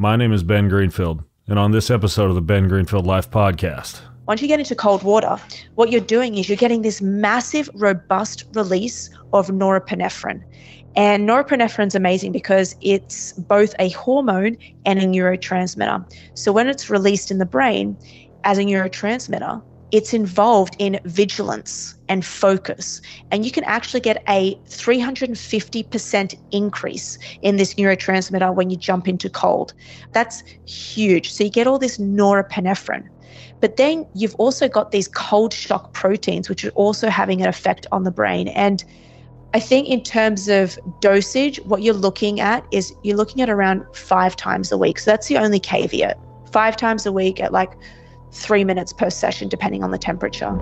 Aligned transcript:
My 0.00 0.14
name 0.14 0.32
is 0.32 0.44
Ben 0.44 0.68
Greenfield, 0.68 1.24
and 1.48 1.58
on 1.58 1.72
this 1.72 1.90
episode 1.90 2.28
of 2.28 2.36
the 2.36 2.40
Ben 2.40 2.68
Greenfield 2.68 3.04
Life 3.04 3.32
Podcast, 3.32 4.00
once 4.28 4.40
you 4.40 4.46
get 4.46 4.60
into 4.60 4.76
cold 4.76 5.02
water, 5.02 5.36
what 5.74 5.90
you're 5.90 6.00
doing 6.00 6.36
is 6.38 6.48
you're 6.48 6.54
getting 6.54 6.82
this 6.82 7.02
massive, 7.02 7.68
robust 7.74 8.44
release 8.54 9.10
of 9.32 9.48
norepinephrine. 9.48 10.40
And 10.94 11.28
norepinephrine 11.28 11.88
is 11.88 11.96
amazing 11.96 12.30
because 12.30 12.76
it's 12.80 13.32
both 13.32 13.74
a 13.80 13.88
hormone 13.88 14.56
and 14.86 15.00
a 15.00 15.04
neurotransmitter. 15.04 16.08
So 16.34 16.52
when 16.52 16.68
it's 16.68 16.88
released 16.88 17.32
in 17.32 17.38
the 17.38 17.44
brain 17.44 17.98
as 18.44 18.56
a 18.56 18.62
neurotransmitter, 18.62 19.60
it's 19.90 20.12
involved 20.12 20.76
in 20.78 21.00
vigilance 21.04 21.94
and 22.08 22.24
focus. 22.24 23.00
And 23.30 23.44
you 23.44 23.50
can 23.50 23.64
actually 23.64 24.00
get 24.00 24.22
a 24.28 24.54
350% 24.66 26.34
increase 26.50 27.18
in 27.42 27.56
this 27.56 27.74
neurotransmitter 27.74 28.54
when 28.54 28.70
you 28.70 28.76
jump 28.76 29.08
into 29.08 29.30
cold. 29.30 29.72
That's 30.12 30.42
huge. 30.66 31.32
So 31.32 31.44
you 31.44 31.50
get 31.50 31.66
all 31.66 31.78
this 31.78 31.98
norepinephrine. 31.98 33.08
But 33.60 33.76
then 33.76 34.06
you've 34.14 34.34
also 34.36 34.68
got 34.68 34.90
these 34.90 35.08
cold 35.08 35.52
shock 35.52 35.92
proteins, 35.92 36.48
which 36.48 36.64
are 36.64 36.70
also 36.70 37.08
having 37.08 37.40
an 37.40 37.48
effect 37.48 37.86
on 37.90 38.04
the 38.04 38.10
brain. 38.10 38.48
And 38.48 38.84
I 39.54 39.60
think 39.60 39.88
in 39.88 40.02
terms 40.02 40.48
of 40.48 40.78
dosage, 41.00 41.58
what 41.64 41.82
you're 41.82 41.94
looking 41.94 42.40
at 42.40 42.64
is 42.70 42.92
you're 43.02 43.16
looking 43.16 43.40
at 43.40 43.48
around 43.48 43.84
five 43.94 44.36
times 44.36 44.70
a 44.70 44.78
week. 44.78 44.98
So 44.98 45.10
that's 45.10 45.28
the 45.28 45.38
only 45.38 45.58
caveat. 45.58 46.18
Five 46.52 46.76
times 46.76 47.06
a 47.06 47.12
week 47.12 47.40
at 47.40 47.52
like 47.52 47.72
three 48.32 48.64
minutes 48.64 48.92
per 48.92 49.10
session, 49.10 49.48
depending 49.48 49.82
on 49.82 49.90
the 49.90 49.98
temperature. 49.98 50.58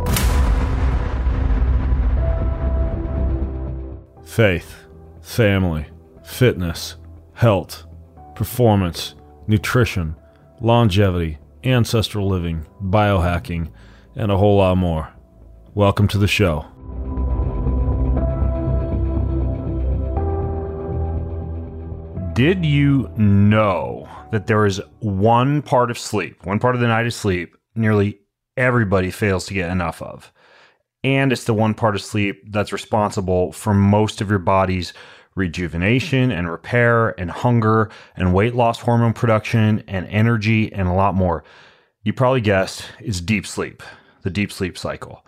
Faith, 4.24 4.84
family, 5.22 5.86
fitness, 6.24 6.96
health, 7.34 7.84
performance, 8.34 9.14
nutrition, 9.46 10.16
longevity, 10.60 11.38
ancestral 11.64 12.28
living, 12.28 12.66
biohacking, 12.82 13.70
and 14.14 14.30
a 14.30 14.36
whole 14.36 14.58
lot 14.58 14.76
more. 14.76 15.12
Welcome 15.74 16.08
to 16.08 16.18
the 16.18 16.28
show. 16.28 16.66
Did 22.34 22.66
you 22.66 23.10
know 23.16 23.95
that 24.30 24.46
there 24.46 24.66
is 24.66 24.80
one 25.00 25.62
part 25.62 25.90
of 25.90 25.98
sleep, 25.98 26.44
one 26.44 26.58
part 26.58 26.74
of 26.74 26.80
the 26.80 26.88
night 26.88 27.06
of 27.06 27.14
sleep, 27.14 27.56
nearly 27.74 28.18
everybody 28.56 29.10
fails 29.10 29.46
to 29.46 29.54
get 29.54 29.70
enough 29.70 30.02
of? 30.02 30.32
And 31.04 31.30
it's 31.30 31.44
the 31.44 31.54
one 31.54 31.74
part 31.74 31.94
of 31.94 32.02
sleep 32.02 32.42
that's 32.52 32.72
responsible 32.72 33.52
for 33.52 33.72
most 33.72 34.20
of 34.20 34.28
your 34.30 34.38
body's 34.38 34.92
rejuvenation 35.36 36.32
and 36.32 36.50
repair 36.50 37.18
and 37.20 37.30
hunger 37.30 37.90
and 38.16 38.34
weight 38.34 38.54
loss 38.54 38.80
hormone 38.80 39.12
production 39.12 39.84
and 39.86 40.06
energy 40.06 40.72
and 40.72 40.88
a 40.88 40.94
lot 40.94 41.14
more. 41.14 41.44
You 42.02 42.12
probably 42.12 42.40
guessed 42.40 42.86
it's 42.98 43.20
deep 43.20 43.46
sleep, 43.46 43.82
the 44.22 44.30
deep 44.30 44.50
sleep 44.50 44.76
cycle. 44.76 45.24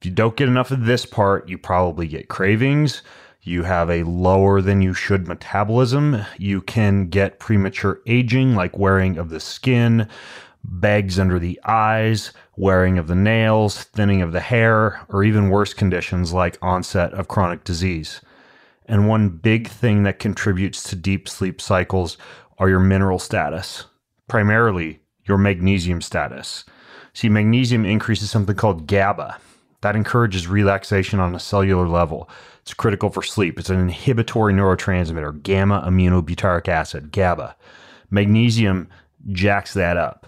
If 0.00 0.06
you 0.06 0.12
don't 0.12 0.36
get 0.36 0.48
enough 0.48 0.70
of 0.70 0.86
this 0.86 1.04
part, 1.04 1.48
you 1.48 1.58
probably 1.58 2.06
get 2.06 2.28
cravings 2.28 3.02
you 3.48 3.64
have 3.64 3.90
a 3.90 4.04
lower 4.04 4.60
than 4.60 4.82
you 4.82 4.94
should 4.94 5.26
metabolism. 5.26 6.24
You 6.38 6.60
can 6.60 7.08
get 7.08 7.38
premature 7.38 8.00
aging, 8.06 8.54
like 8.54 8.78
wearing 8.78 9.18
of 9.18 9.30
the 9.30 9.40
skin, 9.40 10.08
bags 10.62 11.18
under 11.18 11.38
the 11.38 11.60
eyes, 11.64 12.32
wearing 12.56 12.98
of 12.98 13.06
the 13.06 13.14
nails, 13.14 13.84
thinning 13.84 14.22
of 14.22 14.32
the 14.32 14.40
hair, 14.40 15.00
or 15.08 15.24
even 15.24 15.48
worse 15.48 15.74
conditions 15.74 16.32
like 16.32 16.58
onset 16.60 17.12
of 17.14 17.28
chronic 17.28 17.64
disease. 17.64 18.20
And 18.86 19.08
one 19.08 19.28
big 19.28 19.68
thing 19.68 20.02
that 20.04 20.18
contributes 20.18 20.82
to 20.84 20.96
deep 20.96 21.28
sleep 21.28 21.60
cycles 21.60 22.16
are 22.58 22.68
your 22.68 22.80
mineral 22.80 23.18
status, 23.18 23.84
primarily 24.28 25.00
your 25.24 25.38
magnesium 25.38 26.00
status. 26.00 26.64
See, 27.12 27.28
magnesium 27.28 27.84
increases 27.84 28.30
something 28.30 28.56
called 28.56 28.86
GABA. 28.86 29.38
That 29.80 29.94
encourages 29.94 30.48
relaxation 30.48 31.20
on 31.20 31.34
a 31.34 31.40
cellular 31.40 31.86
level. 31.86 32.28
It's 32.68 32.74
critical 32.74 33.08
for 33.08 33.22
sleep. 33.22 33.58
It's 33.58 33.70
an 33.70 33.80
inhibitory 33.80 34.52
neurotransmitter, 34.52 35.42
gamma 35.42 35.82
aminobutyric 35.86 36.68
acid, 36.68 37.12
GABA. 37.12 37.56
Magnesium 38.10 38.90
jacks 39.32 39.72
that 39.72 39.96
up, 39.96 40.26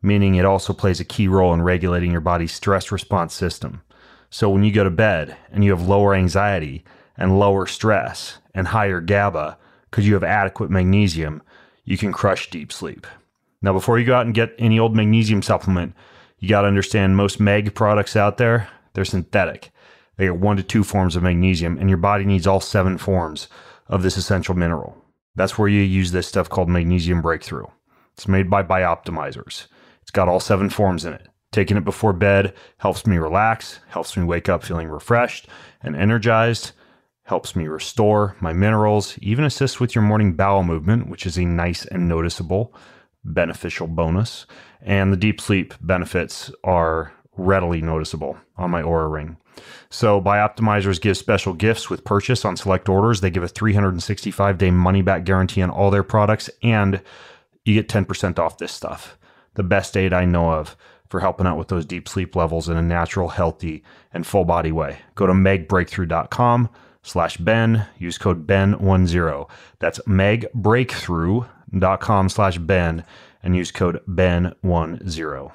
meaning 0.00 0.36
it 0.36 0.46
also 0.46 0.72
plays 0.72 1.00
a 1.00 1.04
key 1.04 1.28
role 1.28 1.52
in 1.52 1.60
regulating 1.60 2.10
your 2.10 2.22
body's 2.22 2.54
stress 2.54 2.90
response 2.90 3.34
system. 3.34 3.82
So 4.30 4.48
when 4.48 4.64
you 4.64 4.72
go 4.72 4.84
to 4.84 4.90
bed 4.90 5.36
and 5.50 5.62
you 5.62 5.70
have 5.70 5.86
lower 5.86 6.14
anxiety 6.14 6.82
and 7.18 7.38
lower 7.38 7.66
stress 7.66 8.38
and 8.54 8.68
higher 8.68 9.02
GABA 9.02 9.58
because 9.90 10.08
you 10.08 10.14
have 10.14 10.24
adequate 10.24 10.70
magnesium, 10.70 11.42
you 11.84 11.98
can 11.98 12.10
crush 12.10 12.48
deep 12.48 12.72
sleep. 12.72 13.06
Now, 13.60 13.74
before 13.74 13.98
you 13.98 14.06
go 14.06 14.14
out 14.14 14.24
and 14.24 14.34
get 14.34 14.54
any 14.58 14.78
old 14.78 14.96
magnesium 14.96 15.42
supplement, 15.42 15.92
you 16.38 16.48
got 16.48 16.62
to 16.62 16.68
understand 16.68 17.18
most 17.18 17.38
mag 17.38 17.74
products 17.74 18.16
out 18.16 18.38
there, 18.38 18.70
they're 18.94 19.04
synthetic. 19.04 19.72
They 20.16 20.26
get 20.26 20.36
one 20.36 20.56
to 20.56 20.62
two 20.62 20.84
forms 20.84 21.16
of 21.16 21.22
magnesium, 21.22 21.78
and 21.78 21.88
your 21.88 21.98
body 21.98 22.24
needs 22.24 22.46
all 22.46 22.60
seven 22.60 22.98
forms 22.98 23.48
of 23.88 24.02
this 24.02 24.16
essential 24.16 24.54
mineral. 24.54 24.96
That's 25.34 25.58
where 25.58 25.68
you 25.68 25.80
use 25.80 26.12
this 26.12 26.26
stuff 26.26 26.48
called 26.48 26.68
Magnesium 26.68 27.22
Breakthrough. 27.22 27.66
It's 28.14 28.28
made 28.28 28.50
by 28.50 28.62
Bioptimizers. 28.62 29.66
It's 30.02 30.10
got 30.10 30.28
all 30.28 30.40
seven 30.40 30.68
forms 30.68 31.04
in 31.04 31.14
it. 31.14 31.28
Taking 31.52 31.76
it 31.76 31.84
before 31.84 32.12
bed 32.12 32.54
helps 32.78 33.06
me 33.06 33.18
relax, 33.18 33.80
helps 33.88 34.16
me 34.16 34.24
wake 34.24 34.48
up 34.48 34.62
feeling 34.62 34.88
refreshed 34.88 35.48
and 35.82 35.96
energized, 35.96 36.72
helps 37.24 37.54
me 37.54 37.66
restore 37.66 38.36
my 38.40 38.52
minerals, 38.52 39.18
even 39.20 39.44
assists 39.44 39.78
with 39.78 39.94
your 39.94 40.02
morning 40.02 40.34
bowel 40.34 40.62
movement, 40.62 41.08
which 41.08 41.26
is 41.26 41.38
a 41.38 41.44
nice 41.44 41.84
and 41.86 42.08
noticeable 42.08 42.74
beneficial 43.24 43.86
bonus. 43.86 44.46
And 44.80 45.12
the 45.12 45.16
deep 45.16 45.40
sleep 45.40 45.74
benefits 45.80 46.50
are 46.64 47.12
readily 47.36 47.80
noticeable 47.80 48.36
on 48.56 48.70
my 48.70 48.82
Oura 48.82 49.10
ring. 49.10 49.36
So, 49.90 50.20
Bioptimizers 50.20 51.00
give 51.00 51.16
special 51.16 51.54
gifts 51.54 51.90
with 51.90 52.04
purchase 52.04 52.44
on 52.44 52.56
select 52.56 52.88
orders. 52.88 53.20
They 53.20 53.30
give 53.30 53.42
a 53.42 53.48
365 53.48 54.58
day 54.58 54.70
money 54.70 55.02
back 55.02 55.24
guarantee 55.24 55.62
on 55.62 55.70
all 55.70 55.90
their 55.90 56.02
products, 56.02 56.50
and 56.62 57.00
you 57.64 57.74
get 57.74 57.88
10% 57.88 58.38
off 58.38 58.58
this 58.58 58.72
stuff. 58.72 59.16
The 59.54 59.62
best 59.62 59.96
aid 59.96 60.12
I 60.12 60.24
know 60.24 60.52
of 60.52 60.76
for 61.08 61.20
helping 61.20 61.46
out 61.46 61.58
with 61.58 61.68
those 61.68 61.84
deep 61.84 62.08
sleep 62.08 62.34
levels 62.34 62.70
in 62.70 62.76
a 62.76 62.82
natural, 62.82 63.28
healthy, 63.28 63.84
and 64.12 64.26
full 64.26 64.46
body 64.46 64.72
way. 64.72 64.98
Go 65.14 65.26
to 65.26 65.34
magbreakthrough.com 65.34 66.70
slash 67.02 67.36
Ben. 67.36 67.86
Use 67.98 68.16
code 68.16 68.46
Ben10. 68.46 69.50
That's 69.78 69.98
magbreakthrough.com 70.00 72.28
slash 72.30 72.58
Ben 72.58 73.04
and 73.42 73.54
use 73.54 73.70
code 73.70 74.00
Ben10. 74.08 75.52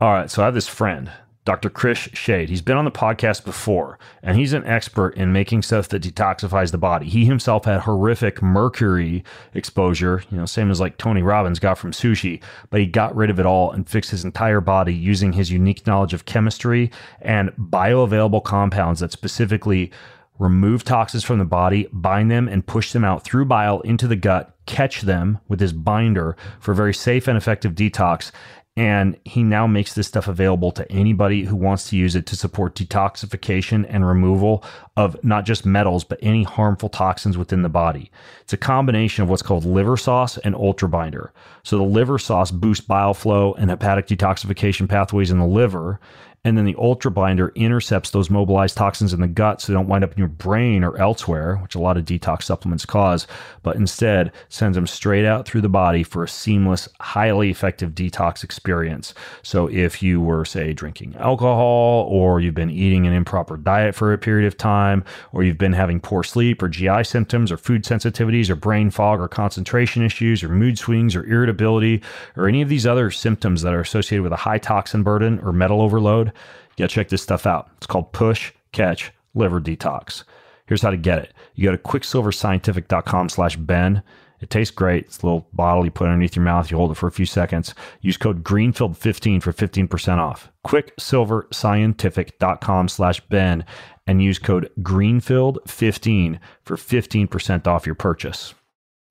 All 0.00 0.12
right, 0.12 0.30
so 0.30 0.42
I 0.42 0.44
have 0.46 0.54
this 0.54 0.68
friend 0.68 1.10
Dr. 1.48 1.70
Chris 1.70 2.10
Shade. 2.12 2.50
He's 2.50 2.60
been 2.60 2.76
on 2.76 2.84
the 2.84 2.90
podcast 2.90 3.42
before, 3.42 3.98
and 4.22 4.36
he's 4.36 4.52
an 4.52 4.66
expert 4.66 5.16
in 5.16 5.32
making 5.32 5.62
stuff 5.62 5.88
that 5.88 6.02
detoxifies 6.02 6.72
the 6.72 6.76
body. 6.76 7.08
He 7.08 7.24
himself 7.24 7.64
had 7.64 7.80
horrific 7.80 8.42
mercury 8.42 9.24
exposure, 9.54 10.22
you 10.30 10.36
know, 10.36 10.44
same 10.44 10.70
as 10.70 10.78
like 10.78 10.98
Tony 10.98 11.22
Robbins 11.22 11.58
got 11.58 11.78
from 11.78 11.92
sushi, 11.92 12.42
but 12.68 12.80
he 12.80 12.86
got 12.86 13.16
rid 13.16 13.30
of 13.30 13.40
it 13.40 13.46
all 13.46 13.72
and 13.72 13.88
fixed 13.88 14.10
his 14.10 14.26
entire 14.26 14.60
body 14.60 14.92
using 14.92 15.32
his 15.32 15.50
unique 15.50 15.86
knowledge 15.86 16.12
of 16.12 16.26
chemistry 16.26 16.90
and 17.22 17.48
bioavailable 17.52 18.44
compounds 18.44 19.00
that 19.00 19.10
specifically 19.10 19.90
remove 20.38 20.84
toxins 20.84 21.24
from 21.24 21.38
the 21.38 21.44
body, 21.44 21.88
bind 21.92 22.30
them, 22.30 22.46
and 22.46 22.66
push 22.66 22.92
them 22.92 23.04
out 23.04 23.24
through 23.24 23.44
bile 23.44 23.80
into 23.80 24.06
the 24.06 24.16
gut, 24.16 24.54
catch 24.66 25.00
them 25.00 25.38
with 25.48 25.60
his 25.60 25.72
binder 25.72 26.36
for 26.60 26.74
very 26.74 26.94
safe 26.94 27.26
and 27.26 27.36
effective 27.36 27.74
detox. 27.74 28.30
And 28.78 29.18
he 29.24 29.42
now 29.42 29.66
makes 29.66 29.94
this 29.94 30.06
stuff 30.06 30.28
available 30.28 30.70
to 30.70 30.88
anybody 30.88 31.42
who 31.42 31.56
wants 31.56 31.90
to 31.90 31.96
use 31.96 32.14
it 32.14 32.26
to 32.26 32.36
support 32.36 32.76
detoxification 32.76 33.84
and 33.88 34.06
removal 34.06 34.62
of 34.96 35.16
not 35.24 35.44
just 35.44 35.66
metals, 35.66 36.04
but 36.04 36.20
any 36.22 36.44
harmful 36.44 36.88
toxins 36.88 37.36
within 37.36 37.62
the 37.62 37.68
body. 37.68 38.12
It's 38.42 38.52
a 38.52 38.56
combination 38.56 39.24
of 39.24 39.30
what's 39.30 39.42
called 39.42 39.64
liver 39.64 39.96
sauce 39.96 40.38
and 40.38 40.54
ultra 40.54 40.88
binder. 40.88 41.32
So 41.64 41.76
the 41.76 41.82
liver 41.82 42.20
sauce 42.20 42.52
boosts 42.52 42.86
bile 42.86 43.14
flow 43.14 43.52
and 43.54 43.68
hepatic 43.68 44.06
detoxification 44.06 44.88
pathways 44.88 45.32
in 45.32 45.40
the 45.40 45.44
liver 45.44 45.98
and 46.44 46.56
then 46.56 46.64
the 46.64 46.76
ultra 46.78 47.10
binder 47.10 47.52
intercepts 47.54 48.10
those 48.10 48.30
mobilized 48.30 48.76
toxins 48.76 49.12
in 49.12 49.20
the 49.20 49.28
gut 49.28 49.60
so 49.60 49.72
they 49.72 49.76
don't 49.76 49.88
wind 49.88 50.04
up 50.04 50.12
in 50.12 50.18
your 50.18 50.28
brain 50.28 50.84
or 50.84 50.96
elsewhere, 50.96 51.56
which 51.56 51.74
a 51.74 51.80
lot 51.80 51.96
of 51.96 52.04
detox 52.04 52.44
supplements 52.44 52.86
cause, 52.86 53.26
but 53.62 53.76
instead 53.76 54.32
sends 54.48 54.76
them 54.76 54.86
straight 54.86 55.24
out 55.24 55.46
through 55.46 55.60
the 55.60 55.68
body 55.68 56.02
for 56.02 56.24
a 56.24 56.28
seamless, 56.28 56.88
highly 57.00 57.50
effective 57.50 57.90
detox 57.90 58.44
experience. 58.44 59.14
So 59.42 59.68
if 59.68 60.02
you 60.02 60.20
were, 60.20 60.44
say, 60.44 60.72
drinking 60.72 61.16
alcohol, 61.16 62.06
or 62.08 62.40
you've 62.40 62.54
been 62.54 62.70
eating 62.70 63.06
an 63.06 63.12
improper 63.12 63.56
diet 63.56 63.94
for 63.94 64.12
a 64.12 64.18
period 64.18 64.46
of 64.46 64.56
time, 64.56 65.04
or 65.32 65.42
you've 65.42 65.58
been 65.58 65.72
having 65.72 66.00
poor 66.00 66.22
sleep 66.22 66.62
or 66.62 66.68
GI 66.68 67.04
symptoms 67.04 67.50
or 67.50 67.56
food 67.56 67.84
sensitivities 67.84 68.48
or 68.48 68.56
brain 68.56 68.90
fog 68.90 69.20
or 69.20 69.28
concentration 69.28 70.02
issues 70.02 70.42
or 70.42 70.48
mood 70.48 70.78
swings 70.78 71.16
or 71.16 71.24
irritability 71.24 72.02
or 72.36 72.48
any 72.48 72.62
of 72.62 72.68
these 72.68 72.86
other 72.86 73.10
symptoms 73.10 73.62
that 73.62 73.74
are 73.74 73.80
associated 73.80 74.22
with 74.22 74.32
a 74.32 74.36
high 74.36 74.58
toxin 74.58 75.02
burden 75.02 75.38
or 75.40 75.52
metal 75.52 75.82
overload, 75.82 76.27
you 76.34 76.84
gotta 76.84 76.94
check 76.94 77.08
this 77.08 77.22
stuff 77.22 77.46
out. 77.46 77.70
It's 77.76 77.86
called 77.86 78.12
Push 78.12 78.52
Catch 78.72 79.12
Liver 79.34 79.60
Detox. 79.60 80.24
Here's 80.66 80.82
how 80.82 80.90
to 80.90 80.96
get 80.96 81.18
it. 81.18 81.34
You 81.54 81.64
go 81.64 81.72
to 81.72 81.78
quicksilverscientific.com 81.78 83.28
slash 83.30 83.56
Ben 83.56 84.02
It 84.40 84.50
tastes 84.50 84.74
great. 84.74 85.06
It's 85.06 85.20
a 85.22 85.26
little 85.26 85.48
bottle 85.52 85.84
you 85.84 85.90
put 85.90 86.06
underneath 86.06 86.36
your 86.36 86.44
mouth. 86.44 86.70
You 86.70 86.76
hold 86.76 86.92
it 86.92 86.96
for 86.96 87.08
a 87.08 87.12
few 87.12 87.26
seconds. 87.26 87.74
Use 88.02 88.16
code 88.16 88.44
Greenfield15 88.44 89.42
for 89.42 89.52
15% 89.52 90.18
off. 90.18 90.50
QuickSilverScientific.com 90.66 92.88
slash 92.88 93.20
Ben 93.28 93.64
and 94.06 94.22
use 94.22 94.38
code 94.38 94.70
Greenfield15 94.80 96.38
for 96.62 96.76
15% 96.76 97.66
off 97.66 97.86
your 97.86 97.94
purchase. 97.94 98.54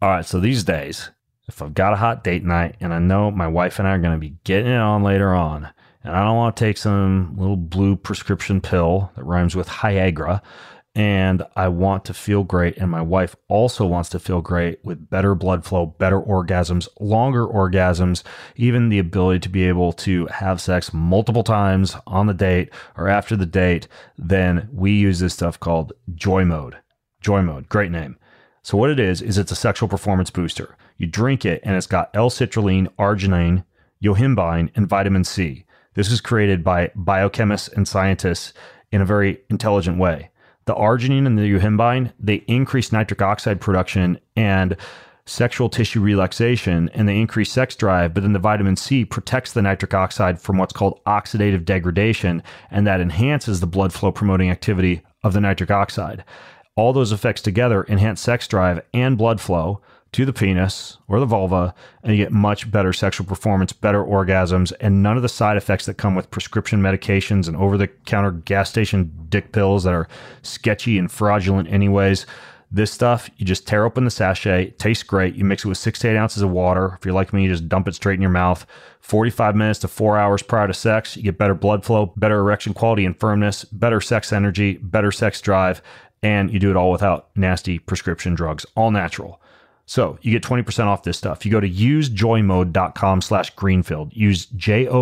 All 0.02 0.10
right, 0.10 0.26
so 0.26 0.40
these 0.40 0.64
days, 0.64 1.10
if 1.48 1.62
I've 1.62 1.74
got 1.74 1.94
a 1.94 1.98
hot 1.98 2.24
date 2.24 2.44
night 2.46 2.76
and 2.80 2.94
I 2.94 3.00
know 3.00 3.32
my 3.32 3.48
wife 3.48 3.80
and 3.80 3.88
I 3.88 3.92
are 3.92 4.00
going 4.00 4.14
to 4.14 4.20
be 4.20 4.36
getting 4.44 4.72
it 4.72 4.78
on 4.78 5.04
later 5.04 5.34
on, 5.34 5.70
and 6.08 6.16
I 6.16 6.24
don't 6.24 6.38
want 6.38 6.56
to 6.56 6.64
take 6.64 6.78
some 6.78 7.36
little 7.38 7.58
blue 7.58 7.98
prescription 7.98 8.62
pill 8.62 9.12
that 9.16 9.26
rhymes 9.26 9.58
with 9.58 9.68
Viagra, 9.68 10.42
and 10.96 11.44
I 11.56 11.68
want 11.68 12.06
to 12.06 12.14
feel 12.14 12.44
great, 12.44 12.78
and 12.78 12.90
my 12.90 13.02
wife 13.02 13.36
also 13.50 13.86
wants 13.86 14.08
to 14.10 14.20
feel 14.20 14.42
great 14.42 14.80
with 14.86 15.10
better 15.10 15.36
blood 15.36 15.66
flow, 15.66 15.86
better 15.86 16.20
orgasms, 16.20 16.88
longer 17.02 17.46
orgasms, 17.46 18.24
even 18.56 18.88
the 18.88 19.00
ability 19.00 19.42
to 19.42 19.50
be 19.50 19.68
able 19.68 19.92
to 19.94 20.28
have 20.28 20.62
sex 20.62 20.94
multiple 20.94 21.44
times 21.44 21.98
on 22.08 22.26
the 22.26 22.34
date 22.34 22.70
or 22.96 23.10
after 23.10 23.36
the 23.36 23.46
date, 23.46 23.90
then 24.18 24.70
we 24.72 24.92
use 24.92 25.20
this 25.20 25.34
stuff 25.34 25.60
called 25.60 25.92
Joy 26.16 26.46
Mode. 26.46 26.78
Joy 27.20 27.42
Mode, 27.42 27.68
great 27.68 27.92
name. 27.92 28.18
So 28.64 28.78
what 28.78 28.90
it 28.90 29.00
is 29.00 29.22
is 29.22 29.38
it's 29.38 29.52
a 29.52 29.56
sexual 29.56 29.90
performance 29.90 30.30
booster. 30.30 30.78
You 30.98 31.06
drink 31.06 31.46
it 31.46 31.60
and 31.64 31.76
it's 31.76 31.86
got 31.86 32.10
L-citrulline, 32.14 32.88
arginine, 32.98 33.66
yohimbine, 34.02 34.72
and 34.74 34.88
vitamin 34.88 35.26
C. 35.26 35.66
This 35.98 36.12
is 36.12 36.22
created 36.22 36.64
by 36.64 36.92
biochemists 36.96 37.74
and 37.74 37.88
scientists 37.88 38.54
in 38.92 39.02
a 39.02 39.06
very 39.06 39.42
intelligent 39.50 39.98
way 39.98 40.30
the 40.66 40.76
arginine 40.76 41.26
and 41.26 41.40
the 41.40 41.52
yohimbine, 41.52 42.12
they 42.20 42.44
increase 42.48 42.92
nitric 42.92 43.22
oxide 43.22 43.60
production 43.60 44.20
and 44.36 44.76
sexual 45.26 45.70
tissue 45.70 46.02
relaxation 46.02 46.90
and 46.94 47.08
they 47.08 47.20
increase 47.20 47.52
sex 47.52 47.76
drive, 47.76 48.14
but 48.14 48.22
then 48.22 48.34
the 48.34 48.40
vitamin 48.40 48.76
C 48.76 49.06
protects 49.06 49.54
the 49.54 49.62
nitric 49.62 49.94
oxide 49.94 50.40
from 50.40 50.58
what's 50.58 50.74
called 50.74 51.00
oxidative 51.06 51.66
degradation, 51.66 52.44
and 52.70 52.86
that 52.86 53.02
enhances 53.02 53.60
the 53.60 53.66
blood 53.66 53.92
flow 53.92 54.12
promoting 54.12 54.52
activity 54.52 55.02
of 55.24 55.34
the 55.34 55.42
nitric 55.42 55.72
oxide. 55.72 56.24
All 56.76 56.94
those 56.94 57.12
effects 57.12 57.42
together 57.42 57.86
enhance 57.90 58.22
sex 58.22 58.48
drive 58.48 58.82
and 58.94 59.18
blood 59.18 59.42
flow 59.42 59.82
to 60.14 60.26
the 60.26 60.34
penis 60.34 60.98
or 61.08 61.20
the 61.20 61.26
vulva, 61.26 61.74
and 62.04 62.12
you 62.12 62.24
get 62.24 62.32
much 62.32 62.72
better 62.72 62.94
sexual 62.94 63.28
performance, 63.28 63.74
better 63.74 64.04
orgasms, 64.04 64.74
and 64.80 65.04
none 65.04 65.18
of 65.18 65.24
the 65.24 65.30
side 65.30 65.58
effects 65.58 65.86
that 65.86 65.96
come 65.96 66.16
with 66.16 66.32
prescription 66.32 66.82
medications 66.82 67.48
and 67.48 67.58
over 67.58 67.78
the 67.78 67.88
counter 67.88 68.32
gas 68.32 68.70
station 68.70 69.12
dick 69.30 69.52
pills 69.52 69.84
that 69.84 69.94
are 69.94 70.08
sketchy 70.42 70.98
and 70.98 71.12
fraudulent, 71.12 71.72
anyways. 71.72 72.26
This 72.70 72.92
stuff, 72.92 73.30
you 73.38 73.46
just 73.46 73.66
tear 73.66 73.86
open 73.86 74.04
the 74.04 74.12
sachet, 74.12 74.72
tastes 74.72 75.04
great. 75.04 75.36
You 75.36 75.46
mix 75.46 75.64
it 75.64 75.70
with 75.70 75.78
six 75.78 76.00
to 76.00 76.10
eight 76.10 76.18
ounces 76.18 76.44
of 76.44 76.50
water. 76.50 76.98
If 77.00 77.06
you're 77.06 77.14
like 77.14 77.32
me, 77.32 77.44
you 77.44 77.50
just 77.50 77.70
dump 77.70 77.88
it 77.88 77.96
straight 77.96 78.16
in 78.16 78.22
your 78.22 78.30
mouth. 78.30 78.66
45 79.00 79.56
minutes 79.56 79.80
to 79.80 79.88
four 79.88 80.18
hours 80.18 80.44
prior 80.44 80.68
to 80.68 80.74
sex, 80.74 81.16
you 81.16 81.24
get 81.24 81.38
better 81.38 81.54
blood 81.54 81.86
flow, 81.86 82.08
better 82.18 82.40
erection 82.40 82.74
quality 82.74 83.06
and 83.06 83.18
firmness, 83.18 83.64
better 83.64 84.02
sex 84.02 84.34
energy, 84.34 84.78
better 84.78 85.14
sex 85.14 85.40
drive, 85.40 85.82
and 86.22 86.52
you 86.52 86.60
do 86.60 86.70
it 86.70 86.76
all 86.76 86.92
without 86.92 87.30
nasty 87.38 87.80
prescription 87.80 88.36
drugs, 88.36 88.66
all 88.76 88.92
natural. 88.92 89.42
So 89.88 90.20
you 90.22 90.32
get 90.32 90.44
20% 90.44 90.86
off 90.86 91.04
this 91.04 91.18
stuff. 91.18 91.46
You 91.46 91.52
go 91.52 91.62
to 91.62 91.70
usejoymode.com 91.70 93.22
slash 93.22 93.56
greenfield. 93.56 94.14
Use 94.14 94.46
J-O-Y-M-O-D-E 94.48 95.00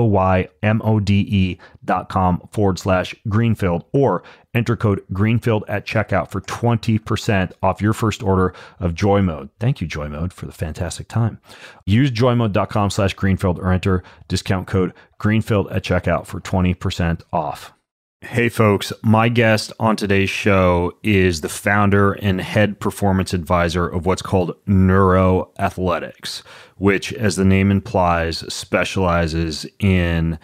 dot 1.84 2.08
com 2.10 2.48
forward 2.52 2.80
slash 2.80 3.16
greenfield 3.28 3.86
or 3.92 4.24
enter 4.54 4.78
code 4.78 5.04
greenfield 5.12 5.64
at 5.68 5.86
checkout 5.86 6.30
for 6.30 6.42
20% 6.42 7.52
off 7.64 7.82
your 7.82 7.94
first 7.94 8.22
order 8.22 8.54
of 8.80 8.94
Joy 8.94 9.22
Mode. 9.24 9.50
Thank 9.60 9.82
you, 9.82 9.88
Joy 9.88 10.08
Mode, 10.08 10.32
for 10.32 10.46
the 10.46 10.52
fantastic 10.52 11.08
time. 11.08 11.40
Use 11.86 12.12
joymode.com 12.12 12.92
slash 12.92 13.16
greenfield 13.16 13.60
or 13.60 13.72
enter 13.72 14.04
discount 14.28 14.68
code 14.68 14.94
greenfield 15.18 15.68
at 15.72 15.84
checkout 15.84 16.28
for 16.28 16.40
20% 16.40 17.22
off. 17.34 17.75
Hey, 18.26 18.50
folks. 18.50 18.92
My 19.04 19.30
guest 19.30 19.72
on 19.80 19.96
today's 19.96 20.32
show 20.32 20.98
is 21.04 21.42
the 21.42 21.48
founder 21.48 22.14
and 22.14 22.42
head 22.42 22.80
performance 22.80 23.34
advisor 23.34 23.88
of 23.88 24.08
what's 24.08 24.24
called 24.24 24.56
Neuroathletics, 24.66 26.42
which, 26.78 27.14
as 27.14 27.36
the 27.36 27.46
name 27.46 27.70
implies, 27.70 28.40
specializes 28.52 29.68
in 29.78 30.40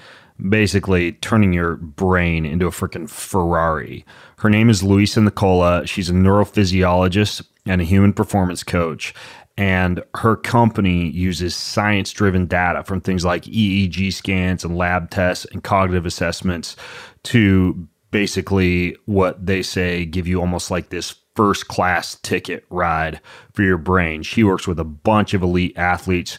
basically 0.48 1.14
turning 1.14 1.54
your 1.54 1.78
brain 1.78 2.46
into 2.46 2.68
a 2.68 2.72
freaking 2.72 3.10
Ferrari. 3.10 4.06
Her 4.38 4.50
name 4.50 4.70
is 4.70 4.84
Louisa 4.84 5.20
Nicola. 5.20 5.88
She's 5.88 6.10
a 6.10 6.14
neurophysiologist 6.14 7.44
and 7.66 7.82
a 7.82 7.86
human 7.86 8.14
performance 8.14 8.64
coach. 8.64 9.14
And 9.58 10.02
her 10.16 10.36
company 10.38 11.10
uses 11.10 11.56
science 11.56 12.12
driven 12.12 12.46
data 12.46 12.84
from 12.84 13.02
things 13.02 13.26
like 13.26 13.44
EEG 13.44 14.14
scans 14.14 14.64
and 14.64 14.78
lab 14.78 15.10
tests 15.10 15.46
and 15.52 15.64
cognitive 15.64 16.06
assessments 16.06 16.76
to 17.24 17.88
basically 18.12 18.96
what 19.06 19.46
they 19.46 19.62
say 19.62 20.06
give 20.06 20.28
you 20.28 20.40
almost 20.40 20.70
like 20.70 20.90
this 20.90 21.16
first 21.36 21.68
class 21.68 22.16
ticket 22.16 22.66
ride 22.70 23.22
for 23.54 23.64
your 23.64 23.78
brain. 23.78 24.22
She 24.22 24.44
works 24.44 24.68
with 24.68 24.80
a 24.80 24.84
bunch 24.84 25.34
of 25.34 25.42
elite 25.42 25.78
athletes. 25.78 26.38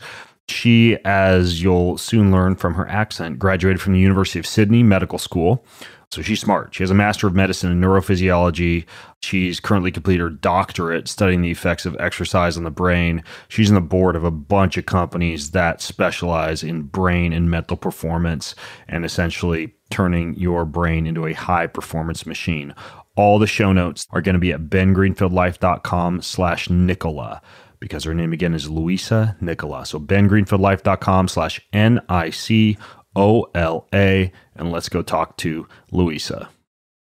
She, 0.49 0.99
as 1.05 1.63
you'll 1.63 1.97
soon 1.99 2.31
learn 2.31 2.57
from 2.57 2.75
her 2.75 2.87
accent, 2.89 3.39
graduated 3.39 3.81
from 3.81 3.95
the 3.95 4.01
University 4.01 4.39
of 4.39 4.47
Sydney 4.47 4.83
Medical 4.83 5.19
School. 5.19 5.65
So 6.11 6.21
she's 6.21 6.41
smart. 6.41 6.75
She 6.75 6.83
has 6.83 6.91
a 6.91 6.95
Master 6.95 7.27
of 7.27 7.35
Medicine 7.35 7.73
in 7.73 7.81
Neurophysiology. 7.81 8.85
She's 9.23 9.61
currently 9.61 9.93
completed 9.93 10.23
her 10.23 10.31
doctorate 10.31 11.09
studying 11.09 11.43
the 11.43 11.51
effects 11.51 11.87
of 11.87 11.97
exercise 12.01 12.57
on 12.57 12.65
the 12.65 12.71
brain. 12.71 13.23
She's 13.49 13.71
on 13.71 13.77
the 13.77 13.81
board 13.81 14.17
of 14.17 14.25
a 14.25 14.31
bunch 14.31 14.77
of 14.77 14.87
companies 14.87 15.53
that 15.53 15.81
specialize 15.81 16.63
in 16.63 16.83
brain 16.83 17.33
and 17.33 17.51
mental 17.51 17.77
performance 17.77 18.55
and 18.89 19.05
essentially 19.05 19.75
turning 19.91 20.35
your 20.35 20.65
brain 20.65 21.07
into 21.07 21.27
a 21.27 21.35
high 21.35 21.69
performance 21.69 22.27
machine. 22.27 22.75
All 23.17 23.39
the 23.39 23.47
show 23.47 23.73
notes 23.73 24.07
are 24.11 24.23
going 24.23 24.35
to 24.35 24.41
be 24.41 24.53
at 24.53 24.69
bengreenfieldlife.com 24.71 26.23
slash 26.23 26.69
Nicola 26.69 27.43
because 27.79 28.05
her 28.05 28.15
name 28.15 28.33
again 28.33 28.55
is 28.55 28.71
Louisa 28.71 29.37
Nicola. 29.41 29.85
So 29.87 30.01
bengreenfieldlife.com 30.01 31.29
slash 31.29 31.61
N-I-C 31.73 32.79
O 33.15 33.47
L 33.55 33.87
A, 33.93 34.33
and 34.57 34.73
let's 34.73 34.89
go 34.89 35.03
talk 35.03 35.37
to 35.39 35.67
Louisa. 35.91 36.49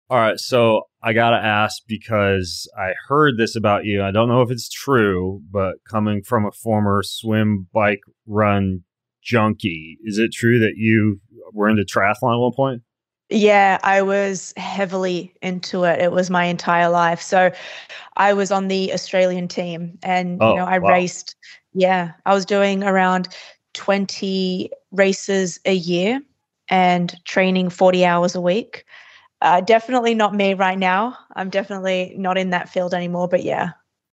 All 0.09 0.19
right, 0.19 0.39
so 0.39 0.83
I 1.05 1.13
gotta 1.13 1.37
ask 1.37 1.83
because 1.87 2.67
I 2.75 2.93
heard 3.07 3.37
this 3.37 3.55
about 3.55 3.85
you. 3.85 4.01
I 4.01 4.09
don't 4.09 4.27
know 4.27 4.41
if 4.41 4.49
it's 4.49 4.67
true, 4.67 5.43
but 5.51 5.75
coming 5.87 6.23
from 6.23 6.47
a 6.47 6.51
former 6.51 7.03
swim, 7.03 7.67
bike, 7.71 8.01
run 8.25 8.81
junkie, 9.21 9.99
is 10.03 10.17
it 10.17 10.33
true 10.33 10.57
that 10.59 10.73
you 10.77 11.21
were 11.53 11.69
into 11.69 11.83
triathlon 11.83 12.33
at 12.33 12.39
one 12.39 12.53
point? 12.55 12.81
Yeah, 13.29 13.77
I 13.83 14.01
was 14.01 14.51
heavily 14.57 15.35
into 15.43 15.83
it. 15.83 15.99
It 15.99 16.11
was 16.11 16.31
my 16.31 16.45
entire 16.45 16.89
life. 16.89 17.21
So 17.21 17.51
I 18.17 18.33
was 18.33 18.51
on 18.51 18.67
the 18.67 18.91
Australian 18.91 19.47
team 19.47 19.99
and 20.01 20.41
oh, 20.41 20.49
you 20.49 20.55
know, 20.55 20.65
I 20.65 20.79
wow. 20.79 20.89
raced 20.89 21.35
yeah, 21.75 22.13
I 22.25 22.33
was 22.33 22.45
doing 22.45 22.83
around 22.83 23.27
20 23.73 24.71
races 24.91 25.59
a 25.65 25.73
year 25.73 26.19
and 26.69 27.15
training 27.25 27.69
40 27.69 28.05
hours 28.05 28.33
a 28.33 28.41
week. 28.41 28.85
Uh, 29.41 29.61
definitely 29.61 30.15
not 30.15 30.33
me 30.33 30.53
right 30.53 30.77
now. 30.77 31.17
I'm 31.35 31.49
definitely 31.49 32.15
not 32.17 32.37
in 32.37 32.51
that 32.51 32.69
field 32.69 32.93
anymore, 32.93 33.27
but 33.27 33.43
yeah. 33.43 33.71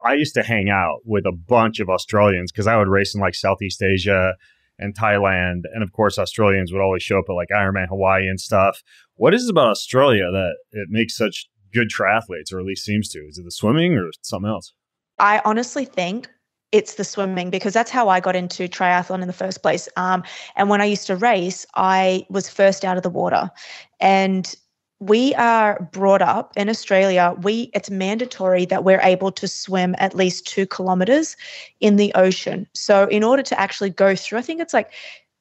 I 0.05 0.15
used 0.15 0.35
to 0.35 0.43
hang 0.43 0.69
out 0.69 1.01
with 1.05 1.27
a 1.27 1.33
bunch 1.33 1.81
of 1.81 1.89
Australians 1.89 2.53
because 2.53 2.67
I 2.67 2.77
would 2.77 2.89
race 2.89 3.15
in 3.15 3.21
like 3.21 3.35
Southeast 3.35 3.83
Asia 3.83 4.35
and 4.79 4.95
Thailand. 4.95 5.63
And 5.73 5.83
of 5.83 5.93
course, 5.93 6.19
Australians 6.19 6.73
would 6.73 6.83
always 6.83 7.03
show 7.03 7.19
up 7.19 7.25
at 7.29 7.33
like 7.33 7.49
Ironman 7.49 7.89
Hawaii 7.89 8.29
and 8.29 8.41
stuff. 8.41 8.83
What 9.15 9.35
is 9.35 9.45
it 9.45 9.51
about 9.51 9.71
Australia 9.71 10.31
that 10.31 10.57
it 10.73 10.89
makes 10.91 11.17
such 11.17 11.49
good 11.73 11.89
triathletes, 11.89 12.53
or 12.53 12.61
at 12.61 12.67
least 12.67 12.85
seems 12.85 13.09
to? 13.11 13.21
Is 13.21 13.39
it 13.39 13.45
the 13.45 13.51
swimming 13.51 13.95
or 13.95 14.11
something 14.23 14.51
else? 14.51 14.73
I 15.19 15.41
honestly 15.45 15.87
think 15.87 16.29
it's 16.73 16.95
the 16.95 17.05
swimming 17.05 17.49
because 17.49 17.73
that's 17.73 17.91
how 17.91 18.09
I 18.09 18.21
got 18.21 18.37
into 18.37 18.69
triathlon 18.69 19.23
in 19.23 19.27
the 19.27 19.33
first 19.33 19.63
place. 19.63 19.89
Um, 19.97 20.23
and 20.57 20.69
when 20.69 20.81
I 20.81 20.85
used 20.85 21.07
to 21.07 21.17
race, 21.17 21.65
I 21.75 22.27
was 22.29 22.49
first 22.51 22.85
out 22.85 22.97
of 22.97 23.03
the 23.03 23.11
water. 23.11 23.51
And 23.99 24.55
we 24.99 25.35
are 25.35 25.89
brought 25.93 26.23
up 26.23 26.53
in 26.57 26.69
Australia, 26.69 27.35
we 27.43 27.71
it's 27.75 27.91
mandatory 27.91 28.65
that 28.67 28.85
we're 28.85 29.01
able 29.03 29.31
to 29.33 29.47
swim 29.47 29.95
at 29.99 30.15
least 30.15 30.47
two 30.47 30.67
kilometers 30.67 31.37
in 31.81 31.97
the 31.97 32.13
ocean. 32.15 32.67
So 32.73 33.07
in 33.09 33.23
order 33.23 33.43
to 33.43 33.61
actually 33.61 33.91
go 33.91 34.17
through, 34.17 34.39
I 34.39 34.43
think 34.43 34.61
it's 34.61 34.73
like 34.73 34.93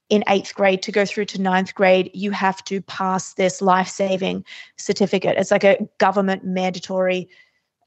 in 0.10 0.24
eighth 0.28 0.54
grade 0.54 0.82
to 0.84 0.92
go 0.92 1.06
through 1.06 1.26
to 1.26 1.42
ninth 1.42 1.74
grade, 1.74 2.12
you 2.14 2.32
have 2.32 2.64
to 2.66 2.82
pass 2.82 3.34
this 3.34 3.62
life 3.62 3.88
saving 3.88 4.46
certificate. 4.78 5.38
It's 5.38 5.52
like 5.52 5.64
a 5.64 5.88
government 5.98 6.44
mandatory 6.44 7.30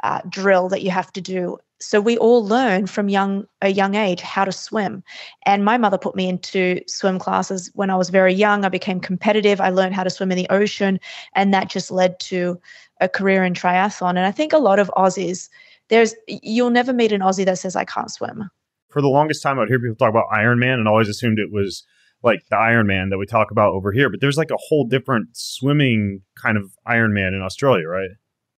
uh, 0.03 0.21
drill 0.29 0.69
that 0.69 0.83
you 0.83 0.91
have 0.91 1.13
to 1.13 1.21
do. 1.21 1.59
So 1.81 2.01
we 2.01 2.19
all 2.19 2.45
learn 2.45 2.87
from 2.87 3.09
young 3.09 3.47
a 3.63 3.69
young 3.69 3.95
age 3.95 4.21
how 4.21 4.45
to 4.45 4.53
swim. 4.53 5.03
And 5.47 5.65
my 5.65 5.79
mother 5.79 5.99
put 5.99 6.17
me 6.17 6.29
into 6.29 6.81
swim 6.89 7.19
classes 7.19 7.71
when 7.75 7.91
i 7.91 7.97
was 7.97 8.11
very 8.11 8.35
young. 8.35 8.65
I 8.65 8.69
became 8.69 9.01
competitive. 9.01 9.61
I 9.61 9.71
learned 9.71 9.95
how 9.95 10.03
to 10.03 10.11
swim 10.11 10.33
in 10.33 10.39
the 10.39 10.49
ocean 10.51 10.99
and 11.35 11.55
that 11.55 11.71
just 11.71 11.91
led 11.91 12.19
to 12.21 12.61
a 13.01 13.09
career 13.09 13.45
in 13.45 13.55
triathlon. 13.55 14.11
And 14.11 14.21
i 14.21 14.33
think 14.33 14.53
a 14.53 14.59
lot 14.59 14.79
of 14.81 14.91
aussies 14.97 15.49
there's 15.89 16.15
you'll 16.27 16.71
never 16.71 16.93
meet 16.93 17.13
an 17.13 17.21
aussie 17.21 17.45
that 17.45 17.59
says 17.59 17.77
i 17.77 17.85
can't 17.85 18.11
swim. 18.11 18.51
For 18.91 19.03
the 19.03 19.09
longest 19.09 19.43
time, 19.43 19.59
I'd 19.59 19.69
hear 19.69 19.79
people 19.79 19.97
talk 19.97 20.09
about 20.09 20.31
Ironman 20.33 20.75
and 20.75 20.89
always 20.89 21.11
assumed 21.11 21.39
it 21.39 21.53
was 21.53 21.85
like 22.23 22.41
the 22.51 22.57
Ironman 22.57 23.11
that 23.11 23.19
we 23.19 23.27
talk 23.27 23.51
about 23.51 23.73
over 23.75 23.93
here. 23.93 24.09
But 24.09 24.21
there's 24.21 24.39
like 24.39 24.51
a 24.51 24.57
whole 24.57 24.87
different 24.87 25.29
swimming 25.37 26.23
kind 26.43 26.57
of 26.57 26.73
Ironman 26.87 27.35
in 27.35 27.43
Australia, 27.43 27.87
right? 27.87 28.11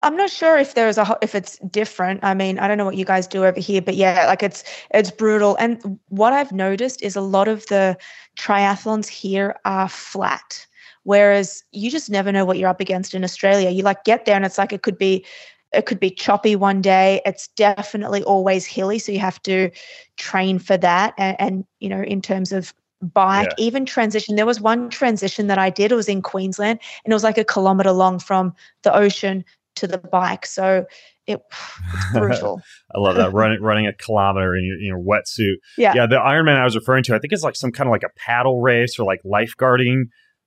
I'm 0.03 0.17
not 0.17 0.31
sure 0.31 0.57
if 0.57 0.73
there's 0.73 0.97
a 0.97 1.17
if 1.21 1.35
it's 1.35 1.57
different. 1.59 2.23
I 2.23 2.33
mean, 2.33 2.57
I 2.57 2.67
don't 2.67 2.77
know 2.77 2.85
what 2.85 2.97
you 2.97 3.05
guys 3.05 3.27
do 3.27 3.45
over 3.45 3.59
here, 3.59 3.81
but 3.81 3.95
yeah, 3.95 4.25
like 4.25 4.41
it's 4.41 4.63
it's 4.91 5.11
brutal. 5.11 5.55
And 5.59 5.99
what 6.09 6.33
I've 6.33 6.51
noticed 6.51 7.01
is 7.03 7.15
a 7.15 7.21
lot 7.21 7.47
of 7.47 7.65
the 7.67 7.97
triathlons 8.37 9.07
here 9.07 9.55
are 9.63 9.87
flat, 9.87 10.65
whereas 11.03 11.63
you 11.71 11.91
just 11.91 12.09
never 12.09 12.31
know 12.31 12.45
what 12.45 12.57
you're 12.57 12.69
up 12.69 12.81
against 12.81 13.13
in 13.13 13.23
Australia. 13.23 13.69
You 13.69 13.83
like 13.83 14.03
get 14.03 14.25
there 14.25 14.35
and 14.35 14.45
it's 14.45 14.57
like 14.57 14.73
it 14.73 14.81
could 14.81 14.97
be 14.97 15.23
it 15.71 15.85
could 15.85 15.99
be 15.99 16.09
choppy 16.09 16.55
one 16.55 16.81
day. 16.81 17.21
It's 17.23 17.47
definitely 17.49 18.23
always 18.23 18.65
hilly, 18.65 18.97
so 18.97 19.11
you 19.11 19.19
have 19.19 19.41
to 19.43 19.69
train 20.17 20.57
for 20.57 20.77
that. 20.77 21.13
And, 21.17 21.35
and 21.39 21.65
you 21.79 21.89
know, 21.89 22.01
in 22.01 22.21
terms 22.23 22.51
of 22.51 22.73
bike, 23.01 23.49
yeah. 23.57 23.65
even 23.65 23.85
transition. 23.85 24.35
There 24.35 24.45
was 24.45 24.61
one 24.61 24.89
transition 24.89 25.47
that 25.47 25.57
I 25.57 25.69
did. 25.69 25.91
It 25.91 25.95
was 25.95 26.09
in 26.09 26.21
Queensland, 26.21 26.79
and 27.05 27.11
it 27.11 27.15
was 27.15 27.23
like 27.23 27.37
a 27.37 27.43
kilometer 27.43 27.91
long 27.91 28.19
from 28.19 28.53
the 28.81 28.95
ocean 28.95 29.45
to 29.75 29.87
the 29.87 29.97
bike. 29.97 30.45
So 30.45 30.85
it, 31.27 31.39
it's 31.93 32.11
brutal. 32.13 32.61
I 32.95 32.99
love 32.99 33.15
that 33.15 33.33
running 33.33 33.61
running 33.61 33.87
a 33.87 33.93
kilometer 33.93 34.55
in 34.55 34.65
your, 34.65 34.77
in 34.77 34.85
your 34.85 34.99
wetsuit. 34.99 35.55
Yeah, 35.77 35.93
yeah. 35.95 36.05
The 36.07 36.17
Ironman 36.17 36.57
I 36.57 36.63
was 36.63 36.75
referring 36.75 37.03
to, 37.05 37.15
I 37.15 37.19
think 37.19 37.33
it's 37.33 37.43
like 37.43 37.55
some 37.55 37.71
kind 37.71 37.87
of 37.87 37.91
like 37.91 38.03
a 38.03 38.09
paddle 38.17 38.61
race 38.61 38.99
or 38.99 39.05
like 39.05 39.21
lifeguarding 39.23 40.03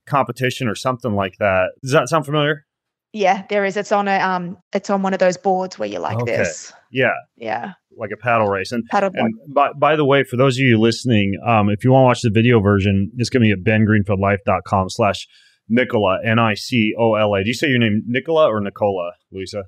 competition 0.07 0.69
or 0.69 0.75
something 0.75 1.15
like 1.15 1.37
that. 1.39 1.71
Does 1.83 1.93
that 1.93 2.09
sound 2.09 2.27
familiar? 2.27 2.67
Yeah, 3.13 3.45
there 3.49 3.65
is. 3.65 3.77
It's 3.77 3.93
on 3.93 4.09
a 4.09 4.19
um, 4.19 4.57
it's 4.73 4.91
on 4.91 5.03
one 5.03 5.13
of 5.13 5.21
those 5.21 5.37
boards 5.37 5.79
where 5.79 5.89
you're 5.89 6.01
like 6.01 6.21
okay. 6.21 6.37
this. 6.37 6.73
Yeah, 6.91 7.13
yeah, 7.37 7.75
like 7.97 8.11
a 8.13 8.17
paddle 8.17 8.49
race. 8.49 8.73
And 8.73 8.85
paddle. 8.91 9.11
And 9.15 9.33
by, 9.55 9.73
by 9.73 9.95
the 9.95 10.05
way, 10.05 10.25
for 10.25 10.37
those 10.37 10.57
of 10.57 10.63
you 10.63 10.81
listening, 10.81 11.39
um, 11.47 11.71
if 11.71 11.85
you 11.85 11.93
want 11.93 12.03
to 12.03 12.07
watch 12.07 12.23
the 12.23 12.31
video 12.31 12.61
version, 12.61 13.13
it's 13.17 13.31
going 13.31 13.43
to 13.43 13.47
be 13.47 13.53
at 13.53 13.65
bengreenfieldlife.com 13.65 14.91
slash 14.91 15.29
Nicola, 15.69 16.19
N 16.25 16.39
I 16.39 16.55
C 16.55 16.95
O 16.99 17.15
L 17.15 17.35
A. 17.35 17.43
Do 17.43 17.49
you 17.49 17.55
say 17.55 17.69
your 17.69 17.79
name 17.79 18.03
Nicola 18.07 18.49
or 18.49 18.61
Nicola, 18.61 19.13
Louisa? 19.33 19.65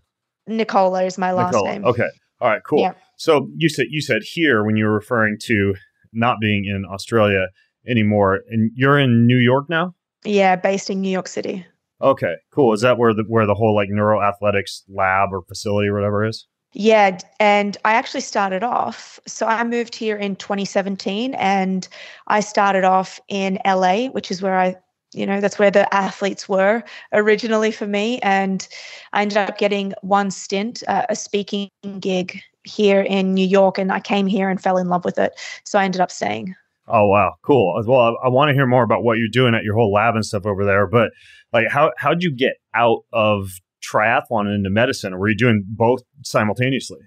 Nicola 0.46 1.04
is 1.04 1.18
my 1.18 1.32
last 1.32 1.52
Nicola. 1.54 1.72
name. 1.72 1.84
Okay. 1.84 2.08
All 2.40 2.50
right, 2.50 2.62
cool. 2.64 2.80
Yeah. 2.80 2.92
So 3.16 3.48
you 3.56 3.68
said 3.68 3.86
you 3.90 4.00
said 4.00 4.22
here 4.22 4.64
when 4.64 4.76
you 4.76 4.84
were 4.84 4.94
referring 4.94 5.38
to 5.44 5.74
not 6.12 6.38
being 6.40 6.64
in 6.66 6.84
Australia 6.90 7.48
anymore, 7.88 8.40
and 8.48 8.70
you're 8.74 8.98
in 8.98 9.26
New 9.26 9.38
York 9.38 9.68
now. 9.70 9.94
Yeah, 10.24 10.56
based 10.56 10.90
in 10.90 11.00
New 11.00 11.10
York 11.10 11.28
City. 11.28 11.66
Okay, 12.00 12.34
cool. 12.52 12.74
Is 12.74 12.82
that 12.82 12.98
where 12.98 13.14
the 13.14 13.24
where 13.26 13.46
the 13.46 13.54
whole 13.54 13.74
like 13.74 13.88
neuro 13.90 14.20
athletics 14.20 14.84
lab 14.88 15.30
or 15.32 15.42
facility 15.42 15.88
or 15.88 15.94
whatever 15.94 16.26
is? 16.26 16.46
Yeah, 16.72 17.18
and 17.40 17.78
I 17.86 17.94
actually 17.94 18.20
started 18.20 18.62
off. 18.62 19.18
So 19.26 19.46
I 19.46 19.64
moved 19.64 19.94
here 19.94 20.16
in 20.16 20.36
2017, 20.36 21.32
and 21.34 21.88
I 22.26 22.40
started 22.40 22.84
off 22.84 23.18
in 23.28 23.58
LA, 23.64 24.08
which 24.08 24.30
is 24.30 24.42
where 24.42 24.58
I, 24.58 24.76
you 25.16 25.26
know, 25.26 25.40
that's 25.40 25.58
where 25.58 25.70
the 25.70 25.92
athletes 25.94 26.48
were 26.48 26.84
originally 27.12 27.72
for 27.72 27.86
me. 27.86 28.18
And 28.20 28.66
I 29.14 29.22
ended 29.22 29.38
up 29.38 29.56
getting 29.58 29.94
one 30.02 30.30
stint, 30.30 30.82
uh, 30.88 31.06
a 31.08 31.16
speaking 31.16 31.70
gig 31.98 32.40
here 32.64 33.00
in 33.00 33.32
New 33.32 33.46
York, 33.46 33.78
and 33.78 33.90
I 33.90 34.00
came 34.00 34.26
here 34.26 34.50
and 34.50 34.62
fell 34.62 34.76
in 34.76 34.88
love 34.88 35.04
with 35.04 35.18
it. 35.18 35.32
So 35.64 35.78
I 35.78 35.84
ended 35.84 36.00
up 36.00 36.10
staying. 36.10 36.54
Oh 36.88 37.06
wow, 37.08 37.34
cool. 37.42 37.82
Well, 37.86 38.00
I, 38.00 38.26
I 38.26 38.28
want 38.28 38.50
to 38.50 38.54
hear 38.54 38.66
more 38.66 38.84
about 38.84 39.02
what 39.02 39.18
you're 39.18 39.28
doing 39.28 39.54
at 39.54 39.64
your 39.64 39.74
whole 39.74 39.92
lab 39.92 40.14
and 40.14 40.24
stuff 40.24 40.46
over 40.46 40.64
there. 40.64 40.86
But 40.86 41.10
like, 41.52 41.68
how 41.68 41.92
how'd 41.96 42.22
you 42.22 42.30
get 42.32 42.54
out 42.74 43.00
of 43.12 43.58
triathlon 43.82 44.54
into 44.54 44.70
medicine, 44.70 45.14
or 45.14 45.18
were 45.18 45.28
you 45.28 45.36
doing 45.36 45.64
both 45.66 46.02
simultaneously? 46.22 46.98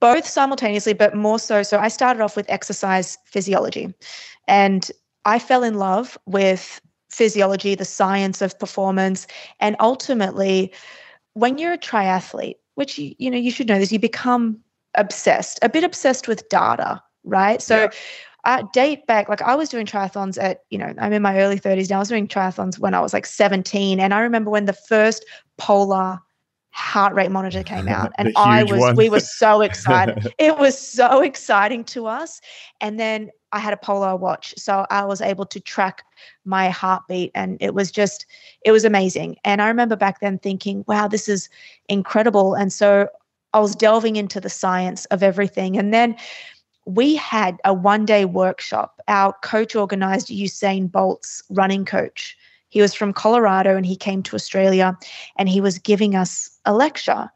Both 0.00 0.26
simultaneously, 0.26 0.92
but 0.92 1.16
more 1.16 1.38
so. 1.38 1.62
So 1.62 1.78
I 1.78 1.88
started 1.88 2.20
off 2.20 2.36
with 2.36 2.46
exercise 2.48 3.16
physiology, 3.24 3.92
and 4.46 4.88
I 5.24 5.38
fell 5.38 5.64
in 5.64 5.74
love 5.74 6.18
with 6.26 6.80
physiology, 7.14 7.74
the 7.74 7.84
science 7.84 8.42
of 8.42 8.58
performance, 8.58 9.26
and 9.60 9.76
ultimately, 9.80 10.72
when 11.34 11.58
you're 11.58 11.72
a 11.72 11.78
triathlete, 11.78 12.56
which 12.74 12.98
you, 12.98 13.14
you 13.18 13.30
know 13.30 13.38
you 13.38 13.50
should 13.50 13.68
know 13.68 13.78
this, 13.78 13.92
you 13.92 13.98
become 13.98 14.58
obsessed, 14.94 15.58
a 15.62 15.68
bit 15.68 15.84
obsessed 15.84 16.28
with 16.28 16.48
data, 16.48 17.02
right? 17.24 17.62
So. 17.62 17.76
Yeah 17.76 17.90
I 18.44 18.62
date 18.72 19.06
back, 19.06 19.28
like 19.28 19.42
I 19.42 19.54
was 19.54 19.70
doing 19.70 19.86
triathlons 19.86 20.42
at, 20.42 20.64
you 20.70 20.78
know, 20.78 20.92
I'm 20.98 21.12
in 21.12 21.22
my 21.22 21.38
early 21.38 21.58
30s 21.58 21.88
now. 21.88 21.96
I 21.96 21.98
was 22.00 22.08
doing 22.08 22.28
triathlons 22.28 22.78
when 22.78 22.94
I 22.94 23.00
was 23.00 23.12
like 23.12 23.26
17. 23.26 23.98
And 23.98 24.12
I 24.12 24.20
remember 24.20 24.50
when 24.50 24.66
the 24.66 24.74
first 24.74 25.24
polar 25.56 26.20
heart 26.70 27.14
rate 27.14 27.30
monitor 27.30 27.62
came 27.62 27.88
out 27.88 28.12
and 28.18 28.32
I 28.36 28.64
was 28.64 28.80
one. 28.80 28.96
we 28.96 29.08
were 29.08 29.20
so 29.20 29.60
excited. 29.62 30.34
it 30.38 30.58
was 30.58 30.78
so 30.78 31.22
exciting 31.22 31.84
to 31.84 32.06
us. 32.06 32.40
And 32.80 33.00
then 33.00 33.30
I 33.54 33.60
had 33.60 33.72
a 33.72 33.76
polar 33.78 34.16
watch. 34.16 34.52
So 34.58 34.84
I 34.90 35.04
was 35.04 35.20
able 35.20 35.46
to 35.46 35.60
track 35.60 36.04
my 36.44 36.68
heartbeat 36.68 37.30
and 37.36 37.56
it 37.60 37.72
was 37.72 37.92
just 37.92 38.26
it 38.62 38.72
was 38.72 38.84
amazing. 38.84 39.36
And 39.44 39.62
I 39.62 39.68
remember 39.68 39.94
back 39.94 40.20
then 40.20 40.38
thinking, 40.40 40.84
wow, 40.88 41.06
this 41.06 41.28
is 41.28 41.48
incredible. 41.88 42.54
And 42.54 42.72
so 42.72 43.08
I 43.52 43.60
was 43.60 43.76
delving 43.76 44.16
into 44.16 44.40
the 44.40 44.50
science 44.50 45.04
of 45.06 45.22
everything. 45.22 45.78
And 45.78 45.94
then 45.94 46.16
we 46.84 47.14
had 47.14 47.58
a 47.64 47.72
one 47.72 48.04
day 48.04 48.24
workshop. 48.24 49.00
Our 49.06 49.32
coach 49.44 49.76
organized 49.76 50.28
Usain 50.28 50.90
Bolt's 50.90 51.44
running 51.48 51.84
coach. 51.84 52.36
He 52.70 52.80
was 52.80 52.92
from 52.92 53.12
Colorado 53.12 53.76
and 53.76 53.86
he 53.86 53.94
came 53.94 54.24
to 54.24 54.34
Australia 54.34 54.98
and 55.36 55.48
he 55.48 55.60
was 55.60 55.78
giving 55.78 56.16
us 56.16 56.50
a 56.64 56.74
lecture. 56.74 57.30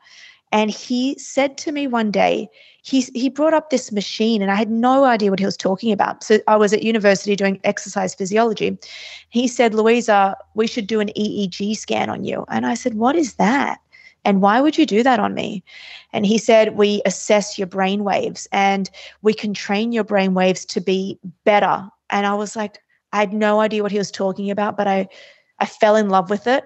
And 0.50 0.70
he 0.70 1.18
said 1.18 1.58
to 1.58 1.72
me 1.72 1.86
one 1.86 2.10
day, 2.10 2.48
he, 2.82 3.02
he 3.14 3.28
brought 3.28 3.54
up 3.54 3.70
this 3.70 3.92
machine 3.92 4.40
and 4.40 4.50
I 4.50 4.54
had 4.54 4.70
no 4.70 5.04
idea 5.04 5.30
what 5.30 5.38
he 5.38 5.44
was 5.44 5.56
talking 5.56 5.92
about. 5.92 6.24
So 6.24 6.38
I 6.46 6.56
was 6.56 6.72
at 6.72 6.82
university 6.82 7.36
doing 7.36 7.60
exercise 7.64 8.14
physiology. 8.14 8.78
He 9.28 9.46
said, 9.46 9.74
Louisa, 9.74 10.36
we 10.54 10.66
should 10.66 10.86
do 10.86 11.00
an 11.00 11.10
EEG 11.16 11.76
scan 11.76 12.08
on 12.08 12.24
you. 12.24 12.46
And 12.48 12.66
I 12.66 12.74
said, 12.74 12.94
What 12.94 13.14
is 13.14 13.34
that? 13.34 13.80
And 14.24 14.42
why 14.42 14.60
would 14.60 14.76
you 14.76 14.86
do 14.86 15.02
that 15.02 15.20
on 15.20 15.34
me? 15.34 15.62
And 16.12 16.24
he 16.24 16.38
said, 16.38 16.76
We 16.76 17.02
assess 17.04 17.58
your 17.58 17.66
brain 17.66 18.04
waves 18.04 18.48
and 18.52 18.90
we 19.22 19.34
can 19.34 19.52
train 19.52 19.92
your 19.92 20.04
brain 20.04 20.34
waves 20.34 20.64
to 20.66 20.80
be 20.80 21.18
better. 21.44 21.88
And 22.10 22.26
I 22.26 22.34
was 22.34 22.56
like, 22.56 22.78
I 23.12 23.18
had 23.18 23.32
no 23.32 23.60
idea 23.60 23.82
what 23.82 23.92
he 23.92 23.98
was 23.98 24.10
talking 24.10 24.50
about, 24.50 24.76
but 24.76 24.86
I, 24.86 25.08
I 25.58 25.66
fell 25.66 25.96
in 25.96 26.08
love 26.08 26.30
with 26.30 26.46
it. 26.46 26.64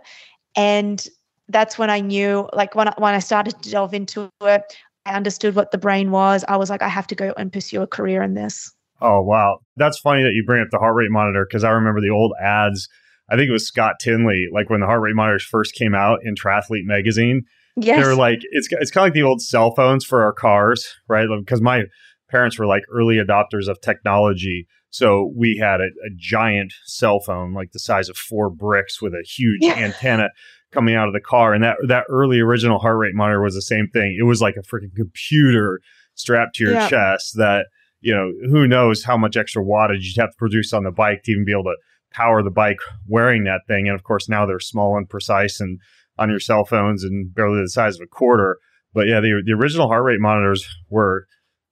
And 0.54 1.06
that's 1.52 1.78
when 1.78 1.90
I 1.90 2.00
knew, 2.00 2.48
like 2.52 2.74
when 2.74 2.88
I, 2.88 2.94
when 2.98 3.14
I 3.14 3.18
started 3.18 3.62
to 3.62 3.70
delve 3.70 3.94
into 3.94 4.28
it, 4.40 4.62
I 5.06 5.14
understood 5.14 5.54
what 5.54 5.70
the 5.70 5.78
brain 5.78 6.10
was. 6.10 6.44
I 6.48 6.56
was 6.56 6.70
like, 6.70 6.82
I 6.82 6.88
have 6.88 7.06
to 7.08 7.14
go 7.14 7.34
and 7.36 7.52
pursue 7.52 7.82
a 7.82 7.86
career 7.86 8.22
in 8.22 8.34
this. 8.34 8.72
Oh, 9.00 9.20
wow. 9.20 9.58
That's 9.76 9.98
funny 9.98 10.22
that 10.22 10.32
you 10.32 10.44
bring 10.46 10.62
up 10.62 10.68
the 10.70 10.78
heart 10.78 10.94
rate 10.94 11.10
monitor 11.10 11.44
because 11.48 11.64
I 11.64 11.70
remember 11.70 12.00
the 12.00 12.10
old 12.10 12.32
ads 12.40 12.88
I 13.32 13.36
think 13.36 13.48
it 13.48 13.52
was 13.52 13.66
Scott 13.66 13.94
Tinley, 13.98 14.48
like 14.52 14.68
when 14.68 14.80
the 14.80 14.86
heart 14.86 15.00
rate 15.00 15.14
monitors 15.14 15.44
first 15.44 15.74
came 15.74 15.94
out 15.94 16.20
in 16.22 16.34
Triathlete 16.34 16.84
magazine. 16.84 17.44
Yes. 17.76 18.04
They're 18.04 18.14
like, 18.14 18.40
it's, 18.50 18.68
it's 18.72 18.90
kind 18.90 19.04
of 19.04 19.06
like 19.06 19.14
the 19.14 19.22
old 19.22 19.40
cell 19.40 19.74
phones 19.74 20.04
for 20.04 20.22
our 20.22 20.34
cars, 20.34 20.86
right? 21.08 21.26
Because 21.40 21.62
my 21.62 21.84
parents 22.30 22.58
were 22.58 22.66
like 22.66 22.82
early 22.92 23.16
adopters 23.16 23.68
of 23.68 23.80
technology. 23.80 24.66
So 24.90 25.32
we 25.34 25.56
had 25.56 25.80
a, 25.80 25.84
a 25.84 26.10
giant 26.14 26.74
cell 26.84 27.20
phone, 27.20 27.54
like 27.54 27.72
the 27.72 27.78
size 27.78 28.10
of 28.10 28.18
four 28.18 28.50
bricks 28.50 29.00
with 29.00 29.14
a 29.14 29.24
huge 29.26 29.62
yeah. 29.62 29.74
antenna 29.74 30.28
coming 30.72 30.94
out 30.94 31.06
of 31.06 31.14
the 31.14 31.20
car. 31.20 31.54
And 31.54 31.62
that, 31.62 31.76
that 31.86 32.04
early 32.08 32.40
original 32.40 32.78
heart 32.78 32.98
rate 32.98 33.14
monitor 33.14 33.42
was 33.42 33.54
the 33.54 33.62
same 33.62 33.88
thing. 33.88 34.16
It 34.18 34.24
was 34.24 34.40
like 34.40 34.56
a 34.56 34.62
freaking 34.62 34.94
computer 34.94 35.80
strapped 36.14 36.56
to 36.56 36.64
your 36.64 36.88
chest 36.88 37.36
that, 37.36 37.66
you 38.00 38.14
know, 38.14 38.32
who 38.50 38.66
knows 38.66 39.04
how 39.04 39.16
much 39.16 39.36
extra 39.36 39.62
wattage 39.62 40.02
you'd 40.02 40.20
have 40.20 40.30
to 40.30 40.36
produce 40.36 40.72
on 40.72 40.84
the 40.84 40.90
bike 40.90 41.22
to 41.24 41.32
even 41.32 41.44
be 41.44 41.52
able 41.52 41.64
to 41.64 41.76
power 42.10 42.42
the 42.42 42.50
bike 42.50 42.78
wearing 43.06 43.44
that 43.44 43.60
thing. 43.68 43.86
And 43.86 43.94
of 43.94 44.02
course, 44.02 44.28
now 44.28 44.44
they're 44.44 44.60
small 44.60 44.96
and 44.96 45.08
precise 45.08 45.60
and 45.60 45.78
on 46.18 46.30
your 46.30 46.40
cell 46.40 46.64
phones 46.64 47.04
and 47.04 47.34
barely 47.34 47.62
the 47.62 47.68
size 47.68 47.96
of 47.96 48.02
a 48.02 48.06
quarter. 48.06 48.58
But 48.92 49.06
yeah, 49.06 49.20
the, 49.20 49.42
the 49.44 49.52
original 49.52 49.88
heart 49.88 50.04
rate 50.04 50.20
monitors 50.20 50.66
were 50.90 51.26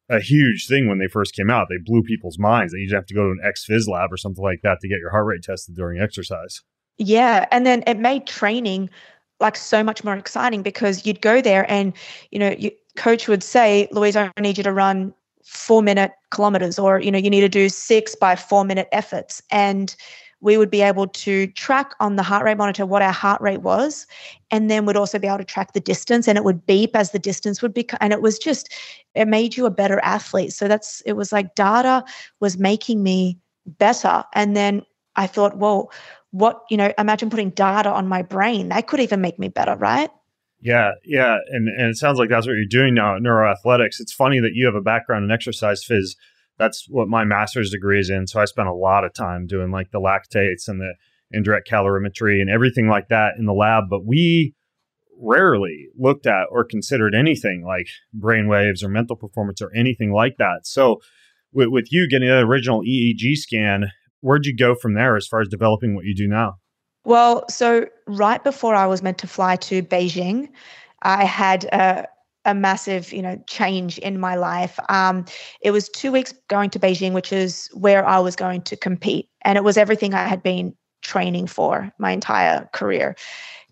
a 0.08 0.20
huge 0.20 0.66
thing 0.66 0.88
when 0.88 0.98
they 0.98 1.06
first 1.06 1.34
came 1.34 1.50
out. 1.50 1.68
They 1.68 1.76
blew 1.82 2.02
people's 2.02 2.38
minds. 2.38 2.72
That 2.72 2.80
you'd 2.80 2.94
have 2.94 3.06
to 3.06 3.14
go 3.14 3.24
to 3.24 3.30
an 3.30 3.40
ex 3.44 3.66
phys 3.68 3.88
lab 3.88 4.12
or 4.12 4.16
something 4.16 4.42
like 4.42 4.60
that 4.62 4.78
to 4.80 4.88
get 4.88 4.98
your 4.98 5.10
heart 5.10 5.26
rate 5.26 5.42
tested 5.42 5.76
during 5.76 6.00
exercise. 6.00 6.60
Yeah. 7.00 7.46
And 7.50 7.64
then 7.64 7.82
it 7.86 7.98
made 7.98 8.26
training 8.26 8.90
like 9.40 9.56
so 9.56 9.82
much 9.82 10.04
more 10.04 10.14
exciting 10.14 10.62
because 10.62 11.06
you'd 11.06 11.22
go 11.22 11.40
there 11.40 11.68
and, 11.70 11.94
you 12.30 12.38
know, 12.38 12.54
coach 12.96 13.26
would 13.26 13.42
say, 13.42 13.88
Louise, 13.90 14.16
I 14.16 14.30
need 14.38 14.58
you 14.58 14.64
to 14.64 14.72
run 14.72 15.14
four 15.42 15.82
minute 15.82 16.12
kilometers 16.30 16.78
or, 16.78 17.00
you 17.00 17.10
know, 17.10 17.18
you 17.18 17.30
need 17.30 17.40
to 17.40 17.48
do 17.48 17.70
six 17.70 18.14
by 18.14 18.36
four 18.36 18.66
minute 18.66 18.86
efforts. 18.92 19.42
And 19.50 19.96
we 20.42 20.58
would 20.58 20.70
be 20.70 20.82
able 20.82 21.06
to 21.06 21.46
track 21.48 21.94
on 22.00 22.16
the 22.16 22.22
heart 22.22 22.44
rate 22.44 22.58
monitor 22.58 22.84
what 22.84 23.00
our 23.00 23.12
heart 23.12 23.40
rate 23.40 23.62
was 23.62 24.06
and 24.50 24.70
then 24.70 24.84
we'd 24.84 24.96
also 24.96 25.18
be 25.18 25.26
able 25.26 25.38
to 25.38 25.44
track 25.44 25.72
the 25.72 25.80
distance 25.80 26.26
and 26.26 26.36
it 26.38 26.44
would 26.44 26.64
beep 26.66 26.96
as 26.96 27.12
the 27.12 27.18
distance 27.18 27.60
would 27.60 27.74
be 27.74 27.86
and 28.00 28.14
it 28.14 28.22
was 28.22 28.38
just 28.38 28.72
it 29.14 29.28
made 29.28 29.54
you 29.54 29.66
a 29.66 29.70
better 29.70 30.00
athlete 30.02 30.50
so 30.50 30.66
that's 30.66 31.02
it 31.02 31.12
was 31.12 31.30
like 31.30 31.54
data 31.54 32.02
was 32.40 32.56
making 32.56 33.02
me 33.02 33.38
better 33.66 34.24
and 34.34 34.56
then 34.56 34.82
i 35.16 35.26
thought 35.26 35.56
well 35.58 35.90
what 36.30 36.62
you 36.70 36.76
know 36.76 36.92
imagine 36.98 37.30
putting 37.30 37.50
data 37.50 37.90
on 37.90 38.06
my 38.06 38.22
brain 38.22 38.68
that 38.68 38.86
could 38.86 39.00
even 39.00 39.20
make 39.20 39.38
me 39.38 39.48
better 39.48 39.76
right 39.76 40.10
yeah 40.60 40.92
yeah 41.04 41.38
and 41.48 41.68
and 41.68 41.88
it 41.88 41.96
sounds 41.96 42.18
like 42.18 42.28
that's 42.28 42.46
what 42.46 42.52
you're 42.52 42.66
doing 42.68 42.94
now 42.94 43.16
at 43.16 43.22
neuroathletics 43.22 44.00
it's 44.00 44.12
funny 44.12 44.40
that 44.40 44.52
you 44.54 44.66
have 44.66 44.74
a 44.74 44.80
background 44.80 45.24
in 45.24 45.30
exercise 45.30 45.84
phys 45.84 46.16
That's 46.58 46.86
what 46.90 47.08
my 47.08 47.24
master's 47.24 47.70
degree 47.70 47.98
is 48.00 48.10
in. 48.10 48.26
So 48.26 48.38
I 48.38 48.44
spent 48.44 48.68
a 48.68 48.74
lot 48.74 49.04
of 49.04 49.14
time 49.14 49.46
doing 49.46 49.70
like 49.70 49.90
the 49.92 49.98
lactates 49.98 50.68
and 50.68 50.78
the 50.78 50.92
indirect 51.30 51.66
calorimetry 51.70 52.40
and 52.42 52.50
everything 52.50 52.86
like 52.86 53.08
that 53.08 53.36
in 53.38 53.46
the 53.46 53.54
lab. 53.54 53.84
But 53.88 54.04
we 54.04 54.54
rarely 55.18 55.88
looked 55.98 56.26
at 56.26 56.48
or 56.50 56.64
considered 56.64 57.14
anything 57.14 57.64
like 57.64 57.86
brain 58.12 58.46
waves 58.46 58.82
or 58.82 58.90
mental 58.90 59.16
performance 59.16 59.62
or 59.62 59.70
anything 59.74 60.12
like 60.12 60.36
that. 60.36 60.60
So 60.66 61.00
with, 61.52 61.68
with 61.68 61.90
you 61.90 62.08
getting 62.08 62.28
the 62.28 62.40
original 62.40 62.82
EEG 62.82 63.36
scan, 63.36 63.90
where'd 64.20 64.46
you 64.46 64.56
go 64.56 64.74
from 64.74 64.94
there 64.94 65.16
as 65.16 65.26
far 65.26 65.40
as 65.40 65.48
developing 65.48 65.94
what 65.94 66.04
you 66.04 66.14
do 66.14 66.28
now? 66.28 66.54
Well, 67.04 67.48
so 67.48 67.86
right 68.06 68.42
before 68.42 68.74
I 68.74 68.86
was 68.86 69.02
meant 69.02 69.18
to 69.18 69.26
fly 69.26 69.56
to 69.56 69.82
Beijing, 69.82 70.48
I 71.02 71.24
had 71.24 71.64
a, 71.64 72.06
a 72.44 72.54
massive, 72.54 73.12
you 73.12 73.22
know, 73.22 73.42
change 73.46 73.98
in 73.98 74.20
my 74.20 74.34
life. 74.34 74.78
Um, 74.88 75.24
it 75.62 75.70
was 75.70 75.88
two 75.88 76.12
weeks 76.12 76.34
going 76.48 76.70
to 76.70 76.78
Beijing, 76.78 77.12
which 77.12 77.32
is 77.32 77.70
where 77.72 78.06
I 78.06 78.18
was 78.18 78.36
going 78.36 78.62
to 78.62 78.76
compete, 78.76 79.28
and 79.42 79.56
it 79.56 79.64
was 79.64 79.76
everything 79.76 80.12
I 80.12 80.26
had 80.26 80.42
been 80.42 80.74
training 81.02 81.46
for 81.46 81.90
my 81.98 82.10
entire 82.12 82.68
career. 82.72 83.16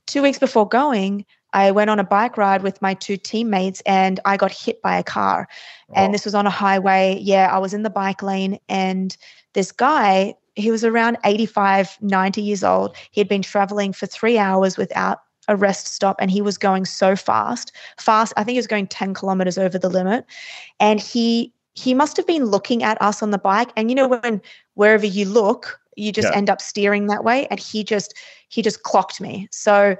Two 0.06 0.22
weeks 0.22 0.38
before 0.38 0.66
going, 0.66 1.26
I 1.52 1.70
went 1.70 1.90
on 1.90 1.98
a 1.98 2.04
bike 2.04 2.36
ride 2.36 2.62
with 2.62 2.80
my 2.82 2.94
two 2.94 3.16
teammates 3.16 3.80
and 3.86 4.20
I 4.24 4.36
got 4.36 4.52
hit 4.52 4.82
by 4.82 4.98
a 4.98 5.02
car. 5.02 5.48
Oh. 5.90 5.94
And 5.94 6.12
this 6.12 6.24
was 6.24 6.34
on 6.34 6.46
a 6.46 6.50
highway. 6.50 7.18
Yeah, 7.20 7.50
I 7.52 7.58
was 7.58 7.74
in 7.74 7.82
the 7.82 7.90
bike 7.90 8.22
lane 8.22 8.58
and 8.68 9.16
this 9.54 9.72
guy, 9.72 10.34
he 10.58 10.70
was 10.70 10.84
around 10.84 11.18
85, 11.24 11.98
90 12.00 12.42
years 12.42 12.64
old. 12.64 12.96
He 13.10 13.20
had 13.20 13.28
been 13.28 13.42
traveling 13.42 13.92
for 13.92 14.06
three 14.06 14.38
hours 14.38 14.76
without 14.76 15.22
a 15.46 15.56
rest 15.56 15.86
stop 15.86 16.16
and 16.20 16.30
he 16.30 16.42
was 16.42 16.58
going 16.58 16.84
so 16.84 17.16
fast. 17.16 17.72
Fast, 17.98 18.32
I 18.36 18.44
think 18.44 18.54
he 18.54 18.58
was 18.58 18.66
going 18.66 18.86
10 18.86 19.14
kilometers 19.14 19.56
over 19.56 19.78
the 19.78 19.88
limit. 19.88 20.26
And 20.78 21.00
he 21.00 21.52
he 21.74 21.94
must 21.94 22.16
have 22.16 22.26
been 22.26 22.44
looking 22.44 22.82
at 22.82 23.00
us 23.00 23.22
on 23.22 23.30
the 23.30 23.38
bike. 23.38 23.70
And 23.76 23.88
you 23.88 23.94
know, 23.94 24.08
when 24.08 24.42
wherever 24.74 25.06
you 25.06 25.24
look, 25.26 25.80
you 25.96 26.10
just 26.10 26.28
yeah. 26.28 26.36
end 26.36 26.50
up 26.50 26.60
steering 26.60 27.06
that 27.06 27.24
way. 27.24 27.46
And 27.50 27.60
he 27.60 27.84
just 27.84 28.14
he 28.48 28.62
just 28.62 28.82
clocked 28.82 29.20
me. 29.20 29.48
So 29.52 29.96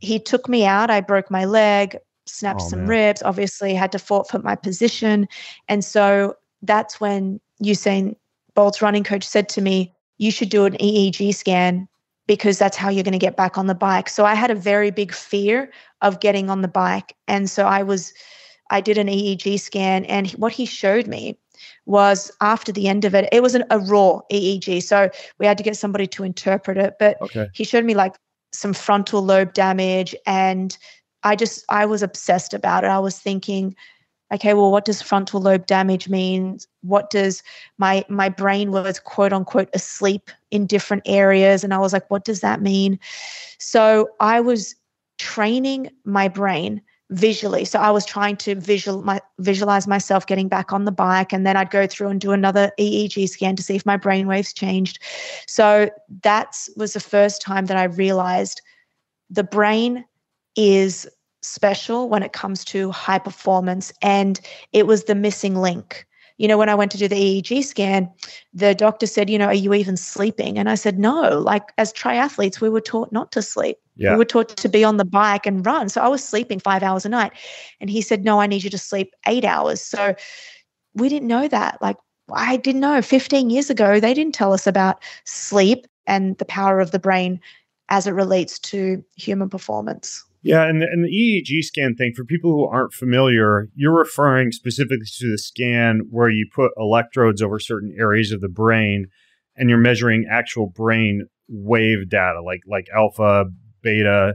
he 0.00 0.18
took 0.18 0.48
me 0.48 0.66
out. 0.66 0.90
I 0.90 1.00
broke 1.00 1.30
my 1.30 1.46
leg, 1.46 1.96
snapped 2.26 2.60
oh, 2.62 2.68
some 2.68 2.80
man. 2.80 2.88
ribs, 2.88 3.22
obviously 3.22 3.74
had 3.74 3.90
to 3.92 3.98
forfeit 3.98 4.44
my 4.44 4.54
position. 4.54 5.26
And 5.66 5.82
so 5.82 6.36
that's 6.62 7.00
when 7.00 7.40
Usain 7.62 8.16
Bolt's 8.54 8.82
running 8.82 9.04
coach 9.04 9.24
said 9.24 9.48
to 9.50 9.60
me, 9.60 9.94
you 10.18 10.30
should 10.30 10.48
do 10.48 10.64
an 10.64 10.74
EEG 10.74 11.34
scan 11.34 11.88
because 12.26 12.58
that's 12.58 12.76
how 12.76 12.88
you're 12.88 13.04
going 13.04 13.12
to 13.12 13.18
get 13.18 13.36
back 13.36 13.58
on 13.58 13.66
the 13.66 13.74
bike. 13.74 14.08
So 14.08 14.24
I 14.24 14.34
had 14.34 14.50
a 14.50 14.54
very 14.54 14.90
big 14.90 15.12
fear 15.12 15.70
of 16.00 16.20
getting 16.20 16.48
on 16.48 16.62
the 16.62 16.68
bike. 16.68 17.14
And 17.28 17.50
so 17.50 17.66
I 17.66 17.82
was, 17.82 18.14
I 18.70 18.80
did 18.80 18.96
an 18.96 19.08
EEG 19.08 19.60
scan. 19.60 20.04
And 20.06 20.30
what 20.32 20.52
he 20.52 20.64
showed 20.64 21.06
me 21.06 21.38
was 21.86 22.32
after 22.40 22.72
the 22.72 22.88
end 22.88 23.04
of 23.04 23.14
it, 23.14 23.28
it 23.30 23.42
was 23.42 23.54
an, 23.54 23.64
a 23.70 23.78
raw 23.78 24.20
EEG. 24.32 24.82
So 24.82 25.10
we 25.38 25.46
had 25.46 25.58
to 25.58 25.64
get 25.64 25.76
somebody 25.76 26.06
to 26.08 26.24
interpret 26.24 26.78
it. 26.78 26.94
But 26.98 27.20
okay. 27.20 27.48
he 27.52 27.64
showed 27.64 27.84
me 27.84 27.94
like 27.94 28.16
some 28.52 28.72
frontal 28.72 29.22
lobe 29.22 29.52
damage 29.52 30.14
and 30.26 30.78
I 31.24 31.36
just 31.36 31.64
I 31.68 31.86
was 31.86 32.02
obsessed 32.02 32.54
about 32.54 32.84
it. 32.84 32.88
I 32.88 32.98
was 32.98 33.18
thinking, 33.18 33.74
okay, 34.34 34.54
well, 34.54 34.70
what 34.70 34.84
does 34.84 35.00
frontal 35.00 35.40
lobe 35.40 35.66
damage 35.66 36.08
mean? 36.08 36.58
What 36.82 37.10
does 37.10 37.42
my 37.78 38.04
my 38.08 38.28
brain 38.28 38.72
was 38.72 38.98
quote 38.98 39.32
unquote 39.32 39.70
asleep 39.72 40.30
in 40.50 40.66
different 40.66 41.02
areas? 41.06 41.64
And 41.64 41.72
I 41.72 41.78
was 41.78 41.92
like, 41.92 42.10
what 42.10 42.24
does 42.24 42.40
that 42.40 42.60
mean? 42.60 42.98
So 43.58 44.10
I 44.20 44.40
was 44.40 44.74
training 45.18 45.90
my 46.04 46.28
brain 46.28 46.82
visually. 47.10 47.64
So 47.64 47.78
I 47.78 47.90
was 47.90 48.04
trying 48.04 48.36
to 48.38 48.54
visual 48.54 49.02
my, 49.02 49.20
visualize 49.38 49.86
myself 49.86 50.26
getting 50.26 50.48
back 50.48 50.72
on 50.72 50.84
the 50.84 50.92
bike, 50.92 51.32
and 51.32 51.46
then 51.46 51.56
I'd 51.56 51.70
go 51.70 51.86
through 51.86 52.08
and 52.08 52.20
do 52.20 52.32
another 52.32 52.72
EEG 52.78 53.28
scan 53.28 53.56
to 53.56 53.62
see 53.62 53.76
if 53.76 53.86
my 53.86 53.96
brain 53.96 54.26
waves 54.26 54.52
changed. 54.52 54.98
So 55.46 55.90
that 56.22 56.56
was 56.76 56.94
the 56.94 57.00
first 57.00 57.40
time 57.40 57.66
that 57.66 57.76
I 57.76 57.84
realized 57.84 58.62
the 59.30 59.44
brain 59.44 60.04
is 60.56 61.08
special 61.44 62.08
when 62.08 62.22
it 62.22 62.32
comes 62.32 62.64
to 62.66 62.90
high 62.90 63.18
performance, 63.18 63.92
and 64.02 64.40
it 64.72 64.86
was 64.86 65.04
the 65.04 65.14
missing 65.14 65.56
link 65.56 66.06
you 66.36 66.48
know, 66.48 66.58
when 66.58 66.68
I 66.68 66.74
went 66.74 66.90
to 66.92 66.98
do 66.98 67.06
the 67.06 67.42
EEG 67.42 67.64
scan, 67.64 68.10
the 68.52 68.74
doctor 68.74 69.06
said, 69.06 69.30
you 69.30 69.38
know, 69.38 69.46
are 69.46 69.54
you 69.54 69.72
even 69.72 69.96
sleeping? 69.96 70.58
And 70.58 70.68
I 70.68 70.74
said, 70.74 70.98
no. 70.98 71.38
Like 71.38 71.72
as 71.78 71.92
triathletes, 71.92 72.60
we 72.60 72.68
were 72.68 72.80
taught 72.80 73.12
not 73.12 73.30
to 73.32 73.42
sleep. 73.42 73.78
Yeah. 73.96 74.12
We 74.12 74.18
were 74.18 74.24
taught 74.24 74.48
to 74.48 74.68
be 74.68 74.82
on 74.82 74.96
the 74.96 75.04
bike 75.04 75.46
and 75.46 75.64
run. 75.64 75.88
So 75.88 76.00
I 76.00 76.08
was 76.08 76.24
sleeping 76.24 76.58
five 76.58 76.82
hours 76.82 77.04
a 77.04 77.08
night. 77.08 77.32
And 77.80 77.88
he 77.88 78.00
said, 78.00 78.24
no, 78.24 78.40
I 78.40 78.48
need 78.48 78.64
you 78.64 78.70
to 78.70 78.78
sleep 78.78 79.14
eight 79.28 79.44
hours. 79.44 79.80
So 79.80 80.16
we 80.94 81.08
didn't 81.08 81.28
know 81.28 81.46
that. 81.46 81.80
Like 81.80 81.96
I 82.32 82.56
didn't 82.56 82.80
know 82.80 83.00
15 83.00 83.50
years 83.50 83.70
ago, 83.70 84.00
they 84.00 84.14
didn't 84.14 84.34
tell 84.34 84.52
us 84.52 84.66
about 84.66 85.04
sleep 85.24 85.86
and 86.06 86.36
the 86.38 86.44
power 86.44 86.80
of 86.80 86.90
the 86.90 86.98
brain 86.98 87.40
as 87.90 88.08
it 88.08 88.12
relates 88.12 88.58
to 88.58 89.04
human 89.14 89.48
performance. 89.48 90.24
Yeah, 90.44 90.68
and 90.68 90.82
the, 90.82 90.86
and 90.86 91.02
the 91.02 91.08
EEG 91.08 91.64
scan 91.64 91.94
thing, 91.96 92.12
for 92.14 92.22
people 92.22 92.50
who 92.50 92.66
aren't 92.66 92.92
familiar, 92.92 93.68
you're 93.74 93.96
referring 93.96 94.52
specifically 94.52 95.06
to 95.18 95.30
the 95.30 95.38
scan 95.38 96.02
where 96.10 96.28
you 96.28 96.46
put 96.54 96.70
electrodes 96.76 97.40
over 97.40 97.58
certain 97.58 97.96
areas 97.98 98.30
of 98.30 98.42
the 98.42 98.48
brain 98.48 99.06
and 99.56 99.70
you're 99.70 99.78
measuring 99.78 100.26
actual 100.30 100.66
brain 100.66 101.26
wave 101.48 102.10
data 102.10 102.42
like 102.42 102.60
like 102.66 102.88
alpha, 102.94 103.46
beta, 103.80 104.34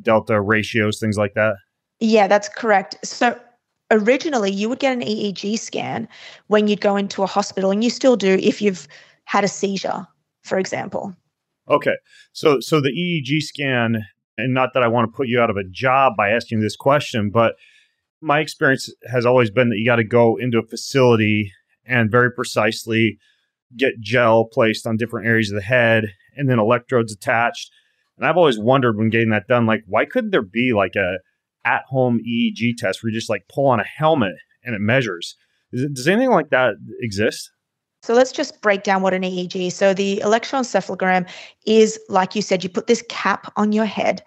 delta 0.00 0.40
ratios, 0.40 0.98
things 0.98 1.18
like 1.18 1.34
that. 1.34 1.56
Yeah, 2.00 2.28
that's 2.28 2.48
correct. 2.48 2.96
So 3.04 3.38
originally 3.90 4.50
you 4.50 4.70
would 4.70 4.78
get 4.78 4.94
an 4.94 5.02
EEG 5.02 5.58
scan 5.58 6.08
when 6.46 6.66
you'd 6.66 6.80
go 6.80 6.96
into 6.96 7.22
a 7.22 7.26
hospital 7.26 7.70
and 7.70 7.84
you 7.84 7.90
still 7.90 8.16
do 8.16 8.38
if 8.40 8.62
you've 8.62 8.88
had 9.24 9.44
a 9.44 9.48
seizure, 9.48 10.06
for 10.44 10.58
example. 10.58 11.14
Okay. 11.68 11.96
So 12.32 12.58
so 12.60 12.80
the 12.80 12.90
EEG 12.90 13.42
scan 13.42 14.04
and 14.38 14.54
not 14.54 14.70
that 14.74 14.82
I 14.82 14.88
want 14.88 15.10
to 15.10 15.16
put 15.16 15.28
you 15.28 15.40
out 15.40 15.50
of 15.50 15.56
a 15.56 15.64
job 15.64 16.14
by 16.16 16.30
asking 16.30 16.60
this 16.60 16.76
question, 16.76 17.30
but 17.30 17.54
my 18.20 18.40
experience 18.40 18.92
has 19.10 19.26
always 19.26 19.50
been 19.50 19.68
that 19.70 19.78
you 19.78 19.84
got 19.84 19.96
to 19.96 20.04
go 20.04 20.36
into 20.36 20.58
a 20.58 20.66
facility 20.66 21.52
and 21.84 22.10
very 22.10 22.30
precisely 22.30 23.18
get 23.76 24.00
gel 24.00 24.44
placed 24.44 24.86
on 24.86 24.96
different 24.96 25.26
areas 25.26 25.50
of 25.50 25.56
the 25.56 25.62
head 25.62 26.04
and 26.36 26.48
then 26.48 26.58
electrodes 26.58 27.12
attached. 27.12 27.70
And 28.16 28.26
I've 28.26 28.36
always 28.36 28.58
wondered 28.58 28.96
when 28.96 29.10
getting 29.10 29.30
that 29.30 29.48
done, 29.48 29.66
like, 29.66 29.82
why 29.86 30.04
couldn't 30.04 30.30
there 30.30 30.42
be 30.42 30.72
like 30.72 30.96
a 30.96 31.18
at 31.64 31.84
home 31.88 32.18
EEG 32.18 32.76
test 32.76 33.02
where 33.02 33.10
you 33.10 33.16
just 33.16 33.30
like 33.30 33.48
pull 33.48 33.66
on 33.66 33.80
a 33.80 33.84
helmet 33.84 34.34
and 34.64 34.74
it 34.74 34.80
measures? 34.80 35.36
It, 35.72 35.94
does 35.94 36.08
anything 36.08 36.30
like 36.30 36.50
that 36.50 36.74
exist? 37.00 37.50
So 38.02 38.14
let's 38.14 38.32
just 38.32 38.60
break 38.60 38.82
down 38.82 39.02
what 39.02 39.14
an 39.14 39.22
EEG. 39.22 39.70
So 39.70 39.94
the 39.94 40.20
electroencephalogram 40.24 41.28
is 41.66 42.00
like 42.08 42.34
you 42.34 42.42
said, 42.42 42.64
you 42.64 42.70
put 42.70 42.88
this 42.88 43.04
cap 43.08 43.52
on 43.56 43.72
your 43.72 43.84
head 43.84 44.22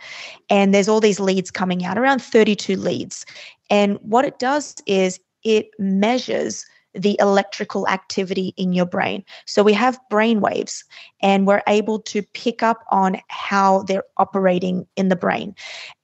and 0.50 0.74
there's 0.74 0.88
all 0.88 1.02
these 1.02 1.20
leads 1.20 1.52
coming 1.52 1.84
out, 1.84 1.98
around 1.98 2.22
32 2.22 2.78
leads. 2.78 3.26
And 3.70 3.98
what 4.02 4.24
it 4.24 4.40
does 4.40 4.76
is 4.86 5.20
it 5.44 5.70
measures 5.78 6.66
the 6.94 7.18
electrical 7.20 7.86
activity 7.90 8.54
in 8.56 8.72
your 8.72 8.86
brain. 8.86 9.26
So 9.46 9.62
we 9.64 9.74
have 9.74 10.00
brain 10.10 10.40
waves 10.40 10.86
and 11.22 11.46
we're 11.46 11.62
able 11.68 12.00
to 12.00 12.22
pick 12.22 12.64
up 12.64 12.86
on 12.90 13.18
how 13.28 13.84
they're 13.84 14.06
operating 14.16 14.88
in 14.96 15.10
the 15.10 15.18
brain. 15.18 15.54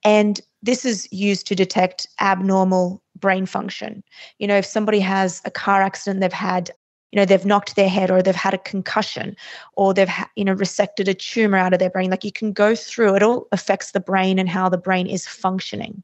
And 0.04 0.42
this 0.62 0.84
is 0.84 1.08
used 1.12 1.48
to 1.48 1.56
detect 1.56 2.08
abnormal 2.20 3.02
brain 3.18 3.46
function. 3.46 4.04
You 4.40 4.48
know, 4.48 4.58
if 4.58 4.66
somebody 4.66 5.00
has 5.00 5.42
a 5.46 5.52
car 5.52 5.82
accident, 5.82 6.20
they've 6.20 6.34
had 6.34 6.72
you 7.12 7.18
know 7.18 7.26
they've 7.26 7.46
knocked 7.46 7.76
their 7.76 7.90
head 7.90 8.10
or 8.10 8.22
they've 8.22 8.36
had 8.36 8.54
a 8.54 8.60
concussion 8.60 9.36
or 9.74 9.94
they've 9.94 10.10
you 10.36 10.46
know 10.46 10.56
resected 10.56 11.08
a 11.08 11.14
tumor 11.14 11.58
out 11.58 11.74
of 11.74 11.80
their 11.80 11.90
brain. 11.90 12.10
Like 12.10 12.24
you 12.24 12.32
can 12.32 12.54
go 12.54 12.76
through 12.76 13.16
it 13.16 13.24
all 13.24 13.48
affects 13.52 13.92
the 13.92 14.00
brain 14.00 14.40
and 14.40 14.50
how 14.50 14.70
the 14.70 14.78
brain 14.78 15.08
is 15.08 15.28
functioning. 15.28 16.04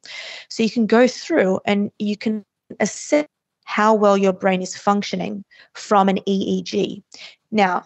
So 0.49 0.63
you 0.63 0.69
can 0.69 0.85
go 0.85 1.07
through 1.07 1.59
and 1.65 1.91
you 1.99 2.17
can 2.17 2.43
assess 2.79 3.25
how 3.65 3.93
well 3.93 4.17
your 4.17 4.33
brain 4.33 4.61
is 4.61 4.77
functioning 4.77 5.43
from 5.73 6.07
an 6.07 6.19
EEG 6.27 7.03
now 7.51 7.83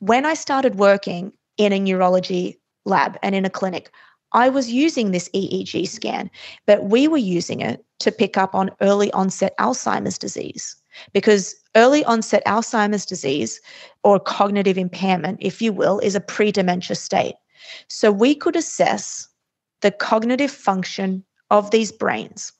when 0.00 0.26
i 0.26 0.34
started 0.34 0.74
working 0.74 1.32
in 1.56 1.72
a 1.72 1.78
neurology 1.78 2.58
lab 2.84 3.16
and 3.22 3.34
in 3.34 3.44
a 3.44 3.50
clinic 3.50 3.90
I 4.32 4.48
was 4.48 4.70
using 4.70 5.10
this 5.10 5.28
EEG 5.30 5.88
scan, 5.88 6.30
but 6.66 6.84
we 6.84 7.08
were 7.08 7.16
using 7.16 7.60
it 7.60 7.84
to 7.98 8.12
pick 8.12 8.36
up 8.36 8.54
on 8.54 8.70
early 8.80 9.10
onset 9.12 9.56
Alzheimer's 9.58 10.18
disease 10.18 10.79
because 11.12 11.54
early 11.76 12.04
onset 12.04 12.42
Alzheimer's 12.46 13.06
disease 13.06 13.60
or 14.02 14.18
cognitive 14.18 14.78
impairment, 14.78 15.38
if 15.40 15.60
you 15.62 15.72
will, 15.72 15.98
is 16.00 16.14
a 16.14 16.20
pre 16.20 16.52
dementia 16.52 16.96
state. 16.96 17.34
So 17.88 18.10
we 18.10 18.34
could 18.34 18.56
assess 18.56 19.28
the 19.80 19.90
cognitive 19.90 20.50
function 20.50 21.24
of 21.50 21.70
these 21.70 21.92
brains. 21.92 22.52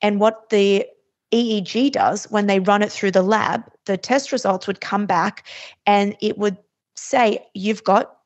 And 0.00 0.20
what 0.20 0.50
the 0.50 0.86
EEG 1.32 1.92
does 1.92 2.24
when 2.30 2.46
they 2.46 2.60
run 2.60 2.82
it 2.82 2.92
through 2.92 3.12
the 3.12 3.22
lab, 3.22 3.62
the 3.86 3.96
test 3.96 4.32
results 4.32 4.66
would 4.66 4.80
come 4.80 5.06
back 5.06 5.46
and 5.86 6.16
it 6.20 6.38
would 6.38 6.56
say, 6.94 7.44
You've 7.54 7.84
got 7.84 8.16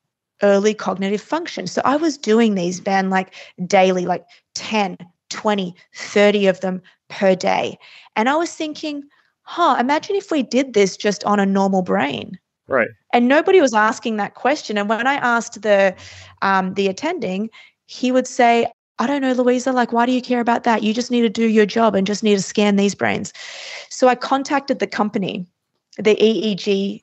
early 0.42 0.74
cognitive 0.74 1.20
function. 1.20 1.66
So 1.66 1.80
I 1.84 1.96
was 1.96 2.18
doing 2.18 2.54
these, 2.54 2.80
Ben, 2.80 3.10
like 3.10 3.34
daily, 3.66 4.06
like 4.06 4.24
10, 4.54 4.98
20, 5.30 5.74
30 5.94 6.46
of 6.46 6.60
them 6.60 6.82
per 7.08 7.34
day. 7.34 7.78
And 8.16 8.28
I 8.28 8.36
was 8.36 8.52
thinking, 8.52 9.04
huh, 9.46 9.76
imagine 9.78 10.16
if 10.16 10.30
we 10.30 10.42
did 10.42 10.74
this 10.74 10.96
just 10.96 11.24
on 11.24 11.40
a 11.40 11.46
normal 11.46 11.82
brain. 11.82 12.38
Right. 12.68 12.88
And 13.12 13.28
nobody 13.28 13.60
was 13.60 13.72
asking 13.72 14.16
that 14.16 14.34
question. 14.34 14.76
And 14.76 14.88
when 14.88 15.06
I 15.06 15.14
asked 15.14 15.62
the 15.62 15.94
um, 16.42 16.74
the 16.74 16.88
attending, 16.88 17.48
he 17.86 18.10
would 18.10 18.26
say, 18.26 18.66
I 18.98 19.06
don't 19.06 19.22
know, 19.22 19.32
Louisa, 19.32 19.72
like, 19.72 19.92
why 19.92 20.04
do 20.04 20.12
you 20.12 20.20
care 20.20 20.40
about 20.40 20.64
that? 20.64 20.82
You 20.82 20.92
just 20.92 21.10
need 21.10 21.20
to 21.22 21.28
do 21.28 21.46
your 21.46 21.66
job 21.66 21.94
and 21.94 22.06
just 22.06 22.22
need 22.22 22.34
to 22.34 22.42
scan 22.42 22.76
these 22.76 22.94
brains. 22.94 23.32
So 23.88 24.08
I 24.08 24.16
contacted 24.16 24.80
the 24.80 24.86
company, 24.86 25.46
the 25.96 26.16
EEG 26.16 27.02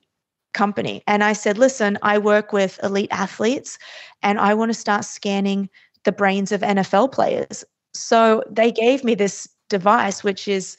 company, 0.53 1.01
and 1.07 1.23
I 1.23 1.33
said, 1.33 1.57
listen, 1.57 1.97
I 2.01 2.17
work 2.17 2.51
with 2.51 2.79
elite 2.83 3.11
athletes 3.11 3.79
and 4.21 4.39
I 4.39 4.53
want 4.53 4.69
to 4.69 4.77
start 4.77 5.05
scanning 5.05 5.69
the 6.03 6.11
brains 6.11 6.51
of 6.51 6.61
NFL 6.61 7.11
players. 7.11 7.63
So 7.93 8.43
they 8.49 8.71
gave 8.71 9.03
me 9.03 9.15
this 9.15 9.47
device, 9.69 10.23
which 10.23 10.47
is 10.47 10.77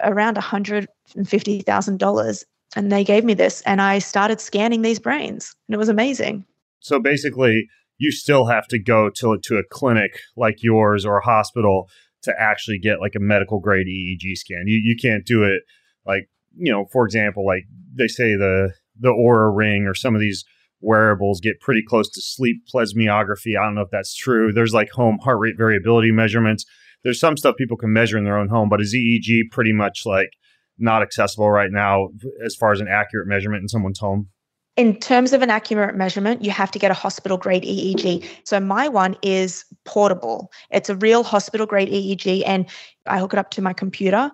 around 0.00 0.36
$150,000. 0.36 2.44
And 2.76 2.90
they 2.90 3.04
gave 3.04 3.24
me 3.24 3.34
this, 3.34 3.62
and 3.62 3.80
I 3.80 4.00
started 4.00 4.40
scanning 4.40 4.82
these 4.82 4.98
brains, 4.98 5.54
and 5.68 5.74
it 5.74 5.78
was 5.78 5.88
amazing. 5.88 6.44
So 6.80 6.98
basically, 6.98 7.68
you 7.98 8.10
still 8.10 8.46
have 8.46 8.66
to 8.68 8.78
go 8.78 9.10
to, 9.10 9.38
to 9.38 9.56
a 9.56 9.62
clinic 9.70 10.18
like 10.36 10.62
yours 10.62 11.06
or 11.06 11.18
a 11.18 11.24
hospital 11.24 11.88
to 12.22 12.34
actually 12.38 12.78
get 12.78 13.00
like 13.00 13.14
a 13.14 13.20
medical 13.20 13.60
grade 13.60 13.86
EEG 13.86 14.36
scan. 14.36 14.64
You, 14.66 14.80
you 14.82 14.96
can't 15.00 15.24
do 15.24 15.44
it 15.44 15.62
like, 16.04 16.28
you 16.56 16.72
know, 16.72 16.86
for 16.92 17.04
example, 17.04 17.46
like 17.46 17.64
they 17.94 18.08
say 18.08 18.34
the, 18.34 18.72
the 18.98 19.10
Oura 19.10 19.54
ring 19.54 19.86
or 19.86 19.94
some 19.94 20.14
of 20.14 20.20
these 20.20 20.44
wearables 20.80 21.40
get 21.40 21.60
pretty 21.60 21.82
close 21.86 22.10
to 22.10 22.20
sleep 22.20 22.62
plethysmography. 22.72 23.58
I 23.58 23.64
don't 23.64 23.74
know 23.74 23.82
if 23.82 23.90
that's 23.90 24.14
true. 24.14 24.52
There's 24.52 24.74
like 24.74 24.90
home 24.90 25.18
heart 25.22 25.38
rate 25.38 25.56
variability 25.56 26.12
measurements. 26.12 26.64
There's 27.04 27.20
some 27.20 27.36
stuff 27.36 27.56
people 27.56 27.76
can 27.76 27.92
measure 27.92 28.18
in 28.18 28.24
their 28.24 28.38
own 28.38 28.48
home, 28.48 28.68
but 28.68 28.80
is 28.80 28.94
EEG 28.94 29.50
pretty 29.50 29.72
much 29.72 30.02
like 30.04 30.30
not 30.78 31.02
accessible 31.02 31.50
right 31.50 31.70
now 31.70 32.08
as 32.44 32.56
far 32.56 32.72
as 32.72 32.80
an 32.80 32.88
accurate 32.88 33.28
measurement 33.28 33.62
in 33.62 33.68
someone's 33.68 33.98
home? 33.98 34.28
In 34.76 34.98
terms 34.98 35.32
of 35.32 35.40
an 35.40 35.50
accurate 35.50 35.94
measurement, 35.94 36.42
you 36.42 36.50
have 36.50 36.70
to 36.72 36.80
get 36.80 36.90
a 36.90 36.94
hospital 36.94 37.36
grade 37.36 37.62
EEG. 37.62 38.26
So 38.42 38.58
my 38.58 38.88
one 38.88 39.16
is 39.22 39.64
portable. 39.84 40.50
It's 40.70 40.88
a 40.88 40.96
real 40.96 41.22
hospital 41.22 41.64
grade 41.64 41.88
EEG, 41.88 42.42
and 42.44 42.66
I 43.06 43.20
hook 43.20 43.34
it 43.34 43.38
up 43.38 43.50
to 43.50 43.62
my 43.62 43.72
computer 43.72 44.32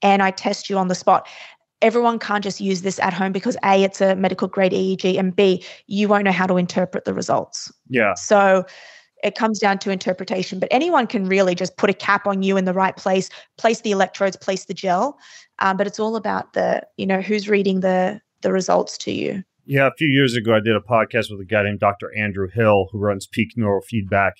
and 0.00 0.22
I 0.22 0.30
test 0.30 0.70
you 0.70 0.78
on 0.78 0.88
the 0.88 0.94
spot. 0.94 1.28
Everyone 1.82 2.18
can't 2.18 2.42
just 2.42 2.60
use 2.60 2.82
this 2.82 2.98
at 3.00 3.12
home 3.12 3.32
because 3.32 3.56
A, 3.64 3.82
it's 3.82 4.00
a 4.00 4.16
medical 4.16 4.48
grade 4.48 4.72
EEG, 4.72 5.18
and 5.18 5.34
B, 5.34 5.62
you 5.88 6.08
won't 6.08 6.24
know 6.24 6.32
how 6.32 6.46
to 6.46 6.56
interpret 6.56 7.04
the 7.04 7.12
results. 7.12 7.70
Yeah. 7.88 8.14
So 8.14 8.64
it 9.22 9.34
comes 9.34 9.58
down 9.58 9.78
to 9.78 9.90
interpretation, 9.90 10.58
but 10.58 10.68
anyone 10.70 11.06
can 11.06 11.26
really 11.26 11.54
just 11.54 11.76
put 11.76 11.90
a 11.90 11.94
cap 11.94 12.26
on 12.26 12.42
you 12.42 12.56
in 12.56 12.64
the 12.64 12.72
right 12.72 12.96
place, 12.96 13.30
place 13.56 13.80
the 13.80 13.90
electrodes, 13.90 14.36
place 14.36 14.64
the 14.64 14.74
gel. 14.74 15.18
Um, 15.58 15.76
but 15.76 15.86
it's 15.86 16.00
all 16.00 16.16
about 16.16 16.54
the, 16.54 16.82
you 16.96 17.06
know, 17.06 17.20
who's 17.20 17.48
reading 17.48 17.80
the 17.80 18.20
the 18.42 18.52
results 18.52 18.98
to 18.98 19.12
you. 19.12 19.42
Yeah, 19.64 19.86
a 19.86 19.92
few 19.96 20.08
years 20.08 20.34
ago, 20.34 20.54
I 20.56 20.60
did 20.60 20.74
a 20.74 20.80
podcast 20.80 21.30
with 21.30 21.40
a 21.40 21.44
guy 21.44 21.62
named 21.62 21.78
Dr. 21.78 22.10
Andrew 22.16 22.48
Hill, 22.52 22.88
who 22.90 22.98
runs 22.98 23.28
Peak 23.28 23.50
Neurofeedback 23.56 24.32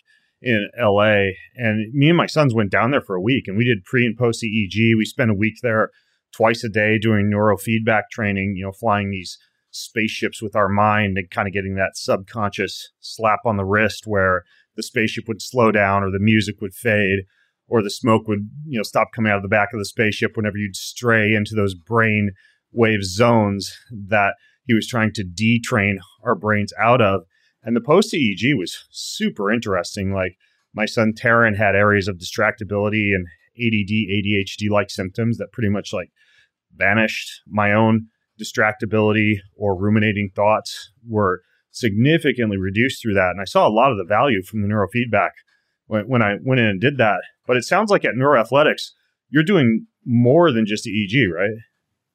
in 0.42 0.68
LA. 0.76 1.30
And 1.54 1.92
me 1.94 2.08
and 2.08 2.16
my 2.16 2.26
sons 2.26 2.52
went 2.52 2.70
down 2.70 2.90
there 2.90 3.00
for 3.00 3.14
a 3.14 3.20
week 3.20 3.46
and 3.46 3.56
we 3.56 3.64
did 3.64 3.84
pre 3.84 4.04
and 4.04 4.18
post 4.18 4.42
EEG. 4.42 4.96
We 4.96 5.04
spent 5.04 5.30
a 5.30 5.34
week 5.34 5.54
there 5.62 5.90
twice 6.32 6.64
a 6.64 6.68
day 6.68 6.98
doing 6.98 7.30
neurofeedback 7.30 8.02
training, 8.10 8.54
you 8.56 8.64
know, 8.64 8.72
flying 8.72 9.10
these 9.10 9.38
spaceships 9.70 10.42
with 10.42 10.56
our 10.56 10.68
mind 10.68 11.16
and 11.16 11.30
kind 11.30 11.46
of 11.46 11.54
getting 11.54 11.76
that 11.76 11.96
subconscious 11.96 12.90
slap 13.00 13.40
on 13.46 13.56
the 13.56 13.64
wrist 13.64 14.06
where 14.06 14.42
the 14.76 14.82
spaceship 14.82 15.28
would 15.28 15.42
slow 15.42 15.70
down 15.70 16.02
or 16.02 16.10
the 16.10 16.18
music 16.18 16.60
would 16.60 16.74
fade 16.74 17.20
or 17.68 17.82
the 17.82 17.90
smoke 17.90 18.28
would, 18.28 18.50
you 18.66 18.78
know, 18.78 18.82
stop 18.82 19.08
coming 19.14 19.30
out 19.30 19.36
of 19.36 19.42
the 19.42 19.48
back 19.48 19.70
of 19.72 19.78
the 19.78 19.84
spaceship 19.84 20.36
whenever 20.36 20.56
you'd 20.56 20.76
stray 20.76 21.34
into 21.34 21.54
those 21.54 21.74
brain 21.74 22.32
wave 22.72 23.04
zones 23.04 23.72
that 23.90 24.34
he 24.64 24.74
was 24.74 24.86
trying 24.86 25.12
to 25.12 25.24
detrain 25.24 25.96
our 26.22 26.34
brains 26.34 26.72
out 26.78 27.00
of. 27.00 27.22
And 27.62 27.76
the 27.76 27.80
post 27.80 28.12
EEG 28.12 28.56
was 28.56 28.84
super 28.90 29.50
interesting. 29.50 30.12
Like 30.12 30.36
my 30.74 30.86
son 30.86 31.12
Terran 31.16 31.54
had 31.54 31.76
areas 31.76 32.08
of 32.08 32.18
distractibility 32.18 33.14
and 33.14 33.26
ADD, 33.56 33.90
ADHD 33.90 34.70
like 34.70 34.90
symptoms 34.90 35.38
that 35.38 35.52
pretty 35.52 35.68
much 35.68 35.92
like 35.92 36.10
vanished. 36.74 37.42
My 37.46 37.72
own 37.72 38.08
distractibility 38.40 39.36
or 39.56 39.78
ruminating 39.78 40.30
thoughts 40.34 40.90
were 41.06 41.42
significantly 41.72 42.56
reduced 42.56 43.02
through 43.02 43.14
that. 43.14 43.30
And 43.30 43.40
I 43.40 43.44
saw 43.44 43.66
a 43.66 43.70
lot 43.70 43.90
of 43.90 43.98
the 43.98 44.04
value 44.04 44.42
from 44.42 44.62
the 44.62 44.68
neurofeedback 44.68 45.30
when, 45.86 46.06
when 46.06 46.22
I 46.22 46.36
went 46.42 46.60
in 46.60 46.66
and 46.66 46.80
did 46.80 46.98
that. 46.98 47.22
But 47.46 47.56
it 47.56 47.64
sounds 47.64 47.90
like 47.90 48.04
at 48.04 48.14
Neuroathletics, 48.14 48.90
you're 49.30 49.42
doing 49.42 49.86
more 50.04 50.52
than 50.52 50.66
just 50.66 50.86
EEG, 50.86 51.30
right? 51.34 51.50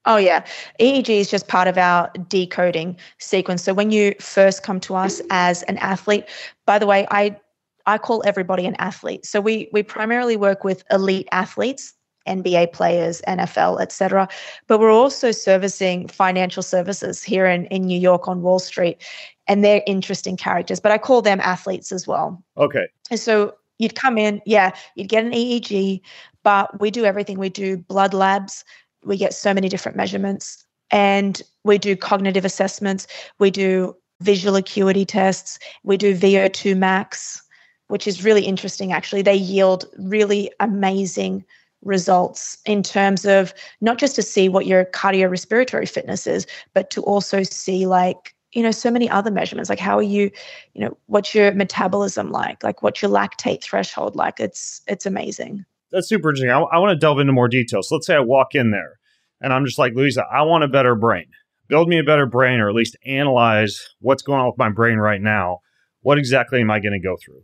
Oh, 0.05 0.15
yeah. 0.15 0.45
EEG 0.79 1.09
is 1.09 1.29
just 1.29 1.49
part 1.49 1.67
of 1.67 1.77
our 1.77 2.09
decoding 2.29 2.97
sequence. 3.19 3.63
So 3.63 3.73
when 3.73 3.91
you 3.91 4.13
first 4.21 4.63
come 4.63 4.79
to 4.81 4.95
us 4.95 5.21
as 5.31 5.63
an 5.63 5.77
athlete, 5.79 6.25
by 6.65 6.79
the 6.79 6.87
way, 6.87 7.05
I 7.11 7.37
I 7.85 7.97
call 7.97 8.21
everybody 8.25 8.65
an 8.65 8.75
athlete. 8.79 9.25
So 9.25 9.41
we 9.41 9.69
we 9.73 9.83
primarily 9.83 10.37
work 10.37 10.63
with 10.63 10.83
elite 10.91 11.27
athletes, 11.31 11.93
NBA 12.27 12.73
players, 12.73 13.21
NFL, 13.27 13.81
etc. 13.81 14.29
But 14.67 14.79
we're 14.79 14.91
also 14.91 15.31
servicing 15.31 16.07
financial 16.07 16.63
services 16.63 17.23
here 17.23 17.45
in, 17.45 17.65
in 17.65 17.83
New 17.83 17.99
York 17.99 18.27
on 18.27 18.41
Wall 18.41 18.59
Street. 18.59 19.03
And 19.47 19.63
they're 19.63 19.83
interesting 19.87 20.37
characters, 20.37 20.79
but 20.79 20.91
I 20.91 20.97
call 20.97 21.21
them 21.21 21.39
athletes 21.39 21.91
as 21.91 22.05
well. 22.05 22.43
Okay. 22.57 22.87
And 23.09 23.19
so 23.19 23.55
you'd 23.79 23.95
come 23.95 24.17
in, 24.17 24.41
yeah, 24.45 24.71
you'd 24.95 25.09
get 25.09 25.23
an 25.23 25.31
EEG, 25.31 26.01
but 26.43 26.79
we 26.79 26.91
do 26.91 27.05
everything. 27.05 27.39
We 27.39 27.49
do 27.49 27.77
blood 27.77 28.13
labs, 28.13 28.65
we 29.07 29.17
get 29.17 29.33
so 29.33 29.53
many 29.53 29.69
different 29.69 29.97
measurements 29.97 30.65
and 30.91 31.41
we 31.63 31.77
do 31.77 31.95
cognitive 31.95 32.45
assessments 32.45 33.07
we 33.39 33.51
do 33.51 33.95
visual 34.21 34.55
acuity 34.55 35.05
tests 35.05 35.59
we 35.83 35.97
do 35.97 36.15
vo2 36.15 36.77
max 36.77 37.41
which 37.87 38.07
is 38.07 38.23
really 38.23 38.45
interesting 38.45 38.91
actually 38.91 39.21
they 39.21 39.35
yield 39.35 39.85
really 39.97 40.51
amazing 40.59 41.43
results 41.83 42.57
in 42.65 42.81
terms 42.81 43.25
of 43.25 43.53
not 43.81 43.97
just 43.97 44.15
to 44.15 44.21
see 44.21 44.49
what 44.49 44.65
your 44.65 44.85
cardiorespiratory 44.85 45.89
fitness 45.89 46.25
is 46.25 46.47
but 46.73 46.89
to 46.89 47.01
also 47.03 47.43
see 47.43 47.85
like 47.85 48.33
you 48.57 48.63
know 48.63 48.71
so 48.71 48.91
many 48.91 49.09
other 49.09 49.31
measurements 49.31 49.69
like 49.69 49.79
how 49.79 49.97
are 49.97 50.03
you 50.03 50.29
you 50.73 50.81
know 50.81 50.97
what's 51.05 51.33
your 51.33 51.53
metabolism 51.53 52.31
like 52.31 52.61
like 52.63 52.81
what's 52.81 53.01
your 53.01 53.11
lactate 53.11 53.63
threshold 53.63 54.15
like 54.15 54.39
it's 54.39 54.81
it's 54.87 55.05
amazing 55.05 55.63
that's 55.91 56.09
super 56.09 56.29
interesting. 56.29 56.49
I, 56.49 56.59
I 56.59 56.79
want 56.79 56.91
to 56.91 56.99
delve 56.99 57.19
into 57.19 57.33
more 57.33 57.47
details. 57.47 57.89
So 57.89 57.95
let's 57.95 58.07
say 58.07 58.15
I 58.15 58.19
walk 58.19 58.55
in 58.55 58.71
there 58.71 58.99
and 59.41 59.53
I'm 59.53 59.65
just 59.65 59.77
like, 59.77 59.93
Louisa, 59.93 60.23
I 60.31 60.41
want 60.43 60.63
a 60.63 60.67
better 60.67 60.95
brain. 60.95 61.27
Build 61.67 61.87
me 61.87 61.99
a 61.99 62.03
better 62.03 62.25
brain 62.25 62.59
or 62.59 62.69
at 62.69 62.75
least 62.75 62.97
analyze 63.05 63.89
what's 63.99 64.23
going 64.23 64.39
on 64.39 64.47
with 64.47 64.57
my 64.57 64.69
brain 64.69 64.97
right 64.97 65.21
now. 65.21 65.59
What 66.01 66.17
exactly 66.17 66.61
am 66.61 66.71
I 66.71 66.79
going 66.79 66.93
to 66.93 66.99
go 66.99 67.17
through? 67.23 67.41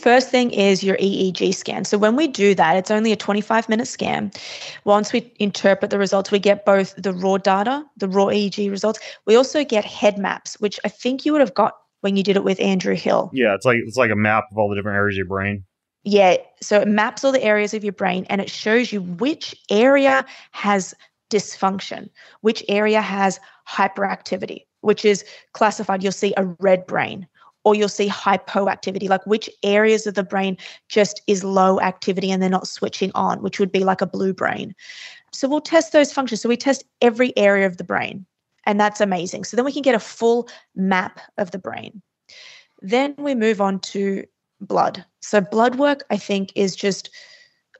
First 0.00 0.30
thing 0.30 0.50
is 0.50 0.82
your 0.82 0.96
EEG 0.96 1.54
scan. 1.54 1.84
So 1.84 1.98
when 1.98 2.16
we 2.16 2.26
do 2.26 2.54
that, 2.54 2.74
it's 2.74 2.90
only 2.90 3.12
a 3.12 3.16
25 3.16 3.68
minute 3.68 3.86
scan. 3.86 4.30
Once 4.84 5.12
we 5.12 5.30
interpret 5.38 5.90
the 5.90 5.98
results, 5.98 6.30
we 6.30 6.38
get 6.38 6.64
both 6.64 6.94
the 6.96 7.12
raw 7.12 7.36
data, 7.36 7.84
the 7.98 8.08
raw 8.08 8.26
EEG 8.26 8.70
results. 8.70 8.98
We 9.26 9.36
also 9.36 9.62
get 9.62 9.84
head 9.84 10.16
maps, 10.16 10.58
which 10.58 10.80
I 10.86 10.88
think 10.88 11.26
you 11.26 11.32
would 11.32 11.42
have 11.42 11.52
got 11.52 11.74
when 12.00 12.16
you 12.16 12.22
did 12.22 12.36
it 12.36 12.44
with 12.44 12.58
Andrew 12.60 12.94
Hill. 12.94 13.30
Yeah, 13.34 13.54
it's 13.54 13.66
like 13.66 13.76
it's 13.84 13.98
like 13.98 14.10
a 14.10 14.16
map 14.16 14.44
of 14.50 14.56
all 14.56 14.70
the 14.70 14.74
different 14.74 14.96
areas 14.96 15.16
of 15.16 15.18
your 15.18 15.26
brain. 15.26 15.64
Yeah. 16.04 16.38
So 16.62 16.80
it 16.80 16.88
maps 16.88 17.22
all 17.22 17.32
the 17.32 17.42
areas 17.42 17.74
of 17.74 17.84
your 17.84 17.92
brain 17.92 18.24
and 18.30 18.40
it 18.40 18.48
shows 18.48 18.94
you 18.94 19.02
which 19.02 19.54
area 19.68 20.24
has 20.52 20.94
dysfunction, 21.30 22.08
which 22.40 22.64
area 22.68 23.02
has 23.02 23.38
hyperactivity, 23.68 24.64
which 24.80 25.04
is 25.04 25.26
classified. 25.52 26.02
You'll 26.02 26.12
see 26.12 26.32
a 26.38 26.46
red 26.58 26.86
brain 26.86 27.28
or 27.64 27.74
you'll 27.74 27.88
see 27.88 28.08
hypoactivity, 28.08 29.08
like 29.08 29.24
which 29.26 29.50
areas 29.62 30.06
of 30.06 30.14
the 30.14 30.22
brain 30.22 30.56
just 30.88 31.20
is 31.26 31.44
low 31.44 31.80
activity 31.80 32.30
and 32.30 32.42
they're 32.42 32.50
not 32.50 32.66
switching 32.66 33.10
on, 33.14 33.42
which 33.42 33.58
would 33.58 33.72
be 33.72 33.84
like 33.84 34.00
a 34.00 34.06
blue 34.06 34.32
brain. 34.32 34.74
So 35.32 35.48
we'll 35.48 35.60
test 35.60 35.92
those 35.92 36.12
functions. 36.12 36.40
So 36.40 36.48
we 36.48 36.56
test 36.56 36.84
every 37.00 37.36
area 37.36 37.66
of 37.66 37.76
the 37.76 37.84
brain, 37.84 38.26
and 38.66 38.80
that's 38.80 39.00
amazing. 39.00 39.44
So 39.44 39.56
then 39.56 39.64
we 39.64 39.72
can 39.72 39.82
get 39.82 39.94
a 39.94 40.00
full 40.00 40.48
map 40.74 41.20
of 41.38 41.50
the 41.50 41.58
brain. 41.58 42.02
Then 42.82 43.14
we 43.18 43.34
move 43.34 43.60
on 43.60 43.80
to 43.80 44.24
blood. 44.60 45.04
So, 45.20 45.40
blood 45.40 45.76
work, 45.76 46.04
I 46.10 46.16
think, 46.16 46.52
is 46.54 46.74
just 46.76 47.10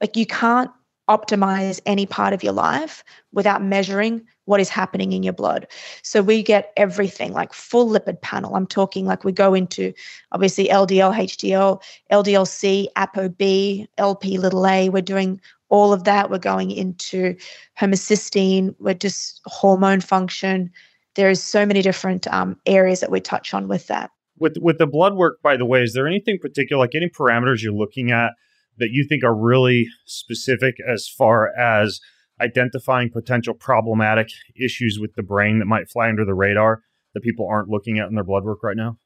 like 0.00 0.16
you 0.16 0.26
can't 0.26 0.70
optimize 1.08 1.80
any 1.86 2.06
part 2.06 2.32
of 2.32 2.42
your 2.42 2.52
life 2.52 3.02
without 3.32 3.62
measuring 3.62 4.24
what 4.44 4.60
is 4.60 4.68
happening 4.68 5.12
in 5.12 5.22
your 5.22 5.32
blood. 5.32 5.66
So 6.02 6.22
we 6.22 6.42
get 6.42 6.72
everything 6.76 7.32
like 7.32 7.52
full 7.52 7.88
lipid 7.88 8.20
panel. 8.20 8.54
I'm 8.54 8.66
talking 8.66 9.06
like 9.06 9.24
we 9.24 9.32
go 9.32 9.54
into 9.54 9.92
obviously 10.32 10.68
LDL, 10.68 11.14
HDL, 11.14 11.82
LDLC, 12.12 12.86
ApoB, 12.96 13.86
LP 13.98 14.38
little 14.38 14.66
a. 14.66 14.88
We're 14.88 15.02
doing 15.02 15.40
all 15.68 15.92
of 15.92 16.04
that. 16.04 16.30
We're 16.30 16.38
going 16.38 16.70
into 16.70 17.36
homocysteine. 17.78 18.74
We're 18.78 18.94
just 18.94 19.40
hormone 19.46 20.00
function. 20.00 20.70
There 21.16 21.30
is 21.30 21.42
so 21.42 21.66
many 21.66 21.82
different 21.82 22.26
um, 22.28 22.56
areas 22.66 23.00
that 23.00 23.10
we 23.10 23.20
touch 23.20 23.54
on 23.54 23.68
with 23.68 23.86
that 23.88 24.10
with 24.38 24.56
with 24.60 24.78
the 24.78 24.86
blood 24.86 25.14
work 25.14 25.40
by 25.42 25.56
the 25.56 25.66
way 25.66 25.82
is 25.82 25.92
there 25.92 26.08
anything 26.08 26.38
particular 26.40 26.80
like 26.80 26.94
any 26.94 27.08
parameters 27.08 27.62
you're 27.62 27.72
looking 27.74 28.10
at 28.10 28.32
that 28.80 28.90
you 28.90 29.06
think 29.08 29.22
are 29.22 29.34
really 29.34 29.86
specific 30.06 30.76
as 30.86 31.08
far 31.08 31.56
as 31.56 32.00
identifying 32.40 33.10
potential 33.10 33.54
problematic 33.54 34.28
issues 34.60 34.98
with 35.00 35.14
the 35.14 35.22
brain 35.22 35.58
that 35.58 35.66
might 35.66 35.88
fly 35.88 36.08
under 36.08 36.24
the 36.24 36.34
radar 36.34 36.82
that 37.14 37.22
people 37.22 37.46
aren't 37.48 37.68
looking 37.68 37.98
at 37.98 38.08
in 38.08 38.14
their 38.14 38.24
blood 38.24 38.44
work 38.44 38.62
right 38.62 38.76
now? 38.76 38.96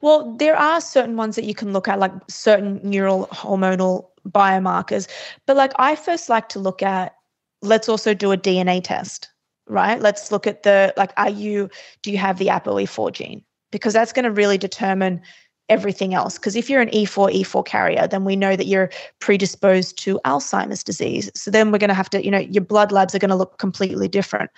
Well, 0.00 0.36
there 0.36 0.56
are 0.56 0.80
certain 0.80 1.16
ones 1.16 1.36
that 1.36 1.44
you 1.44 1.54
can 1.54 1.72
look 1.72 1.86
at, 1.86 2.00
like 2.00 2.12
certain 2.28 2.80
neural 2.82 3.28
hormonal 3.28 4.08
biomarkers. 4.28 5.08
But 5.46 5.56
like 5.56 5.72
I 5.76 5.94
first 5.94 6.28
like 6.28 6.48
to 6.50 6.58
look 6.58 6.82
at, 6.82 7.14
let's 7.60 7.88
also 7.88 8.14
do 8.14 8.32
a 8.32 8.36
DNA 8.36 8.82
test, 8.82 9.28
right? 9.68 10.00
Let's 10.00 10.32
look 10.32 10.46
at 10.46 10.64
the 10.64 10.92
like, 10.96 11.12
are 11.16 11.30
you 11.30 11.70
do 12.02 12.10
you 12.10 12.18
have 12.18 12.38
the 12.38 12.48
ApoE4 12.48 13.12
gene? 13.12 13.44
Because 13.70 13.92
that's 13.92 14.12
going 14.12 14.24
to 14.24 14.32
really 14.32 14.58
determine 14.58 15.22
everything 15.72 16.12
else. 16.12 16.38
Because 16.38 16.54
if 16.54 16.68
you're 16.68 16.82
an 16.82 16.90
E4 16.90 17.34
E4 17.34 17.64
carrier, 17.64 18.06
then 18.06 18.24
we 18.24 18.36
know 18.36 18.56
that 18.56 18.66
you're 18.66 18.90
predisposed 19.20 19.98
to 20.04 20.20
Alzheimer's 20.24 20.84
disease. 20.84 21.30
So 21.34 21.50
then 21.50 21.72
we're 21.72 21.78
going 21.78 21.88
to 21.88 21.94
have 21.94 22.10
to, 22.10 22.22
you 22.22 22.30
know, 22.30 22.38
your 22.38 22.62
blood 22.62 22.92
labs 22.92 23.14
are 23.14 23.18
going 23.18 23.30
to 23.30 23.36
look 23.36 23.58
completely 23.58 24.06
different. 24.06 24.50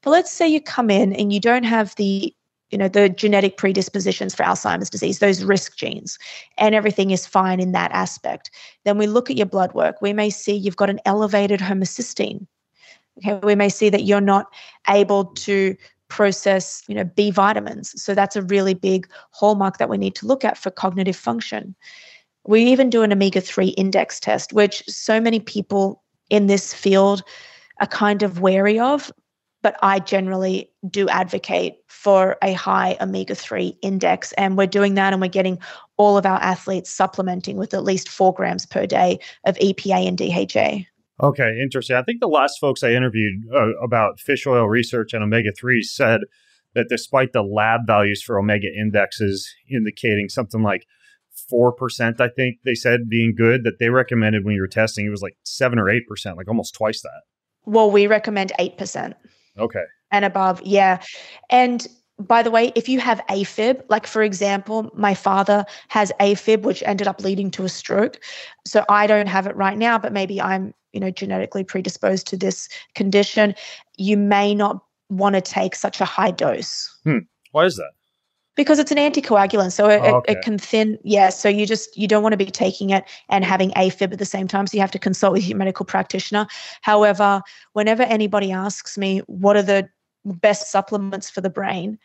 But 0.00 0.10
let's 0.10 0.32
say 0.32 0.48
you 0.48 0.60
come 0.60 0.90
in 0.90 1.12
and 1.12 1.32
you 1.32 1.40
don't 1.40 1.64
have 1.64 1.94
the 1.96 2.34
you 2.70 2.78
know 2.78 2.88
the 2.88 3.10
genetic 3.10 3.58
predispositions 3.58 4.34
for 4.34 4.44
alzheimer's 4.44 4.88
disease 4.88 5.18
those 5.18 5.44
risk 5.44 5.76
genes 5.76 6.18
and 6.56 6.74
everything 6.74 7.10
is 7.10 7.26
fine 7.26 7.60
in 7.60 7.72
that 7.72 7.92
aspect 7.92 8.50
then 8.84 8.96
we 8.96 9.06
look 9.06 9.28
at 9.28 9.36
your 9.36 9.44
blood 9.44 9.74
work 9.74 10.00
we 10.00 10.14
may 10.14 10.30
see 10.30 10.54
you've 10.54 10.78
got 10.78 10.88
an 10.88 10.98
elevated 11.04 11.60
homocysteine 11.60 12.46
okay 13.18 13.38
we 13.42 13.54
may 13.54 13.68
see 13.68 13.90
that 13.90 14.04
you're 14.04 14.22
not 14.22 14.46
able 14.88 15.26
to 15.26 15.76
process 16.12 16.82
you 16.88 16.94
know 16.94 17.04
b 17.04 17.30
vitamins 17.30 18.00
so 18.00 18.14
that's 18.14 18.36
a 18.36 18.42
really 18.42 18.74
big 18.74 19.08
hallmark 19.30 19.78
that 19.78 19.88
we 19.88 19.96
need 19.96 20.14
to 20.14 20.26
look 20.26 20.44
at 20.44 20.58
for 20.58 20.70
cognitive 20.70 21.16
function 21.16 21.74
we 22.46 22.62
even 22.64 22.90
do 22.90 23.02
an 23.02 23.12
omega-3 23.12 23.72
index 23.78 24.20
test 24.20 24.52
which 24.52 24.84
so 24.86 25.18
many 25.18 25.40
people 25.40 26.02
in 26.28 26.48
this 26.48 26.74
field 26.74 27.22
are 27.80 27.86
kind 27.86 28.22
of 28.22 28.40
wary 28.40 28.78
of 28.78 29.10
but 29.62 29.76
I 29.80 30.00
generally 30.00 30.70
do 30.90 31.08
advocate 31.08 31.76
for 31.86 32.36
a 32.42 32.52
high 32.52 32.96
omega 33.00 33.34
3 33.34 33.78
index. 33.80 34.32
And 34.32 34.58
we're 34.58 34.66
doing 34.66 34.94
that 34.94 35.12
and 35.12 35.22
we're 35.22 35.28
getting 35.28 35.58
all 35.96 36.18
of 36.18 36.26
our 36.26 36.42
athletes 36.42 36.90
supplementing 36.90 37.56
with 37.56 37.72
at 37.72 37.84
least 37.84 38.08
four 38.08 38.34
grams 38.34 38.66
per 38.66 38.86
day 38.86 39.20
of 39.46 39.56
EPA 39.58 40.08
and 40.08 40.18
DHA. 40.18 40.84
Okay, 41.22 41.60
interesting. 41.62 41.96
I 41.96 42.02
think 42.02 42.20
the 42.20 42.26
last 42.26 42.58
folks 42.58 42.82
I 42.82 42.90
interviewed 42.90 43.44
uh, 43.54 43.76
about 43.82 44.18
fish 44.18 44.46
oil 44.46 44.68
research 44.68 45.12
and 45.12 45.22
omega 45.22 45.52
3 45.56 45.82
said 45.82 46.22
that 46.74 46.88
despite 46.88 47.32
the 47.32 47.42
lab 47.42 47.82
values 47.86 48.22
for 48.22 48.38
omega 48.38 48.66
indexes 48.68 49.48
indicating 49.70 50.28
something 50.28 50.62
like 50.62 50.84
4%, 51.52 52.20
I 52.20 52.28
think 52.28 52.56
they 52.64 52.74
said 52.74 53.08
being 53.08 53.34
good, 53.36 53.62
that 53.64 53.78
they 53.78 53.88
recommended 53.88 54.44
when 54.44 54.54
you 54.54 54.60
were 54.60 54.66
testing, 54.66 55.06
it 55.06 55.10
was 55.10 55.22
like 55.22 55.36
7 55.44 55.78
or 55.78 55.84
8%, 55.84 56.36
like 56.36 56.48
almost 56.48 56.74
twice 56.74 57.02
that. 57.02 57.22
Well, 57.66 57.90
we 57.90 58.06
recommend 58.06 58.52
8%. 58.58 59.14
Okay. 59.58 59.84
And 60.10 60.24
above, 60.24 60.60
yeah. 60.62 61.02
And 61.50 61.86
by 62.18 62.42
the 62.42 62.50
way, 62.50 62.72
if 62.74 62.88
you 62.88 63.00
have 63.00 63.20
AFib, 63.28 63.82
like 63.88 64.06
for 64.06 64.22
example, 64.22 64.90
my 64.94 65.14
father 65.14 65.64
has 65.88 66.12
AFib, 66.20 66.62
which 66.62 66.82
ended 66.84 67.06
up 67.06 67.22
leading 67.22 67.50
to 67.52 67.64
a 67.64 67.68
stroke. 67.68 68.20
So 68.66 68.84
I 68.88 69.06
don't 69.06 69.28
have 69.28 69.46
it 69.46 69.56
right 69.56 69.78
now, 69.78 69.98
but 69.98 70.12
maybe 70.12 70.40
I'm, 70.40 70.74
you 70.92 71.00
know, 71.00 71.10
genetically 71.10 71.64
predisposed 71.64 72.26
to 72.28 72.36
this 72.36 72.68
condition. 72.94 73.54
You 73.96 74.16
may 74.16 74.54
not 74.54 74.82
want 75.08 75.34
to 75.34 75.40
take 75.40 75.74
such 75.74 76.00
a 76.00 76.04
high 76.04 76.30
dose. 76.30 76.94
Hmm. 77.04 77.18
Why 77.52 77.64
is 77.64 77.76
that? 77.76 77.90
because 78.54 78.78
it's 78.78 78.90
an 78.90 78.98
anticoagulant 78.98 79.72
so 79.72 79.88
it, 79.88 80.00
oh, 80.02 80.16
okay. 80.16 80.32
it, 80.32 80.38
it, 80.38 80.42
can 80.42 80.58
thin 80.58 80.98
yeah 81.04 81.28
so 81.28 81.48
you 81.48 81.66
just 81.66 81.96
you 81.96 82.06
don't 82.06 82.22
want 82.22 82.32
to 82.32 82.36
be 82.36 82.50
taking 82.50 82.90
it 82.90 83.04
and 83.28 83.44
having 83.44 83.70
afib 83.70 84.12
at 84.12 84.18
the 84.18 84.24
same 84.24 84.46
time 84.48 84.66
so 84.66 84.76
you 84.76 84.80
have 84.80 84.90
to 84.90 84.98
consult 84.98 85.32
with 85.32 85.46
your 85.46 85.58
medical 85.58 85.86
practitioner 85.86 86.46
however 86.82 87.42
whenever 87.72 88.02
anybody 88.02 88.52
asks 88.52 88.98
me 88.98 89.20
what 89.26 89.56
are 89.56 89.62
the 89.62 89.88
best 90.24 90.70
supplements 90.70 91.30
for 91.30 91.40
the 91.40 91.50
brain 91.50 91.98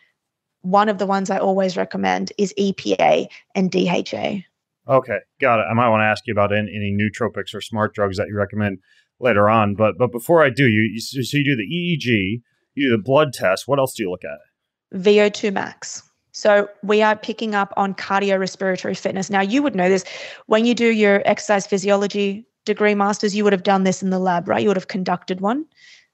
one 0.62 0.89
of 0.89 0.97
the 0.97 1.06
ones 1.06 1.30
i 1.30 1.38
always 1.38 1.78
recommend 1.78 2.32
is 2.38 2.54
epa 2.58 3.28
and 3.56 3.71
dha 3.71 4.43
okay 4.88 5.17
got 5.39 5.60
it 5.60 5.65
i 5.69 5.73
might 5.73 5.89
want 5.89 6.02
to 6.02 6.06
ask 6.06 6.26
you 6.28 6.32
about 6.32 6.52
any, 6.52 6.69
any 6.73 6.95
nootropics 6.95 7.54
or 7.54 7.62
smart 7.62 7.93
drugs 7.93 8.17
that 8.17 8.28
you 8.28 8.36
recommend 8.36 8.80
later 9.19 9.50
on 9.50 9.76
but 9.76 9.95
but 9.97 10.12
before 10.12 10.43
i 10.43 10.50
do 10.50 10.67
you, 10.67 10.89
you 10.93 11.00
so 11.00 11.38
you 11.38 11.43
do 11.43 11.56
the 11.56 11.63
eeg 11.63 12.41
you 12.76 12.89
do 12.89 12.91
the 12.91 13.02
blood 13.02 13.34
test 13.34 13.67
what 13.67 13.80
else 13.80 13.93
do 13.93 14.04
you 14.04 14.10
look 14.10 14.23
at 14.23 15.00
vo2 15.00 15.52
max 15.52 16.04
so 16.38 16.69
we 16.84 17.02
are 17.02 17.15
picking 17.15 17.56
up 17.56 17.73
on 17.78 17.95
cardiorespiratory 17.95 18.95
fitness. 18.95 19.32
Now, 19.32 19.41
you 19.41 19.63
would 19.63 19.73
know 19.73 19.89
this 19.89 20.06
when 20.45 20.65
you 20.65 20.76
do 20.76 20.91
your 20.91 21.23
exercise 21.26 21.65
physiology 21.65 22.45
degree 22.67 22.93
masters, 22.93 23.36
you 23.36 23.43
would 23.43 23.54
have 23.54 23.63
done 23.63 23.86
this 23.86 24.04
in 24.04 24.12
the 24.12 24.19
lab, 24.19 24.47
right? 24.47 24.62
You 24.62 24.67
would 24.67 24.78
have 24.78 24.88
conducted 24.88 25.41
one. 25.41 25.65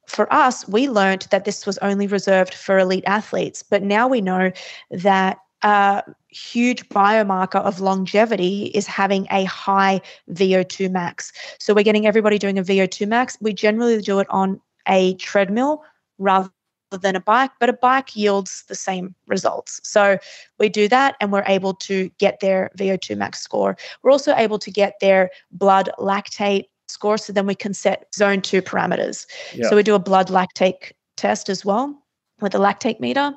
For 0.07 0.31
us, 0.31 0.65
we 0.65 0.87
learned 0.87 1.27
that 1.31 1.43
this 1.43 1.65
was 1.65 1.77
only 1.79 2.07
reserved 2.07 2.53
for 2.53 2.79
elite 2.79 3.03
athletes, 3.05 3.63
but 3.63 3.83
now 3.83 4.07
we 4.07 4.21
know 4.21 4.53
that 4.91 5.39
a 5.63 6.03
huge 6.29 6.87
biomarker 6.89 7.61
of 7.61 7.79
longevity 7.79 8.65
is 8.67 8.85
having 8.85 9.27
a 9.31 9.45
high 9.45 10.01
VO2 10.31 10.91
max. 10.91 11.31
So 11.59 11.73
we're 11.73 11.83
getting 11.83 12.05
everybody 12.05 12.37
doing 12.37 12.59
a 12.59 12.63
VO2 12.63 13.07
max. 13.07 13.37
We 13.41 13.53
generally 13.53 14.01
do 14.01 14.19
it 14.19 14.27
on 14.29 14.59
a 14.87 15.15
treadmill 15.15 15.83
rather 16.17 16.49
than 16.91 17.15
a 17.15 17.21
bike, 17.21 17.51
but 17.59 17.69
a 17.69 17.73
bike 17.73 18.15
yields 18.15 18.63
the 18.67 18.75
same 18.75 19.15
results. 19.27 19.79
So 19.83 20.17
we 20.59 20.69
do 20.69 20.87
that 20.89 21.15
and 21.19 21.31
we're 21.31 21.45
able 21.47 21.73
to 21.75 22.09
get 22.19 22.39
their 22.39 22.69
VO2 22.77 23.17
max 23.17 23.41
score. 23.41 23.77
We're 24.03 24.11
also 24.11 24.35
able 24.35 24.59
to 24.59 24.69
get 24.69 24.99
their 24.99 25.31
blood 25.51 25.89
lactate 25.97 26.65
score. 26.87 27.17
So 27.17 27.33
then 27.33 27.47
we 27.47 27.55
can 27.55 27.73
set 27.73 28.13
zone 28.13 28.41
two 28.41 28.61
parameters. 28.61 29.25
Yeah. 29.55 29.69
So 29.69 29.75
we 29.75 29.83
do 29.83 29.95
a 29.95 29.99
blood 29.99 30.27
lactate 30.27 30.91
test 31.15 31.49
as 31.49 31.65
well 31.65 31.97
with 32.41 32.53
a 32.53 32.59
lactate 32.59 32.99
meter. 32.99 33.33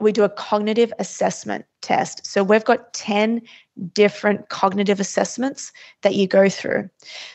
We 0.00 0.12
do 0.12 0.24
a 0.24 0.28
cognitive 0.28 0.92
assessment 0.98 1.64
test. 1.80 2.26
So 2.26 2.42
we've 2.42 2.64
got 2.64 2.92
10 2.94 3.42
different 3.92 4.48
cognitive 4.48 5.00
assessments 5.00 5.72
that 6.02 6.14
you 6.14 6.26
go 6.26 6.48
through. 6.48 6.90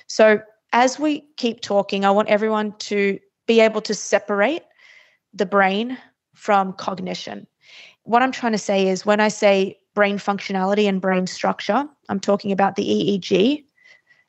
So 0.08 0.41
as 0.74 1.00
we 1.00 1.22
keep 1.38 1.62
talking, 1.62 2.06
I 2.06 2.12
want 2.12 2.30
everyone 2.30 2.74
to 2.80 3.19
be 3.48 3.60
able 3.60 3.82
to 3.82 3.93
separate 3.93 4.63
the 5.34 5.45
brain 5.45 5.98
from 6.36 6.74
cognition. 6.74 7.48
What 8.04 8.22
I'm 8.22 8.32
trying 8.32 8.52
to 8.54 8.58
say 8.58 8.88
is 8.88 9.06
when 9.06 9.19
I 9.19 9.28
say 9.28 9.78
brain 9.93 10.17
functionality 10.17 10.88
and 10.88 11.02
brain 11.02 11.28
structure, 11.28 11.86
I'm 12.10 12.19
talking 12.19 12.52
about 12.52 12.76
the 12.76 12.84
EEG. 12.84 13.63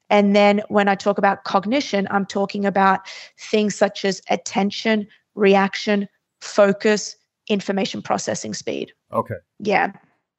And 0.09 0.35
then 0.35 0.63
when 0.69 0.89
I 0.89 0.95
talk 0.95 1.19
about 1.19 1.45
cognition, 1.45 2.09
I'm 2.11 2.27
talking 2.27 2.67
about 2.67 3.01
things 3.39 3.75
such 3.75 4.05
as 4.05 4.21
attention, 4.29 5.07
reaction, 5.35 6.09
focus, 6.41 7.17
information 7.51 8.01
processing 8.01 8.55
speed. 8.55 8.93
Okay. 9.13 9.35
Yeah. 9.59 9.93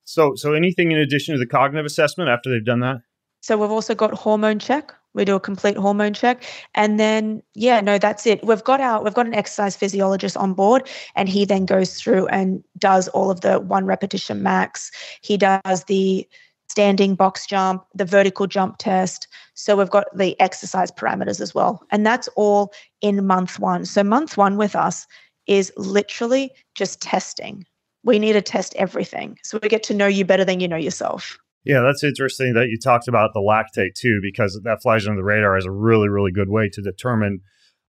So 0.05 0.35
so 0.35 0.53
anything 0.53 0.91
in 0.91 0.97
addition 0.97 1.33
to 1.35 1.39
the 1.39 1.45
cognitive 1.45 1.85
assessment 1.85 2.29
after 2.29 2.49
they've 2.49 2.65
done 2.65 2.79
that? 2.79 2.97
So 3.41 3.57
we've 3.57 3.71
also 3.71 3.93
got 3.93 4.13
hormone 4.13 4.59
check. 4.59 4.93
We 5.13 5.25
do 5.25 5.35
a 5.35 5.39
complete 5.39 5.75
hormone 5.75 6.13
check. 6.13 6.43
And 6.73 6.99
then 6.99 7.43
yeah, 7.53 7.81
no, 7.81 7.97
that's 7.97 8.25
it. 8.25 8.43
We've 8.45 8.63
got 8.63 8.79
our 8.79 9.03
we've 9.03 9.13
got 9.13 9.27
an 9.27 9.33
exercise 9.33 9.75
physiologist 9.75 10.37
on 10.37 10.53
board 10.53 10.87
and 11.15 11.27
he 11.27 11.45
then 11.45 11.65
goes 11.65 11.99
through 11.99 12.27
and 12.27 12.63
does 12.77 13.07
all 13.09 13.29
of 13.29 13.41
the 13.41 13.59
one 13.59 13.85
repetition 13.85 14.41
max. 14.41 14.91
He 15.21 15.37
does 15.37 15.83
the 15.85 16.27
standing 16.69 17.15
box 17.15 17.45
jump, 17.45 17.83
the 17.93 18.05
vertical 18.05 18.47
jump 18.47 18.77
test. 18.77 19.27
So 19.55 19.75
we've 19.75 19.89
got 19.89 20.05
the 20.15 20.39
exercise 20.39 20.89
parameters 20.89 21.41
as 21.41 21.53
well. 21.53 21.83
And 21.91 22.05
that's 22.05 22.29
all 22.37 22.71
in 23.01 23.27
month 23.27 23.59
1. 23.59 23.85
So 23.85 24.03
month 24.03 24.37
1 24.37 24.55
with 24.55 24.73
us 24.73 25.05
is 25.51 25.73
literally 25.75 26.49
just 26.75 27.01
testing. 27.01 27.65
We 28.03 28.19
need 28.19 28.33
to 28.33 28.41
test 28.41 28.73
everything. 28.75 29.37
So 29.43 29.59
we 29.61 29.67
get 29.67 29.83
to 29.83 29.93
know 29.93 30.07
you 30.07 30.23
better 30.23 30.45
than 30.45 30.61
you 30.61 30.67
know 30.67 30.77
yourself. 30.77 31.37
Yeah, 31.65 31.81
that's 31.81 32.03
interesting 32.03 32.53
that 32.53 32.69
you 32.69 32.77
talked 32.79 33.09
about 33.09 33.31
the 33.33 33.41
lactate 33.41 33.93
too, 33.95 34.19
because 34.23 34.59
that 34.63 34.81
flies 34.81 35.05
under 35.05 35.19
the 35.19 35.25
radar 35.25 35.57
as 35.57 35.65
a 35.65 35.71
really, 35.71 36.07
really 36.07 36.31
good 36.31 36.49
way 36.49 36.69
to 36.69 36.81
determine 36.81 37.41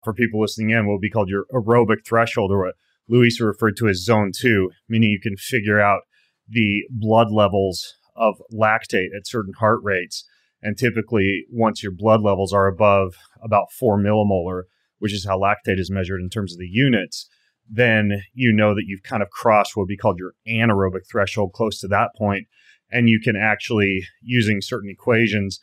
for 0.02 0.12
people 0.12 0.40
listening 0.40 0.70
in 0.70 0.86
what 0.86 0.94
would 0.94 1.00
be 1.00 1.08
called 1.08 1.28
your 1.28 1.44
aerobic 1.54 2.04
threshold, 2.04 2.50
or 2.50 2.64
what 2.64 2.74
Luis 3.08 3.40
referred 3.40 3.76
to 3.76 3.88
as 3.88 4.04
zone 4.04 4.32
two, 4.36 4.70
meaning 4.88 5.10
you 5.10 5.20
can 5.20 5.36
figure 5.36 5.80
out 5.80 6.00
the 6.48 6.82
blood 6.90 7.30
levels 7.30 7.94
of 8.16 8.42
lactate 8.52 9.14
at 9.16 9.26
certain 9.26 9.54
heart 9.60 9.80
rates. 9.84 10.24
And 10.60 10.76
typically, 10.76 11.44
once 11.50 11.82
your 11.82 11.92
blood 11.92 12.22
levels 12.22 12.52
are 12.52 12.66
above 12.66 13.14
about 13.42 13.72
four 13.72 13.98
millimolar, 13.98 14.64
which 14.98 15.12
is 15.14 15.24
how 15.24 15.38
lactate 15.38 15.78
is 15.78 15.90
measured 15.90 16.20
in 16.20 16.28
terms 16.28 16.52
of 16.52 16.58
the 16.58 16.68
units, 16.68 17.28
then 17.68 18.22
you 18.34 18.52
know 18.52 18.74
that 18.74 18.84
you've 18.86 19.02
kind 19.02 19.22
of 19.22 19.30
crossed 19.30 19.76
what 19.76 19.82
would 19.82 19.88
be 19.88 19.96
called 19.96 20.18
your 20.18 20.34
anaerobic 20.48 21.08
threshold 21.10 21.52
close 21.52 21.80
to 21.80 21.88
that 21.88 22.10
point 22.16 22.46
and 22.90 23.08
you 23.08 23.20
can 23.20 23.36
actually 23.36 24.04
using 24.22 24.60
certain 24.60 24.90
equations 24.90 25.58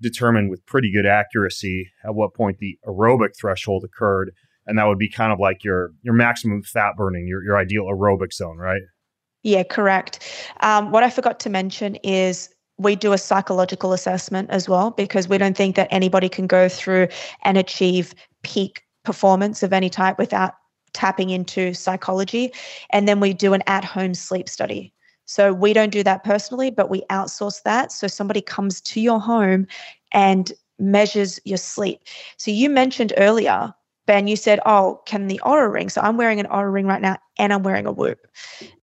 determine 0.00 0.48
with 0.48 0.64
pretty 0.66 0.92
good 0.92 1.06
accuracy 1.06 1.90
at 2.04 2.14
what 2.14 2.34
point 2.34 2.58
the 2.58 2.78
aerobic 2.86 3.36
threshold 3.38 3.84
occurred 3.84 4.32
and 4.66 4.78
that 4.78 4.86
would 4.86 4.98
be 4.98 5.08
kind 5.08 5.32
of 5.32 5.38
like 5.38 5.64
your 5.64 5.92
your 6.02 6.14
maximum 6.14 6.62
fat 6.62 6.92
burning 6.96 7.26
your, 7.26 7.42
your 7.42 7.56
ideal 7.56 7.84
aerobic 7.84 8.32
zone 8.32 8.58
right? 8.58 8.82
Yeah 9.42 9.62
correct. 9.62 10.18
Um, 10.60 10.90
what 10.90 11.02
i 11.02 11.10
forgot 11.10 11.40
to 11.40 11.50
mention 11.50 11.96
is 11.96 12.50
we 12.78 12.94
do 12.94 13.12
a 13.12 13.18
psychological 13.18 13.92
assessment 13.92 14.50
as 14.50 14.68
well 14.68 14.90
because 14.90 15.28
we 15.28 15.38
don't 15.38 15.56
think 15.56 15.76
that 15.76 15.88
anybody 15.90 16.28
can 16.28 16.46
go 16.46 16.68
through 16.68 17.08
and 17.42 17.56
achieve 17.56 18.14
peak 18.42 18.82
performance 19.02 19.62
of 19.62 19.72
any 19.72 19.88
type 19.88 20.18
without 20.18 20.54
tapping 20.92 21.30
into 21.30 21.74
psychology. 21.74 22.52
And 22.90 23.08
then 23.08 23.20
we 23.20 23.32
do 23.32 23.52
an 23.52 23.62
at 23.66 23.84
home 23.84 24.14
sleep 24.14 24.48
study. 24.48 24.92
So 25.26 25.52
we 25.52 25.72
don't 25.72 25.90
do 25.90 26.02
that 26.04 26.24
personally, 26.24 26.70
but 26.70 26.88
we 26.88 27.02
outsource 27.10 27.62
that. 27.64 27.92
So 27.92 28.06
somebody 28.06 28.40
comes 28.40 28.80
to 28.82 29.00
your 29.00 29.20
home 29.20 29.66
and 30.12 30.52
measures 30.78 31.40
your 31.44 31.58
sleep. 31.58 32.00
So 32.36 32.50
you 32.50 32.70
mentioned 32.70 33.12
earlier, 33.16 33.74
Ben, 34.06 34.28
you 34.28 34.36
said, 34.36 34.60
Oh, 34.66 35.02
can 35.06 35.26
the 35.26 35.40
Oura 35.44 35.72
ring? 35.72 35.88
So 35.88 36.00
I'm 36.00 36.16
wearing 36.16 36.38
an 36.38 36.46
Oura 36.46 36.72
ring 36.72 36.86
right 36.86 37.02
now 37.02 37.16
and 37.38 37.52
I'm 37.52 37.64
wearing 37.64 37.86
a 37.86 37.92
whoop. 37.92 38.26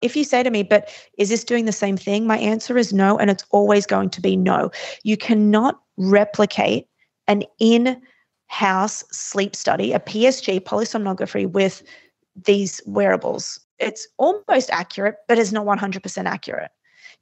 If 0.01 0.15
you 0.17 0.23
say 0.23 0.45
to 0.45 0.51
me, 0.51 0.63
but 0.63 0.91
is 1.19 1.29
this 1.29 1.43
doing 1.43 1.65
the 1.65 1.73
same 1.73 1.97
thing? 1.97 2.27
My 2.27 2.39
answer 2.39 2.79
is 2.79 2.93
no. 2.93 3.19
And 3.19 3.31
it's 3.31 3.45
always 3.51 3.85
going 3.85 4.11
to 4.11 4.21
be 4.21 4.37
no. 4.37 4.71
You 5.03 5.17
cannot 5.17 5.81
replicate 5.97 6.87
an 7.27 7.43
in 7.59 8.01
house 8.49 9.05
sleep 9.11 9.55
study, 9.55 9.93
a 9.93 10.01
PSG, 10.01 10.61
polysomnography 10.61 11.49
with 11.49 11.83
these 12.45 12.81
wearables. 12.87 13.61
It's 13.79 14.09
almost 14.19 14.71
accurate, 14.71 15.17
but 15.29 15.39
it's 15.39 15.53
not 15.53 15.67
100% 15.67 16.25
accurate. 16.27 16.71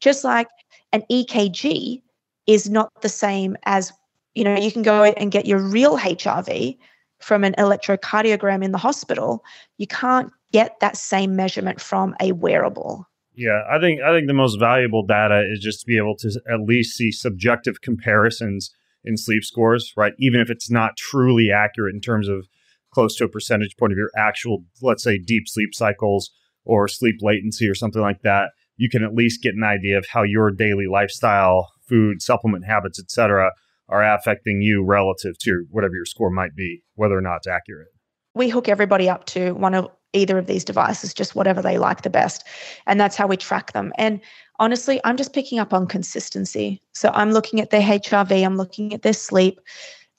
Just 0.01 0.25
like 0.25 0.49
an 0.93 1.03
EKG 1.11 2.03
is 2.47 2.71
not 2.71 2.91
the 3.03 3.09
same 3.09 3.57
as, 3.65 3.93
you 4.35 4.45
know, 4.45 4.57
you 4.57 4.73
can 4.73 4.83
go 4.83 5.05
and 5.05 5.33
get 5.33 5.47
your 5.47 5.59
real 5.59 5.99
HRV 5.99 6.79
from 7.21 7.45
an 7.45 7.55
electrocardiogram 7.59 8.65
in 8.65 8.73
the 8.73 8.79
hospital. 8.79 9.45
You 9.79 9.87
can't 9.87 10.31
get 10.53 10.79
that 10.81 10.97
same 10.97 11.35
measurement 11.35 11.81
from 11.81 12.15
a 12.21 12.33
wearable. 12.33 13.07
Yeah, 13.35 13.63
I 13.71 13.79
think 13.79 14.01
I 14.01 14.13
think 14.15 14.29
the 14.29 14.35
most 14.35 14.59
valuable 14.59 15.05
data 15.05 15.45
is 15.53 15.61
just 15.61 15.81
to 15.81 15.87
be 15.87 15.99
able 15.99 16.17
to 16.17 16.41
at 16.51 16.61
least 16.61 16.97
see 16.97 17.13
subjective 17.13 17.83
comparisons 17.83 18.71
in 19.07 19.17
sleep 19.17 19.45
scores, 19.45 19.93
right? 19.97 20.13
Even 20.19 20.41
if 20.41 20.51
it's 20.51 20.71
not 20.71 20.97
truly 20.97 21.51
accurate 21.51 21.95
in 21.95 22.01
terms 22.01 22.29
of 22.29 22.47
close 22.93 23.17
to 23.17 23.25
a 23.25 23.29
percentage 23.29 23.77
point 23.77 23.93
of 23.93 23.99
your 23.99 24.11
actual, 24.17 24.65
let's 24.83 25.03
say, 25.03 25.19
deep 25.19 25.45
sleep 25.47 25.75
cycles 25.75 26.31
or 26.65 26.89
sleep 26.89 27.17
latency 27.21 27.69
or 27.69 27.75
something 27.75 28.03
like 28.03 28.23
that, 28.23 28.51
you 28.77 28.89
can 28.91 29.03
at 29.03 29.15
least 29.15 29.43
get 29.43 29.55
an 29.55 29.65
idea 29.65 29.97
of 29.97 30.07
how 30.07 30.23
your 30.23 30.51
daily 30.51 30.87
lifestyle, 30.91 31.73
food, 31.89 32.21
supplement 32.21 32.65
habits, 32.65 32.99
etc., 32.99 33.53
are 33.89 34.03
affecting 34.03 34.61
you 34.61 34.85
relative 34.85 35.39
to 35.39 35.65
whatever 35.71 35.95
your 35.95 36.05
score 36.05 36.31
might 36.31 36.57
be, 36.57 36.83
whether 36.95 37.17
or 37.17 37.21
not 37.21 37.37
it's 37.37 37.47
accurate. 37.47 37.89
We 38.35 38.49
hook 38.49 38.69
everybody 38.69 39.09
up 39.09 39.25
to 39.27 39.53
one 39.53 39.75
of 39.75 39.89
either 40.13 40.39
of 40.39 40.47
these 40.47 40.65
devices, 40.65 41.15
just 41.15 41.35
whatever 41.35 41.63
they 41.63 41.79
like 41.79 42.03
the 42.03 42.11
best. 42.11 42.45
And 42.87 43.01
that's 43.01 43.17
how 43.17 43.27
we 43.27 43.37
track 43.37 43.73
them. 43.73 43.93
And 43.97 44.21
honestly, 44.59 45.01
I'm 45.05 45.17
just 45.17 45.33
picking 45.33 45.59
up 45.59 45.73
on 45.73 45.87
consistency. 45.87 46.81
So 46.93 47.11
I'm 47.15 47.33
looking 47.33 47.61
at 47.61 47.71
their 47.71 47.83
HRV, 47.83 48.45
I'm 48.45 48.57
looking 48.57 48.93
at 48.93 49.03
their 49.03 49.13
sleep, 49.13 49.61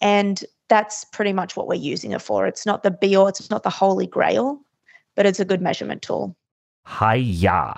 and 0.01 0.43
that's 0.69 1.05
pretty 1.05 1.33
much 1.33 1.55
what 1.55 1.67
we're 1.67 1.75
using 1.75 2.11
it 2.11 2.21
for. 2.21 2.47
It's 2.47 2.65
not 2.65 2.83
the 2.83 2.91
be 2.91 3.15
all, 3.15 3.27
it's 3.27 3.49
not 3.49 3.63
the 3.63 3.69
holy 3.69 4.07
grail, 4.07 4.59
but 5.15 5.25
it's 5.25 5.39
a 5.39 5.45
good 5.45 5.61
measurement 5.61 6.01
tool. 6.01 6.35
Hiya. 6.87 7.75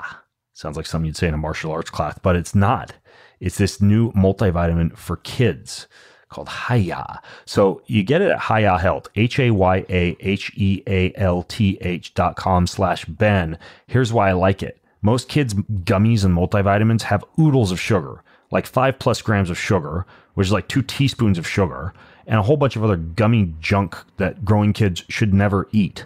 Sounds 0.54 0.76
like 0.76 0.86
something 0.86 1.06
you'd 1.06 1.18
say 1.18 1.28
in 1.28 1.34
a 1.34 1.38
martial 1.38 1.72
arts 1.72 1.90
class, 1.90 2.18
but 2.22 2.36
it's 2.36 2.54
not. 2.54 2.94
It's 3.40 3.58
this 3.58 3.82
new 3.82 4.12
multivitamin 4.12 4.98
for 4.98 5.18
kids 5.18 5.88
called 6.30 6.50
Hiya. 6.50 7.22
So 7.46 7.82
you 7.88 8.04
get 8.04 8.22
it 8.22 8.32
at 8.32 8.44
Hiya 8.44 8.78
Health, 8.78 9.08
H 9.16 9.40
A 9.40 9.52
Y 9.52 9.86
A 9.90 10.18
H 10.20 10.52
E 10.56 10.84
A 10.88 11.14
L 11.16 11.44
T 11.44 11.78
H 11.82 12.14
dot 12.14 12.36
com 12.36 12.68
slash 12.68 13.06
Ben. 13.06 13.58
Here's 13.88 14.14
why 14.14 14.30
I 14.30 14.34
like 14.34 14.62
it. 14.62 14.80
Most 15.02 15.30
kids' 15.30 15.54
gummies 15.54 16.26
and 16.26 16.36
multivitamins 16.36 17.04
have 17.04 17.24
oodles 17.40 17.72
of 17.72 17.80
sugar, 17.80 18.22
like 18.52 18.66
five 18.66 19.00
plus 19.00 19.22
grams 19.22 19.50
of 19.50 19.58
sugar, 19.58 20.06
which 20.34 20.48
is 20.48 20.54
like 20.54 20.68
two 20.68 20.82
teaspoons 20.82 21.38
of 21.38 21.48
sugar, 21.48 21.94
and 22.28 22.38
a 22.38 22.44
whole 22.44 22.58
bunch 22.58 22.76
of 22.76 22.84
other 22.84 22.98
gummy 22.98 23.54
junk 23.60 23.96
that 24.18 24.44
growing 24.44 24.74
kids 24.74 25.04
should 25.08 25.34
never 25.34 25.68
eat. 25.72 26.06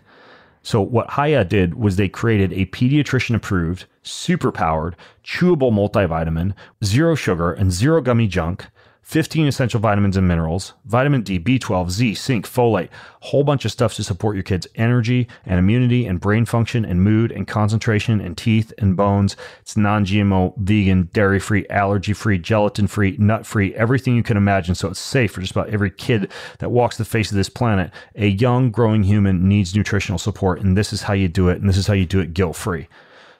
So, 0.61 0.79
what 0.81 1.13
Hiya 1.15 1.45
did 1.45 1.73
was 1.73 1.95
they 1.95 2.07
created 2.07 2.53
a 2.53 2.67
pediatrician 2.67 3.35
approved, 3.35 3.85
super 4.01 4.51
powered, 4.51 4.95
chewable 5.23 5.73
multivitamin, 5.73 6.53
zero 6.83 7.15
sugar, 7.15 7.51
and 7.51 7.71
zero 7.71 7.99
gummy 7.99 8.27
junk 8.27 8.67
15 9.03 9.47
essential 9.47 9.81
vitamins 9.81 10.15
and 10.15 10.27
minerals, 10.27 10.73
vitamin 10.85 11.21
D, 11.21 11.37
B12, 11.37 11.89
Z, 11.89 12.13
zinc, 12.15 12.47
folate, 12.47 12.89
whole 13.19 13.43
bunch 13.43 13.65
of 13.65 13.71
stuff 13.71 13.93
to 13.95 14.03
support 14.03 14.35
your 14.35 14.43
kids' 14.43 14.65
energy 14.75 15.27
and 15.45 15.59
immunity 15.59 16.05
and 16.05 16.21
brain 16.21 16.45
function 16.45 16.85
and 16.85 17.03
mood 17.03 17.31
and 17.31 17.45
concentration 17.45 18.21
and 18.21 18.37
teeth 18.37 18.73
and 18.77 18.95
bones. 18.95 19.35
It's 19.61 19.75
non 19.75 20.05
GMO, 20.05 20.57
vegan, 20.57 21.09
dairy 21.13 21.39
free, 21.39 21.67
allergy 21.69 22.13
free, 22.13 22.39
gelatin 22.39 22.87
free, 22.87 23.17
nut 23.19 23.45
free, 23.45 23.75
everything 23.75 24.15
you 24.15 24.23
can 24.23 24.37
imagine. 24.37 24.73
So 24.73 24.87
it's 24.87 24.99
safe 24.99 25.33
for 25.33 25.41
just 25.41 25.51
about 25.51 25.69
every 25.69 25.91
kid 25.91 26.31
that 26.59 26.71
walks 26.71 26.97
the 26.97 27.05
face 27.05 27.29
of 27.29 27.35
this 27.35 27.49
planet. 27.49 27.91
A 28.15 28.27
young, 28.27 28.71
growing 28.71 29.03
human 29.03 29.47
needs 29.49 29.75
nutritional 29.75 30.17
support, 30.17 30.61
and 30.61 30.77
this 30.77 30.93
is 30.93 31.03
how 31.03 31.13
you 31.13 31.27
do 31.27 31.49
it, 31.49 31.59
and 31.59 31.67
this 31.67 31.77
is 31.77 31.87
how 31.87 31.93
you 31.93 32.05
do 32.05 32.19
it 32.19 32.33
guilt 32.33 32.55
free. 32.55 32.87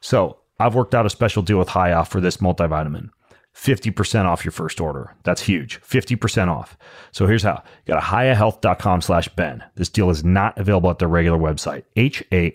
So 0.02 0.40
I've 0.60 0.76
worked 0.76 0.94
out 0.94 1.06
a 1.06 1.10
special 1.10 1.42
deal 1.42 1.58
with 1.58 1.70
Hiya 1.70 2.06
for 2.06 2.20
this 2.20 2.38
multivitamin. 2.38 3.10
50% 3.56 4.26
off 4.26 4.44
your 4.44 4.52
first 4.52 4.82
order. 4.82 5.14
That's 5.24 5.42
huge. 5.44 5.80
50% 5.82 6.48
off. 6.48 6.76
So 7.12 7.28
here's 7.28 7.44
how. 7.44 7.64
You 7.86 7.94
go 7.94 8.00
to 8.00 8.06
hiyahealth.com 8.06 9.02
slash 9.02 9.30
Ben. 9.30 9.64
This 9.76 9.90
deal 9.90 10.10
is 10.10 10.24
not 10.24 10.58
available 10.58 10.90
at 10.90 10.98
their 11.00 11.08
regular 11.08 11.38
website. 11.38 11.84
H-A-Y-A-H-E-A-L-T-H 11.96 12.54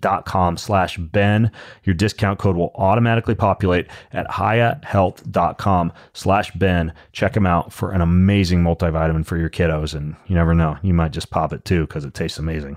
dot 0.00 0.24
com 0.26 0.56
slash 0.56 0.96
Ben. 0.98 1.50
Your 1.84 1.94
discount 1.94 2.38
code 2.38 2.56
will 2.56 2.72
automatically 2.76 3.34
populate 3.34 3.88
at 4.12 4.28
hiyahealth.com 4.28 5.92
slash 6.12 6.52
Ben. 6.52 6.92
Check 7.12 7.32
them 7.32 7.46
out 7.46 7.72
for 7.72 7.90
an 7.90 8.00
amazing 8.00 8.62
multivitamin 8.62 9.26
for 9.26 9.36
your 9.36 9.50
kiddos. 9.50 9.94
And 9.94 10.14
you 10.26 10.36
never 10.36 10.54
know, 10.54 10.78
you 10.82 10.94
might 10.94 11.12
just 11.12 11.30
pop 11.30 11.52
it 11.52 11.64
too 11.64 11.86
because 11.86 12.04
it 12.04 12.14
tastes 12.14 12.38
amazing. 12.38 12.76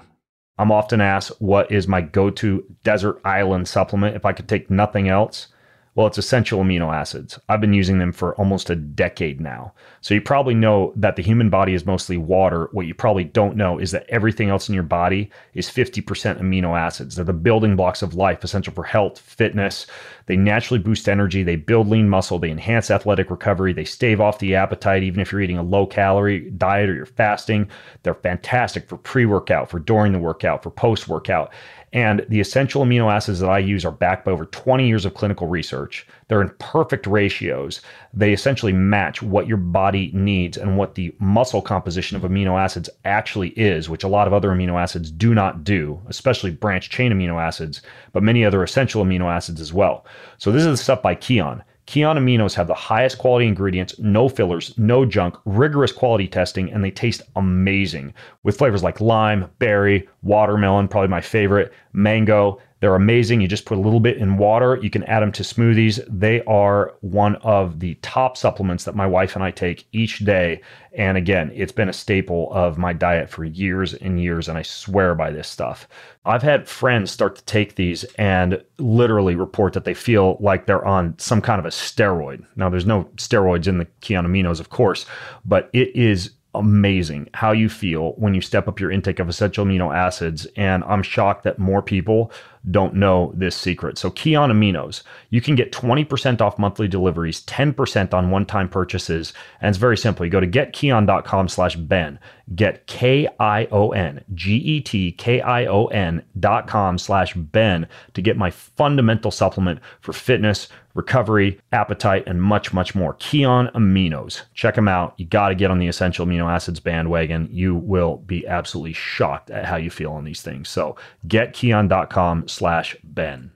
I'm 0.57 0.71
often 0.71 1.01
asked 1.01 1.31
what 1.39 1.71
is 1.71 1.87
my 1.87 2.01
go 2.01 2.29
to 2.29 2.63
desert 2.83 3.19
island 3.25 3.67
supplement 3.67 4.15
if 4.15 4.25
I 4.25 4.33
could 4.33 4.47
take 4.47 4.69
nothing 4.69 5.09
else. 5.09 5.47
Well, 5.95 6.07
it's 6.07 6.17
essential 6.17 6.59
amino 6.59 6.91
acids. 6.93 7.39
I've 7.49 7.61
been 7.61 7.73
using 7.73 7.99
them 7.99 8.11
for 8.11 8.35
almost 8.35 8.71
a 8.71 8.75
decade 8.75 9.39
now. 9.39 9.73
So 10.01 10.15
you 10.15 10.21
probably 10.21 10.55
know 10.55 10.91
that 10.95 11.15
the 11.15 11.21
human 11.21 11.51
body 11.51 11.75
is 11.75 11.85
mostly 11.85 12.17
water. 12.17 12.67
What 12.71 12.87
you 12.87 12.95
probably 12.95 13.25
don't 13.25 13.55
know 13.55 13.77
is 13.77 13.91
that 13.91 14.09
everything 14.09 14.49
else 14.49 14.67
in 14.67 14.73
your 14.73 14.83
body 14.83 15.29
is 15.53 15.69
50% 15.69 16.01
amino 16.41 16.77
acids. 16.77 17.15
They're 17.15 17.25
the 17.25 17.33
building 17.33 17.75
blocks 17.75 18.01
of 18.01 18.15
life, 18.15 18.43
essential 18.43 18.73
for 18.73 18.83
health, 18.83 19.19
fitness. 19.19 19.85
They 20.25 20.35
naturally 20.35 20.79
boost 20.79 21.07
energy. 21.07 21.43
They 21.43 21.57
build 21.57 21.87
lean 21.87 22.09
muscle. 22.09 22.39
They 22.39 22.49
enhance 22.49 22.89
athletic 22.89 23.29
recovery. 23.29 23.71
They 23.71 23.85
stave 23.85 24.19
off 24.19 24.39
the 24.39 24.55
appetite, 24.55 25.03
even 25.03 25.19
if 25.19 25.31
you're 25.31 25.41
eating 25.41 25.59
a 25.59 25.63
low 25.63 25.85
calorie 25.85 26.49
diet 26.51 26.89
or 26.89 26.95
you're 26.95 27.05
fasting. 27.05 27.69
They're 28.01 28.15
fantastic 28.15 28.89
for 28.89 28.97
pre 28.97 29.25
workout, 29.25 29.69
for 29.69 29.77
during 29.77 30.11
the 30.11 30.19
workout, 30.19 30.63
for 30.63 30.71
post 30.71 31.07
workout. 31.07 31.53
And 31.93 32.25
the 32.27 32.39
essential 32.39 32.83
amino 32.83 33.11
acids 33.11 33.39
that 33.39 33.49
I 33.49 33.59
use 33.59 33.85
are 33.85 33.91
backed 33.91 34.25
by 34.25 34.31
over 34.31 34.45
20 34.45 34.87
years 34.87 35.05
of 35.05 35.13
clinical 35.13 35.47
research. 35.47 36.07
They're 36.27 36.41
in 36.41 36.49
perfect 36.57 37.05
ratios. 37.05 37.81
They 38.13 38.33
essentially 38.33 38.73
match 38.73 39.21
what 39.21 39.47
your 39.47 39.57
body 39.57 40.09
needs 40.11 40.57
and 40.57 40.75
what 40.75 40.95
the 40.95 41.15
muscle 41.19 41.61
composition 41.61 42.17
of 42.17 42.23
amino 42.23 42.59
acids 42.59 42.89
actually 43.05 43.49
is, 43.49 43.89
which 43.89 44.03
a 44.03 44.07
lot 44.07 44.25
of 44.25 44.33
other 44.33 44.49
amino 44.49 44.81
acids 44.81 45.11
do 45.11 45.35
not 45.35 45.63
do, 45.63 46.01
especially 46.07 46.49
branched 46.49 46.91
chain 46.91 47.11
amino 47.11 47.39
acids, 47.39 47.83
but 48.11 48.23
many 48.23 48.43
other 48.43 48.63
essential 48.63 49.05
amino 49.05 49.31
acids 49.31 49.61
as 49.61 49.71
well. 49.71 50.03
So 50.39 50.51
this 50.51 50.63
is 50.63 50.79
the 50.79 50.83
stuff 50.83 51.03
by 51.03 51.13
Kion. 51.15 51.61
Kion 51.85 52.17
aminos 52.17 52.53
have 52.53 52.67
the 52.67 52.73
highest 52.73 53.17
quality 53.17 53.45
ingredients, 53.45 53.99
no 53.99 54.29
fillers, 54.29 54.73
no 54.77 55.05
junk, 55.05 55.35
rigorous 55.45 55.91
quality 55.91 56.27
testing, 56.27 56.71
and 56.71 56.83
they 56.83 56.91
taste 56.91 57.21
amazing 57.35 58.13
with 58.43 58.57
flavors 58.57 58.83
like 58.83 59.01
lime, 59.01 59.49
berry, 59.59 60.07
watermelon, 60.21 60.87
probably 60.87 61.09
my 61.09 61.19
favorite, 61.19 61.73
mango, 61.91 62.59
they're 62.83 62.95
amazing. 62.95 63.39
You 63.39 63.47
just 63.47 63.63
put 63.63 63.77
a 63.77 63.81
little 63.81 64.01
bit 64.01 64.17
in 64.17 64.35
water. 64.35 64.77
You 64.81 64.89
can 64.89 65.05
add 65.05 65.21
them 65.21 65.31
to 65.31 65.43
smoothies. 65.43 66.05
They 66.09 66.43
are 66.43 66.93
one 66.99 67.37
of 67.37 67.79
the 67.79 67.93
top 68.01 68.35
supplements 68.35 68.83
that 68.83 68.93
my 68.93 69.07
wife 69.07 69.35
and 69.35 69.43
I 69.43 69.51
take 69.51 69.87
each 69.93 70.19
day. 70.19 70.59
And 70.91 71.17
again, 71.17 71.49
it's 71.55 71.71
been 71.71 71.87
a 71.87 71.93
staple 71.93 72.51
of 72.51 72.77
my 72.77 72.91
diet 72.91 73.29
for 73.29 73.45
years 73.45 73.93
and 73.93 74.21
years. 74.21 74.49
And 74.49 74.57
I 74.57 74.63
swear 74.63 75.15
by 75.15 75.31
this 75.31 75.47
stuff. 75.47 75.87
I've 76.25 76.41
had 76.43 76.67
friends 76.67 77.09
start 77.09 77.37
to 77.37 77.45
take 77.45 77.75
these 77.75 78.03
and 78.17 78.61
literally 78.79 79.35
report 79.35 79.71
that 79.71 79.85
they 79.85 79.93
feel 79.93 80.35
like 80.41 80.65
they're 80.65 80.83
on 80.83 81.17
some 81.17 81.39
kind 81.39 81.59
of 81.59 81.65
a 81.65 81.69
steroid. 81.69 82.45
Now, 82.57 82.67
there's 82.67 82.85
no 82.85 83.05
steroids 83.15 83.65
in 83.65 83.77
the 83.77 83.87
Kion 84.01 84.25
aminos, 84.25 84.59
of 84.59 84.71
course, 84.71 85.05
but 85.45 85.69
it 85.71 85.95
is 85.95 86.31
amazing 86.55 87.29
how 87.33 87.51
you 87.51 87.67
feel 87.67 88.11
when 88.11 88.33
you 88.33 88.41
step 88.41 88.67
up 88.67 88.79
your 88.79 88.91
intake 88.91 89.19
of 89.19 89.29
essential 89.29 89.65
amino 89.65 89.95
acids. 89.95 90.45
And 90.55 90.83
I'm 90.83 91.01
shocked 91.01 91.43
that 91.43 91.59
more 91.59 91.81
people 91.81 92.31
don't 92.71 92.93
know 92.93 93.33
this 93.35 93.55
secret. 93.55 93.97
So, 93.97 94.09
Kion 94.09 94.51
Aminos, 94.51 95.03
you 95.29 95.41
can 95.41 95.55
get 95.55 95.71
20% 95.71 96.41
off 96.41 96.57
monthly 96.57 96.87
deliveries, 96.87 97.41
10% 97.45 98.13
on 98.13 98.31
one 98.31 98.45
time 98.45 98.69
purchases. 98.69 99.33
And 99.61 99.69
it's 99.69 99.77
very 99.77 99.97
simple. 99.97 100.25
You 100.25 100.31
go 100.31 100.39
to 100.39 100.47
getkion.com 100.47 101.49
slash 101.49 101.75
Ben, 101.75 102.19
get 102.55 102.87
K 102.87 103.27
I 103.39 103.65
O 103.71 103.91
N, 103.91 104.23
G 104.33 104.55
E 104.55 104.81
T 104.81 105.11
K 105.11 105.41
I 105.41 105.65
O 105.65 105.87
N 105.87 106.23
dot 106.39 106.67
com 106.67 106.97
slash 106.97 107.33
Ben 107.33 107.87
to 108.13 108.21
get 108.21 108.37
my 108.37 108.49
fundamental 108.51 109.31
supplement 109.31 109.79
for 110.01 110.13
fitness, 110.13 110.67
recovery, 110.93 111.59
appetite, 111.71 112.23
and 112.27 112.41
much, 112.41 112.73
much 112.73 112.93
more. 112.95 113.15
Kion 113.15 113.71
Aminos. 113.73 114.41
Check 114.53 114.75
them 114.75 114.87
out. 114.87 115.13
You 115.17 115.25
got 115.25 115.49
to 115.49 115.55
get 115.55 115.71
on 115.71 115.79
the 115.79 115.87
essential 115.87 116.25
amino 116.25 116.51
acids 116.51 116.79
bandwagon. 116.79 117.49
You 117.51 117.75
will 117.75 118.17
be 118.17 118.45
absolutely 118.47 118.93
shocked 118.93 119.49
at 119.49 119.65
how 119.65 119.77
you 119.77 119.89
feel 119.89 120.11
on 120.11 120.23
these 120.23 120.41
things. 120.41 120.69
So 120.69 120.95
getkion.com 121.27 122.47
slash 122.53 122.95
Ben. 123.03 123.51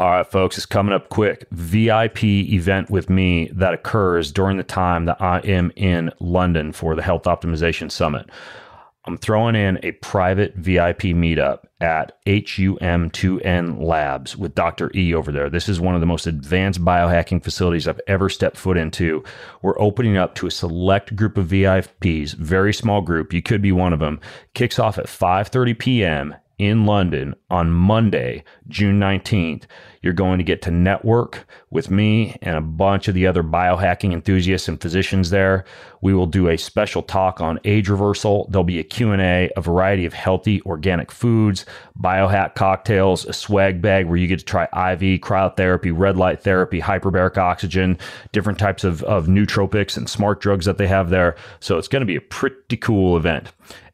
All 0.00 0.08
right, 0.08 0.26
folks, 0.26 0.56
it's 0.56 0.64
coming 0.64 0.94
up 0.94 1.10
quick. 1.10 1.46
VIP 1.50 2.24
event 2.24 2.88
with 2.88 3.10
me 3.10 3.50
that 3.52 3.74
occurs 3.74 4.32
during 4.32 4.56
the 4.56 4.62
time 4.62 5.04
that 5.04 5.20
I 5.20 5.40
am 5.40 5.70
in 5.76 6.10
London 6.20 6.72
for 6.72 6.94
the 6.94 7.02
Health 7.02 7.24
Optimization 7.24 7.90
Summit. 7.90 8.30
I'm 9.04 9.18
throwing 9.18 9.56
in 9.56 9.78
a 9.82 9.92
private 9.92 10.54
VIP 10.56 11.02
meetup 11.12 11.64
at 11.82 12.18
HUM2N 12.24 13.82
Labs 13.82 14.38
with 14.38 14.54
Dr. 14.54 14.90
E 14.94 15.14
over 15.14 15.30
there. 15.30 15.50
This 15.50 15.68
is 15.68 15.80
one 15.80 15.94
of 15.94 16.00
the 16.00 16.06
most 16.06 16.26
advanced 16.26 16.82
biohacking 16.82 17.44
facilities 17.44 17.86
I've 17.86 18.00
ever 18.06 18.30
stepped 18.30 18.56
foot 18.56 18.78
into. 18.78 19.22
We're 19.60 19.80
opening 19.80 20.16
up 20.16 20.34
to 20.36 20.46
a 20.46 20.50
select 20.50 21.14
group 21.14 21.36
of 21.36 21.48
VIPs, 21.48 22.34
very 22.34 22.72
small 22.72 23.02
group. 23.02 23.34
You 23.34 23.42
could 23.42 23.60
be 23.60 23.72
one 23.72 23.92
of 23.92 24.00
them. 24.00 24.18
Kicks 24.54 24.78
off 24.78 24.96
at 24.96 25.06
5:30 25.06 25.78
p.m 25.78 26.34
in 26.60 26.84
London 26.84 27.34
on 27.48 27.70
Monday, 27.70 28.44
June 28.68 29.00
19th. 29.00 29.62
You're 30.02 30.12
going 30.12 30.36
to 30.36 30.44
get 30.44 30.60
to 30.62 30.70
network 30.70 31.46
with 31.70 31.90
me 31.90 32.36
and 32.42 32.54
a 32.54 32.60
bunch 32.60 33.08
of 33.08 33.14
the 33.14 33.26
other 33.26 33.42
biohacking 33.42 34.12
enthusiasts 34.12 34.68
and 34.68 34.78
physicians 34.78 35.30
there. 35.30 35.64
We 36.02 36.12
will 36.12 36.26
do 36.26 36.48
a 36.48 36.58
special 36.58 37.02
talk 37.02 37.40
on 37.40 37.60
age 37.64 37.88
reversal. 37.88 38.46
There'll 38.50 38.64
be 38.64 38.78
a 38.78 38.84
Q&A, 38.84 39.50
a 39.56 39.60
variety 39.62 40.04
of 40.04 40.12
healthy 40.12 40.60
organic 40.62 41.10
foods, 41.10 41.64
biohack 41.98 42.56
cocktails, 42.56 43.24
a 43.24 43.32
swag 43.32 43.80
bag 43.80 44.06
where 44.06 44.18
you 44.18 44.26
get 44.26 44.40
to 44.40 44.44
try 44.44 44.64
IV, 44.64 45.22
cryotherapy, 45.22 45.92
red 45.96 46.18
light 46.18 46.42
therapy, 46.42 46.78
hyperbaric 46.82 47.38
oxygen, 47.38 47.96
different 48.32 48.58
types 48.58 48.84
of, 48.84 49.02
of 49.04 49.28
nootropics 49.28 49.96
and 49.96 50.10
smart 50.10 50.42
drugs 50.42 50.66
that 50.66 50.76
they 50.76 50.86
have 50.86 51.08
there. 51.08 51.36
So 51.60 51.78
it's 51.78 51.88
going 51.88 52.00
to 52.00 52.06
be 52.06 52.16
a 52.16 52.20
pretty 52.20 52.76
cool 52.76 53.16
event. 53.16 53.50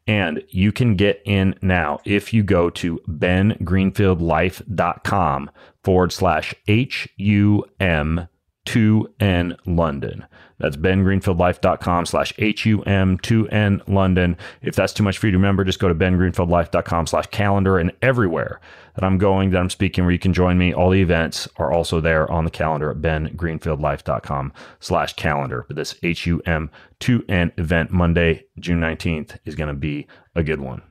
And 0.07 0.43
you 0.49 0.71
can 0.71 0.95
get 0.95 1.21
in 1.25 1.55
now 1.61 1.99
if 2.05 2.33
you 2.33 2.41
go 2.43 2.69
to 2.71 2.99
bengreenfieldlife.com 3.07 5.51
forward 5.83 6.13
slash 6.13 6.55
H 6.67 7.07
U 7.17 7.63
M 7.79 8.27
2N 8.65 9.57
London. 9.65 10.25
That's 10.59 10.75
bengreenfieldlife.com 10.75 12.07
slash 12.07 12.33
HUM2N 12.33 13.87
London. 13.87 14.37
If 14.61 14.75
that's 14.75 14.93
too 14.93 15.03
much 15.03 15.17
for 15.17 15.27
you 15.27 15.31
to 15.31 15.37
remember, 15.37 15.63
just 15.63 15.79
go 15.79 15.87
to 15.87 15.95
bengreenfieldlife.com 15.95 17.07
slash 17.07 17.27
calendar 17.27 17.77
and 17.77 17.91
everywhere 18.01 18.59
that 18.95 19.03
I'm 19.03 19.19
going, 19.19 19.51
that 19.51 19.59
I'm 19.59 19.69
speaking, 19.69 20.03
where 20.03 20.11
you 20.11 20.19
can 20.19 20.33
join 20.33 20.57
me. 20.57 20.73
All 20.73 20.89
the 20.89 21.01
events 21.01 21.47
are 21.57 21.71
also 21.71 22.01
there 22.01 22.29
on 22.31 22.43
the 22.43 22.51
calendar 22.51 22.89
at 22.89 22.97
bengreenfieldlife.com 22.97 24.53
slash 24.79 25.13
calendar. 25.13 25.65
But 25.67 25.75
this 25.75 25.93
HUM2N 25.95 27.59
event 27.59 27.91
Monday, 27.91 28.45
June 28.59 28.79
19th 28.79 29.37
is 29.45 29.53
going 29.53 29.69
to 29.69 29.75
be 29.75 30.07
a 30.35 30.41
good 30.41 30.61
one. 30.61 30.81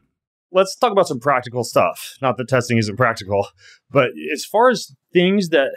Let's 0.53 0.77
talk 0.77 0.93
about 0.93 1.09
some 1.09 1.19
practical 1.19 1.65
stuff. 1.65 2.17
Not 2.23 2.37
that 2.37 2.49
testing 2.49 2.79
isn't 2.79 2.97
practical, 2.97 3.49
but 3.91 4.11
as 4.33 4.45
far 4.45 4.71
as 4.71 4.95
things 5.13 5.49
that 5.49 5.73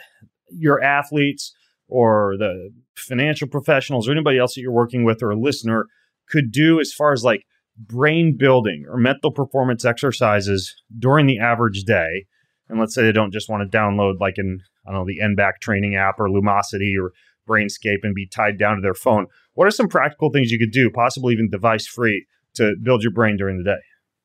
your 0.52 0.82
athletes 0.82 1.54
or 1.88 2.36
the 2.38 2.72
financial 3.00 3.48
professionals 3.48 4.08
or 4.08 4.12
anybody 4.12 4.38
else 4.38 4.56
that 4.56 4.62
you're 4.62 4.72
working 4.72 5.04
with 5.04 5.22
or 5.22 5.32
a 5.32 5.40
listener 5.40 5.86
could 6.30 6.52
do 6.52 6.80
as 6.80 6.94
far 6.94 7.12
as 7.12 7.24
like 7.24 7.44
brain 7.78 8.36
building 8.38 8.86
or 8.90 8.98
mental 8.98 9.32
performance 9.32 9.86
exercises 9.86 10.76
during 10.98 11.26
the 11.26 11.40
average 11.40 11.84
day. 11.84 12.26
And 12.68 12.80
let's 12.80 12.94
say 12.94 13.04
they 13.04 13.12
don't 13.12 13.34
just 13.34 13.50
want 13.50 13.70
to 13.70 13.78
download 13.78 14.20
like 14.20 14.36
an, 14.38 14.62
I 14.86 14.92
don't 14.92 15.02
know, 15.02 15.06
the 15.06 15.20
NBAC 15.20 15.54
training 15.62 15.96
app 15.96 16.20
or 16.20 16.28
Lumosity 16.28 16.94
or 17.02 17.14
Brainscape 17.48 18.04
and 18.04 18.14
be 18.14 18.28
tied 18.28 18.60
down 18.60 18.76
to 18.76 18.82
their 18.82 18.94
phone. 18.94 19.26
What 19.54 19.68
are 19.68 19.72
some 19.72 19.88
practical 19.88 20.30
things 20.30 20.52
you 20.52 20.60
could 20.60 20.72
do, 20.72 20.92
possibly 20.92 21.34
even 21.34 21.50
device 21.50 21.88
free, 21.88 22.26
to 22.56 22.76
build 22.84 23.02
your 23.02 23.12
brain 23.12 23.38
during 23.38 23.58
the 23.58 23.64
day? 23.64 23.80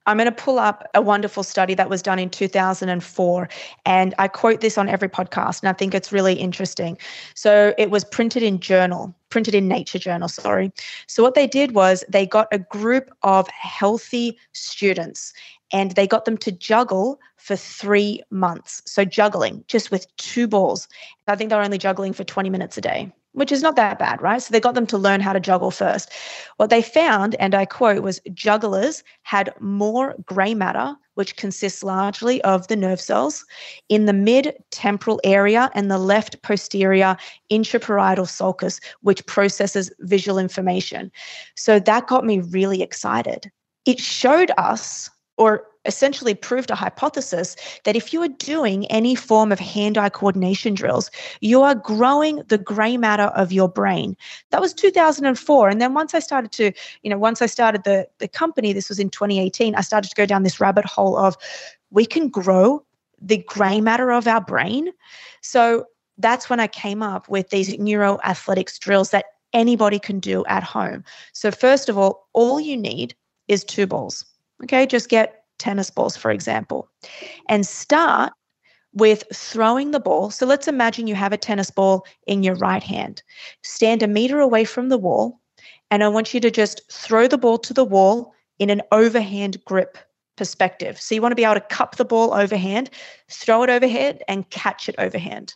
I'm 0.06 0.16
going 0.16 0.26
to 0.26 0.32
pull 0.32 0.58
up 0.58 0.88
a 0.94 1.00
wonderful 1.00 1.42
study 1.42 1.74
that 1.74 1.88
was 1.88 2.02
done 2.02 2.18
in 2.18 2.30
2004. 2.30 3.48
And 3.86 4.14
I 4.18 4.28
quote 4.28 4.60
this 4.60 4.76
on 4.76 4.88
every 4.88 5.08
podcast, 5.08 5.62
and 5.62 5.68
I 5.68 5.72
think 5.72 5.94
it's 5.94 6.12
really 6.12 6.34
interesting. 6.34 6.98
So 7.34 7.74
it 7.78 7.90
was 7.90 8.04
printed 8.04 8.42
in 8.42 8.60
journal, 8.60 9.14
printed 9.30 9.54
in 9.54 9.68
Nature 9.68 9.98
Journal, 9.98 10.28
sorry. 10.28 10.72
So 11.06 11.22
what 11.22 11.34
they 11.34 11.46
did 11.46 11.72
was 11.72 12.04
they 12.08 12.26
got 12.26 12.48
a 12.52 12.58
group 12.58 13.10
of 13.22 13.48
healthy 13.48 14.38
students 14.52 15.32
and 15.72 15.92
they 15.92 16.06
got 16.06 16.24
them 16.24 16.36
to 16.38 16.52
juggle 16.52 17.18
for 17.36 17.56
three 17.56 18.22
months. 18.30 18.82
So 18.86 19.04
juggling 19.04 19.64
just 19.68 19.90
with 19.90 20.06
two 20.16 20.46
balls. 20.46 20.88
I 21.26 21.36
think 21.36 21.50
they 21.50 21.56
were 21.56 21.62
only 21.62 21.78
juggling 21.78 22.12
for 22.12 22.24
20 22.24 22.50
minutes 22.50 22.78
a 22.78 22.80
day 22.80 23.12
which 23.34 23.52
is 23.52 23.62
not 23.62 23.76
that 23.76 23.98
bad, 23.98 24.22
right? 24.22 24.40
So 24.40 24.52
they 24.52 24.60
got 24.60 24.74
them 24.74 24.86
to 24.86 24.98
learn 24.98 25.20
how 25.20 25.32
to 25.32 25.40
juggle 25.40 25.70
first. 25.70 26.10
What 26.56 26.70
they 26.70 26.82
found, 26.82 27.34
and 27.36 27.54
I 27.54 27.64
quote, 27.66 28.02
was 28.02 28.20
jugglers 28.32 29.02
had 29.22 29.52
more 29.60 30.14
gray 30.24 30.54
matter, 30.54 30.96
which 31.14 31.36
consists 31.36 31.82
largely 31.82 32.40
of 32.42 32.66
the 32.68 32.76
nerve 32.76 33.00
cells, 33.00 33.44
in 33.88 34.06
the 34.06 34.12
mid 34.12 34.56
temporal 34.70 35.20
area 35.24 35.70
and 35.74 35.90
the 35.90 35.98
left 35.98 36.40
posterior 36.42 37.16
intraparietal 37.50 38.28
sulcus, 38.28 38.80
which 39.02 39.24
processes 39.26 39.90
visual 40.00 40.38
information. 40.38 41.10
So 41.56 41.78
that 41.80 42.06
got 42.06 42.24
me 42.24 42.40
really 42.40 42.82
excited. 42.82 43.50
It 43.84 44.00
showed 44.00 44.50
us, 44.56 45.10
or 45.36 45.66
essentially 45.84 46.34
proved 46.34 46.70
a 46.70 46.74
hypothesis 46.74 47.56
that 47.84 47.96
if 47.96 48.12
you 48.12 48.22
are 48.22 48.28
doing 48.28 48.86
any 48.86 49.14
form 49.14 49.52
of 49.52 49.58
hand 49.58 49.98
eye 49.98 50.08
coordination 50.08 50.74
drills, 50.74 51.10
you 51.40 51.62
are 51.62 51.74
growing 51.74 52.42
the 52.48 52.58
gray 52.58 52.96
matter 52.96 53.24
of 53.34 53.52
your 53.52 53.68
brain. 53.68 54.16
That 54.50 54.60
was 54.60 54.72
2004. 54.72 55.68
And 55.68 55.80
then 55.80 55.94
once 55.94 56.14
I 56.14 56.20
started 56.20 56.52
to, 56.52 56.72
you 57.02 57.10
know, 57.10 57.18
once 57.18 57.42
I 57.42 57.46
started 57.46 57.84
the, 57.84 58.08
the 58.18 58.28
company, 58.28 58.72
this 58.72 58.88
was 58.88 58.98
in 58.98 59.10
2018, 59.10 59.74
I 59.74 59.80
started 59.82 60.08
to 60.08 60.16
go 60.16 60.26
down 60.26 60.42
this 60.42 60.60
rabbit 60.60 60.84
hole 60.84 61.16
of 61.16 61.36
we 61.90 62.06
can 62.06 62.28
grow 62.28 62.82
the 63.20 63.38
gray 63.38 63.80
matter 63.80 64.10
of 64.10 64.26
our 64.26 64.40
brain. 64.40 64.90
So 65.42 65.86
that's 66.18 66.48
when 66.48 66.60
I 66.60 66.66
came 66.66 67.02
up 67.02 67.28
with 67.28 67.50
these 67.50 67.76
neuroathletics 67.76 68.78
drills 68.78 69.10
that 69.10 69.26
anybody 69.52 69.98
can 69.98 70.20
do 70.20 70.44
at 70.46 70.62
home. 70.62 71.04
So, 71.32 71.50
first 71.50 71.88
of 71.88 71.96
all, 71.96 72.28
all 72.32 72.60
you 72.60 72.76
need 72.76 73.14
is 73.48 73.64
two 73.64 73.86
balls. 73.86 74.24
Okay, 74.64 74.86
just 74.86 75.08
get 75.08 75.44
tennis 75.58 75.90
balls, 75.90 76.16
for 76.16 76.30
example, 76.30 76.88
and 77.48 77.66
start 77.66 78.32
with 78.94 79.24
throwing 79.32 79.90
the 79.90 80.00
ball. 80.00 80.30
So 80.30 80.46
let's 80.46 80.68
imagine 80.68 81.06
you 81.06 81.14
have 81.14 81.32
a 81.32 81.36
tennis 81.36 81.70
ball 81.70 82.06
in 82.26 82.42
your 82.42 82.54
right 82.54 82.82
hand. 82.82 83.22
Stand 83.62 84.02
a 84.02 84.06
meter 84.06 84.40
away 84.40 84.64
from 84.64 84.88
the 84.88 84.98
wall, 84.98 85.38
and 85.90 86.02
I 86.02 86.08
want 86.08 86.32
you 86.32 86.40
to 86.40 86.50
just 86.50 86.80
throw 86.90 87.28
the 87.28 87.38
ball 87.38 87.58
to 87.58 87.74
the 87.74 87.84
wall 87.84 88.32
in 88.58 88.70
an 88.70 88.80
overhand 88.90 89.62
grip 89.64 89.98
perspective. 90.36 91.00
So 91.00 91.14
you 91.14 91.22
want 91.22 91.32
to 91.32 91.36
be 91.36 91.44
able 91.44 91.54
to 91.54 91.60
cup 91.60 91.96
the 91.96 92.04
ball 92.04 92.32
overhand, 92.32 92.90
throw 93.30 93.62
it 93.62 93.70
overhead, 93.70 94.22
and 94.28 94.48
catch 94.50 94.88
it 94.88 94.94
overhand. 94.98 95.54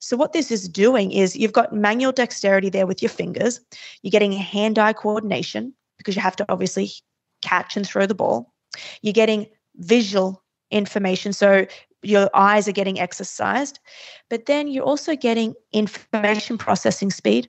So, 0.00 0.16
what 0.16 0.32
this 0.32 0.50
is 0.50 0.68
doing 0.68 1.12
is 1.12 1.36
you've 1.36 1.52
got 1.52 1.72
manual 1.72 2.10
dexterity 2.10 2.68
there 2.68 2.86
with 2.86 3.00
your 3.00 3.10
fingers. 3.10 3.60
You're 4.02 4.10
getting 4.10 4.32
hand 4.32 4.78
eye 4.78 4.92
coordination 4.92 5.72
because 5.98 6.16
you 6.16 6.22
have 6.22 6.36
to 6.36 6.46
obviously 6.48 6.90
catch 7.42 7.76
and 7.76 7.86
throw 7.86 8.06
the 8.06 8.14
ball. 8.14 8.52
You're 9.02 9.12
getting 9.12 9.46
visual 9.76 10.42
information. 10.70 11.32
So 11.32 11.66
your 12.02 12.30
eyes 12.34 12.68
are 12.68 12.72
getting 12.72 13.00
exercised, 13.00 13.78
but 14.30 14.46
then 14.46 14.68
you're 14.68 14.84
also 14.84 15.16
getting 15.16 15.54
information 15.72 16.58
processing 16.58 17.10
speed. 17.10 17.48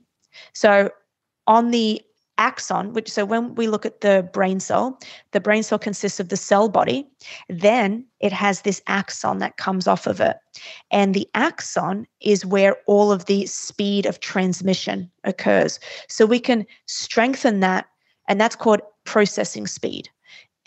So 0.53 0.89
on 1.47 1.71
the 1.71 2.01
axon, 2.39 2.93
which 2.93 3.11
so 3.11 3.25
when 3.25 3.53
we 3.55 3.67
look 3.67 3.85
at 3.85 4.01
the 4.01 4.27
brain 4.31 4.59
cell, 4.59 4.97
the 5.33 5.41
brain 5.41 5.61
cell 5.61 5.77
consists 5.77 6.19
of 6.19 6.29
the 6.29 6.37
cell 6.37 6.69
body, 6.69 7.05
then 7.49 8.05
it 8.21 8.31
has 8.31 8.61
this 8.61 8.81
axon 8.87 9.39
that 9.39 9.57
comes 9.57 9.87
off 9.87 10.07
of 10.07 10.21
it. 10.21 10.37
And 10.89 11.13
the 11.13 11.27
axon 11.35 12.07
is 12.21 12.45
where 12.45 12.77
all 12.87 13.11
of 13.11 13.25
the 13.25 13.45
speed 13.45 14.05
of 14.05 14.21
transmission 14.21 15.11
occurs. 15.25 15.79
So 16.07 16.25
we 16.25 16.39
can 16.39 16.65
strengthen 16.87 17.59
that, 17.59 17.87
and 18.27 18.39
that's 18.39 18.55
called 18.55 18.81
processing 19.09 19.65
speed. 19.65 20.07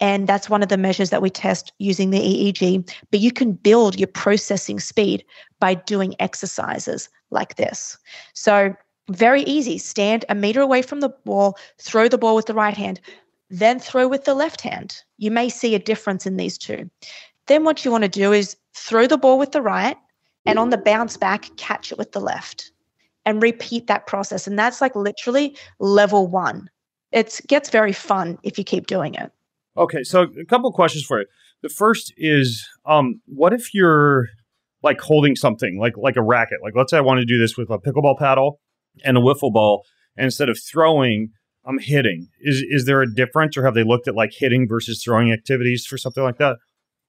And 0.01 0.27
that's 0.27 0.51
one 0.51 0.65
of 0.65 0.69
the 0.69 0.77
measures 0.77 1.11
that 1.11 1.23
we 1.23 1.31
test 1.31 1.73
using 1.79 2.11
the 2.11 2.19
EEG. 2.19 2.93
But 3.13 3.21
you 3.21 3.31
can 3.31 3.53
build 3.53 3.97
your 4.01 4.09
processing 4.09 4.81
speed 4.81 5.25
by 5.61 5.75
doing 5.75 6.17
exercises 6.19 7.09
like 7.31 7.55
this. 7.55 7.97
So, 8.35 8.75
very 9.11 9.43
easy. 9.43 9.79
Stand 9.79 10.25
a 10.29 10.35
meter 10.35 10.61
away 10.61 10.83
from 10.83 11.01
the 11.01 11.09
ball, 11.25 11.57
throw 11.79 12.09
the 12.09 12.19
ball 12.19 12.35
with 12.35 12.47
the 12.47 12.55
right 12.55 12.77
hand, 12.77 13.01
then 13.49 13.79
throw 13.79 14.09
with 14.09 14.25
the 14.25 14.35
left 14.35 14.61
hand. 14.61 14.97
You 15.19 15.31
may 15.31 15.49
see 15.49 15.75
a 15.75 15.79
difference 15.91 16.27
in 16.27 16.37
these 16.37 16.59
two. 16.59 16.91
Then 17.47 17.63
what 17.63 17.85
you 17.85 17.91
want 17.93 18.03
to 18.03 18.09
do 18.09 18.33
is 18.33 18.57
throw 18.75 19.07
the 19.07 19.19
ball 19.19 19.39
with 19.39 19.53
the 19.53 19.63
right 19.63 19.97
and 20.47 20.59
on 20.59 20.71
the 20.71 20.79
bounce 20.79 21.17
back, 21.17 21.55
catch 21.57 21.93
it 21.93 21.99
with 21.99 22.13
the 22.13 22.21
left 22.21 22.73
and 23.25 23.43
repeat 23.43 23.87
that 23.87 24.07
process. 24.07 24.47
And 24.47 24.59
that's 24.59 24.81
like 24.81 24.97
literally 24.97 25.57
level 25.79 26.27
one. 26.27 26.69
It 27.13 27.41
gets 27.47 27.71
very 27.71 27.93
fun 27.93 28.39
if 28.43 28.59
you 28.59 28.65
keep 28.65 28.87
doing 28.87 29.15
it. 29.15 29.31
Okay, 29.77 30.03
so 30.03 30.23
a 30.23 30.45
couple 30.45 30.71
questions 30.73 31.05
for 31.05 31.21
you. 31.21 31.27
The 31.63 31.69
first 31.69 32.13
is, 32.17 32.69
um, 32.85 33.21
what 33.27 33.53
if 33.53 33.73
you're 33.73 34.29
like 34.83 35.01
holding 35.01 35.37
something 35.37 35.79
like 35.79 35.97
like 35.97 36.17
a 36.17 36.23
racket? 36.23 36.59
Like, 36.63 36.75
let's 36.77 36.91
say 36.91 36.99
I 36.99 37.01
want 37.01 37.21
to 37.21 37.25
do 37.25 37.39
this 37.39 37.57
with 37.57 37.71
a 37.71 37.79
pickleball 37.79 38.19
paddle 38.19 38.61
and 39.05 39.17
a 39.17 39.21
wiffle 39.21 39.53
ball, 39.53 39.85
and 40.17 40.25
instead 40.25 40.49
of 40.49 40.59
throwing, 40.61 41.31
I'm 41.65 41.79
hitting. 41.79 42.29
Is 42.41 42.65
is 42.69 42.85
there 42.87 43.01
a 43.01 43.15
difference, 43.15 43.57
or 43.57 43.65
have 43.65 43.75
they 43.75 43.85
looked 43.85 44.09
at 44.09 44.15
like 44.15 44.33
hitting 44.33 44.69
versus 44.69 45.03
throwing 45.03 45.33
activities 45.33 45.87
for 45.87 45.97
something 45.97 46.23
like 46.23 46.39
that? 46.39 46.57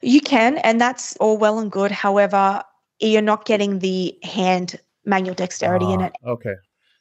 You 0.02 0.22
can, 0.22 0.58
and 0.60 0.80
that's 0.80 1.16
all 1.18 1.38
well 1.38 1.60
and 1.60 1.72
good. 1.72 1.92
However, 1.92 2.62
you're 3.00 3.22
not 3.22 3.46
getting 3.46 3.80
the 3.80 4.18
hand 4.24 4.80
manual 5.06 5.36
dexterity 5.36 5.92
in 5.92 6.02
it. 6.02 6.14
Okay. 6.26 6.54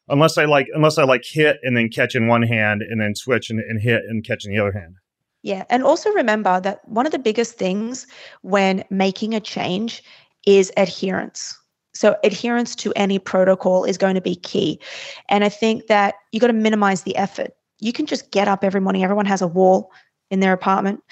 Unless 0.09 0.37
I 0.37 0.45
like 0.45 0.67
unless 0.75 0.99
I 0.99 1.05
like 1.05 1.25
hit 1.25 1.59
and 1.63 1.77
then 1.77 1.89
catch 1.89 2.15
in 2.15 2.27
one 2.27 2.43
hand 2.43 2.83
and 2.83 3.01
then 3.01 3.15
switch 3.15 3.51
and, 3.51 3.61
and 3.61 3.81
hit 3.81 4.03
and 4.09 4.25
catch 4.25 4.45
in 4.45 4.53
the 4.53 4.59
other 4.59 4.73
hand. 4.73 4.97
Yeah. 5.43 5.65
And 5.71 5.83
also 5.83 6.11
remember 6.11 6.61
that 6.61 6.87
one 6.89 7.07
of 7.07 7.13
the 7.13 7.19
biggest 7.19 7.55
things 7.55 8.07
when 8.43 8.85
making 8.91 9.35
a 9.35 9.41
change 9.41 10.03
is 10.47 10.73
adherence. 10.77 11.59
So 11.95 12.17
adherence 12.25 12.75
to 12.77 12.93
any 12.97 13.19
protocol 13.19 13.85
is 13.85 13.99
going 13.99 14.15
to 14.15 14.21
be 14.21 14.37
key. 14.37 14.81
And 15.29 15.45
I 15.45 15.49
think 15.49 15.89
that 15.89 16.15
you 16.31 16.41
got 16.41 16.47
to 16.47 16.53
minimize 16.53 17.03
the 17.03 17.17
effort. 17.17 17.51
You 17.81 17.93
can 17.93 18.07
just 18.07 18.31
get 18.31 18.49
up 18.49 18.65
every 18.65 18.81
morning. 18.81 19.05
Everyone 19.05 19.27
has 19.27 19.43
a 19.43 19.47
wall 19.47 19.91
in 20.31 20.41
their 20.41 20.53
apartment, 20.53 21.03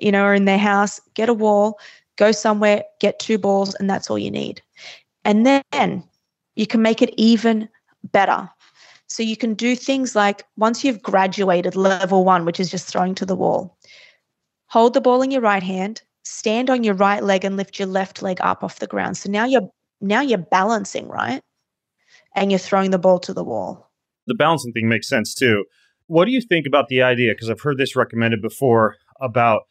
you 0.00 0.12
know, 0.12 0.24
or 0.24 0.34
in 0.34 0.44
their 0.44 0.58
house, 0.58 1.00
get 1.14 1.28
a 1.28 1.34
wall, 1.34 1.80
go 2.16 2.30
somewhere, 2.30 2.84
get 3.00 3.18
two 3.18 3.36
balls, 3.36 3.74
and 3.76 3.90
that's 3.90 4.08
all 4.08 4.18
you 4.18 4.30
need. 4.30 4.62
And 5.24 5.44
then 5.44 6.04
you 6.54 6.66
can 6.66 6.80
make 6.80 7.02
it 7.02 7.12
even 7.16 7.68
better. 8.04 8.48
So 9.08 9.22
you 9.22 9.36
can 9.36 9.54
do 9.54 9.74
things 9.74 10.14
like 10.14 10.44
once 10.56 10.84
you've 10.84 11.02
graduated 11.02 11.76
level 11.76 12.24
one, 12.24 12.44
which 12.44 12.60
is 12.60 12.70
just 12.70 12.86
throwing 12.86 13.14
to 13.16 13.26
the 13.26 13.36
wall, 13.36 13.78
hold 14.66 14.94
the 14.94 15.00
ball 15.00 15.22
in 15.22 15.30
your 15.30 15.40
right 15.40 15.62
hand, 15.62 16.02
stand 16.24 16.68
on 16.68 16.84
your 16.84 16.94
right 16.94 17.22
leg 17.22 17.44
and 17.44 17.56
lift 17.56 17.78
your 17.78 17.88
left 17.88 18.22
leg 18.22 18.38
up 18.40 18.62
off 18.62 18.80
the 18.80 18.86
ground. 18.86 19.16
So 19.16 19.30
now 19.30 19.46
you're 19.46 19.68
now 20.00 20.20
you're 20.20 20.38
balancing, 20.38 21.08
right? 21.08 21.40
And 22.36 22.52
you're 22.52 22.58
throwing 22.58 22.90
the 22.90 22.98
ball 22.98 23.18
to 23.20 23.32
the 23.32 23.42
wall. 23.42 23.90
The 24.26 24.34
balancing 24.34 24.72
thing 24.72 24.88
makes 24.88 25.08
sense 25.08 25.34
too. 25.34 25.64
What 26.06 26.26
do 26.26 26.30
you 26.30 26.40
think 26.40 26.66
about 26.66 26.88
the 26.88 27.02
idea? 27.02 27.32
Because 27.32 27.50
I've 27.50 27.60
heard 27.60 27.78
this 27.78 27.96
recommended 27.96 28.40
before 28.42 28.96
about 29.20 29.62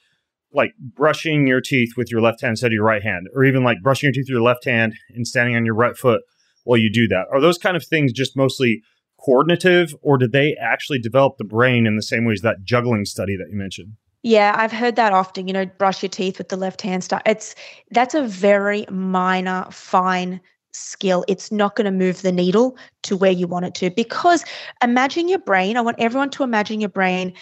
like 0.51 0.71
brushing 0.79 1.45
your 1.45 1.61
teeth 1.61 1.91
with 1.95 2.11
your 2.11 2.21
left 2.21 2.41
hand 2.41 2.51
instead 2.51 2.67
of 2.67 2.73
your 2.73 2.83
right 2.83 3.03
hand, 3.03 3.27
or 3.35 3.45
even 3.45 3.63
like 3.63 3.77
brushing 3.83 4.07
your 4.07 4.13
teeth 4.13 4.25
with 4.25 4.29
your 4.29 4.41
left 4.41 4.65
hand 4.65 4.93
and 5.13 5.27
standing 5.27 5.55
on 5.55 5.65
your 5.65 5.75
right 5.75 5.95
foot 5.95 6.21
while 6.67 6.77
you 6.77 6.91
do 6.91 7.07
that. 7.07 7.25
Are 7.31 7.41
those 7.41 7.57
kind 7.57 7.77
of 7.77 7.85
things 7.85 8.11
just 8.11 8.35
mostly 8.35 8.81
coordinative, 9.19 9.95
or 10.01 10.17
did 10.17 10.31
they 10.31 10.55
actually 10.61 10.99
develop 10.99 11.37
the 11.37 11.43
brain 11.43 11.87
in 11.87 11.95
the 11.95 12.03
same 12.03 12.25
way 12.25 12.33
as 12.33 12.41
that 12.41 12.63
juggling 12.63 13.05
study 13.05 13.35
that 13.37 13.47
you 13.49 13.57
mentioned? 13.57 13.93
Yeah, 14.23 14.53
I've 14.57 14.71
heard 14.71 14.95
that 14.97 15.13
often, 15.13 15.47
you 15.47 15.53
know, 15.53 15.65
brush 15.65 16.03
your 16.03 16.09
teeth 16.09 16.37
with 16.37 16.49
the 16.49 16.57
left 16.57 16.81
hand 16.81 17.03
stuff. 17.03 17.21
It's 17.25 17.55
that's 17.91 18.13
a 18.13 18.23
very 18.23 18.85
minor, 18.89 19.65
fine 19.71 20.41
skill. 20.73 21.23
It's 21.27 21.51
not 21.51 21.75
going 21.75 21.85
to 21.85 21.91
move 21.91 22.21
the 22.21 22.31
needle 22.31 22.77
to 23.03 23.15
where 23.15 23.31
you 23.31 23.47
want 23.47 23.65
it 23.65 23.75
to. 23.75 23.89
Because 23.89 24.43
imagine 24.83 25.29
your 25.29 25.39
brain, 25.39 25.77
I 25.77 25.81
want 25.81 25.99
everyone 25.99 26.29
to 26.31 26.43
imagine 26.43 26.79
your 26.81 26.89
brain 26.89 27.33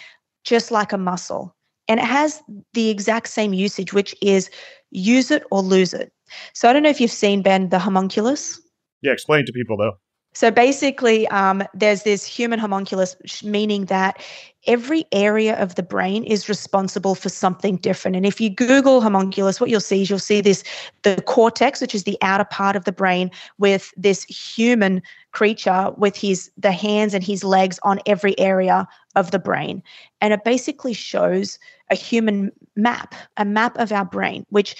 just 0.44 0.70
like 0.70 0.92
a 0.92 0.98
muscle. 0.98 1.54
And 1.88 2.00
it 2.00 2.06
has 2.06 2.42
the 2.72 2.88
exact 2.88 3.28
same 3.28 3.52
usage, 3.52 3.92
which 3.92 4.14
is 4.22 4.50
use 4.90 5.30
it 5.30 5.42
or 5.50 5.62
lose 5.62 5.92
it. 5.92 6.12
So 6.54 6.68
I 6.68 6.72
don't 6.72 6.82
know 6.82 6.88
if 6.88 7.00
you've 7.00 7.10
seen 7.10 7.42
Ben 7.42 7.68
the 7.68 7.78
homunculus. 7.78 8.60
Yeah, 9.06 9.12
explain 9.12 9.46
to 9.46 9.52
people 9.52 9.76
though. 9.76 9.98
So 10.34 10.50
basically, 10.50 11.26
um, 11.28 11.62
there's 11.72 12.02
this 12.02 12.26
human 12.26 12.58
homunculus, 12.58 13.16
meaning 13.42 13.86
that 13.86 14.20
every 14.66 15.06
area 15.12 15.56
of 15.58 15.76
the 15.76 15.82
brain 15.82 16.24
is 16.24 16.48
responsible 16.48 17.14
for 17.14 17.28
something 17.28 17.76
different. 17.76 18.16
And 18.16 18.26
if 18.26 18.38
you 18.38 18.50
Google 18.50 19.00
homunculus, 19.00 19.60
what 19.60 19.70
you'll 19.70 19.80
see 19.80 20.02
is 20.02 20.10
you'll 20.10 20.18
see 20.18 20.40
this 20.40 20.64
the 21.04 21.22
cortex, 21.22 21.80
which 21.80 21.94
is 21.94 22.02
the 22.02 22.18
outer 22.20 22.44
part 22.44 22.74
of 22.74 22.84
the 22.84 22.92
brain, 22.92 23.30
with 23.58 23.94
this 23.96 24.24
human 24.24 25.00
creature 25.30 25.92
with 25.96 26.16
his 26.16 26.50
the 26.58 26.72
hands 26.72 27.14
and 27.14 27.22
his 27.22 27.44
legs 27.44 27.78
on 27.84 28.00
every 28.06 28.36
area 28.38 28.88
of 29.14 29.30
the 29.30 29.38
brain. 29.38 29.82
And 30.20 30.34
it 30.34 30.42
basically 30.44 30.94
shows 30.94 31.58
a 31.90 31.94
human 31.94 32.50
map, 32.74 33.14
a 33.36 33.44
map 33.44 33.78
of 33.78 33.92
our 33.92 34.04
brain, 34.04 34.44
which 34.50 34.74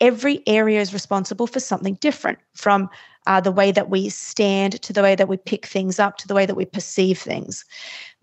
every 0.00 0.42
area 0.46 0.80
is 0.80 0.92
responsible 0.92 1.46
for 1.46 1.60
something 1.60 1.94
different 1.94 2.38
from 2.54 2.88
uh, 3.28 3.40
the 3.40 3.52
way 3.52 3.70
that 3.70 3.90
we 3.90 4.08
stand 4.08 4.80
to 4.82 4.92
the 4.92 5.02
way 5.02 5.14
that 5.14 5.28
we 5.28 5.36
pick 5.36 5.66
things 5.66 6.00
up 6.00 6.16
to 6.16 6.26
the 6.26 6.34
way 6.34 6.46
that 6.46 6.56
we 6.56 6.64
perceive 6.64 7.18
things. 7.18 7.64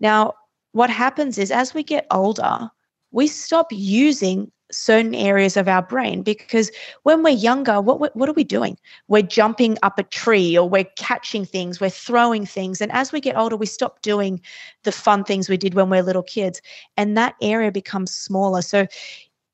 Now, 0.00 0.34
what 0.72 0.90
happens 0.90 1.38
is 1.38 1.50
as 1.50 1.72
we 1.72 1.82
get 1.82 2.06
older, 2.10 2.68
we 3.12 3.28
stop 3.28 3.68
using 3.70 4.50
certain 4.72 5.14
areas 5.14 5.56
of 5.56 5.68
our 5.68 5.80
brain 5.80 6.22
because 6.22 6.72
when 7.04 7.22
we're 7.22 7.30
younger 7.30 7.80
what 7.80 8.16
what 8.16 8.28
are 8.28 8.32
we 8.32 8.42
doing 8.42 8.76
we're 9.06 9.22
jumping 9.22 9.78
up 9.84 9.96
a 9.96 10.02
tree 10.02 10.58
or 10.58 10.68
we're 10.68 10.90
catching 10.96 11.44
things 11.44 11.80
we're 11.80 11.88
throwing 11.88 12.44
things 12.44 12.80
and 12.80 12.90
as 12.90 13.12
we 13.12 13.20
get 13.20 13.36
older 13.36 13.56
we 13.56 13.64
stop 13.64 14.02
doing 14.02 14.40
the 14.82 14.90
fun 14.90 15.22
things 15.22 15.48
we 15.48 15.56
did 15.56 15.74
when 15.74 15.88
we're 15.88 16.02
little 16.02 16.20
kids 16.20 16.60
and 16.96 17.16
that 17.16 17.36
area 17.40 17.70
becomes 17.70 18.12
smaller 18.12 18.60
so 18.60 18.88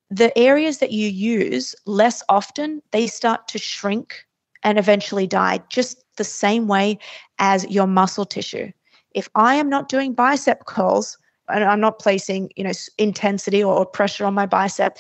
the 0.09 0.37
areas 0.39 0.79
that 0.79 0.93
you 0.93 1.09
use 1.09 1.75
less 1.85 2.23
often 2.31 2.81
they 2.93 3.07
start 3.07 3.47
to 3.49 3.59
shrink 3.59 4.25
and 4.63 4.79
eventually 4.79 5.27
die, 5.27 5.61
just 5.69 6.05
the 6.17 6.25
same 6.25 6.69
way 6.69 6.99
as 7.39 7.69
your 7.69 7.87
muscle 7.87 8.25
tissue. 8.25 8.71
If 9.15 9.29
I 9.35 9.55
am 9.57 9.69
not 9.69 9.89
doing 9.89 10.15
bicep 10.15 10.67
curls 10.67 11.19
and 11.49 11.65
I'm 11.65 11.81
not 11.81 11.99
placing, 11.99 12.51
you 12.57 12.65
know, 12.65 12.73
intensity 12.99 13.63
or 13.63 13.85
pressure 13.85 14.25
on 14.25 14.35
my 14.35 14.47
bicep, 14.47 14.97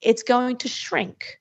it's 0.00 0.22
going 0.22 0.56
to 0.58 0.68
shrink. 0.68 1.38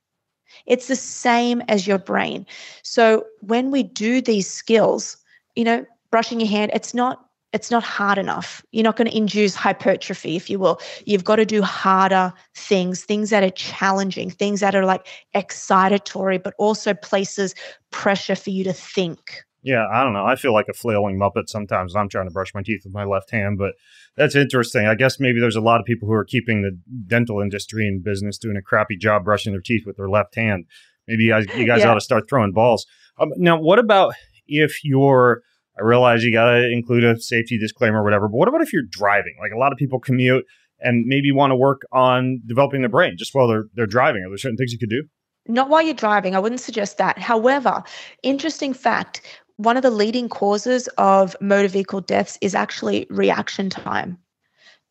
It's 0.65 0.87
the 0.87 0.95
same 0.95 1.61
as 1.67 1.87
your 1.87 1.97
brain. 1.97 2.45
So 2.83 3.25
when 3.39 3.71
we 3.71 3.83
do 3.83 4.21
these 4.21 4.49
skills, 4.49 5.17
you 5.55 5.63
know, 5.63 5.85
brushing 6.11 6.39
your 6.39 6.49
hand, 6.49 6.71
it's 6.73 6.93
not 6.93 7.25
it's 7.53 7.69
not 7.69 7.83
hard 7.83 8.17
enough. 8.17 8.63
You're 8.71 8.83
not 8.83 8.95
going 8.95 9.09
to 9.09 9.17
induce 9.17 9.55
hypertrophy, 9.55 10.35
if 10.35 10.49
you 10.49 10.57
will. 10.59 10.79
You've 11.05 11.25
got 11.25 11.35
to 11.37 11.45
do 11.45 11.61
harder 11.61 12.33
things, 12.55 13.03
things 13.03 13.29
that 13.29 13.43
are 13.43 13.49
challenging, 13.49 14.29
things 14.29 14.61
that 14.61 14.75
are 14.75 14.85
like 14.85 15.05
excitatory, 15.35 16.41
but 16.41 16.53
also 16.57 16.93
places 16.93 17.53
pressure 17.91 18.35
for 18.35 18.51
you 18.51 18.63
to 18.63 18.73
think. 18.73 19.43
Yeah, 19.63 19.85
I 19.93 20.03
don't 20.03 20.13
know. 20.13 20.25
I 20.25 20.35
feel 20.37 20.53
like 20.53 20.67
a 20.69 20.73
flailing 20.73 21.19
muppet 21.19 21.47
sometimes. 21.47 21.95
I'm 21.95 22.09
trying 22.09 22.27
to 22.27 22.33
brush 22.33 22.53
my 22.55 22.63
teeth 22.63 22.81
with 22.83 22.93
my 22.93 23.03
left 23.03 23.29
hand, 23.29 23.59
but 23.59 23.73
that's 24.15 24.35
interesting. 24.35 24.87
I 24.87 24.95
guess 24.95 25.19
maybe 25.19 25.39
there's 25.39 25.55
a 25.55 25.61
lot 25.61 25.79
of 25.79 25.85
people 25.85 26.07
who 26.07 26.15
are 26.15 26.25
keeping 26.25 26.63
the 26.63 26.79
dental 27.05 27.41
industry 27.41 27.87
in 27.87 28.01
business 28.01 28.39
doing 28.39 28.57
a 28.57 28.61
crappy 28.61 28.97
job 28.97 29.23
brushing 29.23 29.51
their 29.51 29.61
teeth 29.61 29.83
with 29.85 29.97
their 29.97 30.09
left 30.09 30.35
hand. 30.35 30.65
Maybe 31.07 31.25
you 31.25 31.29
guys, 31.29 31.45
you 31.55 31.67
guys 31.67 31.81
yeah. 31.81 31.89
ought 31.89 31.95
to 31.95 32.01
start 32.01 32.27
throwing 32.27 32.53
balls. 32.53 32.87
Um, 33.19 33.29
now, 33.37 33.59
what 33.59 33.77
about 33.77 34.15
if 34.47 34.83
you're 34.83 35.43
I 35.77 35.83
realize 35.83 36.23
you 36.23 36.33
got 36.33 36.51
to 36.51 36.69
include 36.69 37.03
a 37.03 37.19
safety 37.19 37.57
disclaimer 37.57 38.01
or 38.01 38.03
whatever, 38.03 38.27
but 38.27 38.37
what 38.37 38.47
about 38.47 38.61
if 38.61 38.73
you're 38.73 38.83
driving? 38.89 39.35
Like 39.41 39.51
a 39.53 39.57
lot 39.57 39.71
of 39.71 39.77
people 39.77 39.99
commute 39.99 40.45
and 40.79 41.05
maybe 41.05 41.31
want 41.31 41.51
to 41.51 41.55
work 41.55 41.81
on 41.91 42.41
developing 42.45 42.81
their 42.81 42.89
brain 42.89 43.15
just 43.17 43.33
while 43.33 43.47
they're 43.47 43.65
they're 43.73 43.85
driving. 43.85 44.23
Are 44.23 44.29
there 44.29 44.37
certain 44.37 44.57
things 44.57 44.73
you 44.73 44.79
could 44.79 44.89
do? 44.89 45.03
Not 45.47 45.69
while 45.69 45.81
you're 45.81 45.93
driving. 45.93 46.35
I 46.35 46.39
wouldn't 46.39 46.61
suggest 46.61 46.97
that. 46.97 47.17
However, 47.17 47.83
interesting 48.21 48.73
fact, 48.73 49.21
one 49.57 49.77
of 49.77 49.83
the 49.83 49.89
leading 49.89 50.29
causes 50.29 50.87
of 50.97 51.35
motor 51.41 51.67
vehicle 51.67 52.01
deaths 52.01 52.37
is 52.41 52.53
actually 52.53 53.07
reaction 53.09 53.69
time. 53.69 54.17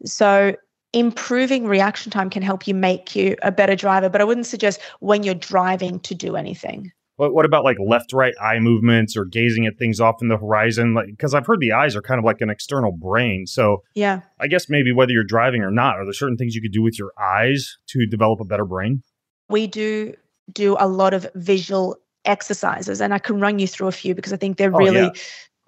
So 0.04 0.56
improving 0.92 1.66
reaction 1.66 2.10
time 2.10 2.30
can 2.30 2.42
help 2.42 2.66
you 2.66 2.74
make 2.74 3.14
you 3.14 3.36
a 3.42 3.52
better 3.52 3.76
driver, 3.76 4.08
but 4.08 4.20
I 4.20 4.24
wouldn't 4.24 4.46
suggest 4.46 4.80
when 5.00 5.22
you're 5.22 5.34
driving 5.34 6.00
to 6.00 6.14
do 6.14 6.36
anything. 6.36 6.90
What, 7.20 7.34
what 7.34 7.44
about 7.44 7.64
like 7.64 7.76
left 7.78 8.14
right 8.14 8.32
eye 8.40 8.60
movements 8.60 9.14
or 9.14 9.26
gazing 9.26 9.66
at 9.66 9.76
things 9.76 10.00
off 10.00 10.22
in 10.22 10.28
the 10.28 10.38
horizon? 10.38 10.94
Like, 10.94 11.08
because 11.08 11.34
I've 11.34 11.44
heard 11.44 11.60
the 11.60 11.70
eyes 11.70 11.94
are 11.94 12.00
kind 12.00 12.18
of 12.18 12.24
like 12.24 12.40
an 12.40 12.48
external 12.48 12.92
brain. 12.92 13.46
So, 13.46 13.82
yeah, 13.94 14.22
I 14.40 14.46
guess 14.46 14.70
maybe 14.70 14.90
whether 14.90 15.12
you're 15.12 15.22
driving 15.22 15.60
or 15.60 15.70
not, 15.70 15.96
are 15.96 16.06
there 16.06 16.14
certain 16.14 16.38
things 16.38 16.54
you 16.54 16.62
could 16.62 16.72
do 16.72 16.80
with 16.80 16.98
your 16.98 17.12
eyes 17.20 17.76
to 17.88 18.06
develop 18.06 18.40
a 18.40 18.46
better 18.46 18.64
brain? 18.64 19.02
We 19.50 19.66
do 19.66 20.14
do 20.54 20.78
a 20.80 20.88
lot 20.88 21.12
of 21.12 21.26
visual 21.34 21.98
exercises, 22.24 23.02
and 23.02 23.12
I 23.12 23.18
can 23.18 23.38
run 23.38 23.58
you 23.58 23.66
through 23.66 23.88
a 23.88 23.92
few 23.92 24.14
because 24.14 24.32
I 24.32 24.38
think 24.38 24.56
they're 24.56 24.74
oh, 24.74 24.78
really, 24.78 25.00
yeah. 25.00 25.10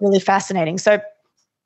really 0.01 0.21
fascinating. 0.21 0.79
So, 0.79 1.03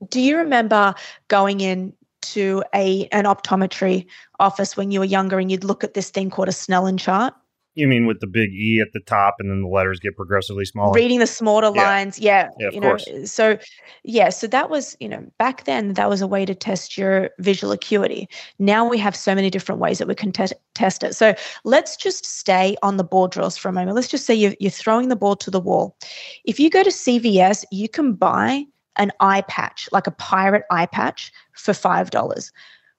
do 0.08 0.20
you 0.20 0.36
remember 0.36 0.96
going 1.28 1.60
in 1.60 1.92
to 2.22 2.64
a 2.74 3.06
an 3.12 3.22
optometry 3.22 4.06
office 4.40 4.76
when 4.76 4.90
you 4.90 4.98
were 4.98 5.06
younger 5.06 5.38
and 5.38 5.48
you'd 5.48 5.62
look 5.62 5.84
at 5.84 5.94
this 5.94 6.10
thing 6.10 6.28
called 6.28 6.48
a 6.48 6.50
Snellen 6.50 6.98
chart? 6.98 7.34
You 7.76 7.86
mean 7.86 8.06
with 8.06 8.20
the 8.20 8.26
big 8.26 8.50
E 8.54 8.80
at 8.80 8.94
the 8.94 9.00
top 9.00 9.34
and 9.38 9.50
then 9.50 9.60
the 9.60 9.68
letters 9.68 10.00
get 10.00 10.16
progressively 10.16 10.64
smaller? 10.64 10.94
Reading 10.94 11.18
the 11.18 11.26
smaller 11.26 11.70
Yeah. 11.74 11.84
lines, 11.84 12.18
yeah, 12.18 12.48
Yeah, 12.58 12.70
you 12.70 12.80
know. 12.80 12.96
course. 12.96 13.30
So, 13.30 13.58
yeah, 14.02 14.30
so 14.30 14.46
that 14.46 14.70
was, 14.70 14.96
you 14.98 15.10
know, 15.10 15.22
back 15.38 15.64
then 15.64 15.92
that 15.92 16.08
was 16.08 16.22
a 16.22 16.26
way 16.26 16.46
to 16.46 16.54
test 16.54 16.96
your 16.96 17.28
visual 17.38 17.72
acuity. 17.74 18.30
Now 18.58 18.88
we 18.88 18.96
have 18.96 19.14
so 19.14 19.34
many 19.34 19.50
different 19.50 19.78
ways 19.78 19.98
that 19.98 20.08
we 20.08 20.14
can 20.14 20.32
test 20.32 20.54
test 20.74 21.02
it. 21.02 21.14
So 21.14 21.34
let's 21.64 21.96
just 21.98 22.24
stay 22.24 22.76
on 22.82 22.96
the 22.96 23.04
ball 23.04 23.28
drills 23.28 23.58
for 23.58 23.68
a 23.68 23.72
moment. 23.74 23.94
Let's 23.94 24.08
just 24.08 24.24
say 24.24 24.34
you're, 24.34 24.54
you're 24.58 24.70
throwing 24.70 25.08
the 25.10 25.16
ball 25.16 25.36
to 25.36 25.50
the 25.50 25.60
wall. 25.60 25.98
If 26.46 26.58
you 26.58 26.70
go 26.70 26.82
to 26.82 26.90
CVS, 26.90 27.64
you 27.70 27.90
can 27.90 28.14
buy 28.14 28.64
an 28.96 29.12
eye 29.20 29.42
patch, 29.48 29.86
like 29.92 30.06
a 30.06 30.12
pirate 30.12 30.64
eye 30.70 30.86
patch, 30.86 31.30
for 31.52 31.74
five 31.74 32.08
dollars. 32.08 32.52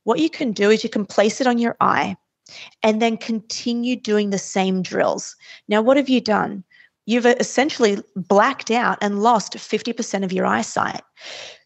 What 0.03 0.19
you 0.19 0.29
can 0.29 0.51
do 0.51 0.69
is 0.69 0.83
you 0.83 0.89
can 0.91 1.03
place 1.05 1.41
it 1.41 1.47
on 1.47 1.57
your 1.57 1.75
eye 1.81 2.15
and 2.83 3.01
then 3.01 3.17
continue 3.17 3.95
doing 3.95 4.29
the 4.29 4.37
same 4.37 4.81
drills. 4.81 5.35
Now, 5.67 5.81
what 5.81 5.97
have 5.97 6.09
you 6.09 6.21
done? 6.21 6.63
You've 7.05 7.25
uh, 7.25 7.35
essentially 7.39 8.01
blacked 8.15 8.69
out 8.69 8.97
and 9.01 9.23
lost 9.23 9.53
50% 9.53 10.23
of 10.23 10.33
your 10.33 10.45
eyesight. 10.45 11.01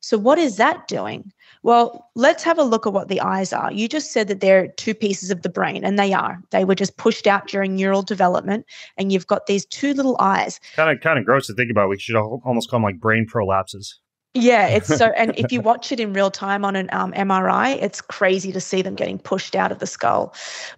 So, 0.02 0.18
what 0.18 0.38
is 0.38 0.58
that 0.58 0.88
doing? 0.88 1.32
Well, 1.64 2.10
let's 2.16 2.44
have 2.44 2.58
a 2.58 2.64
look 2.64 2.88
at 2.88 2.94
what 2.94 3.08
the 3.08 3.22
eyes 3.22 3.54
are. 3.54 3.72
You 3.72 3.88
just 3.88 4.12
said 4.12 4.28
that 4.30 4.40
they're 4.40 4.70
two 4.70 4.96
pieces 4.96 5.30
of 5.30 5.44
the 5.44 5.50
brain, 5.50 5.84
and 5.84 5.98
they 6.00 6.12
are. 6.12 6.42
They 6.50 6.66
were 6.66 6.76
just 6.76 6.98
pushed 6.98 7.28
out 7.28 7.48
during 7.48 7.76
neural 7.76 8.02
development, 8.02 8.66
and 8.98 9.12
you've 9.12 9.28
got 9.28 9.46
these 9.46 9.66
two 9.66 9.94
little 9.94 10.16
eyes. 10.20 10.60
Kind 10.76 10.96
of 10.96 11.02
kind 11.04 11.20
of 11.20 11.26
gross 11.26 11.48
to 11.48 11.54
think 11.54 11.70
about. 11.70 11.90
We 11.90 12.00
should 12.00 12.16
almost 12.16 12.70
call 12.70 12.78
them 12.78 12.84
like 12.84 13.00
brain 13.00 13.28
prolapses. 13.32 13.96
Yeah, 14.34 14.68
it's 14.68 14.96
so, 14.96 15.08
and 15.18 15.34
if 15.38 15.52
you 15.52 15.62
watch 15.62 15.92
it 15.92 16.00
in 16.00 16.14
real 16.14 16.32
time 16.32 16.64
on 16.64 16.76
an 16.76 16.90
um, 16.92 17.12
MRI, 17.14 17.82
it's 17.82 18.02
crazy 18.02 18.52
to 18.52 18.62
see 18.62 18.82
them 18.82 18.96
getting 18.96 19.20
pushed 19.20 19.56
out 19.56 19.72
of 19.72 19.80
the 19.80 19.88
skull. 19.88 20.34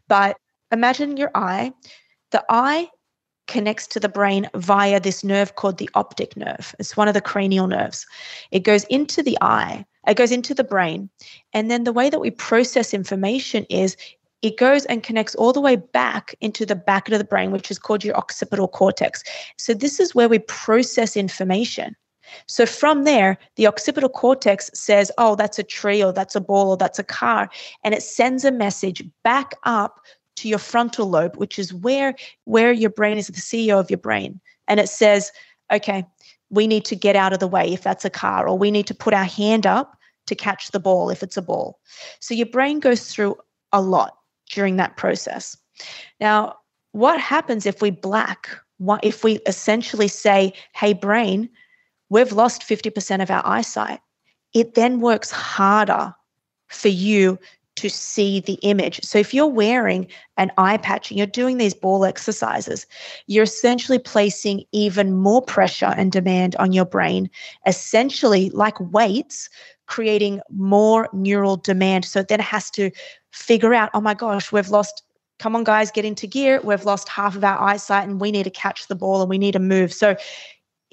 But 0.08 0.38
imagine 0.72 1.18
your 1.18 1.32
eye. 1.36 1.74
The 2.32 2.44
eye 2.50 2.90
connects 3.48 3.88
to 3.88 4.00
the 4.00 4.10
brain 4.10 4.50
via 4.56 5.00
this 5.00 5.24
nerve 5.24 5.56
called 5.56 5.78
the 5.78 5.90
optic 5.96 6.36
nerve. 6.38 6.74
It's 6.80 6.98
one 6.98 7.08
of 7.08 7.14
the 7.14 7.22
cranial 7.22 7.68
nerves. 7.68 8.06
It 8.52 8.62
goes 8.62 8.86
into 8.86 9.22
the 9.22 9.38
eye, 9.42 9.86
it 10.08 10.18
goes 10.18 10.32
into 10.32 10.54
the 10.54 10.64
brain. 10.64 11.10
And 11.54 11.70
then 11.70 11.84
the 11.84 11.94
way 11.94 12.10
that 12.10 12.20
we 12.20 12.32
process 12.32 12.94
information 12.94 13.66
is 13.70 13.98
it 14.42 14.58
goes 14.58 14.86
and 14.86 15.04
connects 15.04 15.36
all 15.36 15.54
the 15.54 15.62
way 15.62 15.78
back 15.78 16.36
into 16.42 16.66
the 16.66 16.76
back 16.76 17.10
of 17.10 17.18
the 17.18 17.24
brain, 17.24 17.52
which 17.52 17.72
is 17.72 17.80
called 17.80 18.04
your 18.04 18.18
occipital 18.18 18.68
cortex. 18.68 19.24
So, 19.58 19.74
this 19.74 20.00
is 20.00 20.14
where 20.14 20.28
we 20.28 20.40
process 20.40 21.16
information. 21.16 21.96
So 22.48 22.66
from 22.66 23.04
there, 23.04 23.38
the 23.56 23.68
occipital 23.68 24.10
cortex 24.10 24.70
says, 24.74 25.12
oh, 25.18 25.36
that's 25.36 25.60
a 25.60 25.64
tree 25.64 26.04
or 26.04 26.14
that's 26.14 26.36
a 26.36 26.42
ball 26.42 26.72
or 26.72 26.78
that's 26.78 27.00
a 27.00 27.04
car. 27.04 27.50
And 27.84 27.94
it 27.94 28.04
sends 28.04 28.46
a 28.46 28.52
message 28.52 29.04
back 29.24 29.54
up 29.64 30.00
to 30.36 30.48
your 30.48 30.60
frontal 30.60 31.10
lobe, 31.10 31.36
which 31.38 31.60
is 31.60 31.74
where, 31.74 32.16
where 32.46 32.72
your 32.72 32.90
brain 32.90 33.18
is 33.18 33.28
the 33.28 33.34
CEO 33.34 33.80
of 33.80 33.90
your 33.90 34.00
brain. 34.00 34.40
And 34.68 34.80
it 34.80 34.90
says, 34.90 35.32
okay, 35.72 36.06
we 36.50 36.68
need 36.68 36.86
to 36.86 36.96
get 36.96 37.16
out 37.16 37.34
of 37.34 37.40
the 37.40 37.48
way 37.48 37.74
if 37.74 37.84
that's 37.84 38.06
a 38.06 38.10
car, 38.10 38.48
or 38.48 38.58
we 38.58 38.72
need 38.72 38.88
to 38.88 38.96
put 38.96 39.14
our 39.14 39.24
hand 39.24 39.66
up 39.66 39.98
to 40.28 40.36
catch 40.36 40.72
the 40.72 40.80
ball 40.80 41.10
if 41.10 41.24
it's 41.24 41.38
a 41.38 41.42
ball. 41.42 41.80
So 42.20 42.34
your 42.34 42.48
brain 42.48 42.80
goes 42.80 43.12
through 43.12 43.36
a 43.72 43.82
lot 43.82 44.18
during 44.52 44.78
that 44.78 44.98
process. 44.98 45.58
Now, 46.20 46.56
what 46.92 47.20
happens 47.20 47.66
if 47.66 47.82
we 47.82 47.90
black? 47.90 48.50
If 49.02 49.24
we 49.24 49.40
essentially 49.48 50.08
say, 50.08 50.54
hey, 50.76 50.94
brain, 50.94 51.50
we've 52.10 52.32
lost 52.32 52.62
50% 52.62 53.22
of 53.22 53.32
our 53.32 53.42
eyesight. 53.46 54.00
It 54.54 54.76
then 54.76 55.00
works 55.00 55.32
harder 55.32 56.14
for 56.68 56.90
you 56.90 57.40
to 57.76 57.90
see 57.90 58.40
the 58.40 58.54
image. 58.62 59.04
So 59.04 59.18
if 59.18 59.34
you're 59.34 59.48
wearing 59.48 60.08
an 60.38 60.52
eye 60.58 60.78
patch 60.78 61.10
and 61.10 61.18
you're 61.18 61.26
doing 61.26 61.58
these 61.58 61.74
ball 61.74 62.06
exercises, 62.06 62.86
you're 63.28 63.44
essentially 63.44 63.98
placing 63.98 64.64
even 64.72 65.16
more 65.16 65.42
pressure 65.42 65.94
and 65.98 66.12
demand 66.12 66.56
on 66.58 66.72
your 66.72 66.86
brain, 66.86 67.30
essentially 67.66 68.52
like 68.52 68.80
weights, 68.80 69.50
creating 69.88 70.40
more 70.52 71.10
neural 71.14 71.58
demand. 71.58 72.06
So 72.06 72.22
then 72.22 72.40
it 72.40 72.44
has 72.44 72.70
to 72.72 72.92
figure 73.32 73.74
out, 73.74 73.90
oh 73.94 74.02
my 74.02 74.14
gosh, 74.14 74.52
we've 74.52 74.70
lost 74.70 75.04
come 75.40 75.56
on 75.56 75.64
guys 75.64 75.90
get 75.90 76.06
into 76.06 76.28
gear 76.28 76.62
we've 76.64 76.86
lost 76.86 77.10
half 77.10 77.36
of 77.36 77.44
our 77.44 77.60
eyesight 77.60 78.08
and 78.08 78.22
we 78.22 78.32
need 78.32 78.44
to 78.44 78.52
catch 78.52 78.88
the 78.88 78.96
ball 78.96 79.20
and 79.20 79.30
we 79.30 79.38
need 79.40 79.52
to 79.52 79.60
move 79.60 79.92
so 79.92 80.16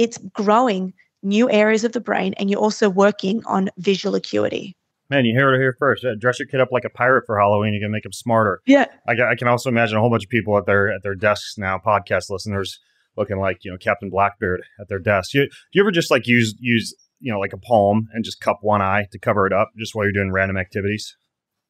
it's 0.00 0.16
growing 0.32 0.94
new 1.22 1.50
areas 1.50 1.84
of 1.84 1.92
the 1.92 2.00
brain 2.00 2.32
and 2.38 2.50
you're 2.50 2.58
also 2.58 2.88
working 2.88 3.42
on 3.44 3.68
visual 3.76 4.14
acuity. 4.14 4.74
Man, 5.10 5.26
you 5.26 5.34
hear 5.34 5.52
it 5.52 5.58
here 5.58 5.76
first. 5.78 6.04
Uh, 6.04 6.14
Dress 6.14 6.38
your 6.38 6.48
kid 6.48 6.60
up 6.60 6.72
like 6.72 6.84
a 6.84 6.90
pirate 6.90 7.24
for 7.26 7.38
Halloween. 7.38 7.74
You 7.74 7.80
can 7.80 7.90
make 7.90 8.06
him 8.06 8.12
smarter. 8.12 8.62
Yeah. 8.64 8.86
I, 9.06 9.12
I 9.12 9.34
can 9.34 9.46
also 9.46 9.68
imagine 9.68 9.98
a 9.98 10.00
whole 10.00 10.08
bunch 10.08 10.24
of 10.24 10.30
people 10.30 10.56
at 10.56 10.64
their 10.64 10.90
at 10.90 11.02
their 11.02 11.14
desks 11.14 11.58
now, 11.58 11.78
podcast 11.84 12.30
listeners, 12.30 12.78
looking 13.16 13.38
like 13.38 13.58
you 13.62 13.70
know 13.70 13.76
Captain 13.76 14.08
Blackbeard 14.08 14.62
at 14.80 14.88
their 14.88 15.00
desk. 15.00 15.34
You, 15.34 15.46
do 15.46 15.50
you 15.74 15.82
ever 15.82 15.90
just 15.90 16.10
like 16.10 16.26
use 16.26 16.54
use 16.58 16.94
you 17.18 17.30
know 17.30 17.40
like 17.40 17.52
a 17.52 17.58
palm 17.58 18.08
and 18.14 18.24
just 18.24 18.40
cup 18.40 18.60
one 18.62 18.80
eye 18.80 19.06
to 19.12 19.18
cover 19.18 19.46
it 19.46 19.52
up 19.52 19.70
just 19.76 19.94
while 19.94 20.06
you're 20.06 20.12
doing 20.12 20.32
random 20.32 20.56
activities? 20.56 21.16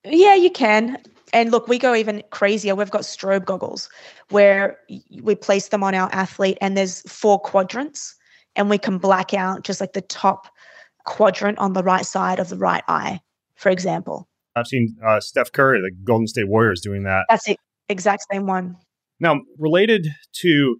Yeah, 0.05 0.35
you 0.35 0.51
can. 0.51 0.99
And 1.33 1.51
look, 1.51 1.67
we 1.67 1.79
go 1.79 1.95
even 1.95 2.23
crazier. 2.31 2.75
We've 2.75 2.91
got 2.91 3.03
strobe 3.03 3.47
goggles 3.47 3.89
where 4.29 4.79
we 5.23 5.35
place 5.35 5.69
them 5.69 5.83
on 5.83 5.95
our 5.95 6.11
athlete 6.13 6.59
and 6.61 6.77
there's 6.77 7.01
four 7.11 7.41
quadrants 7.41 8.17
and 8.57 8.71
we 8.71 8.79
can 8.79 8.99
black 8.99 9.35
out 9.35 9.65
just 9.65 9.81
like 9.81 9.93
the 9.93 10.01
top 10.01 10.49
quadrant 11.05 11.59
on 11.59 11.73
the 11.73 11.83
right 11.83 12.05
side 12.05 12.39
of 12.39 12.49
the 12.49 12.57
right 12.57 12.85
eye, 12.89 13.21
for 13.55 13.71
example. 13.71 14.29
I've 14.57 14.67
seen 14.67 14.97
uh, 15.05 15.21
Steph 15.21 15.53
Curry, 15.53 15.81
the 15.81 15.93
Golden 16.05 16.27
State 16.27 16.49
Warriors, 16.49 16.81
doing 16.81 17.05
that. 17.05 17.27
That's 17.29 17.45
the 17.45 17.57
exact 17.89 18.25
same 18.33 18.47
one. 18.47 18.77
Now, 19.21 19.41
related 19.59 20.09
to 20.41 20.77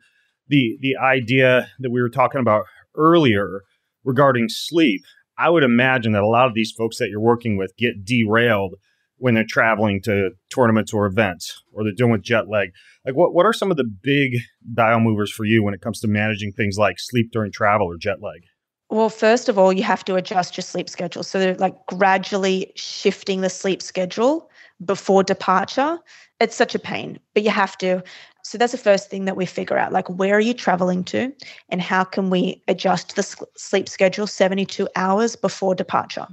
the 0.49 0.77
the 0.81 0.97
idea 0.97 1.69
that 1.79 1.91
we 1.91 2.03
were 2.03 2.09
talking 2.09 2.41
about 2.41 2.65
earlier 2.97 3.63
regarding 4.05 4.49
sleep, 4.49 5.03
I 5.39 5.51
would 5.51 5.63
imagine 5.63 6.13
that 6.13 6.23
a 6.23 6.27
lot 6.27 6.49
of 6.49 6.55
these 6.55 6.73
folks 6.73 6.99
that 6.99 7.09
you're 7.09 7.21
working 7.21 7.57
with 7.57 7.77
get 7.77 8.05
derailed 8.05 8.75
when 9.21 9.35
they're 9.35 9.45
traveling 9.47 10.01
to 10.03 10.31
tournaments 10.53 10.93
or 10.93 11.07
events 11.07 11.63
or 11.73 11.85
they're 11.85 11.93
dealing 11.93 12.13
with 12.13 12.23
jet 12.23 12.49
lag. 12.49 12.71
Like 13.05 13.15
what 13.15 13.35
what 13.35 13.47
are 13.47 13.53
some 13.53 13.71
of 13.71 13.77
the 13.77 13.85
big 13.85 14.39
dial 14.75 15.01
movers 15.01 15.31
for 15.31 15.45
you 15.45 15.63
when 15.63 15.75
it 15.75 15.83
comes 15.83 16.01
to 16.01 16.09
managing 16.09 16.53
things 16.53 16.77
like 16.79 16.97
sleep 16.99 17.31
during 17.31 17.53
travel 17.53 17.87
or 17.87 17.97
jet 17.97 18.21
lag? 18.21 18.41
Well, 18.89 19.09
first 19.09 19.49
of 19.49 19.57
all, 19.57 19.73
you 19.73 19.85
have 19.85 20.05
to 20.07 20.17
adjust 20.17 20.57
your 20.57 20.63
sleep 20.63 20.89
schedule. 20.89 21.23
So 21.23 21.39
they're 21.39 21.55
like 21.55 21.77
gradually 21.87 22.73
shifting 22.75 23.41
the 23.41 23.51
sleep 23.51 23.83
schedule 23.83 24.51
before 24.85 25.23
departure. 25.23 25.99
It's 26.41 26.57
such 26.57 26.75
a 26.75 26.79
pain, 26.79 27.21
but 27.35 27.45
you 27.45 27.51
have 27.51 27.79
to. 27.79 28.03
So 28.43 28.59
that's 28.59 28.73
the 28.73 28.79
first 28.79 29.11
thing 29.11 29.27
that 29.27 29.37
we 29.37 29.47
figure 29.47 29.79
out 29.79 29.93
like, 29.93 30.09
where 30.09 30.35
are 30.35 30.41
you 30.41 30.55
traveling 30.55 31.05
to? 31.05 31.33
And 31.69 31.81
how 31.81 32.03
can 32.03 32.31
we 32.31 32.63
adjust 32.67 33.15
the 33.15 33.23
sleep 33.57 33.89
schedule 33.89 34.27
72 34.27 34.89
hours 34.97 35.37
before 35.37 35.75
departure? 35.75 36.27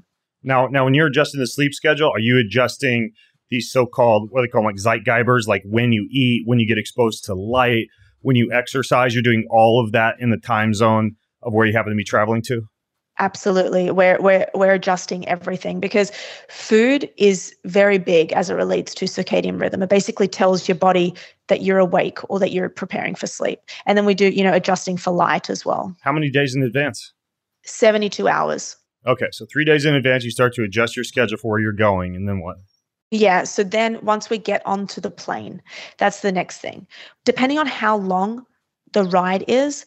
Now, 0.44 0.68
now 0.68 0.86
when 0.86 0.94
you're 0.94 1.08
adjusting 1.08 1.40
the 1.40 1.48
sleep 1.48 1.74
schedule, 1.74 2.10
are 2.10 2.20
you 2.20 2.38
adjusting 2.40 3.12
these 3.50 3.72
so-called 3.72 4.30
what 4.32 4.42
do 4.42 4.48
they 4.48 4.52
call 4.52 4.62
them, 4.62 4.72
like 4.72 5.04
zeitgebers, 5.06 5.48
like 5.48 5.64
when 5.66 5.92
you 5.92 6.08
eat, 6.12 6.44
when 6.46 6.60
you 6.60 6.68
get 6.68 6.78
exposed 6.78 7.24
to 7.26 7.34
light, 7.34 7.88
when 8.22 8.36
you 8.36 8.52
exercise, 8.52 9.14
you're 9.14 9.24
doing 9.24 9.48
all 9.50 9.84
of 9.84 9.92
that 9.94 10.16
in 10.20 10.30
the 10.30 10.38
time 10.38 10.74
zone 10.74 11.16
of 11.42 11.54
where 11.54 11.66
you 11.66 11.74
happen 11.74 11.92
to 11.92 11.96
be 11.96 12.04
traveling 12.04 12.42
to? 12.44 12.64
Absolutely. 13.20 13.90
We're, 13.90 14.22
we're, 14.22 14.48
we're 14.54 14.74
adjusting 14.74 15.28
everything 15.28 15.80
because 15.80 16.12
food 16.50 17.10
is 17.18 17.56
very 17.66 17.98
big 17.98 18.32
as 18.34 18.50
it 18.50 18.54
relates 18.54 18.94
to 18.96 19.06
circadian 19.06 19.60
rhythm. 19.60 19.82
It 19.82 19.90
basically 19.90 20.28
tells 20.28 20.68
your 20.68 20.76
body 20.76 21.16
that 21.48 21.62
you're 21.64 21.80
awake 21.80 22.20
or 22.30 22.38
that 22.40 22.52
you're 22.52 22.70
preparing 22.70 23.16
for 23.16 23.26
sleep. 23.26 23.60
And 23.88 23.98
then 23.98 24.06
we 24.06 24.14
do, 24.14 24.30
you 24.30 24.44
know, 24.44 24.54
adjusting 24.54 24.98
for 24.98 25.12
light 25.12 25.50
as 25.50 25.66
well. 25.66 25.96
How 26.02 26.12
many 26.12 26.30
days 26.30 26.56
in 26.56 26.62
advance? 26.62 27.14
72 27.64 28.28
hours. 28.28 28.78
Okay, 29.06 29.28
so 29.32 29.46
three 29.52 29.66
days 29.66 29.86
in 29.86 29.94
advance, 29.94 30.24
you 30.24 30.32
start 30.32 30.54
to 30.56 30.64
adjust 30.64 30.96
your 30.96 31.06
schedule 31.06 31.38
for 31.38 31.52
where 31.52 31.60
you're 31.60 31.72
going, 31.72 32.16
and 32.16 32.28
then 32.28 32.40
what? 32.40 32.58
Yeah. 33.12 33.44
So 33.44 33.64
then 33.64 34.00
once 34.02 34.30
we 34.30 34.38
get 34.38 34.62
onto 34.66 35.00
the 35.00 35.12
plane, 35.12 35.62
that's 35.98 36.22
the 36.22 36.32
next 36.32 36.58
thing. 36.60 36.88
Depending 37.24 37.58
on 37.58 37.68
how 37.68 37.98
long 37.98 38.46
the 38.92 39.06
ride 39.06 39.46
is, 39.48 39.86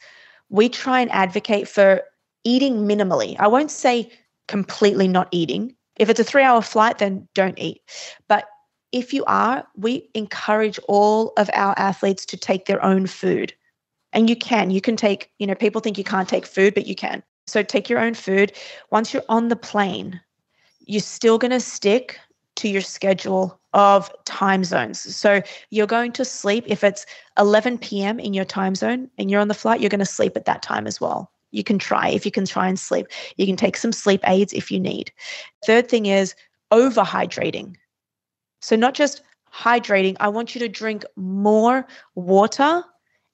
we 0.48 0.68
try 0.68 1.00
and 1.00 1.10
advocate 1.10 1.68
for 1.68 2.02
eating 2.44 2.88
minimally. 2.88 3.36
I 3.38 3.46
won't 3.46 3.70
say 3.70 4.10
completely 4.48 5.06
not 5.06 5.28
eating. 5.32 5.74
If 5.96 6.08
it's 6.08 6.20
a 6.20 6.24
three 6.24 6.42
hour 6.42 6.62
flight, 6.62 6.98
then 6.98 7.28
don't 7.34 7.58
eat. 7.58 7.82
But 8.26 8.46
if 8.90 9.12
you 9.12 9.24
are, 9.26 9.66
we 9.76 10.08
encourage 10.14 10.80
all 10.88 11.32
of 11.36 11.50
our 11.52 11.78
athletes 11.78 12.24
to 12.26 12.36
take 12.36 12.66
their 12.66 12.82
own 12.82 13.06
food. 13.06 13.52
And 14.12 14.28
you 14.28 14.34
can. 14.34 14.70
You 14.70 14.80
can 14.80 14.96
take, 14.96 15.30
you 15.38 15.46
know, 15.46 15.54
people 15.54 15.80
think 15.80 15.98
you 15.98 16.04
can't 16.04 16.28
take 16.28 16.46
food, 16.46 16.74
but 16.74 16.86
you 16.86 16.96
can. 16.96 17.22
So 17.50 17.62
take 17.62 17.90
your 17.90 17.98
own 17.98 18.14
food. 18.14 18.52
Once 18.90 19.12
you're 19.12 19.24
on 19.28 19.48
the 19.48 19.56
plane, 19.56 20.20
you're 20.80 21.00
still 21.00 21.38
going 21.38 21.50
to 21.50 21.60
stick 21.60 22.18
to 22.56 22.68
your 22.68 22.82
schedule 22.82 23.58
of 23.72 24.10
time 24.24 24.64
zones. 24.64 25.00
So 25.14 25.42
you're 25.70 25.86
going 25.86 26.12
to 26.12 26.24
sleep 26.24 26.64
if 26.66 26.82
it's 26.82 27.06
11 27.38 27.78
p.m. 27.78 28.18
in 28.18 28.34
your 28.34 28.44
time 28.44 28.74
zone 28.74 29.08
and 29.18 29.30
you're 29.30 29.40
on 29.40 29.48
the 29.48 29.54
flight, 29.54 29.80
you're 29.80 29.90
going 29.90 30.00
to 30.00 30.06
sleep 30.06 30.36
at 30.36 30.44
that 30.44 30.62
time 30.62 30.86
as 30.86 31.00
well. 31.00 31.30
You 31.52 31.64
can 31.64 31.78
try 31.78 32.08
if 32.08 32.24
you 32.24 32.30
can 32.30 32.44
try 32.44 32.68
and 32.68 32.78
sleep. 32.78 33.06
You 33.36 33.46
can 33.46 33.56
take 33.56 33.76
some 33.76 33.92
sleep 33.92 34.20
aids 34.26 34.52
if 34.52 34.70
you 34.70 34.78
need. 34.78 35.12
Third 35.66 35.88
thing 35.88 36.06
is 36.06 36.34
overhydrating. 36.72 37.76
So 38.60 38.76
not 38.76 38.94
just 38.94 39.22
hydrating, 39.52 40.16
I 40.20 40.28
want 40.28 40.54
you 40.54 40.58
to 40.60 40.68
drink 40.68 41.04
more 41.16 41.86
water 42.14 42.84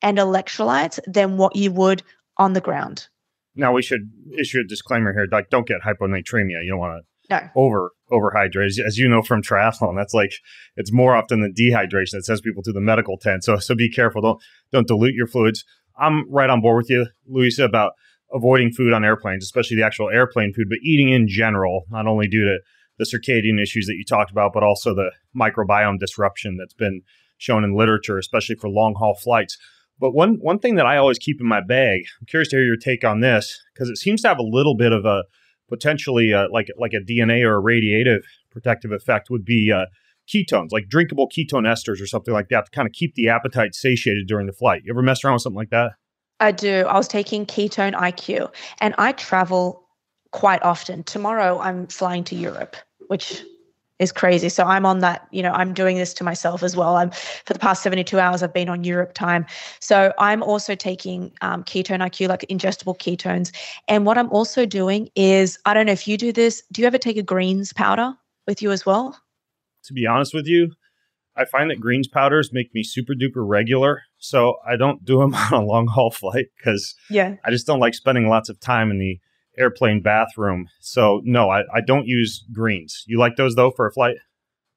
and 0.03 0.19
electrolytes 0.19 0.99
than 1.07 1.37
what 1.37 1.57
you 1.57 1.73
would 1.73 2.03
on 2.39 2.53
the 2.53 2.61
ground. 2.61 3.09
Now 3.57 3.73
we 3.73 3.83
should 3.83 4.11
issue 4.39 4.61
a 4.61 4.65
disclaimer 4.65 5.13
here. 5.13 5.27
Like, 5.31 5.51
don't 5.51 5.67
get 5.67 5.83
hyponatremia. 5.83 6.63
You 6.65 6.71
don't 6.71 6.79
want 6.79 7.03
to 7.03 7.35
No. 7.35 7.49
over 7.57 7.91
overhydrate. 8.11 8.67
As, 8.67 8.79
as 8.87 8.99
you 8.99 9.09
know 9.09 9.23
from 9.23 9.43
triathlon, 9.43 9.97
that's 9.97 10.15
like 10.15 10.33
it's 10.77 10.93
more 10.93 11.17
often 11.17 11.41
than 11.41 11.55
dehydration 11.55 12.13
that 12.13 12.25
sends 12.25 12.41
people 12.41 12.63
to 12.63 12.73
the 12.73 12.81
medical 12.81 13.19
tent. 13.19 13.45
So 13.45 13.57
so 13.59 13.75
be 13.75 13.91
careful. 13.91 14.23
Don't 14.23 14.43
don't 14.73 14.87
dilute 14.87 15.15
your 15.15 15.27
fluids. 15.27 15.65
I'm 15.99 16.31
right 16.31 16.51
on 16.51 16.61
board 16.61 16.77
with 16.77 16.91
you, 16.91 17.07
Louisa, 17.27 17.65
about 17.65 17.93
avoiding 18.33 18.71
food 18.71 18.93
on 18.93 19.05
airplanes, 19.05 19.45
especially 19.45 19.77
the 19.77 19.85
actual 19.87 20.11
airplane 20.11 20.53
food, 20.53 20.67
but 20.69 20.79
eating 20.83 21.09
in 21.09 21.27
general, 21.29 21.85
not 21.91 22.07
only 22.07 22.29
due 22.29 22.45
to 22.45 22.59
the 22.99 23.05
circadian 23.05 23.61
issues 23.61 23.87
that 23.87 23.95
you 23.95 24.05
talked 24.05 24.31
about, 24.31 24.53
but 24.53 24.63
also 24.63 24.95
the 24.95 25.11
microbiome 25.35 25.99
disruption 25.99 26.57
that's 26.57 26.75
been 26.75 27.03
shown 27.39 27.65
in 27.65 27.77
literature, 27.77 28.19
especially 28.19 28.57
for 28.57 28.69
long 28.69 28.95
haul 28.95 29.15
flights. 29.15 29.59
But 29.99 30.13
one 30.13 30.39
one 30.41 30.59
thing 30.59 30.77
that 30.77 30.87
I 30.87 30.97
always 30.97 31.19
keep 31.19 31.41
in 31.41 31.47
my 31.47 31.61
bag, 31.61 32.03
I'm 32.21 32.27
curious 32.27 32.49
to 32.51 32.57
hear 32.57 32.65
your 32.65 32.77
take 32.77 33.05
on 33.05 33.21
this 33.21 33.63
because 33.73 33.89
it 33.89 33.97
seems 33.97 34.23
to 34.23 34.29
have 34.29 34.39
a 34.39 34.43
little 34.43 34.77
bit 34.77 34.93
of 34.93 35.05
a 35.05 35.25
potentially 35.69 36.33
uh, 36.35 36.49
like 36.51 36.69
like 36.79 36.93
a 36.93 37.01
DNA 37.01 37.43
or 37.43 37.59
a 37.59 37.63
radiative 37.63 38.23
protective 38.51 38.93
effect 38.93 39.31
would 39.31 39.45
be 39.45 39.73
uh, 39.73 39.87
ketones, 40.29 40.69
like 40.71 40.89
drinkable 40.89 41.29
ketone 41.29 41.67
esters 41.67 42.01
or 42.01 42.07
something 42.07 42.35
like 42.35 42.49
that, 42.49 42.67
to 42.67 42.71
kind 42.71 42.87
of 42.87 42.93
keep 42.93 43.15
the 43.15 43.29
appetite 43.29 43.75
satiated 43.75 44.27
during 44.27 44.47
the 44.47 44.53
flight. 44.53 44.83
You 44.85 44.93
ever 44.93 45.03
mess 45.03 45.25
around 45.25 45.35
with 45.35 45.43
something 45.43 45.59
like 45.59 45.71
that? 45.71 45.93
I 46.41 46.53
do. 46.53 46.85
I 46.87 46.97
was 46.97 47.09
taking 47.09 47.47
ketone 47.47 47.95
IQ 47.95 48.53
and 48.81 48.95
I 48.99 49.13
travel 49.13 49.89
quite 50.33 50.63
often. 50.63 51.03
Tomorrow 51.05 51.59
I'm 51.61 51.87
flying 51.87 52.25
to 52.25 52.37
Europe, 52.37 52.77
which 53.09 53.43
is 53.99 54.13
crazy. 54.13 54.49
So 54.49 54.65
I'm 54.65 54.85
on 54.85 54.99
that, 55.01 55.27
you 55.31 55.43
know, 55.43 55.53
I'm 55.53 55.73
doing 55.73 55.97
this 55.97 56.13
to 56.15 56.25
myself 56.25 56.63
as 56.63 56.77
well. 56.77 56.97
I'm 56.97 57.11
for 57.11 57.53
the 57.53 57.59
past 57.59 57.83
72 57.83 58.19
hours, 58.19 58.43
I've 58.43 58.53
been 58.53 58.69
on 58.69 58.85
Europe 58.85 59.15
time. 59.15 59.47
So 59.81 60.13
I'm 60.19 60.43
also 60.43 60.75
taking 60.75 61.33
um, 61.41 61.65
ketone 61.65 62.01
IQ, 62.01 62.29
like 62.29 62.45
ingestible 62.51 62.99
ketones. 62.99 63.55
And 63.89 64.05
what 64.05 64.19
I'm 64.19 64.31
also 64.31 64.67
doing 64.67 65.09
is, 65.17 65.59
I 65.65 65.75
don't 65.75 65.87
know 65.87 65.93
if 65.93 66.07
you 66.07 66.17
do 66.19 66.33
this. 66.33 66.63
Do 66.73 66.83
you 66.83 66.87
ever 66.87 66.99
take 66.99 67.17
a 67.17 67.23
greens 67.23 67.73
powder 67.73 68.13
with 68.47 68.61
you 68.61 68.71
as 68.71 68.85
well? 68.85 69.19
To 69.85 69.93
be 69.95 70.07
honest 70.07 70.35
with 70.35 70.47
you, 70.47 70.73
I 71.37 71.45
find 71.45 71.71
that 71.71 71.81
greens 71.81 72.09
powders 72.09 72.51
make 72.53 72.75
me 72.75 72.83
super 72.83 73.13
duper 73.13 73.47
regular. 73.47 74.03
So 74.19 74.57
I 74.67 74.77
don't 74.77 75.05
do 75.05 75.19
them 75.19 75.35
on 75.53 75.53
a 75.53 75.65
long 75.65 75.87
haul 75.87 76.11
flight 76.11 76.47
because 76.57 76.95
Yeah. 77.09 77.37
I 77.45 77.51
just 77.51 77.67
don't 77.67 77.81
like 77.81 77.95
spending 77.95 78.29
lots 78.29 78.49
of 78.49 78.61
time 78.61 78.91
in 78.91 78.99
the 78.99 79.21
airplane 79.59 80.03
bathroom. 80.03 80.69
So 80.81 81.21
no, 81.25 81.51
I, 81.51 81.63
I 81.75 81.81
don't 81.81 82.07
use 82.07 82.45
greens. 82.53 83.05
You 83.07 83.19
like 83.19 83.37
those 83.37 83.55
though 83.55 83.71
for 83.71 83.87
a 83.87 83.93
flight? 83.93 84.17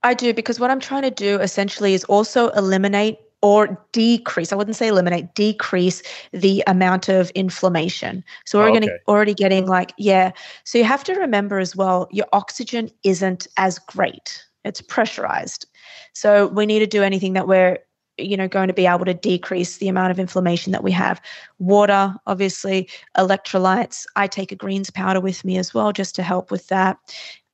I 0.03 0.13
do 0.13 0.33
because 0.33 0.59
what 0.59 0.71
I'm 0.71 0.79
trying 0.79 1.01
to 1.03 1.11
do 1.11 1.39
essentially 1.39 1.93
is 1.93 2.03
also 2.05 2.49
eliminate 2.49 3.17
or 3.41 3.85
decrease. 3.91 4.51
I 4.51 4.55
wouldn't 4.55 4.75
say 4.75 4.87
eliminate, 4.87 5.33
decrease 5.33 6.03
the 6.31 6.63
amount 6.67 7.07
of 7.07 7.29
inflammation. 7.31 8.23
So 8.45 8.59
we're 8.59 8.69
Oh, 8.69 8.79
to 8.79 8.99
already 9.07 9.33
getting 9.33 9.65
like 9.65 9.93
yeah. 9.97 10.31
So 10.65 10.77
you 10.77 10.83
have 10.83 11.03
to 11.05 11.13
remember 11.13 11.59
as 11.59 11.75
well, 11.75 12.07
your 12.11 12.27
oxygen 12.33 12.89
isn't 13.03 13.47
as 13.57 13.79
great. 13.79 14.43
It's 14.65 14.81
pressurized. 14.81 15.65
So 16.13 16.47
we 16.47 16.65
need 16.65 16.79
to 16.79 16.87
do 16.87 17.01
anything 17.01 17.33
that 17.33 17.47
we're 17.47 17.77
you 18.19 18.37
know 18.37 18.47
going 18.47 18.67
to 18.67 18.73
be 18.73 18.85
able 18.85 19.05
to 19.05 19.13
decrease 19.13 19.77
the 19.77 19.87
amount 19.87 20.11
of 20.11 20.19
inflammation 20.19 20.71
that 20.71 20.83
we 20.83 20.91
have. 20.91 21.21
Water 21.59 22.13
obviously 22.27 22.89
electrolytes. 23.17 24.05
I 24.15 24.27
take 24.27 24.51
a 24.51 24.55
greens 24.55 24.89
powder 24.89 25.19
with 25.19 25.43
me 25.43 25.57
as 25.57 25.73
well 25.73 25.91
just 25.91 26.15
to 26.15 26.23
help 26.23 26.51
with 26.51 26.67
that. 26.67 26.97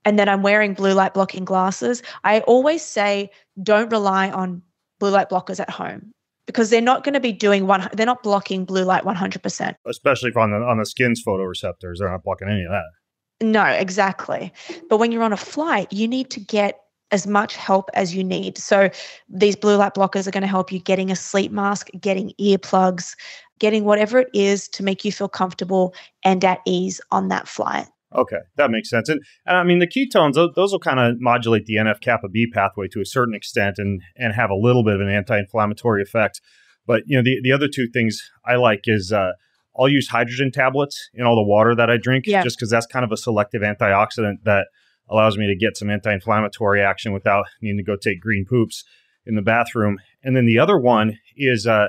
And 0.03 0.20
then 0.20 0.30
i'm 0.30 0.43
wearing 0.43 0.74
blue 0.74 0.93
light 0.93 1.13
blocking 1.13 1.45
glasses. 1.45 2.03
I 2.24 2.41
always 2.41 2.84
say 2.84 3.32
don't 3.63 3.91
rely 3.91 4.30
on 4.30 4.61
blue 4.99 5.09
light 5.09 5.30
blockers 5.30 5.59
at 5.59 5.70
home 5.70 6.11
because 6.45 6.70
they're 6.70 6.82
not 6.82 7.03
going 7.03 7.13
to 7.13 7.20
be 7.20 7.32
doing 7.32 7.68
one 7.68 7.89
they're 7.93 8.05
not 8.05 8.24
blocking 8.24 8.66
blue 8.66 8.84
light 8.84 9.03
100% 9.03 9.76
Especially 9.88 10.30
if 10.30 10.38
on 10.38 10.51
the 10.51 10.57
on 10.57 10.78
the 10.78 10.86
skin's 10.86 11.24
photoreceptors, 11.26 11.97
they're 11.99 12.11
not 12.11 12.24
blocking 12.24 12.47
any 12.47 12.63
of 12.63 12.72
that. 12.72 13.45
no 13.45 13.66
exactly. 13.66 14.53
But 14.89 14.97
when 14.97 15.11
you're 15.11 15.24
on 15.24 15.34
a 15.34 15.38
flight 15.38 15.91
you 15.91 16.07
need 16.07 16.30
to 16.32 16.39
get 16.39 16.80
as 17.16 17.26
much 17.26 17.55
help 17.55 17.89
as 17.93 18.13
you 18.13 18.24
need 18.24 18.57
so 18.57 18.89
these 19.30 19.55
blue 19.55 19.78
light 19.78 19.95
blockers 19.95 20.28
are 20.28 20.32
going 20.32 20.41
to 20.41 20.47
help 20.47 20.72
you 20.72 20.80
getting 20.80 21.09
a 21.09 21.16
sleep 21.16 21.51
mask 21.51 21.89
getting 21.99 22.32
earplugs 22.39 23.16
getting 23.59 23.86
whatever 23.86 24.20
it 24.20 24.30
is 24.34 24.68
to 24.68 24.84
make 24.84 25.05
you 25.05 25.11
feel 25.11 25.30
comfortable 25.30 25.95
and 26.24 26.43
at 26.43 26.59
ease 26.66 26.99
on 27.11 27.30
that 27.30 27.47
flight 27.47 27.88
Okay, 28.13 28.38
that 28.55 28.72
makes 28.72 28.89
sense. 28.89 29.09
And, 29.09 29.20
and 29.45 29.57
I 29.57 29.63
mean, 29.63 29.80
the 29.80 29.88
ketones, 29.88 30.36
those, 30.36 30.51
those 30.55 30.72
will 30.72 30.80
kind 30.80 30.99
of 30.99 31.20
modulate 31.20 31.66
the 31.66 31.76
NF 31.76 31.99
kappa 31.99 32.30
B 32.30 32.47
pathway 32.49 32.88
to 32.89 33.01
a 33.01 33.05
certain 33.05 33.36
extent 33.36 33.76
and, 33.78 34.01
and 34.16 34.34
have 34.34 34.49
a 34.49 34.55
little 34.55 34.86
bit 34.86 34.95
of 34.95 35.01
an 35.01 35.09
anti 35.09 35.38
inflammatory 35.38 36.01
effect. 36.01 36.39
But, 36.88 37.03
you 37.07 37.18
know, 37.18 37.24
the, 37.24 37.39
the 37.43 37.51
other 37.51 37.68
two 37.68 37.88
things 37.91 38.22
I 38.45 38.55
like 38.55 38.82
is 38.86 39.11
uh, 39.11 39.32
I'll 39.78 39.89
use 39.89 40.07
hydrogen 40.07 40.51
tablets 40.51 41.09
in 41.13 41.26
all 41.26 41.36
the 41.36 41.43
water 41.43 41.76
that 41.76 41.89
I 41.89 41.97
drink 41.97 42.26
Yeah. 42.28 42.43
just 42.43 42.57
because 42.57 42.70
that's 42.70 42.86
kind 42.86 43.03
of 43.03 43.11
a 43.11 43.18
selective 43.18 43.61
antioxidant 43.61 44.43
that 44.45 44.68
allows 45.10 45.38
me 45.38 45.47
to 45.47 45.56
get 45.56 45.78
some 45.78 45.89
anti 45.89 46.14
inflammatory 46.14 46.82
action 46.82 47.14
without 47.14 47.45
needing 47.62 47.78
to 47.78 47.84
go 47.84 47.95
take 47.95 48.22
green 48.22 48.45
poops 48.47 48.84
in 49.26 49.36
the 49.36 49.41
bathroom. 49.41 49.99
And 50.24 50.36
then 50.36 50.45
the 50.45 50.60
other 50.60 50.78
one 50.78 51.18
is 51.36 51.68
uh, 51.68 51.88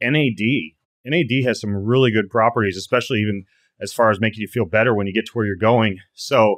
NAD. 0.00 0.40
NAD 1.04 1.44
has 1.44 1.60
some 1.60 1.74
really 1.74 2.10
good 2.10 2.28
properties, 2.30 2.76
especially 2.76 3.20
even 3.20 3.44
as 3.80 3.92
far 3.92 4.10
as 4.10 4.20
making 4.20 4.40
you 4.40 4.48
feel 4.48 4.64
better 4.64 4.94
when 4.94 5.06
you 5.06 5.14
get 5.14 5.26
to 5.26 5.32
where 5.32 5.46
you're 5.46 5.56
going. 5.56 5.98
So 6.14 6.56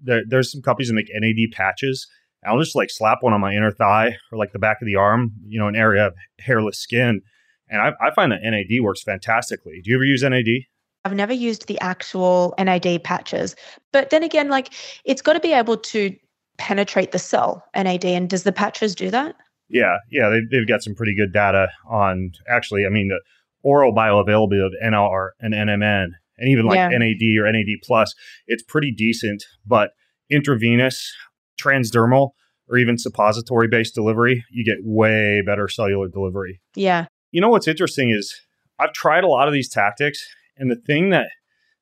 there, 0.00 0.22
there's 0.26 0.50
some 0.50 0.62
companies 0.62 0.88
that 0.88 0.94
make 0.94 1.10
NAD 1.12 1.52
patches. 1.52 2.08
I'll 2.44 2.58
just 2.58 2.74
like 2.74 2.90
slap 2.90 3.18
one 3.20 3.32
on 3.32 3.40
my 3.40 3.52
inner 3.52 3.70
thigh 3.70 4.16
or 4.32 4.38
like 4.38 4.52
the 4.52 4.58
back 4.58 4.82
of 4.82 4.86
the 4.86 4.96
arm, 4.96 5.32
you 5.46 5.60
know, 5.60 5.68
an 5.68 5.76
area 5.76 6.08
of 6.08 6.14
hairless 6.40 6.78
skin. 6.78 7.22
And 7.68 7.80
I, 7.80 7.92
I 8.00 8.10
find 8.10 8.32
that 8.32 8.40
NAD 8.42 8.82
works 8.82 9.02
fantastically. 9.02 9.80
Do 9.82 9.90
you 9.90 9.96
ever 9.96 10.04
use 10.04 10.22
NAD? 10.22 10.66
I've 11.04 11.14
never 11.14 11.32
used 11.32 11.66
the 11.66 11.80
actual 11.80 12.54
NAD 12.58 13.02
patches. 13.04 13.56
But 13.92 14.10
then 14.10 14.22
again, 14.22 14.48
like 14.48 14.72
it's 15.04 15.22
got 15.22 15.32
to 15.34 15.40
be 15.40 15.52
able 15.52 15.76
to 15.76 16.14
penetrate 16.58 17.12
the 17.12 17.18
cell, 17.18 17.64
NAD. 17.74 18.04
And 18.04 18.28
does 18.30 18.44
the 18.44 18.52
patches 18.52 18.94
do 18.94 19.10
that? 19.10 19.34
Yeah, 19.68 19.96
yeah, 20.10 20.28
they, 20.28 20.40
they've 20.50 20.68
got 20.68 20.82
some 20.82 20.94
pretty 20.94 21.14
good 21.14 21.32
data 21.32 21.68
on 21.88 22.32
actually, 22.48 22.84
I 22.86 22.90
mean, 22.90 23.08
the 23.08 23.20
oral 23.62 23.94
bioavailability 23.94 24.64
of 24.64 24.72
NR 24.84 25.30
and 25.40 25.54
NMN 25.54 26.08
and 26.38 26.48
even 26.48 26.66
like 26.66 26.76
Yeah. 26.76 26.88
NAD 26.88 27.38
or 27.40 27.50
NAD 27.50 27.78
plus. 27.82 28.14
It's 28.46 28.62
pretty 28.62 28.92
decent, 28.92 29.44
but 29.66 29.90
intravenous, 30.30 31.12
transdermal, 31.60 32.30
or 32.68 32.76
even 32.78 32.98
suppository 32.98 33.68
based 33.68 33.94
delivery, 33.94 34.44
you 34.50 34.64
get 34.64 34.78
way 34.82 35.42
better 35.44 35.68
cellular 35.68 36.08
delivery. 36.08 36.60
Yeah. 36.74 37.06
You 37.30 37.40
know 37.40 37.48
what's 37.48 37.68
interesting 37.68 38.10
is 38.10 38.34
I've 38.78 38.92
tried 38.92 39.24
a 39.24 39.28
lot 39.28 39.48
of 39.48 39.54
these 39.54 39.68
tactics, 39.68 40.22
and 40.56 40.70
the 40.70 40.80
thing 40.86 41.10
that 41.10 41.28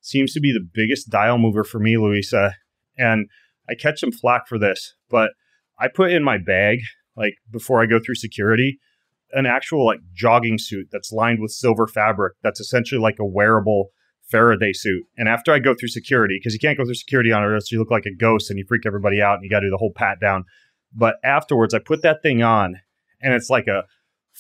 seems 0.01 0.33
to 0.33 0.41
be 0.41 0.53
the 0.53 0.67
biggest 0.73 1.11
dial 1.11 1.39
mover 1.39 1.65
for 1.65 1.79
me, 1.79 1.97
Louisa, 1.97 2.55
and 2.97 3.29
I 3.69 3.75
catch 3.75 4.01
some 4.01 4.13
flack 4.13 4.49
for 4.49 4.59
this, 4.59 4.95
but 5.09 5.31
I 5.79 5.89
put 5.89 6.11
in 6.11 6.25
my 6.25 6.39
bag, 6.39 6.81
like 7.17 7.35
before 7.51 7.83
I 7.83 7.87
go 7.87 7.99
through 8.05 8.17
security, 8.17 8.79
an 9.33 9.47
actual 9.47 9.87
like 9.87 10.01
jogging 10.13 10.59
suit 10.59 10.89
that's 10.91 11.13
lined 11.13 11.41
with 11.41 11.53
silver 11.53 11.87
fabric 11.87 12.35
that's 12.43 12.61
essentially 12.61 13.01
like 13.01 13.19
a 13.19 13.25
wearable 13.25 13.91
Faraday 14.31 14.73
suit. 14.73 15.05
And 15.17 15.29
after 15.29 15.53
I 15.53 15.59
go 15.59 15.75
through 15.75 15.89
security, 15.89 16.39
because 16.39 16.55
you 16.55 16.61
can't 16.61 16.79
go 16.79 16.85
through 16.85 16.95
security 16.95 17.33
on 17.33 17.43
it, 17.43 17.71
you 17.71 17.79
look 17.79 17.91
like 17.91 18.07
a 18.07 18.15
ghost 18.15 18.51
and 18.51 18.59
you 18.59 18.65
freak 18.67 18.87
everybody 18.87 19.21
out 19.21 19.35
and 19.35 19.45
you 19.45 19.51
got 19.51 19.61
to 19.61 19.67
do 19.67 19.71
the 19.71 19.79
whole 19.79 19.93
pat 19.95 20.21
down. 20.21 20.45
But 20.95 21.17
afterwards, 21.25 21.75
I 21.75 21.79
put 21.79 22.03
that 22.03 22.23
thing 22.23 22.43
on, 22.43 22.81
and 23.21 23.35
it's 23.35 23.51
like 23.51 23.67
a 23.67 23.85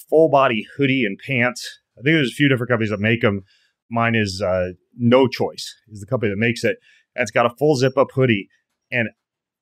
full 0.08 0.28
body 0.28 0.66
hoodie 0.76 1.04
and 1.04 1.18
pants. 1.18 1.80
I 1.98 2.02
think 2.02 2.16
there's 2.16 2.32
a 2.32 2.34
few 2.34 2.48
different 2.48 2.70
companies 2.70 2.90
that 2.90 3.00
make 3.00 3.20
them. 3.20 3.42
Mine 3.90 4.14
is 4.14 4.42
uh, 4.44 4.70
No 4.96 5.26
Choice 5.28 5.74
is 5.88 6.00
the 6.00 6.06
company 6.06 6.30
that 6.30 6.38
makes 6.38 6.64
it. 6.64 6.76
And 7.14 7.22
it's 7.22 7.30
got 7.30 7.46
a 7.46 7.50
full 7.50 7.76
zip 7.76 7.96
up 7.98 8.08
hoodie. 8.14 8.48
And 8.90 9.08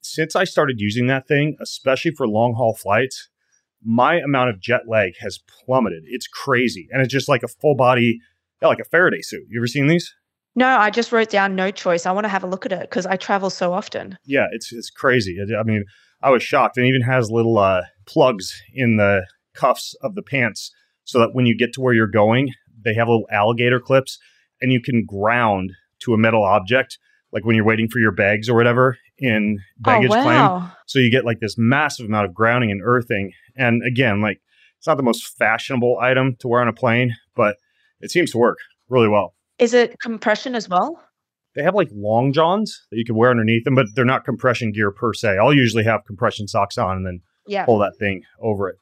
since 0.03 0.37
I 0.37 0.45
started 0.45 0.81
using 0.81 1.07
that 1.07 1.26
thing, 1.26 1.57
especially 1.61 2.12
for 2.12 2.29
long 2.29 2.55
haul 2.55 2.74
flights, 2.74 3.29
my 3.83 4.16
amount 4.16 4.51
of 4.51 4.61
jet 4.61 4.83
lag 4.89 5.12
has 5.20 5.39
plummeted. 5.39 6.05
It's 6.07 6.26
crazy, 6.26 6.89
and 6.91 7.01
it's 7.01 7.12
just 7.12 7.29
like 7.29 7.43
a 7.43 7.49
full 7.49 7.76
body, 7.76 8.18
yeah, 8.61 8.68
like 8.68 8.81
a 8.81 8.85
Faraday 8.85 9.20
suit. 9.20 9.45
You 9.49 9.61
ever 9.61 9.66
seen 9.66 9.87
these? 9.87 10.12
No, 10.57 10.66
I 10.66 10.91
just 10.91 11.12
wrote 11.12 11.31
down 11.31 11.55
no 11.55 11.70
choice. 11.70 12.05
I 12.05 12.12
want 12.12 12.24
to 12.24 12.29
have 12.29 12.43
a 12.43 12.49
look 12.49 12.66
at 12.66 12.72
it 12.72 12.83
because 12.91 13.07
I 13.07 13.16
travel 13.16 13.51
so 13.51 13.72
often. 13.72 14.18
Yeah, 14.24 14.47
it's 14.51 14.72
it's 14.72 14.91
crazy. 14.91 15.39
I 15.57 15.62
mean, 15.62 15.85
I 16.22 16.31
was 16.31 16.43
shocked. 16.43 16.76
And 16.76 16.87
it 16.87 16.89
even 16.89 17.03
has 17.03 17.31
little 17.31 17.59
uh, 17.59 17.83
plugs 18.07 18.61
in 18.74 18.97
the 18.97 19.26
cuffs 19.55 19.95
of 20.03 20.14
the 20.14 20.22
pants 20.22 20.72
so 21.05 21.18
that 21.20 21.31
when 21.33 21.47
you 21.47 21.57
get 21.57 21.72
to 21.74 21.81
where 21.81 21.95
you're 21.95 22.07
going, 22.07 22.53
they 22.89 22.95
have 22.95 23.09
little 23.09 23.28
alligator 23.30 23.80
clips 23.80 24.18
and 24.61 24.72
you 24.72 24.80
can 24.80 25.05
ground 25.05 25.72
to 26.01 26.14
a 26.14 26.18
metal 26.18 26.43
object, 26.43 26.99
like 27.32 27.45
when 27.45 27.57
you're 27.57 27.64
waiting 27.64 27.89
for 27.89 27.99
your 27.99 28.12
bags 28.12 28.49
or 28.49 28.57
whatever 28.57 28.97
in 29.18 29.59
oh, 29.61 29.62
baggage 29.80 30.11
oh, 30.12 30.22
claim. 30.22 30.70
So 30.86 30.99
you 30.99 31.11
get 31.11 31.24
like 31.24 31.41
this 31.41 31.57
massive 31.59 32.07
amount 32.07 32.26
of 32.26 32.34
grounding 32.34 32.70
and 32.70 32.80
earthing. 32.84 33.32
And 33.57 33.82
again, 33.86 34.20
like 34.20 34.41
it's 34.78 34.86
not 34.86 34.97
the 34.97 35.03
most 35.03 35.36
fashionable 35.36 35.99
item 36.01 36.36
to 36.41 36.49
wear 36.49 36.61
on 36.61 36.68
a 36.68 36.72
plane, 36.72 37.14
but 37.34 37.57
it 38.01 38.11
seems 38.11 38.30
to 38.32 38.39
work 38.39 38.59
really 38.89 39.09
well. 39.09 39.34
Is 39.59 39.74
it 39.74 39.99
compression 40.01 40.55
as 40.55 40.68
well? 40.68 41.03
They 41.55 41.62
have 41.64 41.74
like 41.74 41.89
long 41.93 42.32
johns 42.32 42.86
that 42.91 42.99
you 42.99 43.05
can 43.05 43.16
wear 43.16 43.30
underneath 43.30 43.64
them, 43.64 43.74
but 43.74 43.86
they're 43.95 44.05
not 44.05 44.24
compression 44.24 44.70
gear 44.70 44.93
per 44.93 45.12
se. 45.12 45.39
I'll 45.39 45.55
usually 45.55 45.84
have 45.84 46.05
compression 46.07 46.47
socks 46.47 46.78
on 46.78 46.97
and 46.99 47.07
then 47.07 47.20
Yeah. 47.47 47.64
pull 47.64 47.78
that 47.78 47.97
thing 47.99 48.22
over 48.41 48.68
it. 48.68 48.76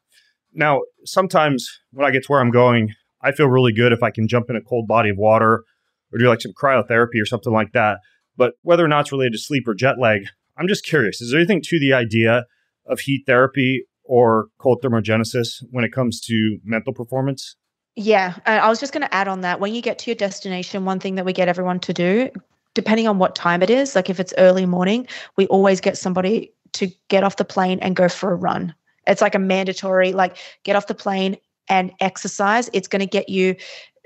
Now, 0.52 0.82
sometimes 1.04 1.68
when 1.92 2.06
I 2.06 2.10
get 2.10 2.24
to 2.24 2.28
where 2.28 2.40
I'm 2.40 2.50
going, 2.50 2.94
I 3.22 3.32
feel 3.32 3.46
really 3.46 3.72
good 3.72 3.92
if 3.92 4.02
I 4.02 4.10
can 4.10 4.28
jump 4.28 4.50
in 4.50 4.56
a 4.56 4.60
cold 4.60 4.86
body 4.86 5.10
of 5.10 5.16
water 5.16 5.64
or 6.12 6.18
do 6.18 6.28
like 6.28 6.40
some 6.40 6.52
cryotherapy 6.52 7.20
or 7.20 7.26
something 7.26 7.52
like 7.52 7.72
that. 7.72 7.98
But 8.36 8.54
whether 8.62 8.84
or 8.84 8.88
not 8.88 9.00
it's 9.02 9.12
related 9.12 9.32
to 9.32 9.38
sleep 9.38 9.66
or 9.66 9.74
jet 9.74 9.98
lag, 9.98 10.22
I'm 10.58 10.68
just 10.68 10.84
curious. 10.84 11.20
Is 11.20 11.30
there 11.30 11.40
anything 11.40 11.62
to 11.64 11.80
the 11.80 11.92
idea 11.92 12.44
of 12.86 13.00
heat 13.00 13.24
therapy 13.26 13.84
or 14.04 14.48
cold 14.58 14.82
thermogenesis 14.82 15.62
when 15.70 15.84
it 15.84 15.92
comes 15.92 16.20
to 16.22 16.58
mental 16.64 16.92
performance? 16.92 17.56
Yeah, 17.96 18.36
I 18.44 18.68
was 18.68 18.78
just 18.78 18.92
going 18.92 19.02
to 19.02 19.14
add 19.14 19.26
on 19.26 19.40
that. 19.40 19.58
When 19.58 19.74
you 19.74 19.80
get 19.80 19.98
to 20.00 20.10
your 20.10 20.16
destination, 20.16 20.84
one 20.84 21.00
thing 21.00 21.14
that 21.14 21.24
we 21.24 21.32
get 21.32 21.48
everyone 21.48 21.80
to 21.80 21.94
do, 21.94 22.30
depending 22.74 23.08
on 23.08 23.18
what 23.18 23.34
time 23.34 23.62
it 23.62 23.70
is, 23.70 23.94
like 23.94 24.10
if 24.10 24.20
it's 24.20 24.34
early 24.36 24.66
morning, 24.66 25.06
we 25.36 25.46
always 25.46 25.80
get 25.80 25.96
somebody 25.96 26.52
to 26.74 26.88
get 27.08 27.24
off 27.24 27.36
the 27.36 27.44
plane 27.44 27.78
and 27.80 27.96
go 27.96 28.08
for 28.08 28.32
a 28.32 28.36
run. 28.36 28.74
It's 29.06 29.22
like 29.22 29.34
a 29.34 29.38
mandatory, 29.38 30.12
like 30.12 30.36
get 30.62 30.76
off 30.76 30.88
the 30.88 30.94
plane 30.94 31.38
and 31.68 31.92
exercise. 32.00 32.70
It's 32.72 32.88
going 32.88 33.00
to 33.00 33.06
get 33.06 33.28
you 33.28 33.56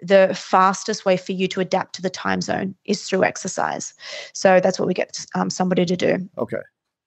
the 0.02 0.32
fastest 0.34 1.04
way 1.04 1.16
for 1.16 1.32
you 1.32 1.46
to 1.48 1.60
adapt 1.60 1.94
to 1.94 2.02
the 2.02 2.10
time 2.10 2.40
zone 2.40 2.74
is 2.86 3.06
through 3.06 3.24
exercise. 3.24 3.92
So 4.32 4.60
that's 4.60 4.78
what 4.78 4.88
we 4.88 4.94
get 4.94 5.26
um, 5.34 5.50
somebody 5.50 5.84
to 5.84 5.96
do. 5.96 6.28
Okay. 6.38 6.56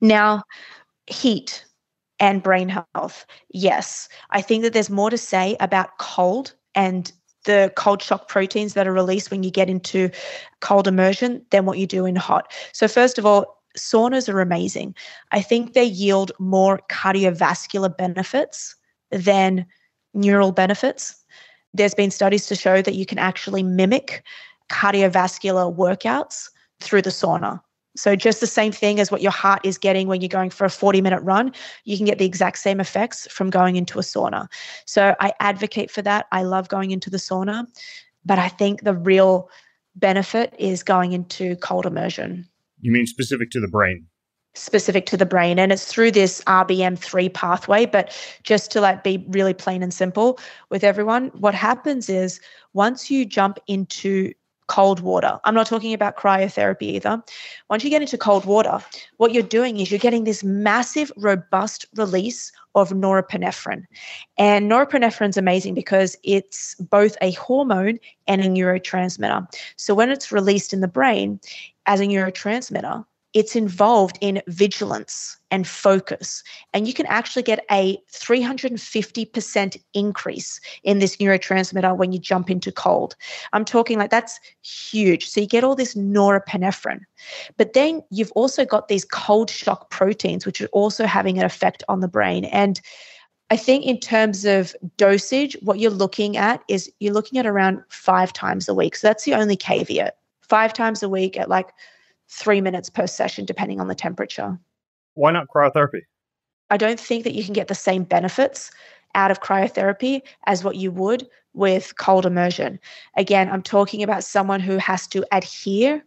Now, 0.02 0.44
heat 1.08 1.66
and 2.20 2.44
brain 2.44 2.70
health. 2.70 3.26
Yes, 3.50 4.08
I 4.30 4.42
think 4.42 4.64
that 4.64 4.74
there's 4.74 4.90
more 4.90 5.10
to 5.10 5.18
say 5.18 5.58
about 5.60 5.98
cold 5.98 6.54
and 6.76 7.12
the 7.46 7.74
cold 7.76 8.02
shock 8.02 8.30
proteins 8.30 8.74
that 8.74 8.88
are 8.88 8.94
released 8.94 9.32
when 9.32 9.44
you 9.44 9.52
get 9.52 9.70
into 9.70 10.10
cold 10.62 10.88
immersion 10.88 11.46
than 11.50 11.66
what 11.66 11.78
you 11.78 11.86
do 11.88 12.06
in 12.06 12.16
hot. 12.16 12.52
So, 12.72 12.88
first 12.88 13.18
of 13.18 13.26
all, 13.26 13.62
saunas 13.78 14.32
are 14.32 14.40
amazing. 14.40 14.96
I 15.32 15.42
think 15.42 15.74
they 15.74 15.84
yield 15.84 16.32
more 16.40 16.80
cardiovascular 16.90 17.96
benefits 17.96 18.76
than 19.12 19.66
neural 20.14 20.52
benefits. 20.52 21.16
There's 21.74 21.96
been 21.96 22.12
studies 22.12 22.46
to 22.48 22.56
show 22.56 22.82
that 22.82 22.96
you 22.96 23.06
can 23.06 23.18
actually 23.18 23.64
mimic 23.64 24.24
cardiovascular 24.70 25.76
workouts 25.76 26.50
through 26.80 27.02
the 27.02 27.10
sauna. 27.10 27.62
So, 27.96 28.16
just 28.16 28.40
the 28.40 28.48
same 28.48 28.72
thing 28.72 29.00
as 29.00 29.12
what 29.12 29.22
your 29.22 29.32
heart 29.32 29.62
is 29.64 29.78
getting 29.78 30.08
when 30.08 30.20
you're 30.22 30.28
going 30.28 30.50
for 30.50 30.66
a 30.66 30.70
40 30.70 31.02
minute 31.02 31.22
run, 31.22 31.54
you 31.84 31.96
can 31.96 32.08
get 32.08 32.18
the 32.18 32.26
exact 32.26 32.58
same 32.58 32.80
effects 32.80 33.28
from 33.28 33.52
going 33.52 33.76
into 33.76 34.00
a 34.00 34.02
sauna. 34.02 34.48
So, 34.86 35.16
I 35.20 35.34
advocate 35.40 35.92
for 35.92 36.02
that. 36.02 36.26
I 36.32 36.42
love 36.42 36.70
going 36.70 36.90
into 36.90 37.12
the 37.12 37.18
sauna, 37.18 37.68
but 38.26 38.40
I 38.40 38.50
think 38.50 38.82
the 38.82 38.96
real 38.96 39.50
benefit 39.96 40.56
is 40.58 40.82
going 40.82 41.12
into 41.12 41.56
cold 41.58 41.86
immersion. 41.86 42.48
You 42.82 42.92
mean 42.92 43.06
specific 43.06 43.52
to 43.52 43.60
the 43.60 43.68
brain? 43.68 44.08
Specific 44.56 45.06
to 45.08 45.18
the 45.18 45.26
brain. 45.26 45.58
And 45.60 45.72
it's 45.72 45.86
through 45.86 46.12
this 46.12 46.42
RBM3 46.46 47.34
pathway. 47.34 47.86
But 47.86 48.16
just 48.44 48.72
to 48.72 48.82
like 48.82 49.04
be 49.04 49.26
really 49.30 49.54
plain 49.54 49.82
and 49.82 49.94
simple 49.94 50.40
with 50.70 50.84
everyone, 50.84 51.30
what 51.40 51.56
happens 51.56 52.10
is 52.10 52.40
once 52.74 53.10
you 53.10 53.26
jump 53.26 53.58
into 53.68 54.34
cold 54.68 55.02
water. 55.02 55.40
I'm 55.44 55.54
not 55.54 55.68
talking 55.68 55.94
about 55.94 56.18
cryotherapy 56.18 56.84
either. 56.84 57.22
Once 57.70 57.84
you 57.84 57.90
get 57.90 58.02
into 58.02 58.18
cold 58.18 58.46
water, 58.46 58.80
what 59.18 59.34
you're 59.34 59.44
doing 59.44 59.80
is 59.80 59.92
you're 59.92 60.00
getting 60.00 60.24
this 60.24 60.44
massive, 60.44 61.12
robust 61.18 61.86
release 61.96 62.52
of 62.76 62.90
norepinephrine. 62.90 63.84
And 64.38 64.72
norepinephrine 64.72 65.30
is 65.30 65.38
amazing 65.38 65.74
because 65.74 66.18
it's 66.24 66.76
both 66.76 67.18
a 67.22 67.32
hormone 67.34 68.00
and 68.28 68.42
a 68.42 68.48
neurotransmitter. 68.48 69.46
So 69.76 69.94
when 69.94 70.10
it's 70.10 70.32
released 70.32 70.74
in 70.74 70.82
the 70.82 70.88
brain 70.88 71.40
as 71.86 72.00
a 72.00 72.06
neurotransmitter, 72.06 73.06
it's 73.34 73.56
involved 73.56 74.18
in 74.22 74.42
vigilance 74.48 75.38
and 75.50 75.68
focus. 75.68 76.44
And 76.74 76.88
you 76.88 76.94
can 76.94 77.06
actually 77.08 77.44
get 77.44 77.66
a 77.72 77.98
350% 78.12 79.82
increase 79.94 80.60
in 80.84 81.00
this 81.00 81.18
neurotransmitter 81.18 81.98
when 81.98 82.12
you 82.12 82.20
jump 82.20 82.50
into 82.50 82.72
cold. 82.72 83.16
I'm 83.52 83.66
talking 83.66 83.98
like 83.98 84.12
that's 84.12 84.40
huge. 84.62 85.30
So 85.30 85.42
you 85.42 85.48
get 85.48 85.64
all 85.64 85.76
this 85.76 85.96
norepinephrine. 85.96 87.02
But 87.58 87.74
then 87.74 88.02
you've 88.12 88.32
also 88.34 88.66
got 88.66 88.88
these 88.88 89.06
cold 89.06 89.50
shock 89.50 89.90
proteins, 89.90 90.46
which 90.46 90.62
are 90.62 90.68
also 90.68 91.06
having 91.06 91.38
an 91.40 91.46
effect 91.46 91.84
on 91.90 92.02
the 92.02 92.08
brain. 92.08 92.46
And 92.46 92.80
I 93.50 93.58
think 93.58 93.86
in 93.86 94.00
terms 94.00 94.46
of 94.46 94.76
dosage, 94.98 95.58
what 95.62 95.80
you're 95.80 95.92
looking 95.92 96.38
at 96.38 96.64
is 96.68 96.92
you're 97.00 97.14
looking 97.14 97.38
at 97.40 97.46
around 97.46 97.84
five 97.90 98.34
times 98.34 98.68
a 98.68 98.74
week. 98.74 98.96
So 98.96 99.08
that's 99.08 99.26
the 99.26 99.36
only 99.36 99.56
caveat. 99.56 100.18
Five 100.42 100.74
times 100.74 101.04
a 101.04 101.10
week 101.10 101.38
at 101.38 101.50
like 101.50 101.70
three 102.30 102.62
minutes 102.62 102.90
per 102.90 103.08
session, 103.08 103.46
depending 103.46 103.80
on 103.80 103.88
the 103.88 103.96
temperature. 103.96 104.60
Why 105.16 105.32
not 105.32 105.48
cryotherapy? 105.54 106.02
I 106.70 106.78
don't 106.78 107.00
think 107.00 107.24
that 107.24 107.36
you 107.36 107.44
can 107.44 107.54
get 107.54 107.68
the 107.68 107.76
same 107.76 108.04
benefits 108.04 108.72
out 109.16 109.32
of 109.32 109.42
cryotherapy 109.42 110.22
as 110.48 110.64
what 110.64 110.76
you 110.76 110.92
would 110.92 111.28
with 111.54 111.94
cold 112.00 112.26
immersion. 112.26 112.80
Again, 113.16 113.50
I'm 113.50 113.62
talking 113.62 114.02
about 114.02 114.24
someone 114.24 114.60
who 114.60 114.78
has 114.78 115.08
to 115.08 115.24
adhere 115.32 116.04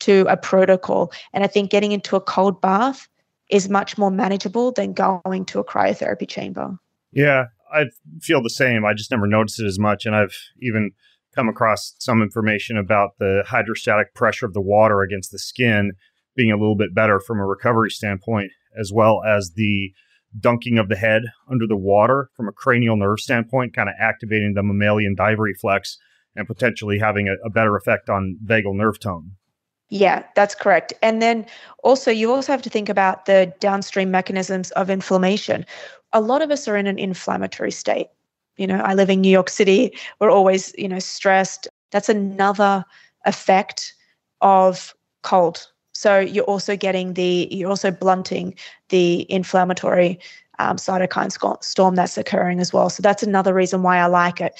to 0.00 0.26
a 0.28 0.36
protocol. 0.36 1.12
And 1.32 1.42
I 1.42 1.46
think 1.46 1.70
getting 1.70 1.92
into 1.92 2.16
a 2.16 2.20
cold 2.20 2.60
bath 2.60 3.08
is 3.50 3.68
much 3.68 3.98
more 3.98 4.10
manageable 4.10 4.72
than 4.72 4.92
going 4.92 5.44
to 5.46 5.58
a 5.58 5.64
cryotherapy 5.64 6.28
chamber. 6.28 6.78
Yeah, 7.12 7.46
I 7.72 7.86
feel 8.20 8.42
the 8.42 8.50
same. 8.50 8.84
I 8.84 8.94
just 8.94 9.10
never 9.10 9.26
noticed 9.26 9.60
it 9.60 9.66
as 9.66 9.78
much. 9.78 10.06
And 10.06 10.14
I've 10.14 10.36
even 10.60 10.92
come 11.34 11.48
across 11.48 11.94
some 11.98 12.22
information 12.22 12.76
about 12.76 13.18
the 13.18 13.42
hydrostatic 13.46 14.14
pressure 14.14 14.46
of 14.46 14.54
the 14.54 14.60
water 14.60 15.02
against 15.02 15.32
the 15.32 15.38
skin 15.38 15.92
being 16.36 16.50
a 16.50 16.56
little 16.56 16.76
bit 16.76 16.94
better 16.94 17.20
from 17.20 17.38
a 17.38 17.46
recovery 17.46 17.90
standpoint, 17.90 18.50
as 18.78 18.92
well 18.92 19.22
as 19.24 19.52
the 19.54 19.92
dunking 20.40 20.78
of 20.78 20.88
the 20.88 20.96
head 20.96 21.22
under 21.50 21.66
the 21.66 21.76
water 21.76 22.28
from 22.34 22.48
a 22.48 22.52
cranial 22.52 22.96
nerve 22.96 23.20
standpoint, 23.20 23.74
kind 23.74 23.88
of 23.88 23.94
activating 24.00 24.54
the 24.54 24.62
mammalian 24.62 25.14
dive 25.14 25.38
reflex 25.38 25.96
and 26.36 26.46
potentially 26.46 26.98
having 26.98 27.28
a, 27.28 27.34
a 27.46 27.50
better 27.50 27.76
effect 27.76 28.08
on 28.10 28.36
vagal 28.44 28.74
nerve 28.74 28.98
tone. 28.98 29.32
Yeah, 29.90 30.24
that's 30.34 30.54
correct. 30.54 30.92
And 31.02 31.22
then 31.22 31.46
also, 31.84 32.10
you 32.10 32.32
also 32.32 32.50
have 32.50 32.62
to 32.62 32.70
think 32.70 32.88
about 32.88 33.26
the 33.26 33.52
downstream 33.60 34.10
mechanisms 34.10 34.70
of 34.72 34.90
inflammation. 34.90 35.64
A 36.12 36.20
lot 36.20 36.42
of 36.42 36.50
us 36.50 36.66
are 36.66 36.76
in 36.76 36.86
an 36.86 36.98
inflammatory 36.98 37.70
state. 37.70 38.08
You 38.56 38.66
know, 38.66 38.78
I 38.78 38.94
live 38.94 39.10
in 39.10 39.20
New 39.20 39.30
York 39.30 39.48
City. 39.48 39.96
We're 40.20 40.30
always, 40.30 40.74
you 40.78 40.88
know, 40.88 40.98
stressed. 40.98 41.68
That's 41.90 42.08
another 42.08 42.84
effect 43.24 43.94
of 44.40 44.94
cold. 45.22 45.66
So 45.92 46.18
you're 46.18 46.44
also 46.44 46.76
getting 46.76 47.14
the, 47.14 47.48
you're 47.50 47.70
also 47.70 47.90
blunting 47.90 48.54
the 48.88 49.30
inflammatory 49.30 50.18
um, 50.58 50.76
cytokine 50.76 51.32
storm 51.62 51.94
that's 51.94 52.18
occurring 52.18 52.60
as 52.60 52.72
well. 52.72 52.90
So 52.90 53.00
that's 53.02 53.22
another 53.22 53.54
reason 53.54 53.82
why 53.82 53.98
I 53.98 54.06
like 54.06 54.40
it. 54.40 54.54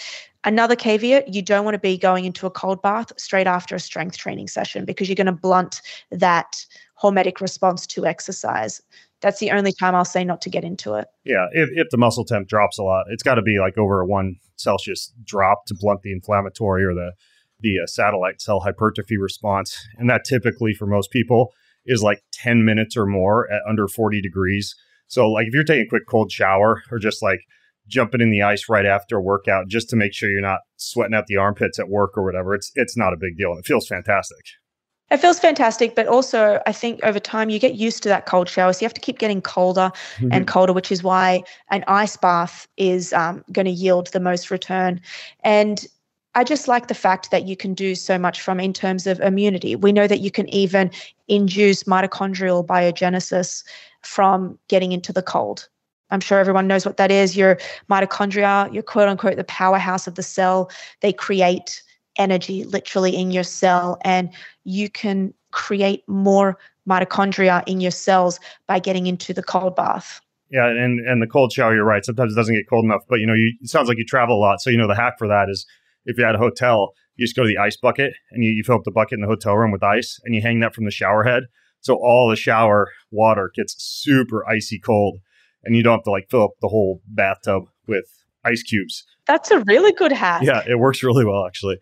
Another 0.45 0.76
caveat 0.76 1.32
you 1.32 1.40
don't 1.40 1.64
want 1.64 1.74
to 1.74 1.78
be 1.78 1.97
going 1.97 2.24
into 2.24 2.47
a 2.47 2.51
cold 2.51 2.82
bath 2.82 3.12
straight 3.16 3.47
after 3.47 3.74
a 3.74 3.80
strength 3.80 4.18
training 4.18 4.49
session 4.49 4.84
because 4.84 5.09
you're 5.09 5.16
going 5.16 5.26
to 5.26 5.32
blunt 5.32 5.80
that 6.11 6.64
hormetic 7.01 7.40
response 7.40 7.86
to 7.86 8.07
exercise 8.07 8.82
that's 9.21 9.41
the 9.41 9.51
only 9.51 9.73
time 9.73 9.95
I'll 9.95 10.05
say 10.05 10.25
not 10.25 10.43
to 10.43 10.51
get 10.51 10.65
into 10.65 10.95
it. 10.95 11.09
Yeah, 11.25 11.47
if, 11.53 11.71
if 11.73 11.89
the 11.91 11.97
muscle 11.97 12.25
temp 12.25 12.49
drops 12.49 12.79
a 12.79 12.83
lot, 12.83 13.07
it's 13.09 13.23
got 13.23 13.37
to 13.37 13.43
be 13.43 13.59
like 13.59 13.79
over 13.79 14.01
a 14.01 14.07
one 14.07 14.37
Celsius 14.57 15.12
drop 15.25 15.67
to 15.67 15.75
blunt 15.75 16.03
the 16.03 16.12
inflammatory 16.12 16.85
or 16.85 16.95
the 16.95 17.12
the 17.61 17.79
uh, 17.83 17.87
satellite 17.87 18.43
cell 18.43 18.61
hypertrophy 18.61 19.17
response, 19.17 19.87
and 19.97 20.11
that 20.11 20.25
typically 20.25 20.75
for 20.75 20.87
most 20.87 21.11
people 21.11 21.53
is 21.87 22.03
like 22.03 22.23
10 22.33 22.65
minutes 22.65 22.97
or 22.97 23.07
more 23.07 23.51
at 23.51 23.62
under 23.69 23.89
40 23.89 24.21
degrees. 24.21 24.75
So 25.07 25.31
like 25.31 25.47
if 25.47 25.55
you're 25.55 25.65
taking 25.65 25.87
a 25.87 25.89
quick 25.89 26.07
cold 26.09 26.33
shower 26.33 26.83
or 26.91 26.99
just 26.99 27.23
like 27.23 27.41
jumping 27.87 28.21
in 28.21 28.31
the 28.31 28.43
ice 28.43 28.69
right 28.69 28.87
after 28.87 29.19
a 29.19 29.23
workout 29.23 29.69
just 29.69 29.91
to 29.91 29.97
make 29.97 30.15
sure 30.15 30.31
you're 30.31 30.41
not 30.41 30.61
sweating 30.77 31.15
out 31.15 31.27
the 31.27 31.37
armpits 31.37 31.79
at 31.79 31.89
work 31.89 32.17
or 32.17 32.25
whatever, 32.25 32.55
it's 32.55 32.71
it's 32.75 32.97
not 32.97 33.12
a 33.12 33.19
big 33.19 33.37
deal 33.37 33.51
and 33.51 33.61
it 33.61 33.67
feels 33.67 33.87
fantastic. 33.87 34.45
It 35.11 35.19
feels 35.19 35.39
fantastic, 35.39 35.95
but 35.95 36.07
also 36.07 36.61
I 36.67 36.73
think 36.73 37.01
over 37.05 37.21
time 37.21 37.51
you 37.51 37.59
get 37.59 37.75
used 37.75 38.03
to 38.05 38.09
that 38.09 38.27
cold 38.27 38.49
shower. 38.49 38.73
So 38.73 38.81
you 38.81 38.87
have 38.87 38.95
to 38.95 39.01
keep 39.01 39.19
getting 39.19 39.43
colder 39.43 39.93
mm-hmm. 40.17 40.29
and 40.33 40.47
colder, 40.47 40.73
which 40.73 40.91
is 40.91 41.03
why 41.03 41.43
an 41.71 41.85
ice 41.87 42.17
bath 42.17 42.67
is 42.77 43.13
um, 43.13 43.45
going 43.53 43.67
to 43.67 43.71
yield 43.71 44.09
the 44.09 44.21
most 44.21 44.51
return. 44.51 45.01
And 45.45 45.87
I 46.35 46.43
just 46.43 46.67
like 46.67 46.89
the 46.89 46.95
fact 46.95 47.31
that 47.31 47.47
you 47.47 47.57
can 47.57 47.75
do 47.75 47.95
so 47.95 48.19
much 48.19 48.41
from 48.41 48.59
in 48.59 48.73
terms 48.73 49.07
of 49.07 49.21
immunity. 49.21 49.77
We 49.77 49.93
know 49.93 50.09
that 50.09 50.21
you 50.21 50.31
can 50.31 50.49
even 50.49 50.91
induce 51.29 51.85
mitochondrial 51.85 52.67
biogenesis 52.67 53.63
from 54.03 54.59
getting 54.69 54.91
into 54.91 55.13
the 55.13 55.23
cold. 55.23 55.69
I'm 56.11 56.21
sure 56.21 56.39
everyone 56.39 56.67
knows 56.67 56.85
what 56.85 56.97
that 56.97 57.11
is. 57.11 57.37
Your 57.37 57.59
mitochondria, 57.89 58.73
your 58.73 58.83
quote 58.83 59.09
unquote, 59.09 59.37
the 59.37 59.45
powerhouse 59.45 60.07
of 60.07 60.17
the 60.17 60.23
cell, 60.23 60.71
they 61.01 61.13
create 61.13 61.83
energy 62.17 62.65
literally 62.65 63.15
in 63.17 63.31
your 63.31 63.43
cell 63.43 63.99
and 64.03 64.31
you 64.65 64.89
can 64.89 65.35
create 65.51 66.03
more 66.09 66.59
mitochondria 66.89 67.62
in 67.67 67.81
your 67.81 67.91
cells 67.91 68.39
by 68.67 68.79
getting 68.79 69.07
into 69.07 69.33
the 69.33 69.43
cold 69.43 69.75
bath. 69.77 70.21
Yeah, 70.51 70.69
and 70.69 71.01
and 71.01 71.23
the 71.23 71.27
cold 71.27 71.53
shower, 71.53 71.75
you're 71.75 71.85
right. 71.85 72.05
Sometimes 72.05 72.33
it 72.33 72.37
doesn't 72.37 72.55
get 72.55 72.69
cold 72.69 72.85
enough, 72.85 73.03
but 73.09 73.19
you 73.19 73.27
know, 73.27 73.35
you, 73.35 73.55
it 73.61 73.69
sounds 73.69 73.89
like 73.89 73.99
you 73.99 74.05
travel 74.05 74.37
a 74.37 74.41
lot. 74.41 74.61
So 74.61 74.71
you 74.71 74.77
know, 74.77 74.87
the 74.87 74.95
hack 74.95 75.15
for 75.19 75.27
that 75.27 75.49
is 75.49 75.67
if 76.05 76.19
you're 76.19 76.29
at 76.29 76.35
a 76.35 76.39
hotel, 76.39 76.93
you 77.17 77.25
just 77.25 77.35
go 77.35 77.43
to 77.43 77.49
the 77.49 77.59
ice 77.59 77.77
bucket 77.77 78.12
and 78.31 78.45
you, 78.45 78.51
you 78.51 78.62
fill 78.62 78.77
up 78.77 78.85
the 78.85 78.91
bucket 78.91 79.15
in 79.15 79.21
the 79.23 79.27
hotel 79.27 79.55
room 79.55 79.73
with 79.73 79.83
ice, 79.83 80.21
and 80.25 80.35
you 80.35 80.43
hang 80.43 80.61
that 80.61 80.75
from 80.75 80.85
the 80.85 80.91
shower 80.91 81.25
head. 81.25 81.45
So 81.81 81.95
all 81.95 82.29
the 82.29 82.37
shower 82.37 82.91
water 83.11 83.51
gets 83.55 83.75
super 83.79 84.47
icy 84.49 84.79
cold, 84.79 85.19
and 85.65 85.77
you 85.77 85.83
don't 85.83 85.99
have 85.99 86.05
to 86.05 86.11
like 86.11 86.29
fill 86.31 86.45
up 86.45 86.53
the 86.61 86.69
whole 86.69 87.01
bathtub 87.07 87.65
with 87.89 88.07
ice 88.45 88.62
cubes. 88.62 89.05
That's 89.27 89.51
a 89.51 89.61
really 89.61 89.93
good 89.93 90.12
hack. 90.12 90.43
Yeah, 90.43 90.62
it 90.69 90.79
works 90.79 91.03
really 91.03 91.25
well 91.25 91.47
actually. 91.47 91.79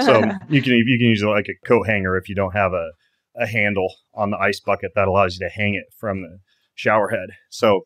So 0.00 0.20
you 0.48 0.62
can 0.62 0.72
you 0.72 0.98
can 0.98 1.08
use 1.08 1.22
like 1.22 1.48
a 1.48 1.66
coat 1.66 1.86
hanger 1.86 2.16
if 2.16 2.28
you 2.28 2.34
don't 2.34 2.52
have 2.52 2.72
a, 2.72 2.90
a 3.36 3.46
handle 3.46 3.92
on 4.14 4.30
the 4.30 4.36
ice 4.36 4.60
bucket 4.60 4.92
that 4.94 5.08
allows 5.08 5.38
you 5.38 5.46
to 5.46 5.52
hang 5.52 5.74
it 5.74 5.84
from 5.98 6.22
the 6.22 6.38
shower 6.74 7.08
head. 7.08 7.30
So 7.50 7.82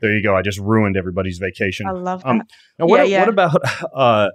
there 0.00 0.14
you 0.14 0.22
go. 0.22 0.36
I 0.36 0.42
just 0.42 0.58
ruined 0.58 0.96
everybody's 0.96 1.38
vacation. 1.38 1.86
I 1.86 1.92
love 1.92 2.22
that. 2.22 2.28
Um, 2.28 2.42
now 2.78 2.86
what, 2.86 2.98
yeah, 2.98 3.04
yeah. 3.04 3.20
what 3.20 3.28
about 3.28 3.60
uh, 3.94 4.28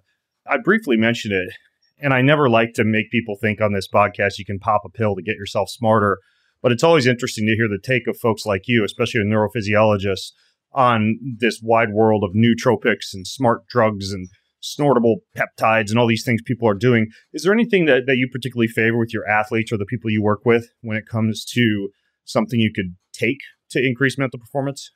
I 0.47 0.57
briefly 0.63 0.97
mentioned 0.97 1.33
it 1.33 1.53
and 2.01 2.13
I 2.13 2.21
never 2.21 2.49
like 2.49 2.73
to 2.73 2.83
make 2.83 3.11
people 3.11 3.35
think 3.35 3.61
on 3.61 3.73
this 3.73 3.87
podcast 3.87 4.37
you 4.37 4.45
can 4.45 4.59
pop 4.59 4.81
a 4.85 4.89
pill 4.89 5.15
to 5.15 5.21
get 5.21 5.35
yourself 5.35 5.69
smarter, 5.69 6.19
but 6.61 6.71
it's 6.71 6.83
always 6.83 7.07
interesting 7.07 7.45
to 7.47 7.55
hear 7.55 7.67
the 7.67 7.79
take 7.81 8.07
of 8.07 8.17
folks 8.17 8.45
like 8.45 8.63
you, 8.67 8.83
especially 8.83 9.21
a 9.21 9.25
neurophysiologist 9.25 10.31
on 10.71 11.17
this 11.39 11.61
wide 11.61 11.91
world 11.91 12.23
of 12.23 12.35
nootropics 12.35 13.13
and 13.13 13.27
smart 13.27 13.67
drugs 13.67 14.11
and 14.11 14.29
snortable 14.61 15.17
peptides 15.37 15.89
and 15.89 15.97
all 15.97 16.07
these 16.07 16.23
things 16.23 16.41
people 16.41 16.67
are 16.67 16.73
doing. 16.73 17.07
Is 17.33 17.43
there 17.43 17.53
anything 17.53 17.85
that, 17.85 18.03
that 18.07 18.17
you 18.17 18.27
particularly 18.31 18.67
favor 18.67 18.97
with 18.97 19.13
your 19.13 19.27
athletes 19.27 19.71
or 19.71 19.77
the 19.77 19.85
people 19.85 20.09
you 20.09 20.21
work 20.21 20.45
with 20.45 20.69
when 20.81 20.97
it 20.97 21.07
comes 21.07 21.45
to 21.53 21.89
something 22.25 22.59
you 22.59 22.71
could 22.73 22.95
take 23.13 23.39
to 23.71 23.85
increase 23.85 24.17
mental 24.17 24.39
performance? 24.39 24.91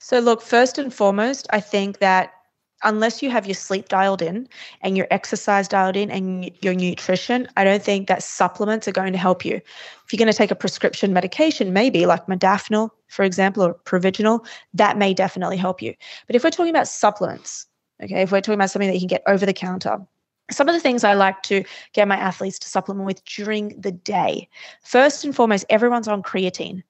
So, 0.00 0.20
look, 0.20 0.40
first 0.40 0.78
and 0.78 0.94
foremost, 0.94 1.48
I 1.50 1.60
think 1.60 1.98
that 1.98 2.32
unless 2.84 3.22
you 3.22 3.30
have 3.30 3.46
your 3.46 3.54
sleep 3.54 3.88
dialed 3.88 4.22
in 4.22 4.48
and 4.82 4.96
your 4.96 5.08
exercise 5.10 5.66
dialed 5.66 5.96
in 5.96 6.10
and 6.10 6.50
your 6.62 6.74
nutrition, 6.74 7.48
I 7.56 7.64
don't 7.64 7.82
think 7.82 8.06
that 8.08 8.22
supplements 8.22 8.86
are 8.86 8.92
going 8.92 9.12
to 9.12 9.18
help 9.18 9.44
you. 9.44 9.56
If 9.56 10.12
you're 10.12 10.18
going 10.18 10.30
to 10.30 10.36
take 10.36 10.52
a 10.52 10.56
prescription 10.56 11.12
medication, 11.12 11.72
maybe 11.72 12.06
like 12.06 12.26
modafinil, 12.26 12.90
for 13.08 13.24
example, 13.24 13.64
or 13.64 13.74
Provigil, 13.84 14.46
that 14.74 14.96
may 14.96 15.12
definitely 15.14 15.56
help 15.56 15.82
you. 15.82 15.94
But 16.26 16.36
if 16.36 16.44
we're 16.44 16.50
talking 16.50 16.70
about 16.70 16.86
supplements, 16.86 17.66
okay, 18.02 18.22
if 18.22 18.32
we're 18.32 18.40
talking 18.40 18.54
about 18.54 18.70
something 18.70 18.88
that 18.88 18.94
you 18.94 19.00
can 19.00 19.08
get 19.08 19.22
over 19.26 19.46
the 19.46 19.52
counter, 19.52 19.98
some 20.50 20.68
of 20.68 20.74
the 20.74 20.80
things 20.80 21.04
I 21.04 21.14
like 21.14 21.42
to 21.44 21.64
get 21.92 22.08
my 22.08 22.16
athletes 22.16 22.58
to 22.60 22.68
supplement 22.68 23.06
with 23.06 23.24
during 23.24 23.78
the 23.80 23.92
day. 23.92 24.48
First 24.82 25.24
and 25.24 25.34
foremost, 25.34 25.66
everyone's 25.68 26.08
on 26.08 26.22
creatine. 26.22 26.82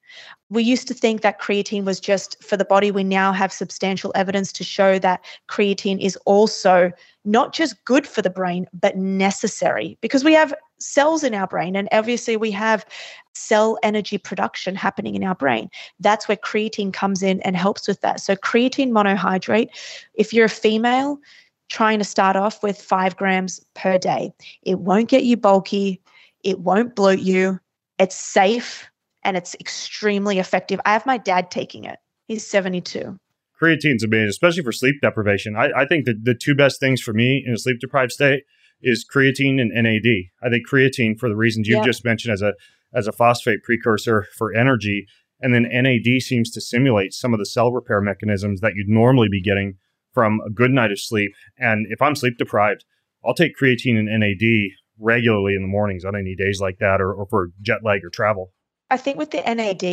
We 0.50 0.62
used 0.62 0.88
to 0.88 0.94
think 0.94 1.20
that 1.20 1.40
creatine 1.40 1.84
was 1.84 2.00
just 2.00 2.42
for 2.42 2.56
the 2.56 2.64
body. 2.64 2.90
We 2.90 3.04
now 3.04 3.32
have 3.32 3.52
substantial 3.52 4.12
evidence 4.14 4.52
to 4.52 4.64
show 4.64 4.98
that 5.00 5.24
creatine 5.48 6.00
is 6.00 6.16
also 6.24 6.92
not 7.24 7.52
just 7.52 7.84
good 7.84 8.06
for 8.06 8.22
the 8.22 8.30
brain, 8.30 8.66
but 8.72 8.96
necessary 8.96 9.98
because 10.00 10.24
we 10.24 10.32
have 10.32 10.54
cells 10.78 11.22
in 11.24 11.34
our 11.34 11.46
brain. 11.46 11.76
And 11.76 11.88
obviously, 11.92 12.36
we 12.36 12.50
have 12.52 12.86
cell 13.34 13.78
energy 13.82 14.16
production 14.16 14.74
happening 14.74 15.14
in 15.14 15.24
our 15.24 15.34
brain. 15.34 15.68
That's 16.00 16.26
where 16.26 16.36
creatine 16.36 16.92
comes 16.92 17.22
in 17.22 17.40
and 17.42 17.56
helps 17.56 17.86
with 17.86 18.00
that. 18.00 18.20
So, 18.20 18.34
creatine 18.34 18.90
monohydrate, 18.90 19.68
if 20.14 20.32
you're 20.32 20.46
a 20.46 20.50
female, 20.50 21.20
trying 21.68 21.98
to 21.98 22.04
start 22.04 22.36
off 22.36 22.62
with 22.62 22.80
five 22.80 23.16
grams 23.16 23.60
per 23.74 23.98
day. 23.98 24.32
It 24.62 24.80
won't 24.80 25.08
get 25.08 25.24
you 25.24 25.36
bulky, 25.36 26.00
it 26.44 26.60
won't 26.60 26.94
bloat 26.94 27.18
you, 27.18 27.58
it's 27.98 28.16
safe, 28.16 28.88
and 29.22 29.36
it's 29.36 29.54
extremely 29.60 30.38
effective. 30.38 30.80
I 30.84 30.92
have 30.92 31.06
my 31.06 31.18
dad 31.18 31.50
taking 31.50 31.84
it, 31.84 31.98
he's 32.26 32.46
72. 32.46 33.18
Creatine's 33.60 34.04
amazing, 34.04 34.28
especially 34.28 34.62
for 34.62 34.72
sleep 34.72 34.96
deprivation. 35.02 35.56
I, 35.56 35.70
I 35.76 35.86
think 35.86 36.04
that 36.06 36.24
the 36.24 36.34
two 36.34 36.54
best 36.54 36.78
things 36.78 37.00
for 37.00 37.12
me 37.12 37.42
in 37.44 37.52
a 37.52 37.58
sleep 37.58 37.80
deprived 37.80 38.12
state 38.12 38.44
is 38.80 39.04
creatine 39.04 39.60
and 39.60 39.72
NAD. 39.74 40.30
I 40.42 40.48
think 40.48 40.68
creatine, 40.68 41.18
for 41.18 41.28
the 41.28 41.36
reasons 41.36 41.66
you've 41.66 41.84
just 41.84 42.04
mentioned, 42.04 42.32
as 42.32 42.42
a 42.42 42.52
as 42.94 43.06
a 43.06 43.12
phosphate 43.12 43.62
precursor 43.64 44.26
for 44.36 44.54
energy, 44.54 45.06
and 45.40 45.52
then 45.52 45.64
NAD 45.64 46.22
seems 46.22 46.50
to 46.52 46.60
simulate 46.60 47.12
some 47.12 47.32
of 47.32 47.38
the 47.38 47.46
cell 47.46 47.72
repair 47.72 48.00
mechanisms 48.00 48.60
that 48.60 48.72
you'd 48.74 48.88
normally 48.88 49.28
be 49.28 49.42
getting 49.42 49.74
from 50.18 50.40
a 50.44 50.50
good 50.50 50.72
night 50.72 50.90
of 50.90 50.98
sleep. 50.98 51.30
And 51.58 51.86
if 51.90 52.02
I'm 52.02 52.16
sleep 52.16 52.38
deprived, 52.38 52.84
I'll 53.24 53.34
take 53.34 53.52
creatine 53.56 53.96
and 53.96 54.08
NAD 54.08 54.72
regularly 54.98 55.54
in 55.54 55.62
the 55.62 55.68
mornings 55.68 56.04
on 56.04 56.16
any 56.16 56.34
days 56.34 56.60
like 56.60 56.78
that 56.80 57.00
or, 57.00 57.14
or 57.14 57.26
for 57.26 57.52
jet 57.62 57.84
lag 57.84 58.04
or 58.04 58.10
travel. 58.10 58.52
I 58.90 58.96
think 58.96 59.16
with 59.16 59.30
the 59.30 59.42
NAD 59.42 59.84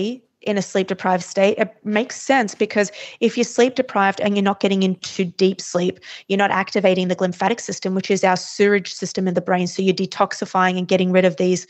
in 0.42 0.58
a 0.58 0.64
sleep 0.64 0.88
deprived 0.88 1.24
state, 1.24 1.60
it 1.60 1.76
makes 1.84 2.20
sense 2.20 2.56
because 2.56 2.92
if 3.20 3.38
you're 3.38 3.44
sleep 3.44 3.76
deprived 3.76 4.20
and 4.20 4.36
you're 4.36 4.44
not 4.44 4.62
getting 4.62 4.82
into 4.82 5.26
deep 5.26 5.62
sleep, 5.62 6.00
you're 6.28 6.40
not 6.40 6.50
activating 6.50 7.08
the 7.08 7.16
glymphatic 7.16 7.60
system, 7.60 7.94
which 7.94 8.10
is 8.10 8.24
our 8.24 8.36
sewage 8.36 8.92
system 8.92 9.28
in 9.28 9.36
the 9.36 9.42
brain. 9.42 9.68
So 9.68 9.84
you're 9.84 9.94
detoxifying 9.94 10.80
and 10.80 10.88
getting 10.88 11.12
rid 11.12 11.26
of 11.26 11.38
these 11.38 11.68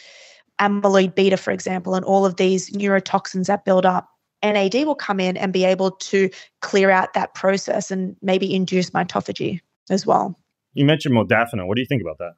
amyloid 0.62 1.14
beta, 1.14 1.36
for 1.36 1.52
example, 1.52 1.94
and 1.94 2.06
all 2.06 2.26
of 2.26 2.38
these 2.38 2.70
neurotoxins 2.70 3.48
that 3.48 3.66
build 3.66 3.86
up. 3.86 4.15
NAD 4.54 4.86
will 4.86 4.96
come 4.96 5.20
in 5.20 5.38
and 5.38 5.52
be 5.52 5.66
able 5.66 5.92
to 5.92 6.30
clear 6.62 6.90
out 6.90 7.14
that 7.14 7.34
process 7.34 7.92
and 7.92 8.16
maybe 8.22 8.54
induce 8.54 8.92
mitophagy 8.92 9.60
as 9.90 10.06
well. 10.06 10.38
You 10.74 10.86
mentioned 10.86 11.16
modafinil. 11.16 11.68
What 11.68 11.76
do 11.76 11.82
you 11.82 11.88
think 11.88 12.02
about 12.02 12.18
that? 12.20 12.34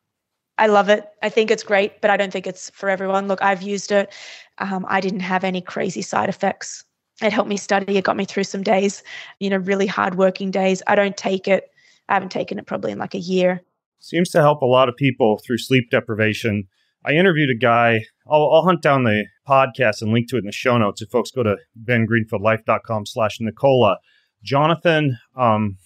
I 0.60 0.68
love 0.68 0.90
it. 0.90 1.08
I 1.22 1.30
think 1.30 1.52
it's 1.52 1.64
great, 1.64 2.02
but 2.02 2.10
I 2.10 2.18
don't 2.18 2.32
think 2.32 2.48
it's 2.48 2.70
for 2.72 2.90
everyone. 2.90 3.28
Look, 3.28 3.42
I've 3.42 3.62
used 3.62 3.92
it. 3.92 4.12
Um, 4.58 4.86
I 4.90 5.02
didn't 5.02 5.20
have 5.20 5.44
any 5.44 5.62
crazy 5.62 6.02
side 6.02 6.30
effects. 6.30 6.84
It 7.22 7.34
helped 7.34 7.50
me 7.50 7.58
study. 7.58 7.98
It 7.98 8.04
got 8.04 8.18
me 8.18 8.26
through 8.26 8.44
some 8.44 8.64
days, 8.64 9.04
you 9.40 9.50
know, 9.50 9.58
really 9.58 9.88
hard 9.88 10.16
working 10.16 10.52
days. 10.52 10.82
I 10.88 10.96
don't 10.96 11.18
take 11.18 11.48
it. 11.48 11.70
I 12.10 12.14
haven't 12.14 12.32
taken 12.32 12.58
it 12.58 12.66
probably 12.66 12.92
in 12.92 13.00
like 13.00 13.16
a 13.16 13.20
year. 13.20 13.62
Seems 14.00 14.30
to 14.30 14.40
help 14.40 14.62
a 14.62 14.66
lot 14.66 14.90
of 14.90 14.96
people 14.96 15.40
through 15.46 15.58
sleep 15.58 15.90
deprivation. 15.90 16.68
I 17.08 17.12
interviewed 17.12 17.50
a 17.50 17.58
guy. 17.58 18.04
I'll, 18.30 18.52
I'll 18.52 18.64
hunt 18.64 18.82
down 18.82 19.06
the 19.06 19.28
podcast 19.48 20.02
and 20.02 20.12
link 20.12 20.28
to 20.30 20.36
it 20.36 20.40
in 20.40 20.46
the 20.46 20.52
show 20.52 20.78
notes 20.78 21.02
if 21.02 21.10
folks 21.10 21.32
go 21.32 21.42
to 21.42 21.56
bengreenfieldlife.com 21.82 23.06
slash 23.06 23.38
Nicola. 23.40 24.00
Jonathan, 24.44 25.18
um, 25.38 25.78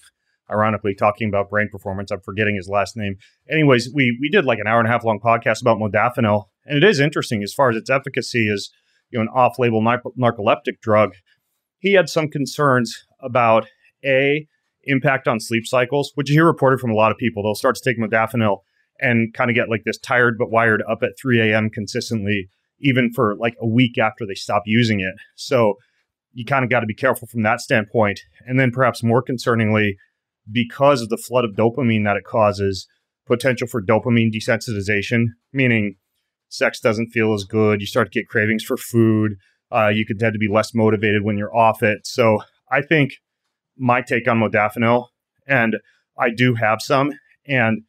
ironically 0.49 0.95
talking 0.95 1.30
about 1.30 1.51
brain 1.51 1.69
performance. 1.72 2.09
I'm 2.09 2.22
forgetting 2.22 2.55
his 2.55 2.67
last 2.67 2.97
name. 2.97 3.17
Anyways, 3.47 3.91
we 3.93 4.17
we 4.19 4.30
did 4.30 4.45
like 4.45 4.57
an 4.57 4.65
hour 4.65 4.80
and 4.80 4.88
a 4.88 4.91
half 4.91 5.05
long 5.05 5.19
podcast 5.19 5.61
about 5.61 5.78
modafinil, 5.78 6.45
and 6.65 6.84
it 6.84 6.84
is 6.84 6.99
interesting 6.99 7.43
as 7.43 7.53
far 7.53 7.69
as 7.69 7.76
its 7.76 7.91
efficacy 7.91 8.49
as 8.51 8.72
you 9.11 9.19
know 9.19 9.24
an 9.24 9.30
off-label 9.30 9.82
narcoleptic 9.82 10.82
drug. 10.82 11.13
He 11.78 11.93
had 11.93 12.09
some 12.09 12.30
concerns 12.30 13.05
about 13.19 13.67
a 14.03 14.47
impact 14.86 15.28
on 15.28 15.39
sleep 15.39 15.67
cycles, 15.67 16.13
which 16.15 16.30
you 16.30 16.36
hear 16.36 16.45
reported 16.45 16.80
from 16.80 16.89
a 16.89 16.95
lot 16.95 17.11
of 17.11 17.17
people. 17.19 17.43
They'll 17.43 17.53
start 17.53 17.76
to 17.76 17.82
take 17.84 17.99
modafinil 17.99 18.61
and 19.02 19.34
kind 19.34 19.49
of 19.49 19.56
get 19.56 19.70
like 19.70 19.84
this 19.84 19.97
tired 19.97 20.38
but 20.38 20.52
wired 20.52 20.84
up 20.89 21.04
at 21.04 21.20
3 21.20 21.41
a.m. 21.52 21.70
consistently 21.70 22.49
even 22.82 23.12
for 23.12 23.36
like 23.38 23.56
a 23.62 23.68
week 23.68 23.97
after 23.97 24.26
they 24.26 24.34
stop 24.34 24.64
using 24.66 24.99
it. 24.99 25.14
So 25.36 25.76
you 26.34 26.45
kind 26.45 26.64
of 26.64 26.70
got 26.70 26.82
to 26.82 26.86
be 26.86 26.93
careful 26.93 27.28
from 27.28 27.43
that 27.43 27.62
standpoint. 27.62 28.20
And 28.45 28.60
then 28.60 28.72
perhaps 28.72 29.04
more 29.04 29.24
concerningly, 29.24 29.93
because 30.52 31.02
of 31.02 31.10
the 31.10 31.18
flood 31.18 31.45
of 31.45 31.52
dopamine 31.52 32.04
that 32.06 32.18
it 32.18 32.24
causes, 32.24 32.88
potential 33.28 33.68
for 33.68 33.82
dopamine 33.82 34.34
desensitization, 34.34 35.28
meaning 35.54 35.95
sex 36.49 36.80
doesn't 36.80 37.12
feel 37.12 37.34
as 37.34 37.43
good. 37.43 37.80
You 37.80 37.88
start 37.88 38.12
to 38.12 38.20
get 38.20 38.28
cravings 38.28 38.64
for 38.64 38.78
food. 38.78 39.36
Uh, 39.72 39.89
you 39.89 40.06
could 40.06 40.20
tend 40.20 40.34
to 40.34 40.39
be 40.39 40.49
less 40.49 40.74
motivated 40.74 41.24
when 41.24 41.38
you're 41.38 41.56
off 41.56 41.84
it. 41.84 42.06
So 42.06 42.39
I 42.70 42.82
think 42.82 43.14
my 43.78 44.02
take 44.02 44.28
on 44.28 44.39
modafinil, 44.39 45.08
and 45.47 45.78
I 46.18 46.30
do 46.30 46.56
have 46.56 46.82
some, 46.82 47.14
and 47.47 47.84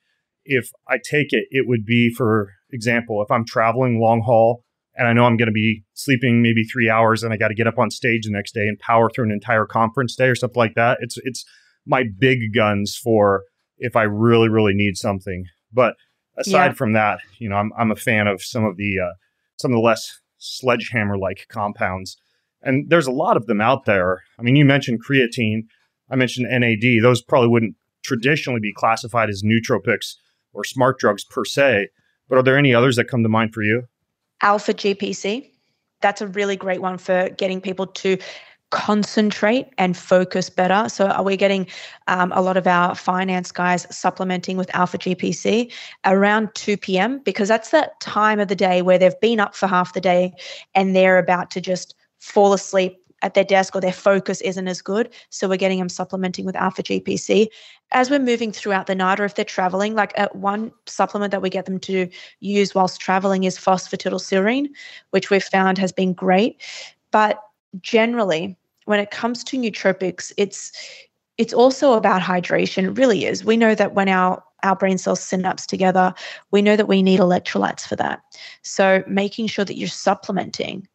if 0.44 0.70
I 0.88 0.98
take 0.98 1.32
it, 1.32 1.44
it 1.50 1.68
would 1.68 1.84
be, 1.84 2.12
for 2.12 2.52
example, 2.70 3.22
if 3.22 3.30
I'm 3.30 3.44
traveling 3.44 4.00
long 4.00 4.22
haul 4.22 4.64
and 4.94 5.08
I 5.08 5.12
know 5.12 5.24
I'm 5.24 5.36
going 5.36 5.46
to 5.46 5.52
be 5.52 5.84
sleeping 5.94 6.42
maybe 6.42 6.64
three 6.64 6.90
hours 6.90 7.22
and 7.22 7.32
I 7.32 7.36
got 7.36 7.48
to 7.48 7.54
get 7.54 7.66
up 7.66 7.78
on 7.78 7.90
stage 7.90 8.24
the 8.24 8.32
next 8.32 8.52
day 8.52 8.66
and 8.66 8.78
power 8.78 9.10
through 9.10 9.26
an 9.26 9.32
entire 9.32 9.66
conference 9.66 10.16
day 10.16 10.28
or 10.28 10.34
something 10.34 10.58
like 10.58 10.74
that. 10.74 10.98
It's 11.00 11.16
it's 11.22 11.44
my 11.86 12.04
big 12.18 12.54
guns 12.54 12.96
for 12.96 13.42
if 13.78 13.96
I 13.96 14.02
really 14.02 14.48
really 14.48 14.74
need 14.74 14.96
something. 14.96 15.46
But 15.72 15.94
aside 16.36 16.66
yeah. 16.66 16.72
from 16.72 16.92
that, 16.92 17.20
you 17.38 17.48
know, 17.48 17.56
I'm 17.56 17.72
I'm 17.78 17.90
a 17.90 17.96
fan 17.96 18.26
of 18.26 18.42
some 18.42 18.64
of 18.64 18.76
the 18.76 18.98
uh, 19.00 19.14
some 19.58 19.72
of 19.72 19.76
the 19.76 19.82
less 19.82 20.20
sledgehammer 20.38 21.16
like 21.16 21.46
compounds, 21.48 22.16
and 22.62 22.90
there's 22.90 23.06
a 23.06 23.12
lot 23.12 23.36
of 23.36 23.46
them 23.46 23.60
out 23.60 23.84
there. 23.84 24.22
I 24.38 24.42
mean, 24.42 24.56
you 24.56 24.64
mentioned 24.64 25.04
creatine, 25.04 25.62
I 26.10 26.16
mentioned 26.16 26.48
NAD. 26.50 27.02
Those 27.02 27.22
probably 27.22 27.48
wouldn't 27.48 27.76
traditionally 28.04 28.60
be 28.60 28.72
classified 28.72 29.30
as 29.30 29.42
nootropics 29.42 30.16
or 30.52 30.64
smart 30.64 30.98
drugs 30.98 31.24
per 31.24 31.44
se. 31.44 31.88
But 32.28 32.38
are 32.38 32.42
there 32.42 32.58
any 32.58 32.74
others 32.74 32.96
that 32.96 33.08
come 33.08 33.22
to 33.22 33.28
mind 33.28 33.52
for 33.54 33.62
you? 33.62 33.88
Alpha 34.42 34.74
GPC. 34.74 35.50
That's 36.00 36.20
a 36.20 36.26
really 36.26 36.56
great 36.56 36.82
one 36.82 36.98
for 36.98 37.28
getting 37.30 37.60
people 37.60 37.86
to 37.86 38.18
concentrate 38.70 39.68
and 39.76 39.96
focus 39.96 40.48
better. 40.48 40.88
So, 40.88 41.06
are 41.06 41.22
we 41.22 41.36
getting 41.36 41.66
um, 42.08 42.32
a 42.34 42.40
lot 42.40 42.56
of 42.56 42.66
our 42.66 42.94
finance 42.94 43.52
guys 43.52 43.86
supplementing 43.94 44.56
with 44.56 44.74
Alpha 44.74 44.98
GPC 44.98 45.70
around 46.06 46.48
2 46.54 46.78
p.m.? 46.78 47.20
Because 47.22 47.48
that's 47.48 47.70
that 47.70 48.00
time 48.00 48.40
of 48.40 48.48
the 48.48 48.56
day 48.56 48.82
where 48.82 48.98
they've 48.98 49.20
been 49.20 49.40
up 49.40 49.54
for 49.54 49.66
half 49.66 49.92
the 49.92 50.00
day 50.00 50.32
and 50.74 50.96
they're 50.96 51.18
about 51.18 51.50
to 51.52 51.60
just 51.60 51.94
fall 52.18 52.52
asleep 52.52 52.98
at 53.22 53.34
their 53.34 53.44
desk 53.44 53.74
or 53.74 53.80
their 53.80 53.92
focus 53.92 54.40
isn't 54.42 54.68
as 54.68 54.82
good. 54.82 55.08
So 55.30 55.48
we're 55.48 55.56
getting 55.56 55.78
them 55.78 55.88
supplementing 55.88 56.44
with 56.44 56.56
alpha 56.56 56.82
GPC. 56.82 57.48
As 57.92 58.10
we're 58.10 58.18
moving 58.18 58.52
throughout 58.52 58.86
the 58.86 58.94
night, 58.94 59.20
or 59.20 59.24
if 59.24 59.34
they're 59.34 59.44
traveling, 59.44 59.94
like 59.94 60.16
one 60.34 60.72
supplement 60.86 61.30
that 61.30 61.42
we 61.42 61.50
get 61.50 61.66
them 61.66 61.78
to 61.80 62.08
use 62.40 62.74
whilst 62.74 63.00
traveling 63.00 63.44
is 63.44 63.56
phosphatidylserine, 63.58 64.68
which 65.10 65.30
we've 65.30 65.44
found 65.44 65.78
has 65.78 65.92
been 65.92 66.12
great. 66.12 66.60
But 67.10 67.42
generally, 67.80 68.56
when 68.84 69.00
it 69.00 69.10
comes 69.10 69.44
to 69.44 69.58
nootropics, 69.58 70.32
it's 70.36 70.72
it's 71.38 71.54
also 71.54 71.94
about 71.94 72.20
hydration. 72.20 72.84
It 72.84 72.98
really 72.98 73.24
is. 73.24 73.44
We 73.44 73.56
know 73.56 73.74
that 73.74 73.94
when 73.94 74.08
our 74.08 74.42
our 74.62 74.76
brain 74.76 74.98
cells 74.98 75.20
synapse 75.20 75.66
together, 75.66 76.14
we 76.52 76.62
know 76.62 76.76
that 76.76 76.86
we 76.86 77.02
need 77.02 77.18
electrolytes 77.20 77.86
for 77.86 77.96
that. 77.96 78.20
So 78.62 79.02
making 79.08 79.48
sure 79.48 79.64
that 79.64 79.76
you're 79.76 79.88
supplementing 79.88 80.86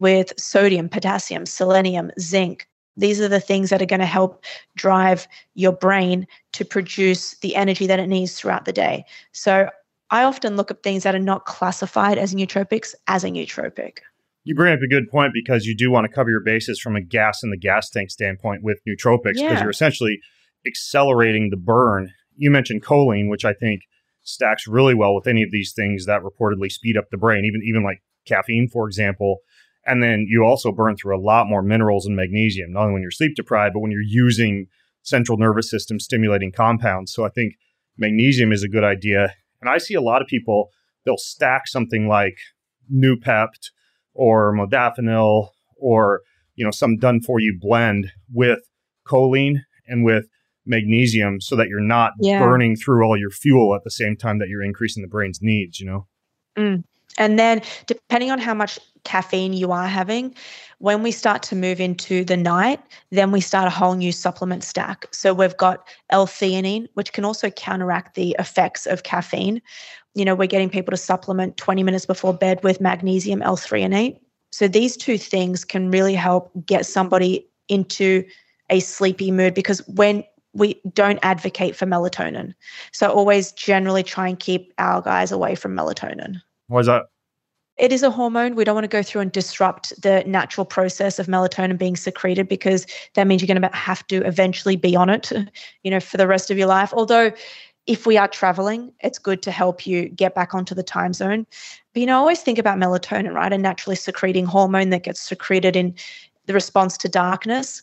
with 0.00 0.32
sodium, 0.38 0.88
potassium, 0.88 1.46
selenium, 1.46 2.10
zinc. 2.18 2.66
These 2.96 3.20
are 3.20 3.28
the 3.28 3.40
things 3.40 3.70
that 3.70 3.80
are 3.80 3.86
going 3.86 4.00
to 4.00 4.06
help 4.06 4.44
drive 4.76 5.28
your 5.54 5.72
brain 5.72 6.26
to 6.52 6.64
produce 6.64 7.36
the 7.38 7.54
energy 7.54 7.86
that 7.86 8.00
it 8.00 8.08
needs 8.08 8.38
throughout 8.38 8.64
the 8.64 8.72
day. 8.72 9.04
So 9.32 9.70
I 10.10 10.24
often 10.24 10.56
look 10.56 10.70
at 10.70 10.82
things 10.82 11.04
that 11.04 11.14
are 11.14 11.20
not 11.20 11.44
classified 11.44 12.18
as 12.18 12.34
nootropics 12.34 12.94
as 13.06 13.22
a 13.22 13.28
nootropic. 13.28 13.98
You 14.44 14.54
bring 14.54 14.72
up 14.72 14.80
a 14.80 14.88
good 14.88 15.08
point 15.08 15.32
because 15.32 15.66
you 15.66 15.76
do 15.76 15.90
want 15.90 16.06
to 16.06 16.12
cover 16.12 16.30
your 16.30 16.40
bases 16.42 16.80
from 16.80 16.96
a 16.96 17.00
gas 17.00 17.42
in 17.42 17.50
the 17.50 17.56
gas 17.58 17.90
tank 17.90 18.10
standpoint 18.10 18.62
with 18.64 18.80
nootropics 18.88 19.22
because 19.22 19.42
Yeah. 19.42 19.60
you're 19.60 19.70
essentially 19.70 20.18
accelerating 20.66 21.50
the 21.50 21.56
burn. 21.56 22.12
You 22.36 22.50
mentioned 22.50 22.82
choline, 22.82 23.28
which 23.28 23.44
I 23.44 23.52
think 23.52 23.82
stacks 24.22 24.66
really 24.66 24.94
well 24.94 25.14
with 25.14 25.26
any 25.26 25.42
of 25.42 25.50
these 25.50 25.72
things 25.72 26.06
that 26.06 26.22
reportedly 26.22 26.70
speed 26.70 26.96
up 26.96 27.10
the 27.10 27.18
brain, 27.18 27.44
even 27.44 27.62
even 27.64 27.84
like 27.84 28.02
caffeine, 28.26 28.68
for 28.68 28.86
example. 28.86 29.38
And 29.86 30.02
then 30.02 30.26
you 30.28 30.44
also 30.44 30.72
burn 30.72 30.96
through 30.96 31.16
a 31.16 31.20
lot 31.20 31.46
more 31.46 31.62
minerals 31.62 32.06
and 32.06 32.14
magnesium, 32.14 32.72
not 32.72 32.82
only 32.82 32.92
when 32.94 33.02
you're 33.02 33.10
sleep 33.10 33.34
deprived, 33.34 33.74
but 33.74 33.80
when 33.80 33.90
you're 33.90 34.02
using 34.02 34.66
central 35.02 35.38
nervous 35.38 35.70
system 35.70 35.98
stimulating 35.98 36.52
compounds. 36.52 37.12
So 37.12 37.24
I 37.24 37.30
think 37.30 37.54
magnesium 37.96 38.52
is 38.52 38.62
a 38.62 38.68
good 38.68 38.84
idea. 38.84 39.34
And 39.60 39.70
I 39.70 39.78
see 39.78 39.94
a 39.94 40.02
lot 40.02 40.20
of 40.22 40.28
people, 40.28 40.68
they'll 41.04 41.16
stack 41.16 41.66
something 41.66 42.08
like 42.08 42.36
Noopept 42.92 43.70
or 44.14 44.54
modafinil 44.54 45.48
or 45.76 46.22
you 46.56 46.64
know 46.64 46.70
some 46.70 46.96
done 46.96 47.20
for 47.20 47.40
you 47.40 47.56
blend 47.58 48.10
with 48.32 48.58
choline 49.06 49.60
and 49.86 50.04
with 50.04 50.26
magnesium 50.66 51.40
so 51.40 51.56
that 51.56 51.68
you're 51.68 51.80
not 51.80 52.12
Yeah. 52.20 52.38
burning 52.38 52.76
through 52.76 53.04
all 53.04 53.16
your 53.16 53.30
fuel 53.30 53.74
at 53.74 53.84
the 53.84 53.90
same 53.90 54.16
time 54.16 54.38
that 54.38 54.48
you're 54.48 54.62
increasing 54.62 55.02
the 55.02 55.08
brain's 55.08 55.38
needs 55.40 55.80
you 55.80 55.86
know 55.86 56.06
mm. 56.58 56.82
And 57.20 57.38
then, 57.38 57.60
depending 57.86 58.30
on 58.30 58.38
how 58.38 58.54
much 58.54 58.80
caffeine 59.04 59.52
you 59.52 59.72
are 59.72 59.86
having, 59.86 60.34
when 60.78 61.02
we 61.02 61.12
start 61.12 61.42
to 61.44 61.54
move 61.54 61.78
into 61.78 62.24
the 62.24 62.36
night, 62.36 62.80
then 63.10 63.30
we 63.30 63.42
start 63.42 63.66
a 63.66 63.70
whole 63.70 63.94
new 63.94 64.10
supplement 64.10 64.64
stack. 64.64 65.06
So 65.12 65.34
we've 65.34 65.56
got 65.58 65.86
L-theanine, 66.08 66.88
which 66.94 67.12
can 67.12 67.26
also 67.26 67.50
counteract 67.50 68.14
the 68.14 68.34
effects 68.38 68.86
of 68.86 69.02
caffeine. 69.02 69.60
You 70.14 70.24
know, 70.24 70.34
we're 70.34 70.46
getting 70.46 70.70
people 70.70 70.92
to 70.92 70.96
supplement 70.96 71.58
20 71.58 71.82
minutes 71.82 72.06
before 72.06 72.32
bed 72.32 72.64
with 72.64 72.80
magnesium 72.80 73.42
L-threonate. 73.42 74.18
So 74.50 74.66
these 74.66 74.96
two 74.96 75.18
things 75.18 75.62
can 75.62 75.90
really 75.90 76.14
help 76.14 76.50
get 76.64 76.86
somebody 76.86 77.46
into 77.68 78.24
a 78.70 78.80
sleepy 78.80 79.30
mood 79.30 79.52
because 79.52 79.86
when 79.88 80.24
we 80.54 80.80
don't 80.94 81.18
advocate 81.22 81.76
for 81.76 81.84
melatonin. 81.84 82.54
So 82.92 83.10
always 83.10 83.52
generally 83.52 84.02
try 84.02 84.26
and 84.26 84.40
keep 84.40 84.72
our 84.78 85.02
guys 85.02 85.30
away 85.30 85.54
from 85.54 85.76
melatonin 85.76 86.40
why 86.70 86.78
is 86.78 86.86
that 86.86 87.09
it 87.80 87.92
is 87.92 88.02
a 88.02 88.10
hormone. 88.10 88.54
We 88.54 88.64
don't 88.64 88.74
want 88.74 88.84
to 88.84 88.88
go 88.88 89.02
through 89.02 89.22
and 89.22 89.32
disrupt 89.32 90.00
the 90.02 90.22
natural 90.26 90.66
process 90.66 91.18
of 91.18 91.28
melatonin 91.28 91.78
being 91.78 91.96
secreted 91.96 92.46
because 92.46 92.86
that 93.14 93.26
means 93.26 93.40
you're 93.40 93.46
going 93.46 93.62
to 93.62 93.76
have 93.76 94.06
to 94.08 94.16
eventually 94.26 94.76
be 94.76 94.94
on 94.94 95.08
it, 95.08 95.32
you 95.82 95.90
know, 95.90 95.98
for 95.98 96.18
the 96.18 96.26
rest 96.26 96.50
of 96.50 96.58
your 96.58 96.66
life. 96.66 96.92
Although, 96.92 97.32
if 97.86 98.06
we 98.06 98.18
are 98.18 98.28
traveling, 98.28 98.92
it's 99.00 99.18
good 99.18 99.42
to 99.42 99.50
help 99.50 99.86
you 99.86 100.10
get 100.10 100.34
back 100.34 100.54
onto 100.54 100.74
the 100.74 100.82
time 100.82 101.14
zone. 101.14 101.46
But 101.94 102.00
you 102.00 102.06
know, 102.06 102.16
I 102.16 102.18
always 102.18 102.42
think 102.42 102.58
about 102.58 102.78
melatonin, 102.78 103.32
right? 103.32 103.52
A 103.52 103.58
naturally 103.58 103.96
secreting 103.96 104.44
hormone 104.44 104.90
that 104.90 105.02
gets 105.02 105.20
secreted 105.20 105.74
in 105.74 105.94
the 106.44 106.52
response 106.52 106.98
to 106.98 107.08
darkness. 107.08 107.82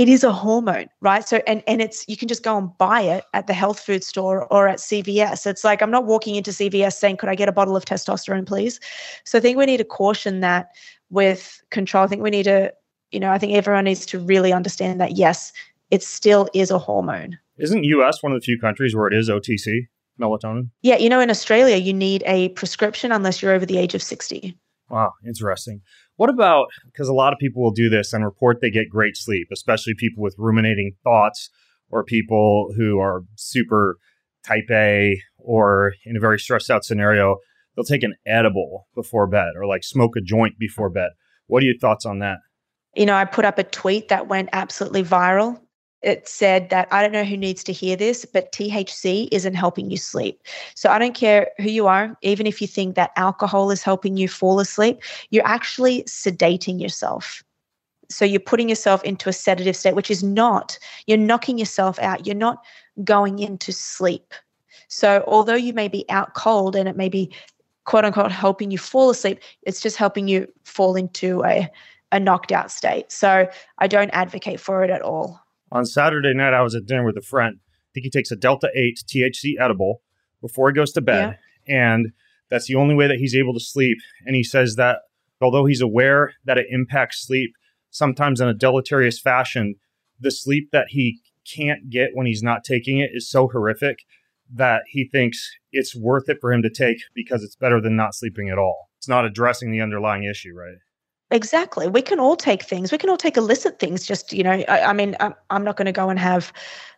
It 0.00 0.08
is 0.08 0.24
a 0.24 0.32
hormone, 0.32 0.86
right? 1.02 1.28
So 1.28 1.42
and 1.46 1.62
and 1.66 1.82
it's 1.82 2.06
you 2.08 2.16
can 2.16 2.26
just 2.26 2.42
go 2.42 2.56
and 2.56 2.70
buy 2.78 3.02
it 3.02 3.24
at 3.34 3.46
the 3.46 3.52
health 3.52 3.78
food 3.78 4.02
store 4.02 4.46
or 4.50 4.66
at 4.66 4.78
CVS. 4.78 5.46
It's 5.46 5.62
like 5.62 5.82
I'm 5.82 5.90
not 5.90 6.06
walking 6.06 6.36
into 6.36 6.52
CVS 6.52 6.94
saying, 6.94 7.18
"Could 7.18 7.28
I 7.28 7.34
get 7.34 7.50
a 7.50 7.52
bottle 7.52 7.76
of 7.76 7.84
testosterone, 7.84 8.46
please?" 8.46 8.80
So 9.24 9.36
I 9.36 9.42
think 9.42 9.58
we 9.58 9.66
need 9.66 9.76
to 9.76 9.84
caution 9.84 10.40
that 10.40 10.70
with 11.10 11.62
control. 11.68 12.02
I 12.02 12.06
think 12.06 12.22
we 12.22 12.30
need 12.30 12.44
to, 12.44 12.72
you 13.10 13.20
know, 13.20 13.30
I 13.30 13.36
think 13.36 13.52
everyone 13.52 13.84
needs 13.84 14.06
to 14.06 14.18
really 14.18 14.54
understand 14.54 15.02
that 15.02 15.18
yes, 15.18 15.52
it 15.90 16.02
still 16.02 16.48
is 16.54 16.70
a 16.70 16.78
hormone. 16.78 17.38
isn't 17.58 17.84
us 17.84 18.22
one 18.22 18.32
of 18.32 18.40
the 18.40 18.44
few 18.44 18.58
countries 18.58 18.96
where 18.96 19.06
it 19.06 19.12
is 19.12 19.28
otc 19.28 19.86
melatonin 20.18 20.70
Yeah, 20.80 20.96
you 20.96 21.10
know, 21.10 21.20
in 21.20 21.28
Australia, 21.28 21.76
you 21.76 21.92
need 21.92 22.22
a 22.24 22.48
prescription 22.60 23.12
unless 23.12 23.42
you're 23.42 23.52
over 23.52 23.66
the 23.66 23.76
age 23.76 23.94
of 23.94 24.02
60. 24.02 24.56
Wow, 24.88 25.12
interesting. 25.26 25.82
What 26.20 26.28
about 26.28 26.66
because 26.84 27.08
a 27.08 27.14
lot 27.14 27.32
of 27.32 27.38
people 27.38 27.62
will 27.62 27.70
do 27.70 27.88
this 27.88 28.12
and 28.12 28.22
report 28.22 28.60
they 28.60 28.70
get 28.70 28.90
great 28.90 29.16
sleep, 29.16 29.48
especially 29.50 29.94
people 29.96 30.22
with 30.22 30.34
ruminating 30.36 30.92
thoughts 31.02 31.48
or 31.88 32.04
people 32.04 32.74
who 32.76 32.98
are 32.98 33.22
super 33.36 33.96
type 34.46 34.66
A 34.70 35.18
or 35.38 35.94
in 36.04 36.18
a 36.18 36.20
very 36.20 36.38
stressed 36.38 36.68
out 36.68 36.84
scenario, 36.84 37.38
they'll 37.74 37.86
take 37.86 38.02
an 38.02 38.16
edible 38.26 38.86
before 38.94 39.26
bed 39.28 39.52
or 39.56 39.64
like 39.64 39.82
smoke 39.82 40.14
a 40.14 40.20
joint 40.20 40.58
before 40.58 40.90
bed. 40.90 41.08
What 41.46 41.62
are 41.62 41.66
your 41.66 41.78
thoughts 41.80 42.04
on 42.04 42.18
that? 42.18 42.36
You 42.94 43.06
know, 43.06 43.14
I 43.14 43.24
put 43.24 43.46
up 43.46 43.58
a 43.58 43.64
tweet 43.64 44.08
that 44.08 44.28
went 44.28 44.50
absolutely 44.52 45.02
viral. 45.02 45.58
It 46.02 46.26
said 46.26 46.70
that 46.70 46.88
I 46.90 47.02
don't 47.02 47.12
know 47.12 47.24
who 47.24 47.36
needs 47.36 47.62
to 47.64 47.72
hear 47.72 47.94
this, 47.94 48.24
but 48.24 48.52
THC 48.52 49.28
isn't 49.32 49.54
helping 49.54 49.90
you 49.90 49.98
sleep. 49.98 50.40
So 50.74 50.90
I 50.90 50.98
don't 50.98 51.14
care 51.14 51.50
who 51.58 51.70
you 51.70 51.86
are, 51.86 52.16
even 52.22 52.46
if 52.46 52.60
you 52.62 52.66
think 52.66 52.94
that 52.94 53.12
alcohol 53.16 53.70
is 53.70 53.82
helping 53.82 54.16
you 54.16 54.26
fall 54.26 54.60
asleep, 54.60 55.02
you're 55.28 55.46
actually 55.46 56.02
sedating 56.04 56.80
yourself. 56.80 57.44
So 58.08 58.24
you're 58.24 58.40
putting 58.40 58.68
yourself 58.68 59.04
into 59.04 59.28
a 59.28 59.32
sedative 59.32 59.76
state, 59.76 59.94
which 59.94 60.10
is 60.10 60.22
not, 60.22 60.78
you're 61.06 61.18
knocking 61.18 61.58
yourself 61.58 61.98
out. 62.00 62.26
You're 62.26 62.34
not 62.34 62.64
going 63.04 63.38
into 63.38 63.72
sleep. 63.72 64.34
So 64.88 65.22
although 65.26 65.54
you 65.54 65.72
may 65.72 65.88
be 65.88 66.04
out 66.08 66.34
cold 66.34 66.74
and 66.74 66.88
it 66.88 66.96
may 66.96 67.08
be 67.08 67.30
quote 67.84 68.04
unquote 68.04 68.32
helping 68.32 68.70
you 68.70 68.78
fall 68.78 69.10
asleep, 69.10 69.40
it's 69.62 69.80
just 69.80 69.96
helping 69.96 70.28
you 70.28 70.50
fall 70.64 70.96
into 70.96 71.44
a, 71.44 71.68
a 72.10 72.18
knocked 72.18 72.52
out 72.52 72.70
state. 72.70 73.12
So 73.12 73.48
I 73.78 73.86
don't 73.86 74.10
advocate 74.10 74.60
for 74.60 74.82
it 74.82 74.90
at 74.90 75.02
all. 75.02 75.40
On 75.72 75.84
Saturday 75.86 76.34
night, 76.34 76.54
I 76.54 76.62
was 76.62 76.74
at 76.74 76.86
dinner 76.86 77.04
with 77.04 77.16
a 77.16 77.22
friend. 77.22 77.58
I 77.62 77.90
think 77.94 78.04
he 78.04 78.10
takes 78.10 78.30
a 78.30 78.36
Delta 78.36 78.68
8 78.74 79.02
THC 79.06 79.54
edible 79.58 80.02
before 80.40 80.68
he 80.68 80.74
goes 80.74 80.92
to 80.92 81.00
bed. 81.00 81.38
And 81.68 82.12
that's 82.50 82.66
the 82.66 82.74
only 82.74 82.94
way 82.94 83.06
that 83.06 83.18
he's 83.18 83.36
able 83.36 83.54
to 83.54 83.60
sleep. 83.60 83.98
And 84.26 84.34
he 84.34 84.42
says 84.42 84.76
that 84.76 84.98
although 85.40 85.66
he's 85.66 85.80
aware 85.80 86.34
that 86.44 86.58
it 86.58 86.66
impacts 86.70 87.26
sleep, 87.26 87.52
sometimes 87.90 88.40
in 88.40 88.48
a 88.48 88.54
deleterious 88.54 89.20
fashion, 89.20 89.76
the 90.18 90.30
sleep 90.30 90.70
that 90.72 90.88
he 90.90 91.20
can't 91.44 91.88
get 91.90 92.10
when 92.14 92.26
he's 92.26 92.42
not 92.42 92.64
taking 92.64 92.98
it 92.98 93.10
is 93.12 93.28
so 93.28 93.48
horrific 93.48 94.00
that 94.52 94.82
he 94.88 95.08
thinks 95.08 95.50
it's 95.72 95.94
worth 95.94 96.28
it 96.28 96.38
for 96.40 96.52
him 96.52 96.62
to 96.62 96.70
take 96.70 96.98
because 97.14 97.42
it's 97.42 97.56
better 97.56 97.80
than 97.80 97.96
not 97.96 98.14
sleeping 98.14 98.48
at 98.48 98.58
all. 98.58 98.90
It's 98.98 99.08
not 99.08 99.24
addressing 99.24 99.70
the 99.70 99.80
underlying 99.80 100.24
issue, 100.24 100.52
right? 100.54 100.78
Exactly. 101.30 101.86
We 101.86 102.02
can 102.02 102.18
all 102.18 102.34
take 102.36 102.64
things. 102.64 102.90
We 102.90 102.98
can 102.98 103.08
all 103.08 103.16
take 103.16 103.36
illicit 103.36 103.78
things. 103.78 104.04
Just 104.04 104.32
you 104.32 104.42
know, 104.42 104.64
I, 104.68 104.82
I 104.82 104.92
mean, 104.92 105.16
I'm, 105.20 105.34
I'm 105.50 105.62
not 105.62 105.76
going 105.76 105.86
to 105.86 105.92
go 105.92 106.10
and 106.10 106.18
have 106.18 106.52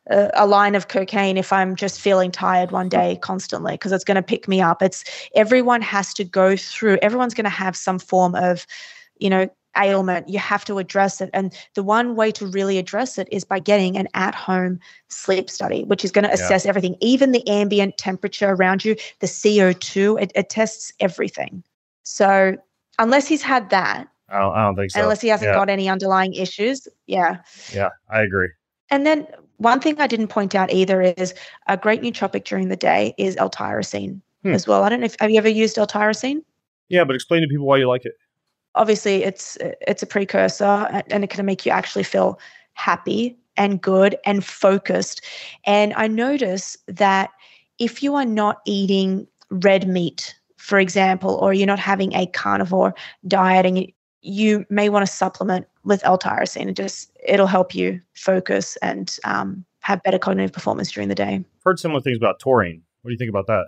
a, 0.09 0.31
a 0.35 0.47
line 0.47 0.75
of 0.75 0.89
cocaine 0.89 1.37
if 1.37 1.53
I'm 1.53 1.77
just 1.77 2.01
feeling 2.01 2.31
tired 2.31 2.71
one 2.71 2.89
day 2.89 3.19
constantly 3.21 3.75
because 3.75 3.93
it's 3.93 4.05
going 4.05 4.17
to 4.17 4.23
pick 4.23 4.49
me 4.49 4.61
up. 4.63 4.81
It's 4.81 5.05
everyone 5.35 5.83
has 5.83 6.15
to 6.15 6.25
go 6.25 6.57
through. 6.57 6.99
Everyone's 7.03 7.35
going 7.35 7.45
to 7.45 7.51
have 7.51 7.77
some 7.77 7.99
form 7.99 8.35
of, 8.35 8.67
you 9.19 9.29
know, 9.29 9.51
ailment. 9.77 10.31
You 10.31 10.39
have 10.39 10.65
to 10.65 10.79
address 10.79 11.21
it, 11.21 11.29
and 11.35 11.55
the 11.75 11.83
one 11.83 12.17
way 12.17 12.31
to 12.33 12.47
really 12.47 12.79
address 12.79 13.19
it 13.19 13.29
is 13.31 13.45
by 13.45 13.59
getting 13.59 13.99
an 13.99 14.09
at-home 14.15 14.81
sleep 15.09 15.51
study, 15.51 15.85
which 15.85 16.07
is 16.07 16.11
going 16.11 16.25
to 16.25 16.31
Yeah. 16.31 16.35
assess 16.37 16.65
everything, 16.65 16.97
even 17.01 17.33
the 17.33 17.47
ambient 17.47 17.99
temperature 17.99 18.51
around 18.51 18.83
you, 18.83 18.97
the 19.21 19.27
CO2. 19.27 20.23
It, 20.23 20.33
it 20.35 20.49
tests 20.49 20.91
everything. 21.01 21.63
So 22.03 22.57
unless 22.99 23.29
he's 23.29 23.43
had 23.43 23.71
that 23.71 24.09
I 24.33 24.39
don't, 24.41 24.55
I 24.55 24.63
don't 24.65 24.77
think 24.77 24.91
so. 24.91 25.03
unless 25.03 25.21
he 25.21 25.29
hasn't 25.29 25.51
yeah, 25.51 25.55
got 25.55 25.69
any 25.69 25.89
underlying 25.89 26.33
issues. 26.35 26.89
Yeah. 27.07 27.39
yeah, 27.73 27.91
I 28.11 28.23
agree. 28.23 28.49
And 28.91 29.07
then 29.07 29.27
one 29.59 29.81
thing 29.81 30.01
I 30.01 30.07
didn't 30.07 30.29
point 30.29 30.55
out 30.55 30.73
either 30.73 31.03
is 31.03 31.35
a 31.69 31.77
great 31.77 32.03
nootropic 32.03 32.45
during 32.45 32.69
the 32.69 32.77
day 32.77 33.15
is 33.19 33.37
L-tyrosine 33.37 34.21
Hmm. 34.43 34.55
as 34.55 34.67
well. 34.67 34.83
I 34.83 34.89
don't 34.89 35.01
know 35.01 35.07
if 35.07 35.17
have 35.21 35.31
you 35.31 35.39
ever 35.39 35.49
used 35.49 35.79
L-tyrosine? 35.79 36.43
Yeah, 36.89 37.05
but 37.05 37.15
explain 37.15 37.43
to 37.43 37.49
people 37.49 37.65
why 37.67 37.77
you 37.77 37.89
like 37.89 38.05
it. 38.05 38.15
Obviously, 38.75 39.23
it's 39.23 39.57
it's 39.61 40.03
a 40.03 40.07
precursor 40.07 41.03
and 41.11 41.23
it 41.23 41.31
can 41.31 41.47
make 41.47 41.65
you 41.65 41.71
actually 41.73 42.03
feel 42.05 42.41
happy 42.73 43.39
and 43.57 43.81
good 43.81 44.17
and 44.25 44.45
focused. 44.45 45.21
And 45.65 45.93
I 45.95 46.09
notice 46.09 46.77
that 46.89 47.31
if 47.79 48.03
you 48.03 48.15
are 48.15 48.25
not 48.25 48.63
eating 48.67 49.27
red 49.51 49.87
meat, 49.87 50.35
for 50.57 50.79
example, 50.79 51.37
or 51.37 51.53
you're 51.53 51.67
not 51.67 51.79
having 51.79 52.13
a 52.15 52.27
carnivore 52.27 52.95
diet 53.29 53.67
and 53.67 53.93
you, 54.23 54.65
may 54.71 54.89
want 54.89 55.07
to 55.07 55.13
supplement 55.13 55.67
with 55.85 56.05
L-tyrosine. 56.05 56.69
It 56.69 56.77
just 56.77 57.11
it'll 57.27 57.47
help 57.47 57.75
you 57.75 58.01
focus 58.15 58.77
and 58.83 59.17
um, 59.25 59.65
have 59.81 60.03
better 60.03 60.19
cognitive 60.19 60.53
performance 60.53 60.91
during 60.91 61.09
the 61.09 61.15
day. 61.15 61.45
Heard 61.65 61.79
similar 61.79 62.01
things 62.01 62.17
about 62.17 62.39
taurine. 62.39 62.83
What 63.03 63.11
do 63.11 63.13
you 63.13 63.19
think 63.19 63.31
about 63.31 63.47
that? 63.49 63.67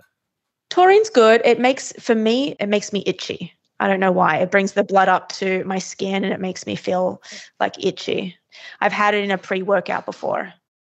Taurine's 0.69 1.09
good. 1.09 1.41
It 1.45 1.59
makes 1.59 1.93
for 1.99 2.15
me 2.15 2.55
it 2.59 2.67
makes 2.67 2.91
me 2.91 3.03
itchy. 3.05 3.53
I 3.79 3.87
don't 3.87 3.99
know 3.99 4.11
why. 4.11 4.37
It 4.37 4.51
brings 4.51 4.71
the 4.71 4.83
blood 4.83 5.09
up 5.09 5.29
to 5.33 5.63
my 5.65 5.79
skin 5.79 6.23
and 6.23 6.33
it 6.33 6.39
makes 6.39 6.65
me 6.65 6.75
feel 6.75 7.21
like 7.59 7.83
itchy. 7.83 8.35
I've 8.79 8.93
had 8.93 9.13
it 9.13 9.23
in 9.23 9.31
a 9.31 9.37
pre 9.37 9.61
workout 9.61 10.05
before. 10.05 10.53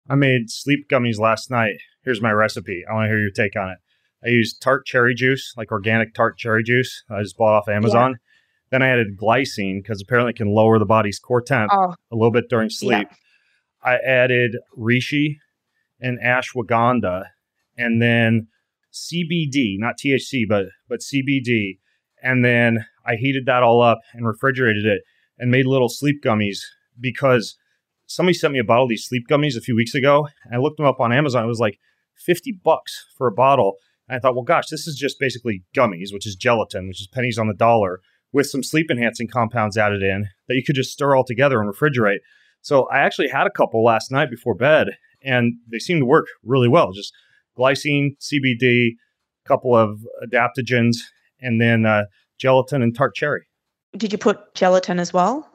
I 0.10 0.15
made 0.15 0.49
sleep 0.49 0.90
gummies 0.90 1.19
last 1.19 1.52
night. 1.52 1.76
Here's 2.03 2.22
my 2.22 2.31
recipe. 2.31 2.84
I 2.90 2.94
want 2.94 3.06
to 3.06 3.10
hear 3.10 3.19
your 3.19 3.31
take 3.31 3.56
on 3.56 3.69
it. 3.69 3.77
I 4.26 4.30
used 4.30 4.61
tart 4.61 4.86
cherry 4.86 5.14
juice, 5.14 5.53
like 5.56 5.72
organic 5.72 6.14
tart 6.14 6.38
cherry 6.38 6.64
juice. 6.64 7.03
I 7.10 7.22
just 7.22 7.38
bought 7.38 7.57
off 7.57 7.69
Amazon. 7.69 8.11
Yeah. 8.11 8.28
Then 8.71 8.83
I 8.83 8.89
added 8.89 9.17
glycine 9.17 9.81
because 9.81 10.01
apparently 10.01 10.31
it 10.31 10.37
can 10.37 10.53
lower 10.53 10.77
the 10.77 10.85
body's 10.85 11.19
core 11.19 11.41
temp 11.41 11.71
oh. 11.73 11.95
a 12.11 12.15
little 12.15 12.31
bit 12.31 12.49
during 12.49 12.69
sleep. 12.69 13.07
Yeah. 13.09 13.91
I 13.91 13.97
added 14.05 14.57
reishi 14.77 15.37
and 15.99 16.19
ashwagandha 16.19 17.23
and 17.77 18.01
then 18.01 18.47
CBD, 18.93 19.75
not 19.77 19.95
THC, 19.97 20.43
but 20.47 20.65
but 20.87 20.99
CBD. 20.99 21.79
And 22.21 22.43
then 22.43 22.85
I 23.05 23.15
heated 23.15 23.45
that 23.45 23.63
all 23.63 23.81
up 23.81 23.99
and 24.13 24.27
refrigerated 24.27 24.85
it 24.85 25.01
and 25.37 25.49
made 25.49 25.65
little 25.65 25.89
sleep 25.89 26.21
gummies 26.23 26.59
because 26.99 27.57
somebody 28.05 28.33
sent 28.33 28.53
me 28.53 28.59
a 28.59 28.63
bottle 28.63 28.83
of 28.83 28.89
these 28.89 29.05
sleep 29.05 29.23
gummies 29.29 29.55
a 29.55 29.61
few 29.61 29.75
weeks 29.75 29.95
ago. 29.95 30.27
And 30.43 30.55
I 30.55 30.57
looked 30.57 30.77
them 30.77 30.85
up 30.85 30.99
on 30.99 31.13
Amazon. 31.13 31.43
It 31.43 31.47
was 31.47 31.59
like 31.59 31.79
50 32.15 32.59
bucks 32.63 33.05
for 33.17 33.27
a 33.27 33.31
bottle. 33.31 33.75
And 34.07 34.17
I 34.17 34.19
thought, 34.19 34.35
well, 34.35 34.43
gosh, 34.43 34.67
this 34.67 34.87
is 34.87 34.95
just 34.95 35.19
basically 35.19 35.63
gummies, 35.75 36.11
which 36.11 36.27
is 36.27 36.35
gelatin, 36.35 36.87
which 36.87 36.99
is 36.99 37.07
pennies 37.07 37.37
on 37.37 37.47
the 37.47 37.53
dollar, 37.53 38.01
with 38.31 38.47
some 38.47 38.64
sleep 38.64 38.88
enhancing 38.91 39.27
compounds 39.27 39.77
added 39.77 40.03
in 40.03 40.27
that 40.47 40.56
you 40.56 40.64
could 40.65 40.76
just 40.76 40.91
stir 40.91 41.15
all 41.15 41.23
together 41.23 41.61
and 41.61 41.73
refrigerate. 41.73 42.19
So 42.61 42.88
I 42.89 42.99
actually 42.99 43.30
had 43.30 43.47
a 43.47 43.51
couple 43.51 43.84
last 43.84 44.11
night 44.11 44.30
before 44.30 44.53
bed, 44.53 44.89
and 45.23 45.53
they 45.72 45.80
seemed 45.80 46.01
to 46.01 46.06
work 46.06 46.27
really 46.43 46.68
well. 46.68 46.91
Just 46.91 47.14
glycine, 47.57 48.11
CBD, 48.19 48.89
a 49.45 49.47
couple 49.47 49.76
of 49.76 49.99
adaptogens, 50.23 50.97
and 51.41 51.60
then 51.60 51.85
uh, 51.85 52.03
gelatin 52.38 52.81
and 52.81 52.95
tart 52.95 53.15
cherry. 53.15 53.47
Did 53.97 54.11
you 54.11 54.18
put 54.18 54.53
gelatin 54.53 54.99
as 54.99 55.14
well? 55.14 55.49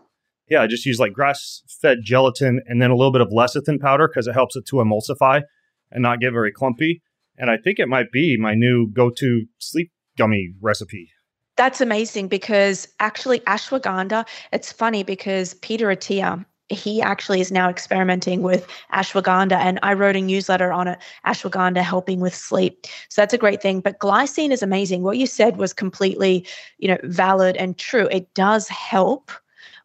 Yeah, 0.48 0.60
I 0.60 0.66
just 0.66 0.84
use 0.84 0.98
like 0.98 1.12
grass 1.12 1.62
fed 1.80 1.98
gelatin 2.02 2.60
and 2.66 2.82
then 2.82 2.90
a 2.90 2.96
little 2.96 3.12
bit 3.12 3.22
of 3.22 3.28
lecithin 3.28 3.80
powder 3.80 4.08
because 4.08 4.26
it 4.26 4.34
helps 4.34 4.56
it 4.56 4.66
to 4.66 4.76
emulsify 4.76 5.42
and 5.90 6.02
not 6.02 6.20
get 6.20 6.32
very 6.32 6.52
clumpy. 6.52 7.02
And 7.36 7.50
I 7.50 7.56
think 7.56 7.78
it 7.78 7.88
might 7.88 8.12
be 8.12 8.36
my 8.38 8.54
new 8.54 8.90
go 8.92 9.10
to 9.10 9.46
sleep 9.58 9.90
gummy 10.18 10.50
recipe. 10.60 11.10
That's 11.56 11.80
amazing 11.80 12.28
because 12.28 12.88
actually, 13.00 13.40
ashwagandha, 13.40 14.26
it's 14.52 14.72
funny 14.72 15.04
because 15.04 15.54
Peter 15.54 15.86
Attia, 15.88 16.44
he 16.68 17.00
actually 17.00 17.40
is 17.40 17.52
now 17.52 17.68
experimenting 17.68 18.42
with 18.42 18.66
ashwagandha 18.92 19.52
and 19.52 19.78
i 19.82 19.92
wrote 19.92 20.16
a 20.16 20.20
newsletter 20.20 20.72
on 20.72 20.88
it 20.88 20.98
ashwagandha 21.26 21.82
helping 21.82 22.20
with 22.20 22.34
sleep. 22.34 22.86
So 23.10 23.20
that's 23.20 23.34
a 23.34 23.38
great 23.38 23.60
thing. 23.60 23.80
But 23.80 23.98
glycine 23.98 24.50
is 24.50 24.62
amazing. 24.62 25.02
What 25.02 25.18
you 25.18 25.26
said 25.26 25.58
was 25.58 25.72
completely 25.72 26.46
you 26.78 26.88
know 26.88 26.98
valid 27.04 27.56
and 27.56 27.76
true. 27.76 28.08
It 28.10 28.32
does 28.34 28.68
help 28.68 29.30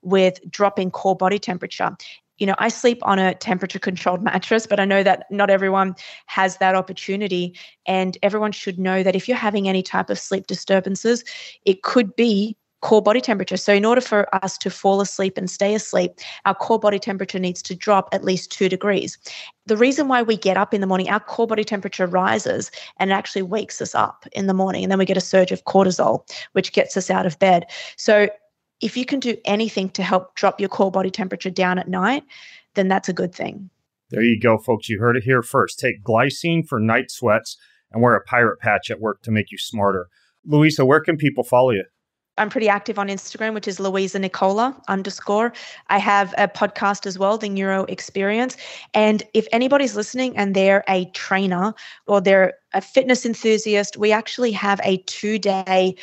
with 0.01 0.39
dropping 0.49 0.91
core 0.91 1.17
body 1.17 1.37
temperature 1.37 1.95
you 2.39 2.47
know, 2.47 2.55
I 2.57 2.69
sleep 2.69 2.99
on 3.03 3.19
a 3.19 3.35
temperature 3.35 3.79
controlled 3.79 4.23
mattress, 4.31 4.65
but 4.65 4.79
I 4.79 4.85
know 4.85 5.03
that 5.03 5.25
not 5.29 5.49
everyone 5.49 5.95
has 6.25 6.57
that 6.57 6.75
opportunity. 6.75 7.55
And 7.85 8.17
everyone 8.23 8.51
should 8.51 8.79
know 8.79 9.03
that 9.03 9.15
if 9.15 9.27
you're 9.27 9.37
having 9.37 9.67
any 9.67 9.83
type 9.83 10.09
of 10.09 10.19
sleep 10.19 10.47
disturbances, 10.47 11.23
it 11.65 11.83
could 11.83 12.15
be 12.15 12.55
core 12.81 13.01
body 13.01 13.19
temperature. 13.19 13.57
So, 13.57 13.73
in 13.73 13.85
order 13.85 14.01
for 14.01 14.33
us 14.43 14.57
to 14.59 14.69
fall 14.69 15.01
asleep 15.01 15.37
and 15.37 15.49
stay 15.49 15.75
asleep, 15.75 16.13
our 16.45 16.55
core 16.55 16.79
body 16.79 16.99
temperature 16.99 17.39
needs 17.39 17.61
to 17.63 17.75
drop 17.75 18.09
at 18.13 18.23
least 18.23 18.51
two 18.51 18.69
degrees. 18.69 19.17
The 19.65 19.77
reason 19.77 20.07
why 20.07 20.21
we 20.21 20.37
get 20.37 20.57
up 20.57 20.73
in 20.73 20.81
the 20.81 20.87
morning, 20.87 21.09
our 21.09 21.19
core 21.19 21.47
body 21.47 21.63
temperature 21.63 22.07
rises 22.07 22.71
and 22.97 23.11
it 23.11 23.13
actually 23.13 23.43
wakes 23.43 23.81
us 23.81 23.93
up 23.93 24.25
in 24.31 24.47
the 24.47 24.53
morning. 24.53 24.83
And 24.83 24.91
then 24.91 24.99
we 24.99 25.05
get 25.05 25.17
a 25.17 25.21
surge 25.21 25.51
of 25.51 25.65
cortisol, 25.65 26.27
which 26.53 26.71
gets 26.71 26.97
us 26.97 27.09
out 27.09 27.25
of 27.25 27.37
bed. 27.39 27.65
So, 27.97 28.29
if 28.81 28.95
you 28.97 29.05
can 29.05 29.19
do 29.19 29.37
anything 29.45 29.89
to 29.89 30.03
help 30.03 30.35
drop 30.35 30.59
your 30.59 30.69
core 30.69 30.91
body 30.91 31.11
temperature 31.11 31.49
down 31.49 31.77
at 31.79 31.87
night, 31.87 32.23
then 32.75 32.87
that's 32.87 33.09
a 33.09 33.13
good 33.13 33.33
thing. 33.33 33.69
There 34.09 34.23
you 34.23 34.39
go, 34.39 34.57
folks. 34.57 34.89
You 34.89 34.99
heard 34.99 35.17
it 35.17 35.23
here 35.23 35.43
first. 35.43 35.79
Take 35.79 36.03
glycine 36.03 36.67
for 36.67 36.79
night 36.79 37.11
sweats 37.11 37.57
and 37.91 38.01
wear 38.01 38.15
a 38.15 38.23
pirate 38.23 38.59
patch 38.59 38.89
at 38.89 38.99
work 38.99 39.21
to 39.23 39.31
make 39.31 39.51
you 39.51 39.57
smarter. 39.57 40.07
Louisa, 40.45 40.85
where 40.85 41.01
can 41.01 41.17
people 41.17 41.43
follow 41.43 41.71
you? 41.71 41.83
I'm 42.39 42.49
pretty 42.49 42.69
active 42.69 42.97
on 42.97 43.09
Instagram, 43.09 43.53
which 43.53 43.67
is 43.67 43.81
Louisa 43.81 44.17
Nicola 44.17 44.81
underscore. 44.87 45.51
I 45.87 45.97
have 45.97 46.33
a 46.37 46.47
podcast 46.47 47.05
as 47.05 47.19
well, 47.19 47.37
The 47.37 47.49
Neuro 47.49 47.83
Experience. 47.85 48.55
And 48.93 49.23
if 49.33 49.45
anybody's 49.51 49.95
listening 49.95 50.37
and 50.37 50.55
they're 50.55 50.85
a 50.87 51.05
trainer 51.11 51.73
or 52.07 52.21
they're 52.21 52.53
a 52.73 52.79
fitness 52.79 53.25
enthusiast, 53.25 53.97
we 53.97 54.13
actually 54.13 54.53
have 54.53 54.79
a 54.85 54.97
two 55.05 55.37
day 55.37 55.95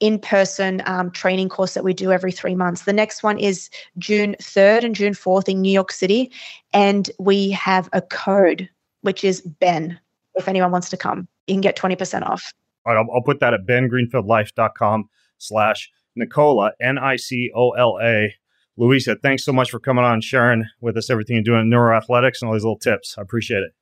in 0.00 0.18
person 0.18 0.82
um, 0.86 1.10
training 1.10 1.48
course 1.48 1.74
that 1.74 1.84
we 1.84 1.94
do 1.94 2.10
every 2.10 2.32
three 2.32 2.54
months. 2.54 2.82
The 2.82 2.92
next 2.92 3.22
one 3.22 3.38
is 3.38 3.70
June 3.98 4.34
3rd 4.40 4.84
and 4.84 4.94
June 4.94 5.12
4th 5.12 5.48
in 5.48 5.60
New 5.60 5.72
York 5.72 5.92
City. 5.92 6.32
And 6.72 7.10
we 7.18 7.50
have 7.50 7.88
a 7.92 8.00
code, 8.00 8.68
which 9.02 9.22
is 9.22 9.42
Ben. 9.42 9.98
If 10.34 10.48
anyone 10.48 10.72
wants 10.72 10.88
to 10.90 10.96
come, 10.96 11.28
you 11.46 11.54
can 11.54 11.60
get 11.60 11.76
20% 11.76 12.22
off. 12.22 12.52
All 12.86 12.94
right, 12.94 13.00
I'll, 13.00 13.14
I'll 13.14 13.22
put 13.22 13.40
that 13.40 13.52
at 13.52 13.66
bengreenfieldlife.com 13.66 15.08
slash 15.38 15.90
Nicola, 16.16 16.72
N 16.80 16.98
I 16.98 17.16
C 17.16 17.50
O 17.54 17.70
L 17.70 17.98
A. 18.02 18.34
Louisa, 18.76 19.16
thanks 19.16 19.44
so 19.44 19.52
much 19.52 19.70
for 19.70 19.78
coming 19.78 20.04
on 20.04 20.14
and 20.14 20.24
sharing 20.24 20.64
with 20.80 20.96
us 20.96 21.10
everything 21.10 21.36
you're 21.36 21.42
doing 21.42 21.60
in 21.60 21.70
neuroathletics 21.70 22.40
and 22.40 22.48
all 22.48 22.54
these 22.54 22.64
little 22.64 22.78
tips. 22.78 23.16
I 23.18 23.22
appreciate 23.22 23.62
it. 23.62 23.72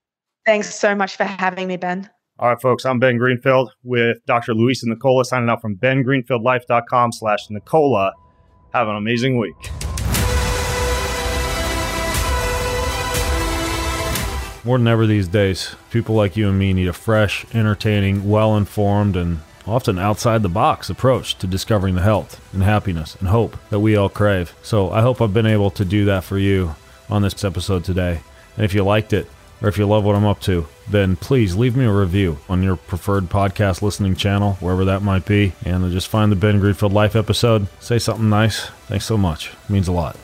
Thanks 0.44 0.74
so 0.74 0.94
much 0.94 1.16
for 1.16 1.24
having 1.24 1.68
me, 1.68 1.76
Ben. 1.76 2.10
All 2.40 2.48
right, 2.48 2.62
folks, 2.62 2.86
I'm 2.86 3.00
Ben 3.00 3.18
Greenfield 3.18 3.72
with 3.82 4.24
Dr. 4.24 4.54
Louisa 4.54 4.88
Nicola 4.88 5.24
signing 5.24 5.50
out 5.50 5.60
from 5.60 5.74
bengreenfieldlife.com 5.74 7.10
slash 7.10 7.50
Nicola. 7.50 8.12
Have 8.72 8.86
an 8.86 8.94
amazing 8.94 9.38
week. 9.38 9.56
More 14.64 14.78
than 14.78 14.86
ever 14.86 15.04
these 15.04 15.26
days, 15.26 15.74
people 15.90 16.14
like 16.14 16.36
you 16.36 16.48
and 16.48 16.56
me 16.56 16.72
need 16.72 16.86
a 16.86 16.92
fresh, 16.92 17.44
entertaining, 17.52 18.30
well 18.30 18.56
informed, 18.56 19.16
and 19.16 19.40
often 19.66 19.98
outside 19.98 20.44
the 20.44 20.48
box 20.48 20.88
approach 20.88 21.36
to 21.38 21.48
discovering 21.48 21.96
the 21.96 22.02
health 22.02 22.40
and 22.54 22.62
happiness 22.62 23.16
and 23.16 23.30
hope 23.30 23.56
that 23.70 23.80
we 23.80 23.96
all 23.96 24.08
crave. 24.08 24.54
So 24.62 24.92
I 24.92 25.00
hope 25.00 25.20
I've 25.20 25.34
been 25.34 25.44
able 25.44 25.72
to 25.72 25.84
do 25.84 26.04
that 26.04 26.22
for 26.22 26.38
you 26.38 26.76
on 27.10 27.22
this 27.22 27.42
episode 27.42 27.82
today. 27.82 28.20
And 28.54 28.64
if 28.64 28.74
you 28.74 28.84
liked 28.84 29.12
it, 29.12 29.28
or 29.62 29.68
if 29.68 29.78
you 29.78 29.86
love 29.86 30.04
what 30.04 30.16
I'm 30.16 30.24
up 30.24 30.40
to, 30.42 30.66
then 30.88 31.16
please 31.16 31.56
leave 31.56 31.76
me 31.76 31.84
a 31.84 31.92
review 31.92 32.38
on 32.48 32.62
your 32.62 32.76
preferred 32.76 33.24
podcast 33.24 33.82
listening 33.82 34.16
channel, 34.16 34.54
wherever 34.54 34.84
that 34.86 35.02
might 35.02 35.26
be, 35.26 35.52
and 35.64 35.90
just 35.92 36.08
find 36.08 36.32
the 36.32 36.36
Ben 36.36 36.60
Greenfield 36.60 36.92
Life 36.92 37.16
episode. 37.16 37.66
Say 37.80 37.98
something 37.98 38.28
nice. 38.28 38.66
Thanks 38.86 39.04
so 39.04 39.18
much. 39.18 39.52
It 39.52 39.70
means 39.70 39.88
a 39.88 39.92
lot. 39.92 40.16